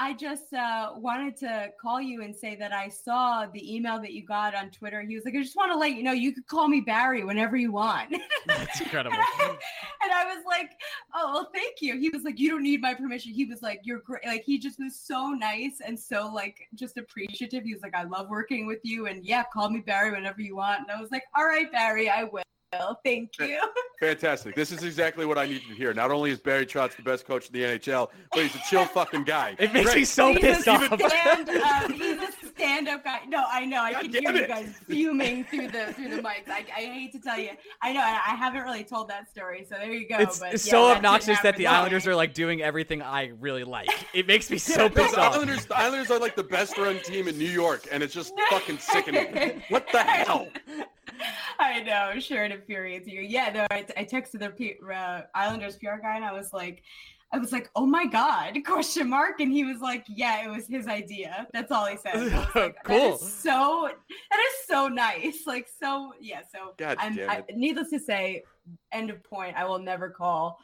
I 0.03 0.15
just 0.15 0.55
uh, 0.55 0.93
wanted 0.97 1.37
to 1.41 1.69
call 1.79 2.01
you 2.01 2.23
and 2.23 2.35
say 2.35 2.57
that 2.57 2.73
I 2.73 2.89
saw 2.89 3.45
the 3.45 3.77
email 3.77 4.01
that 4.01 4.15
you 4.15 4.25
got 4.25 4.55
on 4.55 4.71
Twitter. 4.71 5.03
He 5.03 5.15
was 5.15 5.27
like, 5.27 5.35
I 5.35 5.43
just 5.43 5.57
want 5.57 5.71
to 5.73 5.77
let 5.77 5.93
you 5.93 6.03
know 6.03 6.13
you 6.13 6.33
could 6.33 6.47
call 6.47 6.69
me 6.69 6.81
Barry 6.81 7.23
whenever 7.23 7.55
you 7.55 7.71
want. 7.71 8.17
That's 8.47 8.81
incredible. 8.81 9.19
And 9.19 9.23
I, 9.23 9.59
and 10.03 10.11
I 10.11 10.25
was 10.35 10.43
like, 10.47 10.71
"Oh, 11.15 11.33
well, 11.35 11.51
thank 11.55 11.83
you." 11.83 11.99
He 11.99 12.09
was 12.09 12.23
like, 12.23 12.41
"You 12.41 12.49
don't 12.49 12.63
need 12.63 12.81
my 12.81 12.95
permission." 12.95 13.35
He 13.35 13.45
was 13.45 13.61
like, 13.61 13.81
"You're 13.83 13.99
great." 13.99 14.25
Like 14.25 14.43
he 14.43 14.59
just 14.59 14.79
was 14.79 14.99
so 14.99 15.33
nice 15.33 15.83
and 15.87 16.01
so 16.01 16.33
like 16.33 16.57
just 16.75 16.97
appreciative. 16.97 17.65
He 17.65 17.75
was 17.75 17.83
like, 17.83 17.95
"I 17.95 18.05
love 18.05 18.31
working 18.31 18.67
with 18.67 18.81
you," 18.83 19.07
and 19.07 19.23
yeah, 19.23 19.45
call 19.53 19.69
me 19.69 19.81
Barry 19.81 20.13
whenever 20.13 20.41
you 20.41 20.57
want. 20.57 20.81
And 20.81 20.91
I 20.91 20.99
was 20.99 21.11
like, 21.11 21.25
"All 21.37 21.45
right, 21.45 21.71
Barry, 21.71 22.09
I 22.09 22.25
will." 22.25 22.43
Thank 23.05 23.31
you. 23.41 23.61
Fantastic. 24.01 24.55
This 24.55 24.71
is 24.73 24.83
exactly 24.85 25.27
what 25.27 25.37
I 25.39 25.47
needed 25.47 25.69
to 25.69 25.75
hear. 25.75 25.93
Not 25.93 26.11
only 26.11 26.31
is 26.31 26.39
Barry 26.39 26.65
Trotz 26.65 26.97
the 26.97 27.03
best 27.03 27.27
coach 27.27 27.49
in 27.49 27.53
the 27.53 27.63
NHL, 27.63 28.09
but 28.33 28.43
he's 28.43 28.55
a 28.55 28.61
chill 28.71 28.85
fucking 28.87 29.25
guy. 29.25 29.57
It 29.59 29.73
makes 29.73 29.87
Great. 29.87 29.97
me 29.99 30.05
so 30.05 30.29
He's 30.33 30.39
pissed 30.41 30.67
a 30.69 30.71
off. 30.73 31.01
stand, 31.01 31.49
uh, 31.51 31.89
he's, 31.89 32.17
a, 32.17 32.40
stand-up 32.61 33.05
guy. 33.05 33.21
No, 33.29 33.45
I 33.51 33.65
know. 33.65 33.81
I 33.81 33.93
God 33.93 34.03
can 34.03 34.11
damn 34.13 34.23
hear 34.23 34.43
you 34.43 34.49
guys 34.49 34.75
fuming 34.87 35.45
through 35.45 35.69
the 35.69 35.93
through 35.95 36.11
the 36.11 36.23
mics. 36.23 36.49
I, 36.49 36.65
I 36.77 36.81
hate 36.81 37.13
to 37.13 37.21
tell 37.21 37.39
you. 37.39 37.51
I 37.83 37.93
know. 37.93 38.01
I, 38.01 38.21
I 38.29 38.35
haven't 38.35 38.63
really 38.63 38.85
told 38.85 39.09
that 39.09 39.31
story, 39.31 39.67
so 39.69 39.77
there 39.77 39.93
you 39.93 40.09
go. 40.09 40.17
It's, 40.19 40.39
but 40.39 40.55
it's 40.55 40.67
yeah, 40.67 40.73
so 40.73 40.91
obnoxious 40.93 41.41
that 41.41 41.57
the 41.57 41.65
to 41.65 41.71
me. 41.71 41.77
Islanders 41.77 42.07
are 42.07 42.15
like 42.15 42.35
doing 42.35 42.63
everything 42.63 43.03
I 43.03 43.33
really 43.41 43.65
like. 43.65 43.89
It 44.15 44.27
makes 44.27 44.51
me 44.51 44.59
so 44.59 44.89
the 44.89 45.03
pissed 45.03 45.17
off. 45.17 45.35
Islanders, 45.35 45.65
the 45.67 45.77
Islanders 45.77 46.11
are 46.11 46.19
like 46.19 46.37
the 46.37 46.45
best 46.45 46.77
run 46.79 46.99
team 47.01 47.29
in 47.29 47.39
New 47.39 47.51
York, 47.51 47.87
and 47.91 48.03
it's 48.03 48.15
just 48.15 48.33
fucking 48.51 48.79
sickening. 48.79 49.63
What 49.69 49.87
the 49.93 50.03
hell? 50.03 50.49
I 51.59 51.83
know, 51.83 51.93
I'm 51.93 52.21
sure 52.21 52.45
it 52.45 52.53
infuriates 52.53 53.07
you. 53.07 53.21
Yeah, 53.21 53.51
no, 53.53 53.67
I, 53.71 53.85
I 53.97 54.05
texted 54.05 54.39
the 54.39 54.51
P, 54.51 54.77
uh, 54.91 55.23
Islanders 55.35 55.77
PR 55.77 55.97
guy 56.01 56.17
and 56.17 56.25
I 56.25 56.33
was 56.33 56.55
like, 56.55 56.83
I 57.33 57.39
was 57.39 57.53
like, 57.53 57.71
oh 57.77 57.87
my 57.87 58.07
god, 58.07 58.59
question 58.67 59.09
mark, 59.09 59.41
and 59.41 59.53
he 59.53 59.65
was 59.65 59.81
like, 59.81 60.05
yeah, 60.09 60.45
it 60.45 60.51
was 60.51 60.67
his 60.67 60.87
idea. 60.89 61.47
That's 61.53 61.71
all 61.71 61.87
he 61.87 61.97
said. 61.97 62.33
Like, 62.55 62.77
Cool. 62.85 63.15
is 63.15 63.33
so 63.33 63.89
that 64.31 64.39
is 64.41 64.67
so 64.67 64.89
nice. 64.89 65.43
Like 65.47 65.69
so, 65.81 66.13
yeah. 66.21 66.41
So 66.53 66.75
God 66.77 66.97
I'm. 67.01 67.15
damn 67.17 67.31
I, 67.31 67.45
needless 67.55 67.91
to 67.91 67.99
say, 68.01 68.43
end 68.93 69.11
of 69.11 69.23
point. 69.23 69.57
I 69.57 69.65
will 69.65 69.79
never 69.79 70.11
call 70.11 70.59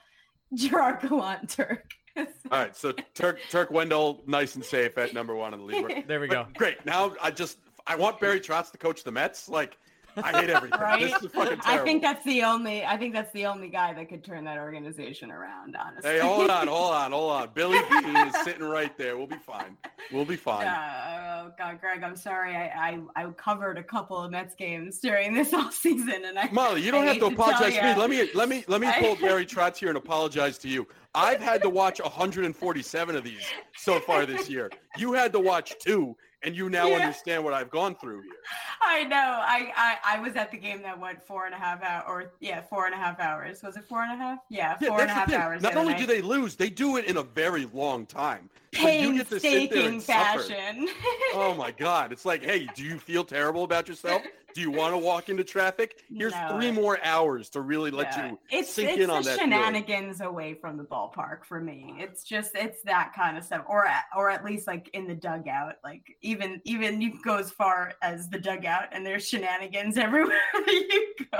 Gerard 0.54 1.00
Gallant 1.00 1.48
Turk. 1.50 1.90
All 2.16 2.26
right, 2.50 2.74
so 2.74 2.92
Turk 3.14 3.38
Turk 3.50 3.70
Wendell, 3.70 4.22
nice 4.26 4.54
and 4.54 4.64
safe 4.64 4.96
at 4.98 5.12
number 5.12 5.34
one 5.34 5.52
on 5.52 5.60
the 5.60 5.66
league. 5.66 6.06
There 6.06 6.18
we 6.20 6.26
But 6.28 6.34
go. 6.34 6.46
Great. 6.58 6.84
Now 6.86 7.12
I 7.22 7.30
just 7.30 7.58
I 7.86 7.94
want 7.96 8.18
Barry 8.20 8.40
Trotz 8.40 8.70
to 8.72 8.78
coach 8.78 9.04
the 9.04 9.12
Mets. 9.12 9.48
Like 9.48 9.76
I 10.16 10.40
hate 10.40 10.50
everything. 10.50 10.80
Right? 10.80 11.00
This 11.00 11.22
is 11.22 11.30
fucking 11.30 11.60
terrible. 11.60 11.62
I 11.64 11.78
think 11.84 12.02
that's 12.02 12.24
the 12.24 12.42
only. 12.42 12.84
I 12.84 12.96
think 12.96 13.12
that's 13.12 13.32
the 13.32 13.46
only 13.46 13.68
guy 13.68 13.92
that 13.92 14.08
could 14.08 14.24
turn 14.24 14.44
that 14.44 14.58
organization 14.58 15.30
around. 15.30 15.76
Honestly. 15.76 16.10
Hey, 16.10 16.18
hold 16.20 16.50
on, 16.50 16.68
hold 16.68 16.94
on, 16.94 17.12
hold 17.12 17.32
on. 17.32 17.50
Billy 17.54 17.78
Beane 17.90 18.16
is 18.28 18.34
sitting 18.42 18.64
right 18.64 18.96
there. 18.96 19.16
We'll 19.16 19.26
be 19.26 19.36
fine. 19.36 19.76
We'll 20.12 20.24
be 20.24 20.36
fine. 20.36 20.66
Uh, 20.66 21.46
oh 21.46 21.52
God, 21.58 21.80
Greg, 21.80 22.02
I'm 22.02 22.16
sorry. 22.16 22.56
I, 22.56 22.98
I 23.16 23.24
I 23.24 23.30
covered 23.32 23.78
a 23.78 23.82
couple 23.82 24.18
of 24.18 24.30
Mets 24.30 24.54
games 24.54 25.00
during 25.00 25.34
this 25.34 25.52
off 25.54 25.74
season, 25.74 26.24
and 26.24 26.38
I 26.38 26.48
Mollie, 26.50 26.82
you 26.82 26.90
don't 26.90 27.04
I 27.04 27.08
have 27.08 27.14
to 27.16 27.20
to 27.20 27.26
apologize 27.26 27.74
to 27.74 27.82
me. 27.82 27.94
Let 27.94 28.10
me 28.10 28.30
let 28.34 28.48
me 28.48 28.64
let 28.68 28.80
me 28.80 28.90
pull 28.98 29.16
Barry 29.16 29.46
Trotz 29.46 29.76
here 29.76 29.88
and 29.88 29.98
apologize 29.98 30.58
to 30.58 30.68
you. 30.68 30.86
I've 31.14 31.40
had 31.40 31.62
to 31.62 31.70
watch 31.70 32.00
147 32.00 33.16
of 33.16 33.24
these 33.24 33.46
so 33.74 33.98
far 34.00 34.26
this 34.26 34.50
year. 34.50 34.70
You 34.98 35.14
had 35.14 35.32
to 35.32 35.40
watch 35.40 35.74
two, 35.78 36.14
and 36.42 36.56
you 36.56 36.68
now 36.68 36.88
Yeah. 36.88 36.96
understand 36.96 37.44
what 37.44 37.54
I've 37.54 37.70
gone 37.70 37.94
through 37.94 38.22
here. 38.22 38.32
I 38.80 39.04
know. 39.04 39.16
I, 39.16 39.72
I 39.76 40.16
I 40.16 40.20
was 40.20 40.36
at 40.36 40.50
the 40.50 40.56
game 40.58 40.82
that 40.82 40.98
went 40.98 41.22
four 41.22 41.46
and 41.46 41.54
a 41.54 41.58
half 41.58 41.82
hours, 41.82 42.04
or 42.08 42.32
yeah, 42.40 42.60
four 42.62 42.86
and 42.86 42.94
a 42.94 42.98
half 42.98 43.18
hours. 43.20 43.62
Was 43.62 43.76
it 43.76 43.84
four 43.84 44.02
and 44.02 44.12
a 44.12 44.16
half? 44.16 44.38
Yeah, 44.48 44.76
Yeah, 44.80 44.88
four 44.88 45.00
and 45.00 45.10
a 45.10 45.14
half 45.14 45.32
hours. 45.32 45.62
Not 45.62 45.76
only 45.76 45.94
do 45.94 46.06
they 46.06 46.22
lose, 46.22 46.56
they 46.56 46.70
do 46.70 46.96
it 46.96 47.06
in 47.06 47.16
a 47.16 47.22
very 47.22 47.66
long 47.72 48.06
time. 48.06 48.48
So 48.76 48.88
you 48.88 49.14
get 49.16 49.28
to 49.30 49.40
sit 49.40 49.70
there 49.70 49.90
painstaking 49.90 50.00
fashion. 50.00 50.88
Oh 51.34 51.54
my 51.56 51.70
God! 51.70 52.12
It's 52.12 52.24
like, 52.24 52.42
hey, 52.44 52.68
do 52.74 52.82
you 52.82 52.98
feel 52.98 53.24
terrible 53.24 53.64
about 53.64 53.88
yourself? 53.88 54.22
Do 54.54 54.62
you 54.62 54.70
want 54.70 54.94
to 54.94 54.98
walk 54.98 55.28
into 55.28 55.44
traffic? 55.44 56.02
Here's 56.10 56.32
No. 56.32 56.56
three 56.56 56.70
more 56.72 56.98
hours 57.02 57.50
to 57.50 57.60
really 57.60 57.90
let 57.90 58.16
Yeah. 58.16 58.28
you 58.30 58.38
it's 58.50 58.72
sink 58.72 58.90
it's 58.92 59.02
in 59.02 59.10
on 59.10 59.22
that. 59.24 59.38
shenanigans 59.38 60.22
away 60.22 60.54
from 60.54 60.78
the 60.78 60.84
ballpark 60.84 61.44
for 61.44 61.60
me. 61.60 61.94
It's 61.98 62.24
just 62.24 62.52
it's 62.54 62.80
that 62.84 63.12
kind 63.14 63.36
of 63.36 63.44
stuff, 63.44 63.64
or 63.68 63.86
at, 63.86 64.04
or 64.16 64.30
at 64.30 64.44
least 64.46 64.66
like 64.66 64.88
in 64.94 65.06
the 65.06 65.14
dugout. 65.14 65.74
Like 65.84 66.02
even 66.22 66.62
even 66.64 67.02
you 67.02 67.20
go 67.22 67.36
as 67.36 67.50
far 67.50 67.92
as 68.02 68.30
the 68.30 68.38
dugout, 68.38 68.84
and 68.92 69.04
there's 69.04 69.28
shenanigans 69.28 69.98
everywhere 69.98 70.38
you 70.66 71.14
go. 71.32 71.38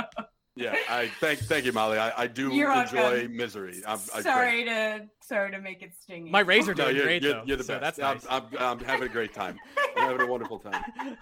Yeah, 0.56 0.74
I 0.88 1.08
thank 1.20 1.40
thank 1.40 1.66
you, 1.66 1.72
Mollie. 1.72 1.98
I, 1.98 2.22
I 2.22 2.26
do 2.26 2.50
You're 2.54 2.72
enjoy 2.72 2.96
welcome. 2.96 3.36
misery. 3.36 3.82
I'm, 3.86 3.98
I, 4.14 4.22
sorry 4.22 4.64
to 4.64 5.06
sorry 5.20 5.50
to 5.50 5.60
make 5.60 5.82
it 5.82 5.92
stingy. 6.00 6.30
My 6.30 6.40
razor 6.40 6.72
are 6.72 6.74
No, 6.74 6.84
doing 6.84 6.96
you're, 6.96 7.04
great 7.04 7.22
you're, 7.22 7.32
though. 7.34 7.42
you're 7.44 7.56
the 7.58 7.64
so 7.64 7.78
best. 7.78 7.98
that's 7.98 8.24
nice. 8.24 8.26
I'm, 8.30 8.44
I'm, 8.58 8.78
I'm 8.80 8.84
having 8.86 9.06
a 9.06 9.12
great 9.12 9.34
time. 9.34 9.58
I'm 9.96 10.08
having 10.08 10.22
a 10.22 10.26
wonderful 10.30 10.58
time. 10.58 10.82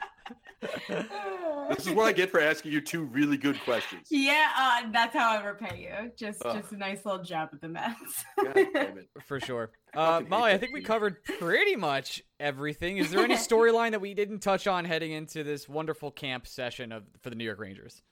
This 1.77 1.87
is 1.87 1.93
what 1.93 2.07
I 2.07 2.13
get 2.13 2.31
for 2.31 2.41
asking 2.41 2.73
you 2.73 2.81
two 2.81 3.05
really 3.05 3.37
good 3.37 3.59
questions. 3.61 4.09
Yeah, 4.11 4.49
uh, 4.57 4.83
that's 4.93 5.15
how 5.15 5.31
I 5.39 5.45
repay 5.45 5.83
you. 5.83 6.11
Just 6.17 6.43
Ugh. 6.45 6.61
just 6.61 6.73
a 6.73 6.77
nice 6.77 7.05
little 7.05 7.23
jab 7.23 7.51
at 7.53 7.61
the 7.61 7.69
Mets. 7.69 8.25
God 8.43 8.55
damn 8.55 8.99
it. 8.99 9.09
For 9.27 9.41
sure. 9.41 9.71
Uh, 9.95 10.23
Mollie, 10.29 10.53
I 10.53 10.59
think 10.59 10.73
we 10.75 10.83
covered 10.83 11.23
pretty 11.25 11.77
much 11.77 12.23
everything. 12.41 12.99
Is 12.99 13.11
there 13.11 13.21
any 13.25 13.35
storyline 13.37 13.93
that 13.93 14.01
we 14.01 14.15
didn't 14.15 14.41
touch 14.41 14.67
on 14.67 14.85
heading 14.85 15.13
into 15.13 15.43
this 15.45 15.69
wonderful 15.69 16.11
camp 16.11 16.47
session 16.47 16.93
of 16.93 17.05
for 17.23 17.31
the 17.31 17.37
New 17.37 17.45
York 17.45 17.59
Rangers? 17.59 18.03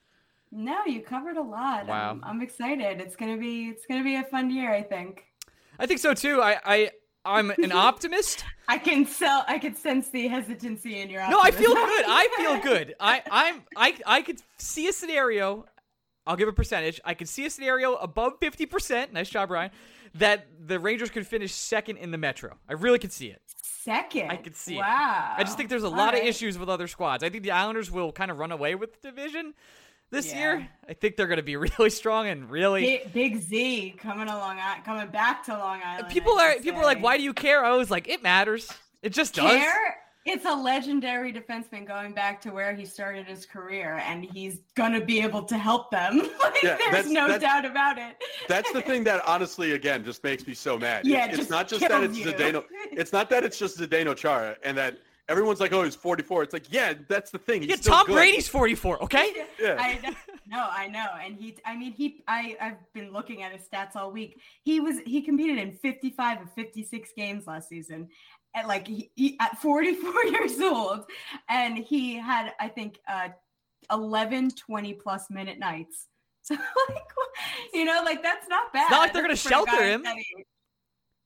No, 0.53 0.85
you 0.87 1.01
covered 1.01 1.39
a 1.39 1.43
lot. 1.43 1.87
Wow. 1.87 2.11
I'm, 2.11 2.23
I'm 2.23 2.43
excited. 2.43 3.01
It's 3.01 3.17
gonna 3.17 3.39
be 3.39 3.69
it's 3.71 3.87
gonna 3.87 4.05
be 4.05 4.17
a 4.17 4.23
fun 4.23 4.51
year. 4.51 4.73
I 4.73 4.83
think. 4.83 5.25
I 5.79 5.87
think 5.87 5.99
so 5.99 6.13
too. 6.13 6.41
I, 6.41 6.59
I 6.65 6.91
I'm 7.25 7.51
an 7.51 7.73
optimist. 7.73 8.45
I 8.69 8.79
can 8.79 9.07
sell. 9.07 9.45
I 9.49 9.59
can 9.59 9.75
sense 9.75 10.11
the 10.11 10.29
hesitancy 10.29 11.01
in 11.01 11.09
your. 11.09 11.29
No, 11.31 11.41
I 11.41 11.51
feel 11.51 11.75
good. 11.75 12.05
I 12.07 12.29
feel 12.37 12.61
good. 12.73 12.95
I 13.01 13.23
I'm 13.31 13.63
I 13.77 13.97
I 14.07 14.23
could 14.23 14.41
see 14.59 14.89
a 14.89 14.93
scenario. 14.93 15.65
I'll 16.27 16.37
give 16.37 16.49
a 16.49 16.53
percentage. 16.53 17.01
I 17.05 17.15
could 17.15 17.29
see 17.29 17.47
a 17.47 17.51
scenario 17.51 17.95
above 17.95 18.35
fifty 18.39 18.67
percent. 18.67 19.13
Nice 19.13 19.31
job, 19.31 19.51
Ryan. 19.51 19.71
That 20.17 20.47
the 20.67 20.79
Rangers 20.79 21.09
could 21.09 21.27
finish 21.27 21.53
second 21.53 21.97
in 21.97 22.11
the 22.11 22.19
Metro. 22.19 22.59
I 22.69 22.75
really 22.75 22.99
could 22.99 23.13
see 23.13 23.29
it. 23.29 23.41
Second. 23.63 24.31
I 24.31 24.37
could 24.37 24.55
see 24.55 24.75
it. 24.75 24.81
Wow. 24.81 25.35
I 25.39 25.43
just 25.43 25.57
think 25.57 25.71
there's 25.71 25.83
a 25.83 25.87
All 25.87 25.93
lot 25.97 26.15
of 26.15 26.21
issues 26.21 26.59
with 26.59 26.69
other 26.69 26.87
squads. 26.87 27.25
I 27.25 27.31
think 27.31 27.43
the 27.43 27.51
Islanders 27.51 27.91
will 27.91 28.13
kind 28.13 28.31
of 28.31 28.39
run 28.39 28.53
away 28.53 28.75
with 28.75 29.01
the 29.01 29.11
division 29.11 29.55
this 30.13 30.33
Yeah. 30.33 30.39
year. 30.39 30.69
I 30.89 30.93
think 30.93 31.17
they're 31.17 31.27
going 31.27 31.39
to 31.39 31.43
be 31.43 31.57
really 31.79 31.91
strong 31.91 32.29
and 32.29 32.49
really. 32.49 32.83
Big, 32.83 33.13
Big 33.13 33.37
Z 33.41 33.97
coming 33.99 34.29
along, 34.29 34.61
coming 34.85 35.09
back 35.09 35.43
to 35.47 35.53
Long 35.53 35.81
Island. 35.85 36.09
people 36.13 36.39
are 36.39 36.53
should 36.53 36.63
people 36.63 36.81
are 36.81 36.85
like, 36.85 37.03
why 37.03 37.17
do 37.17 37.25
you 37.25 37.33
care? 37.35 37.65
I 37.65 37.75
was 37.77 37.91
like, 37.91 38.09
it 38.09 38.23
matters. 38.23 38.71
It 39.03 39.13
just 39.13 39.35
does. 39.35 39.51
care? 39.51 39.97
It's 40.25 40.45
a 40.45 40.55
legendary 40.55 41.33
defenseman 41.33 41.85
going 41.85 42.15
back 42.15 42.41
to 42.43 42.51
where 42.51 42.73
he 42.77 42.85
started 42.87 43.27
his 43.27 43.45
career, 43.45 44.01
and 44.07 44.25
he's 44.25 44.61
gonna 44.77 45.01
be 45.05 45.21
able 45.21 45.43
to 45.43 45.59
help 45.59 45.91
them. 45.91 46.19
like, 46.41 46.63
Yeah, 46.63 46.77
there's 46.77 46.79
that's- 46.79 47.09
no 47.09 47.27
that's- 47.27 47.41
doubt 47.41 47.65
about 47.65 47.99
it. 47.99 48.15
That's 48.47 48.71
the 48.73 48.83
thing 48.83 49.03
that 49.03 49.21
honestly, 49.27 49.73
again, 49.73 50.05
just 50.05 50.23
makes 50.23 50.47
me 50.47 50.55
so 50.55 50.79
mad. 50.79 51.05
Yeah, 51.09 51.27
it's, 51.27 51.39
it's 51.41 51.51
not 51.51 51.67
just 51.67 51.81
that 51.89 52.05
it's 52.05 52.17
you. 52.17 52.27
Zdeno. 52.27 52.63
It's 52.93 53.13
not 53.13 53.31
that 53.31 53.43
it's 53.43 53.59
just 53.59 53.81
Zdeno 53.81 54.15
Chara 54.15 54.57
and 54.63 54.79
that 54.79 54.99
everyone's 55.29 55.61
like, 55.61 55.73
oh, 55.73 55.83
he's 55.85 55.95
44. 55.95 56.43
It's 56.45 56.53
like, 56.53 56.73
yeah, 56.73 56.95
that's 57.09 57.31
the 57.31 57.39
thing. 57.39 57.63
He's 57.63 57.71
Yeah, 57.71 57.77
still 57.77 57.95
Tom 57.95 58.07
good. 58.07 58.15
Brady's 58.15 58.49
44. 58.49 59.03
Okay. 59.05 59.47
Yeah. 59.61 59.77
I 59.79 59.95
know, 60.03 60.15
no, 60.49 60.69
I 60.71 60.89
know, 60.89 61.07
and 61.25 61.37
he. 61.37 61.57
I 61.65 61.77
mean, 61.77 61.93
he. 61.93 62.23
I. 62.29 62.57
I've 62.61 62.93
been 62.93 63.13
looking 63.13 63.43
at 63.43 63.53
his 63.53 63.63
stats 63.69 63.97
all 63.97 64.11
week. 64.11 64.41
He 64.65 64.81
was. 64.81 64.99
He 65.07 65.23
competed 65.23 65.59
in 65.59 65.73
55 65.73 66.43
of 66.43 66.53
56 66.53 67.11
games 67.17 67.47
last 67.47 67.69
season, 67.69 68.09
at 68.55 68.67
like 68.69 68.87
he, 68.87 69.11
he, 69.15 69.37
at 69.41 69.57
44 69.59 70.25
years 70.27 70.61
old, 70.61 71.05
and 71.49 71.79
he 71.79 72.17
had 72.17 72.53
I 72.61 72.69
think 72.69 72.99
uh 73.09 73.29
11 73.91 74.51
20 74.51 74.95
plus 74.95 75.31
minute 75.31 75.59
nights. 75.59 76.09
So 76.45 76.57
like, 76.57 76.99
you 77.73 77.85
know, 77.85 78.03
like 78.05 78.21
that's 78.21 78.49
not 78.49 78.73
bad. 78.73 78.91
not 78.91 78.99
like 78.99 79.13
they're 79.13 79.23
gonna 79.23 79.37
shelter 79.37 79.81
him. 79.81 80.05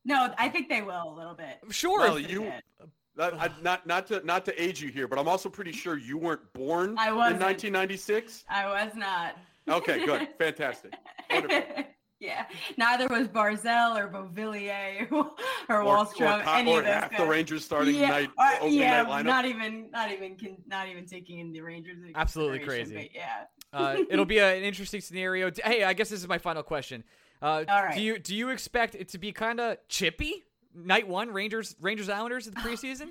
No, 0.04 0.32
I 0.36 0.50
think 0.50 0.68
they 0.68 0.82
will 0.82 1.10
a 1.10 1.16
little 1.16 1.32
bit. 1.34 1.58
Sure. 1.70 2.00
Well, 2.00 2.18
you- 2.18 2.40
good. 2.40 2.90
Not, 3.16 3.34
I, 3.40 3.50
not 3.62 3.86
not 3.86 4.06
to 4.08 4.20
not 4.26 4.44
to 4.44 4.62
age 4.62 4.82
you 4.82 4.90
here, 4.90 5.08
but 5.08 5.18
I'm 5.18 5.28
also 5.28 5.48
pretty 5.48 5.72
sure 5.72 5.96
you 5.96 6.18
weren't 6.18 6.52
born 6.52 6.96
I 6.98 7.08
in 7.08 7.16
wasn't. 7.16 7.40
1996. 7.40 8.44
I 8.50 8.66
was 8.66 8.92
not. 8.94 9.36
Okay, 9.68 10.04
good, 10.04 10.28
fantastic. 10.38 10.92
Wonderful. 11.30 11.62
yeah, 12.20 12.44
neither 12.76 13.08
was 13.08 13.26
Barzal 13.28 13.96
or 13.98 14.08
Beauvillier 14.08 15.10
or, 15.12 15.30
or, 15.68 15.82
Or, 15.82 16.04
Wahlstrom. 16.04 16.40
or, 16.40 16.44
co- 16.44 16.52
any 16.52 16.72
or 16.72 16.78
of 16.80 16.84
those 16.84 16.94
half 16.94 17.16
the. 17.16 17.26
Rangers 17.26 17.64
starting 17.64 17.94
yeah, 17.96 18.08
night 18.08 18.30
or- 18.38 18.54
opening 18.60 18.74
yeah, 18.74 19.02
night 19.02 19.22
lineup. 19.22 19.26
not 19.26 19.44
even, 19.46 19.90
not 19.90 20.12
even, 20.12 20.36
con- 20.36 20.56
not 20.66 20.88
even 20.88 21.06
taking 21.06 21.38
in 21.40 21.52
the 21.52 21.60
Rangers. 21.62 21.96
Absolutely 22.14 22.60
crazy. 22.60 22.94
but 22.94 23.14
yeah. 23.14 23.44
uh, 23.72 23.96
it'll 24.10 24.24
be 24.24 24.38
a, 24.38 24.56
an 24.56 24.62
interesting 24.62 25.00
scenario. 25.00 25.50
Hey, 25.64 25.82
I 25.84 25.94
guess 25.94 26.10
this 26.10 26.20
is 26.20 26.28
my 26.28 26.38
final 26.38 26.62
question. 26.62 27.02
Uh, 27.42 27.64
All 27.68 27.82
right. 27.82 27.94
Do 27.94 28.00
you 28.02 28.18
do 28.18 28.34
you 28.34 28.48
expect 28.48 28.94
it 28.94 29.08
to 29.10 29.18
be 29.18 29.30
kind 29.32 29.60
of 29.60 29.76
chippy? 29.88 30.45
Night 30.76 31.08
one, 31.08 31.32
Rangers 31.32 31.74
Rangers 31.80 32.08
Islanders 32.08 32.46
in 32.46 32.54
the 32.54 32.60
preseason. 32.68 33.08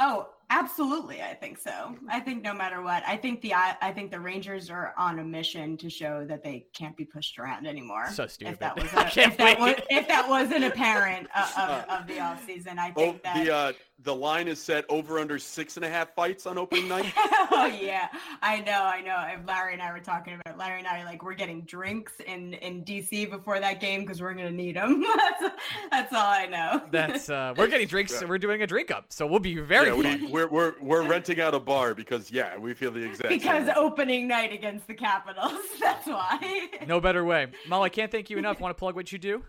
Oh, 0.00 0.28
absolutely. 0.50 1.22
I 1.22 1.34
think 1.34 1.58
so. 1.58 1.96
I 2.10 2.20
think 2.20 2.42
no 2.42 2.54
matter 2.54 2.82
what, 2.82 3.02
I 3.06 3.16
think 3.16 3.40
the 3.42 3.54
I, 3.54 3.76
I 3.82 3.92
think 3.92 4.10
the 4.10 4.20
Rangers 4.20 4.70
are 4.70 4.94
on 4.96 5.18
a 5.18 5.24
mission 5.24 5.76
to 5.78 5.90
show 5.90 6.24
that 6.26 6.42
they 6.42 6.66
can't 6.74 6.96
be 6.96 7.04
pushed 7.04 7.38
around 7.38 7.66
anymore. 7.66 8.10
So 8.12 8.26
stupid. 8.26 8.52
If 8.54 8.58
that 8.60 8.76
was, 8.80 8.92
I 8.94 9.02
a, 9.08 9.10
can't 9.10 9.32
if, 9.32 9.38
that 9.38 9.58
was, 9.60 9.74
if 9.90 10.08
that 10.08 10.28
wasn't 10.28 10.64
apparent 10.64 11.28
uh, 11.34 11.84
of, 11.88 12.00
of 12.00 12.06
the 12.06 12.14
offseason, 12.14 12.78
I 12.78 12.92
Oh, 12.96 13.00
think 13.12 13.22
that. 13.22 13.44
the 13.44 13.54
uh, 13.54 13.72
the 14.02 14.14
line 14.14 14.48
is 14.48 14.60
set 14.60 14.84
over 14.88 15.18
under 15.18 15.38
six 15.38 15.76
and 15.76 15.84
a 15.84 15.88
half 15.88 16.14
fights 16.14 16.46
on 16.46 16.58
opening 16.58 16.88
night. 16.88 17.12
oh 17.16 17.66
yeah, 17.80 18.08
I 18.42 18.60
know, 18.60 18.82
I 18.84 19.00
know. 19.00 19.16
And 19.16 19.46
Larry 19.46 19.72
and 19.74 19.80
I 19.82 19.92
were 19.92 20.00
talking 20.00 20.34
about. 20.34 20.54
it. 20.54 20.58
Larry 20.58 20.80
and 20.80 20.88
I 20.88 21.00
are 21.00 21.04
like, 21.04 21.22
we're 21.22 21.34
getting 21.34 21.62
drinks 21.62 22.12
in 22.26 22.54
in 22.54 22.84
DC 22.84 23.30
before 23.30 23.60
that 23.60 23.80
game 23.80 24.00
because 24.00 24.20
we're 24.20 24.34
gonna 24.34 24.50
need 24.50 24.76
them. 24.76 25.02
that's, 25.16 25.54
that's 25.90 26.12
all 26.12 26.26
I 26.26 26.46
know. 26.46 26.82
That's 26.90 27.30
uh, 27.30 27.54
we're 27.56 27.68
getting 27.68 27.86
drinks. 27.86 28.22
We're 28.22 28.38
doing 28.38 28.62
a 28.62 28.66
drink 28.66 28.90
up, 28.90 29.06
so 29.10 29.26
we'll 29.26 29.40
be 29.40 29.56
very. 29.58 29.88
yeah, 29.88 30.16
we, 30.16 30.26
we're, 30.34 30.48
we're 30.48 30.74
we're 30.80 31.06
renting 31.06 31.40
out 31.40 31.54
a 31.54 31.60
bar 31.60 31.94
because 31.94 32.30
yeah, 32.30 32.58
we 32.58 32.74
feel 32.74 32.90
the 32.90 33.04
exact 33.04 33.28
because 33.28 33.68
way. 33.68 33.74
opening 33.76 34.26
night 34.26 34.52
against 34.52 34.86
the 34.88 34.94
Capitals. 34.94 35.60
That's 35.80 36.06
why. 36.06 36.68
no 36.86 37.00
better 37.00 37.24
way. 37.24 37.46
Mollie, 37.68 37.86
I 37.86 37.88
can't 37.88 38.10
thank 38.10 38.30
you 38.30 38.38
enough. 38.38 38.60
Want 38.60 38.76
to 38.76 38.78
plug 38.78 38.96
what 38.96 39.12
you 39.12 39.18
do? 39.18 39.44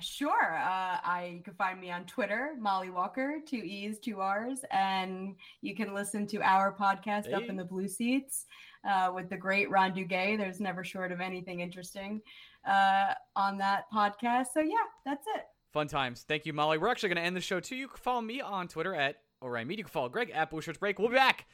Sure. 0.00 0.56
Uh, 0.56 0.98
I 1.04 1.34
you 1.36 1.42
can 1.42 1.54
find 1.54 1.80
me 1.80 1.92
on 1.92 2.04
Twitter, 2.04 2.54
Mollie 2.58 2.90
Walker, 2.90 3.36
two 3.46 3.58
E's, 3.58 4.00
two 4.00 4.20
R's, 4.20 4.64
and 4.72 5.36
you 5.62 5.76
can 5.76 5.94
listen 5.94 6.26
to 6.28 6.42
our 6.42 6.74
podcast 6.74 7.26
hey. 7.26 7.34
up 7.34 7.44
in 7.44 7.54
the 7.54 7.64
blue 7.64 7.86
seats 7.86 8.46
uh, 8.88 9.12
with 9.14 9.30
the 9.30 9.36
great 9.36 9.70
Ron 9.70 9.92
Duguay. 9.94 10.36
There's 10.36 10.58
never 10.58 10.82
short 10.82 11.12
of 11.12 11.20
anything 11.20 11.60
interesting 11.60 12.22
uh, 12.68 13.14
on 13.36 13.56
that 13.58 13.84
podcast. 13.94 14.46
So 14.52 14.60
yeah, 14.60 14.74
that's 15.04 15.26
it. 15.36 15.44
Fun 15.72 15.86
times. 15.86 16.24
Thank 16.26 16.44
you, 16.44 16.52
Mollie. 16.52 16.78
We're 16.78 16.88
actually 16.88 17.10
going 17.10 17.16
to 17.18 17.22
end 17.22 17.36
the 17.36 17.40
show 17.40 17.60
too. 17.60 17.76
You 17.76 17.86
can 17.86 17.98
follow 17.98 18.20
me 18.20 18.40
on 18.40 18.66
Twitter 18.66 18.96
at 18.96 19.18
Orion 19.44 19.68
Media. 19.68 19.84
Follow 19.86 20.08
Greg 20.08 20.30
at 20.34 20.50
Blue 20.50 20.60
Shirts 20.60 20.78
Break. 20.78 20.98
We'll 20.98 21.08
be 21.08 21.14
back 21.14 21.46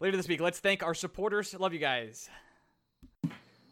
later 0.00 0.16
this 0.16 0.28
week. 0.28 0.40
Let's 0.40 0.58
thank 0.58 0.82
our 0.82 0.94
supporters. 0.94 1.54
Love 1.54 1.72
you 1.72 1.78
guys. 1.78 2.28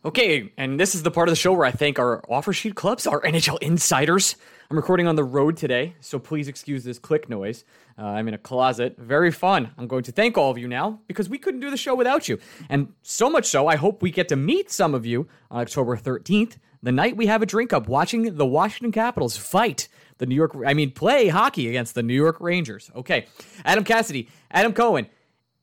Okay, 0.04 0.52
and 0.58 0.78
this 0.78 0.94
is 0.94 1.02
the 1.02 1.10
part 1.10 1.28
of 1.28 1.32
the 1.32 1.36
show 1.36 1.54
where 1.54 1.66
I 1.66 1.70
thank 1.70 1.98
our 1.98 2.22
offer 2.28 2.52
sheet 2.52 2.74
clubs, 2.74 3.06
our 3.06 3.22
NHL 3.22 3.58
insiders. 3.62 4.36
I'm 4.70 4.76
recording 4.76 5.06
on 5.06 5.16
the 5.16 5.24
road 5.24 5.56
today, 5.56 5.94
so 6.00 6.18
please 6.18 6.46
excuse 6.46 6.84
this 6.84 6.98
click 6.98 7.30
noise. 7.30 7.64
Uh, 7.98 8.02
I'm 8.02 8.28
in 8.28 8.34
a 8.34 8.38
closet. 8.38 8.96
Very 8.98 9.30
fun. 9.30 9.70
I'm 9.78 9.86
going 9.86 10.02
to 10.04 10.12
thank 10.12 10.36
all 10.36 10.50
of 10.50 10.58
you 10.58 10.68
now 10.68 11.00
because 11.06 11.30
we 11.30 11.38
couldn't 11.38 11.60
do 11.60 11.70
the 11.70 11.78
show 11.78 11.94
without 11.94 12.28
you. 12.28 12.38
And 12.68 12.92
so 13.00 13.30
much 13.30 13.46
so, 13.46 13.66
I 13.66 13.76
hope 13.76 14.02
we 14.02 14.10
get 14.10 14.28
to 14.28 14.36
meet 14.36 14.70
some 14.70 14.94
of 14.94 15.06
you 15.06 15.26
on 15.50 15.62
October 15.62 15.96
13th, 15.96 16.58
the 16.85 16.93
night 16.93 17.16
we 17.16 17.26
have 17.26 17.43
a 17.43 17.47
drink 17.47 17.72
up 17.72 17.89
watching 17.89 18.37
the 18.37 18.47
Washington 18.47 18.93
Capitals 18.93 19.37
fight 19.37 19.89
the 20.18 20.26
New 20.26 20.35
York, 20.35 20.57
I 20.64 20.74
mean, 20.74 20.93
play 20.93 21.28
hockey 21.28 21.68
against 21.68 21.95
the 21.95 22.03
New 22.03 22.14
York 22.14 22.41
Rangers. 22.41 22.91
Okay. 22.95 23.26
Adam 23.64 23.85
Cassidy, 23.85 24.28
Adam 24.51 24.72
Cohen, 24.72 25.09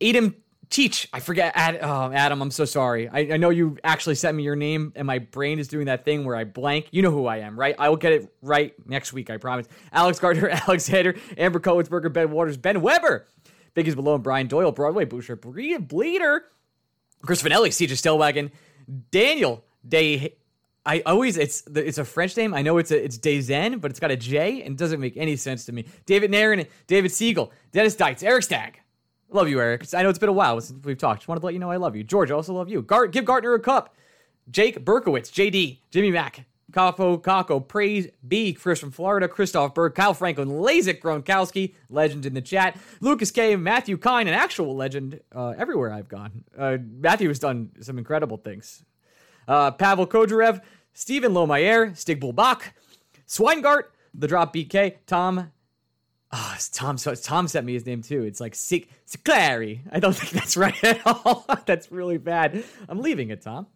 Adam 0.02 0.36
Teach, 0.70 1.10
I 1.12 1.20
forget. 1.20 1.52
Ad, 1.56 1.80
oh, 1.82 2.12
Adam, 2.14 2.42
I'm 2.42 2.50
so 2.50 2.64
sorry. 2.64 3.10
I, 3.10 3.34
I, 3.34 3.38
know 3.38 3.50
you 3.50 3.78
actually 3.84 4.16
sent 4.16 4.38
me 4.38 4.44
your 4.44 4.56
name, 4.56 4.94
and 4.96 5.06
my 5.06 5.20
brain 5.20 5.60
is 5.60 5.68
doing 5.68 5.88
that 5.88 6.06
thing 6.06 6.24
where 6.24 6.36
I 6.36 6.46
blank. 6.46 6.88
You 6.92 7.02
know 7.02 7.12
who 7.12 7.26
I 7.26 7.40
am, 7.40 7.60
right? 7.60 7.76
I 7.78 7.90
will 7.90 7.98
get 7.98 8.14
it 8.14 8.34
right 8.42 8.74
next 8.88 9.12
week, 9.12 9.30
I 9.30 9.36
promise. 9.36 9.68
Alex 9.92 10.20
Gardner, 10.20 10.48
Alexander, 10.68 11.16
Amber 11.38 11.60
Coatsberger, 11.60 12.12
Ben 12.14 12.32
Waters, 12.32 12.56
Ben 12.56 12.82
Weber, 12.82 13.28
Biggies 13.76 13.96
Below, 13.96 14.16
and 14.16 14.24
Brian 14.24 14.48
Doyle, 14.48 14.72
Broadway, 14.72 15.04
Boucher, 15.04 15.36
Bleeder, 15.36 16.44
Chris 17.22 17.44
Finelli, 17.44 17.68
CJ 17.68 17.92
Stellwagen, 17.92 18.52
Daniel 19.12 19.66
Day. 19.86 20.36
I 20.86 21.02
always 21.06 21.38
it's 21.38 21.64
it's 21.76 21.98
a 22.00 22.06
French 22.06 22.36
name. 22.36 22.54
I 22.54 22.62
know 22.62 22.78
it's 22.78 22.92
a 22.92 23.04
it's 23.04 23.18
Dezen, 23.18 23.80
but 23.80 23.92
it's 23.92 24.00
got 24.00 24.12
a 24.12 24.18
J 24.18 24.64
and 24.64 24.78
doesn't 24.78 25.00
make 25.00 25.16
any 25.16 25.36
sense 25.36 25.66
to 25.66 25.72
me. 25.72 25.86
David 26.06 26.32
Nairn, 26.32 26.66
David 26.88 27.12
Siegel, 27.12 27.52
Dennis 27.72 27.96
Dietz, 27.96 28.24
Eric 28.24 28.44
Stagg, 28.44 28.82
Love 29.34 29.48
you, 29.48 29.62
Eric. 29.62 29.86
I 29.94 30.04
know 30.04 30.10
it's 30.10 30.20
been 30.20 30.28
a 30.28 30.34
while 30.34 30.60
since 30.60 30.84
we've 30.84 30.98
talked. 30.98 31.22
Just 31.22 31.30
wanted 31.30 31.40
to 31.40 31.46
let 31.46 31.54
you 31.54 31.60
know 31.60 31.72
I 31.72 31.78
love 31.78 31.96
you. 31.96 32.04
George, 32.04 32.32
I 32.32 32.34
also 32.36 32.54
love 32.54 32.68
you. 32.68 32.82
Gart, 32.82 33.14
give 33.14 33.24
Gartner 33.24 33.54
a 33.54 33.60
cup. 33.60 33.96
Jake 34.50 34.84
Berkowitz, 34.84 35.32
JD, 35.32 35.80
Jimmy 35.90 36.12
Mack, 36.12 36.46
Capo, 36.74 37.18
Kako, 37.18 37.66
Praise 37.66 38.10
B, 38.28 38.52
Chris 38.52 38.80
from 38.80 38.92
Florida, 38.92 39.30
Christoph 39.30 39.74
Berg, 39.74 39.96
Kyle 39.96 40.14
Franklin, 40.14 40.50
Lazik 40.50 41.00
Gronkowski, 41.00 41.76
legend 41.90 42.26
in 42.26 42.34
the 42.34 42.42
chat, 42.42 42.78
Lucas 43.00 43.32
K, 43.32 43.56
Matthew 43.56 43.98
Kine, 43.98 44.28
an 44.28 44.34
actual 44.34 44.76
legend 44.76 45.22
uh, 45.34 45.54
everywhere 45.58 45.94
I've 45.94 46.10
gone. 46.10 46.44
Uh, 46.58 46.78
Matthew 47.00 47.30
has 47.30 47.40
done 47.40 47.72
some 47.80 47.98
incredible 47.98 48.38
things. 48.38 48.84
Uh, 49.52 49.70
Pavel 49.70 50.08
Kodarev, 50.08 50.62
Stephen 50.94 51.34
Lomayer, 51.34 51.96
Stig 51.98 52.22
Bulbach, 52.22 52.72
Swingart, 53.28 53.84
The 54.14 54.28
Drop 54.28 54.54
BK, 54.54 54.96
Tom 55.06 55.52
Oh, 56.34 56.56
Tom. 56.72 56.98
So 56.98 57.14
Tom 57.14 57.50
sent 57.50 57.66
me 57.66 57.74
his 57.74 57.86
name 57.86 58.02
too. 58.02 58.24
It's 58.24 58.40
like 58.40 58.56
Sick 58.56 58.88
Clary. 59.26 59.82
I 59.92 60.00
don't 60.00 60.16
think 60.16 60.32
that's 60.32 60.56
right 60.56 60.82
at 60.82 61.02
all. 61.06 61.46
that's 61.66 61.92
really 61.92 62.18
bad. 62.18 62.64
I'm 62.88 63.02
leaving 63.02 63.30
it, 63.30 63.42
Tom. 63.42 63.68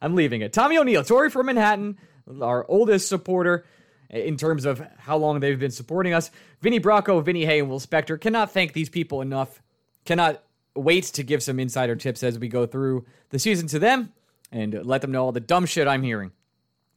I'm 0.00 0.14
leaving 0.14 0.40
it. 0.40 0.52
Tommy 0.52 0.78
O'Neill, 0.78 1.02
Tori 1.02 1.30
from 1.30 1.46
Manhattan, 1.46 1.98
our 2.40 2.64
oldest 2.68 3.08
supporter 3.08 3.64
in 4.10 4.36
terms 4.36 4.64
of 4.64 4.86
how 4.98 5.16
long 5.16 5.40
they've 5.40 5.58
been 5.58 5.72
supporting 5.72 6.12
us. 6.12 6.30
Vinny 6.60 6.78
Bracco, 6.78 7.24
Vinny 7.24 7.44
Hay, 7.44 7.58
and 7.58 7.68
Will 7.68 7.80
Spector. 7.80 8.20
Cannot 8.20 8.52
thank 8.52 8.74
these 8.74 8.88
people 8.88 9.20
enough. 9.20 9.60
Cannot 10.04 10.42
wait 10.76 11.04
to 11.04 11.24
give 11.24 11.42
some 11.42 11.58
insider 11.58 11.96
tips 11.96 12.22
as 12.22 12.38
we 12.38 12.46
go 12.46 12.66
through 12.66 13.04
the 13.30 13.40
season 13.40 13.66
to 13.68 13.80
them 13.80 14.12
and 14.54 14.84
let 14.84 15.02
them 15.02 15.10
know 15.10 15.24
all 15.24 15.32
the 15.32 15.40
dumb 15.40 15.66
shit 15.66 15.86
I'm 15.86 16.02
hearing. 16.02 16.30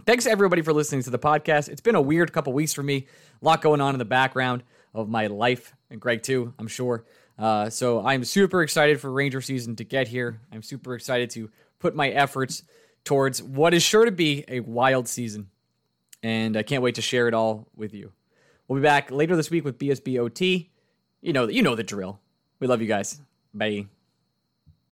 Thanks 0.05 0.25
everybody 0.25 0.61
for 0.61 0.71
listening 0.71 1.01
to 1.03 1.09
the 1.09 1.19
podcast. 1.19 1.67
It's 1.67 1.81
been 1.81 1.95
a 1.95 2.01
weird 2.01 2.31
couple 2.31 2.53
weeks 2.53 2.71
for 2.71 2.83
me. 2.83 3.07
A 3.41 3.45
lot 3.45 3.61
going 3.61 3.81
on 3.81 3.93
in 3.93 3.99
the 3.99 4.05
background 4.05 4.63
of 4.93 5.09
my 5.09 5.27
life, 5.27 5.73
and 5.89 5.99
Greg 5.99 6.21
too, 6.23 6.53
I'm 6.57 6.67
sure. 6.67 7.03
Uh, 7.37 7.69
so 7.69 8.05
I'm 8.05 8.23
super 8.23 8.63
excited 8.63 9.01
for 9.01 9.11
Ranger 9.11 9.41
season 9.41 9.75
to 9.77 9.83
get 9.83 10.07
here. 10.07 10.39
I'm 10.51 10.61
super 10.61 10.95
excited 10.95 11.29
to 11.31 11.49
put 11.79 11.95
my 11.95 12.09
efforts 12.09 12.63
towards 13.03 13.43
what 13.43 13.73
is 13.73 13.83
sure 13.83 14.05
to 14.05 14.11
be 14.11 14.45
a 14.47 14.59
wild 14.61 15.07
season, 15.07 15.49
and 16.23 16.55
I 16.55 16.63
can't 16.63 16.83
wait 16.83 16.95
to 16.95 17.01
share 17.01 17.27
it 17.27 17.33
all 17.33 17.67
with 17.75 17.93
you. 17.93 18.13
We'll 18.67 18.79
be 18.79 18.83
back 18.83 19.11
later 19.11 19.35
this 19.35 19.49
week 19.49 19.65
with 19.65 19.77
BSBOT. 19.79 20.69
You 21.21 21.33
know, 21.33 21.47
you 21.47 21.63
know 21.63 21.75
the 21.75 21.83
drill. 21.83 22.19
We 22.59 22.67
love 22.67 22.81
you 22.81 22.87
guys. 22.87 23.19
Bye. 23.53 23.87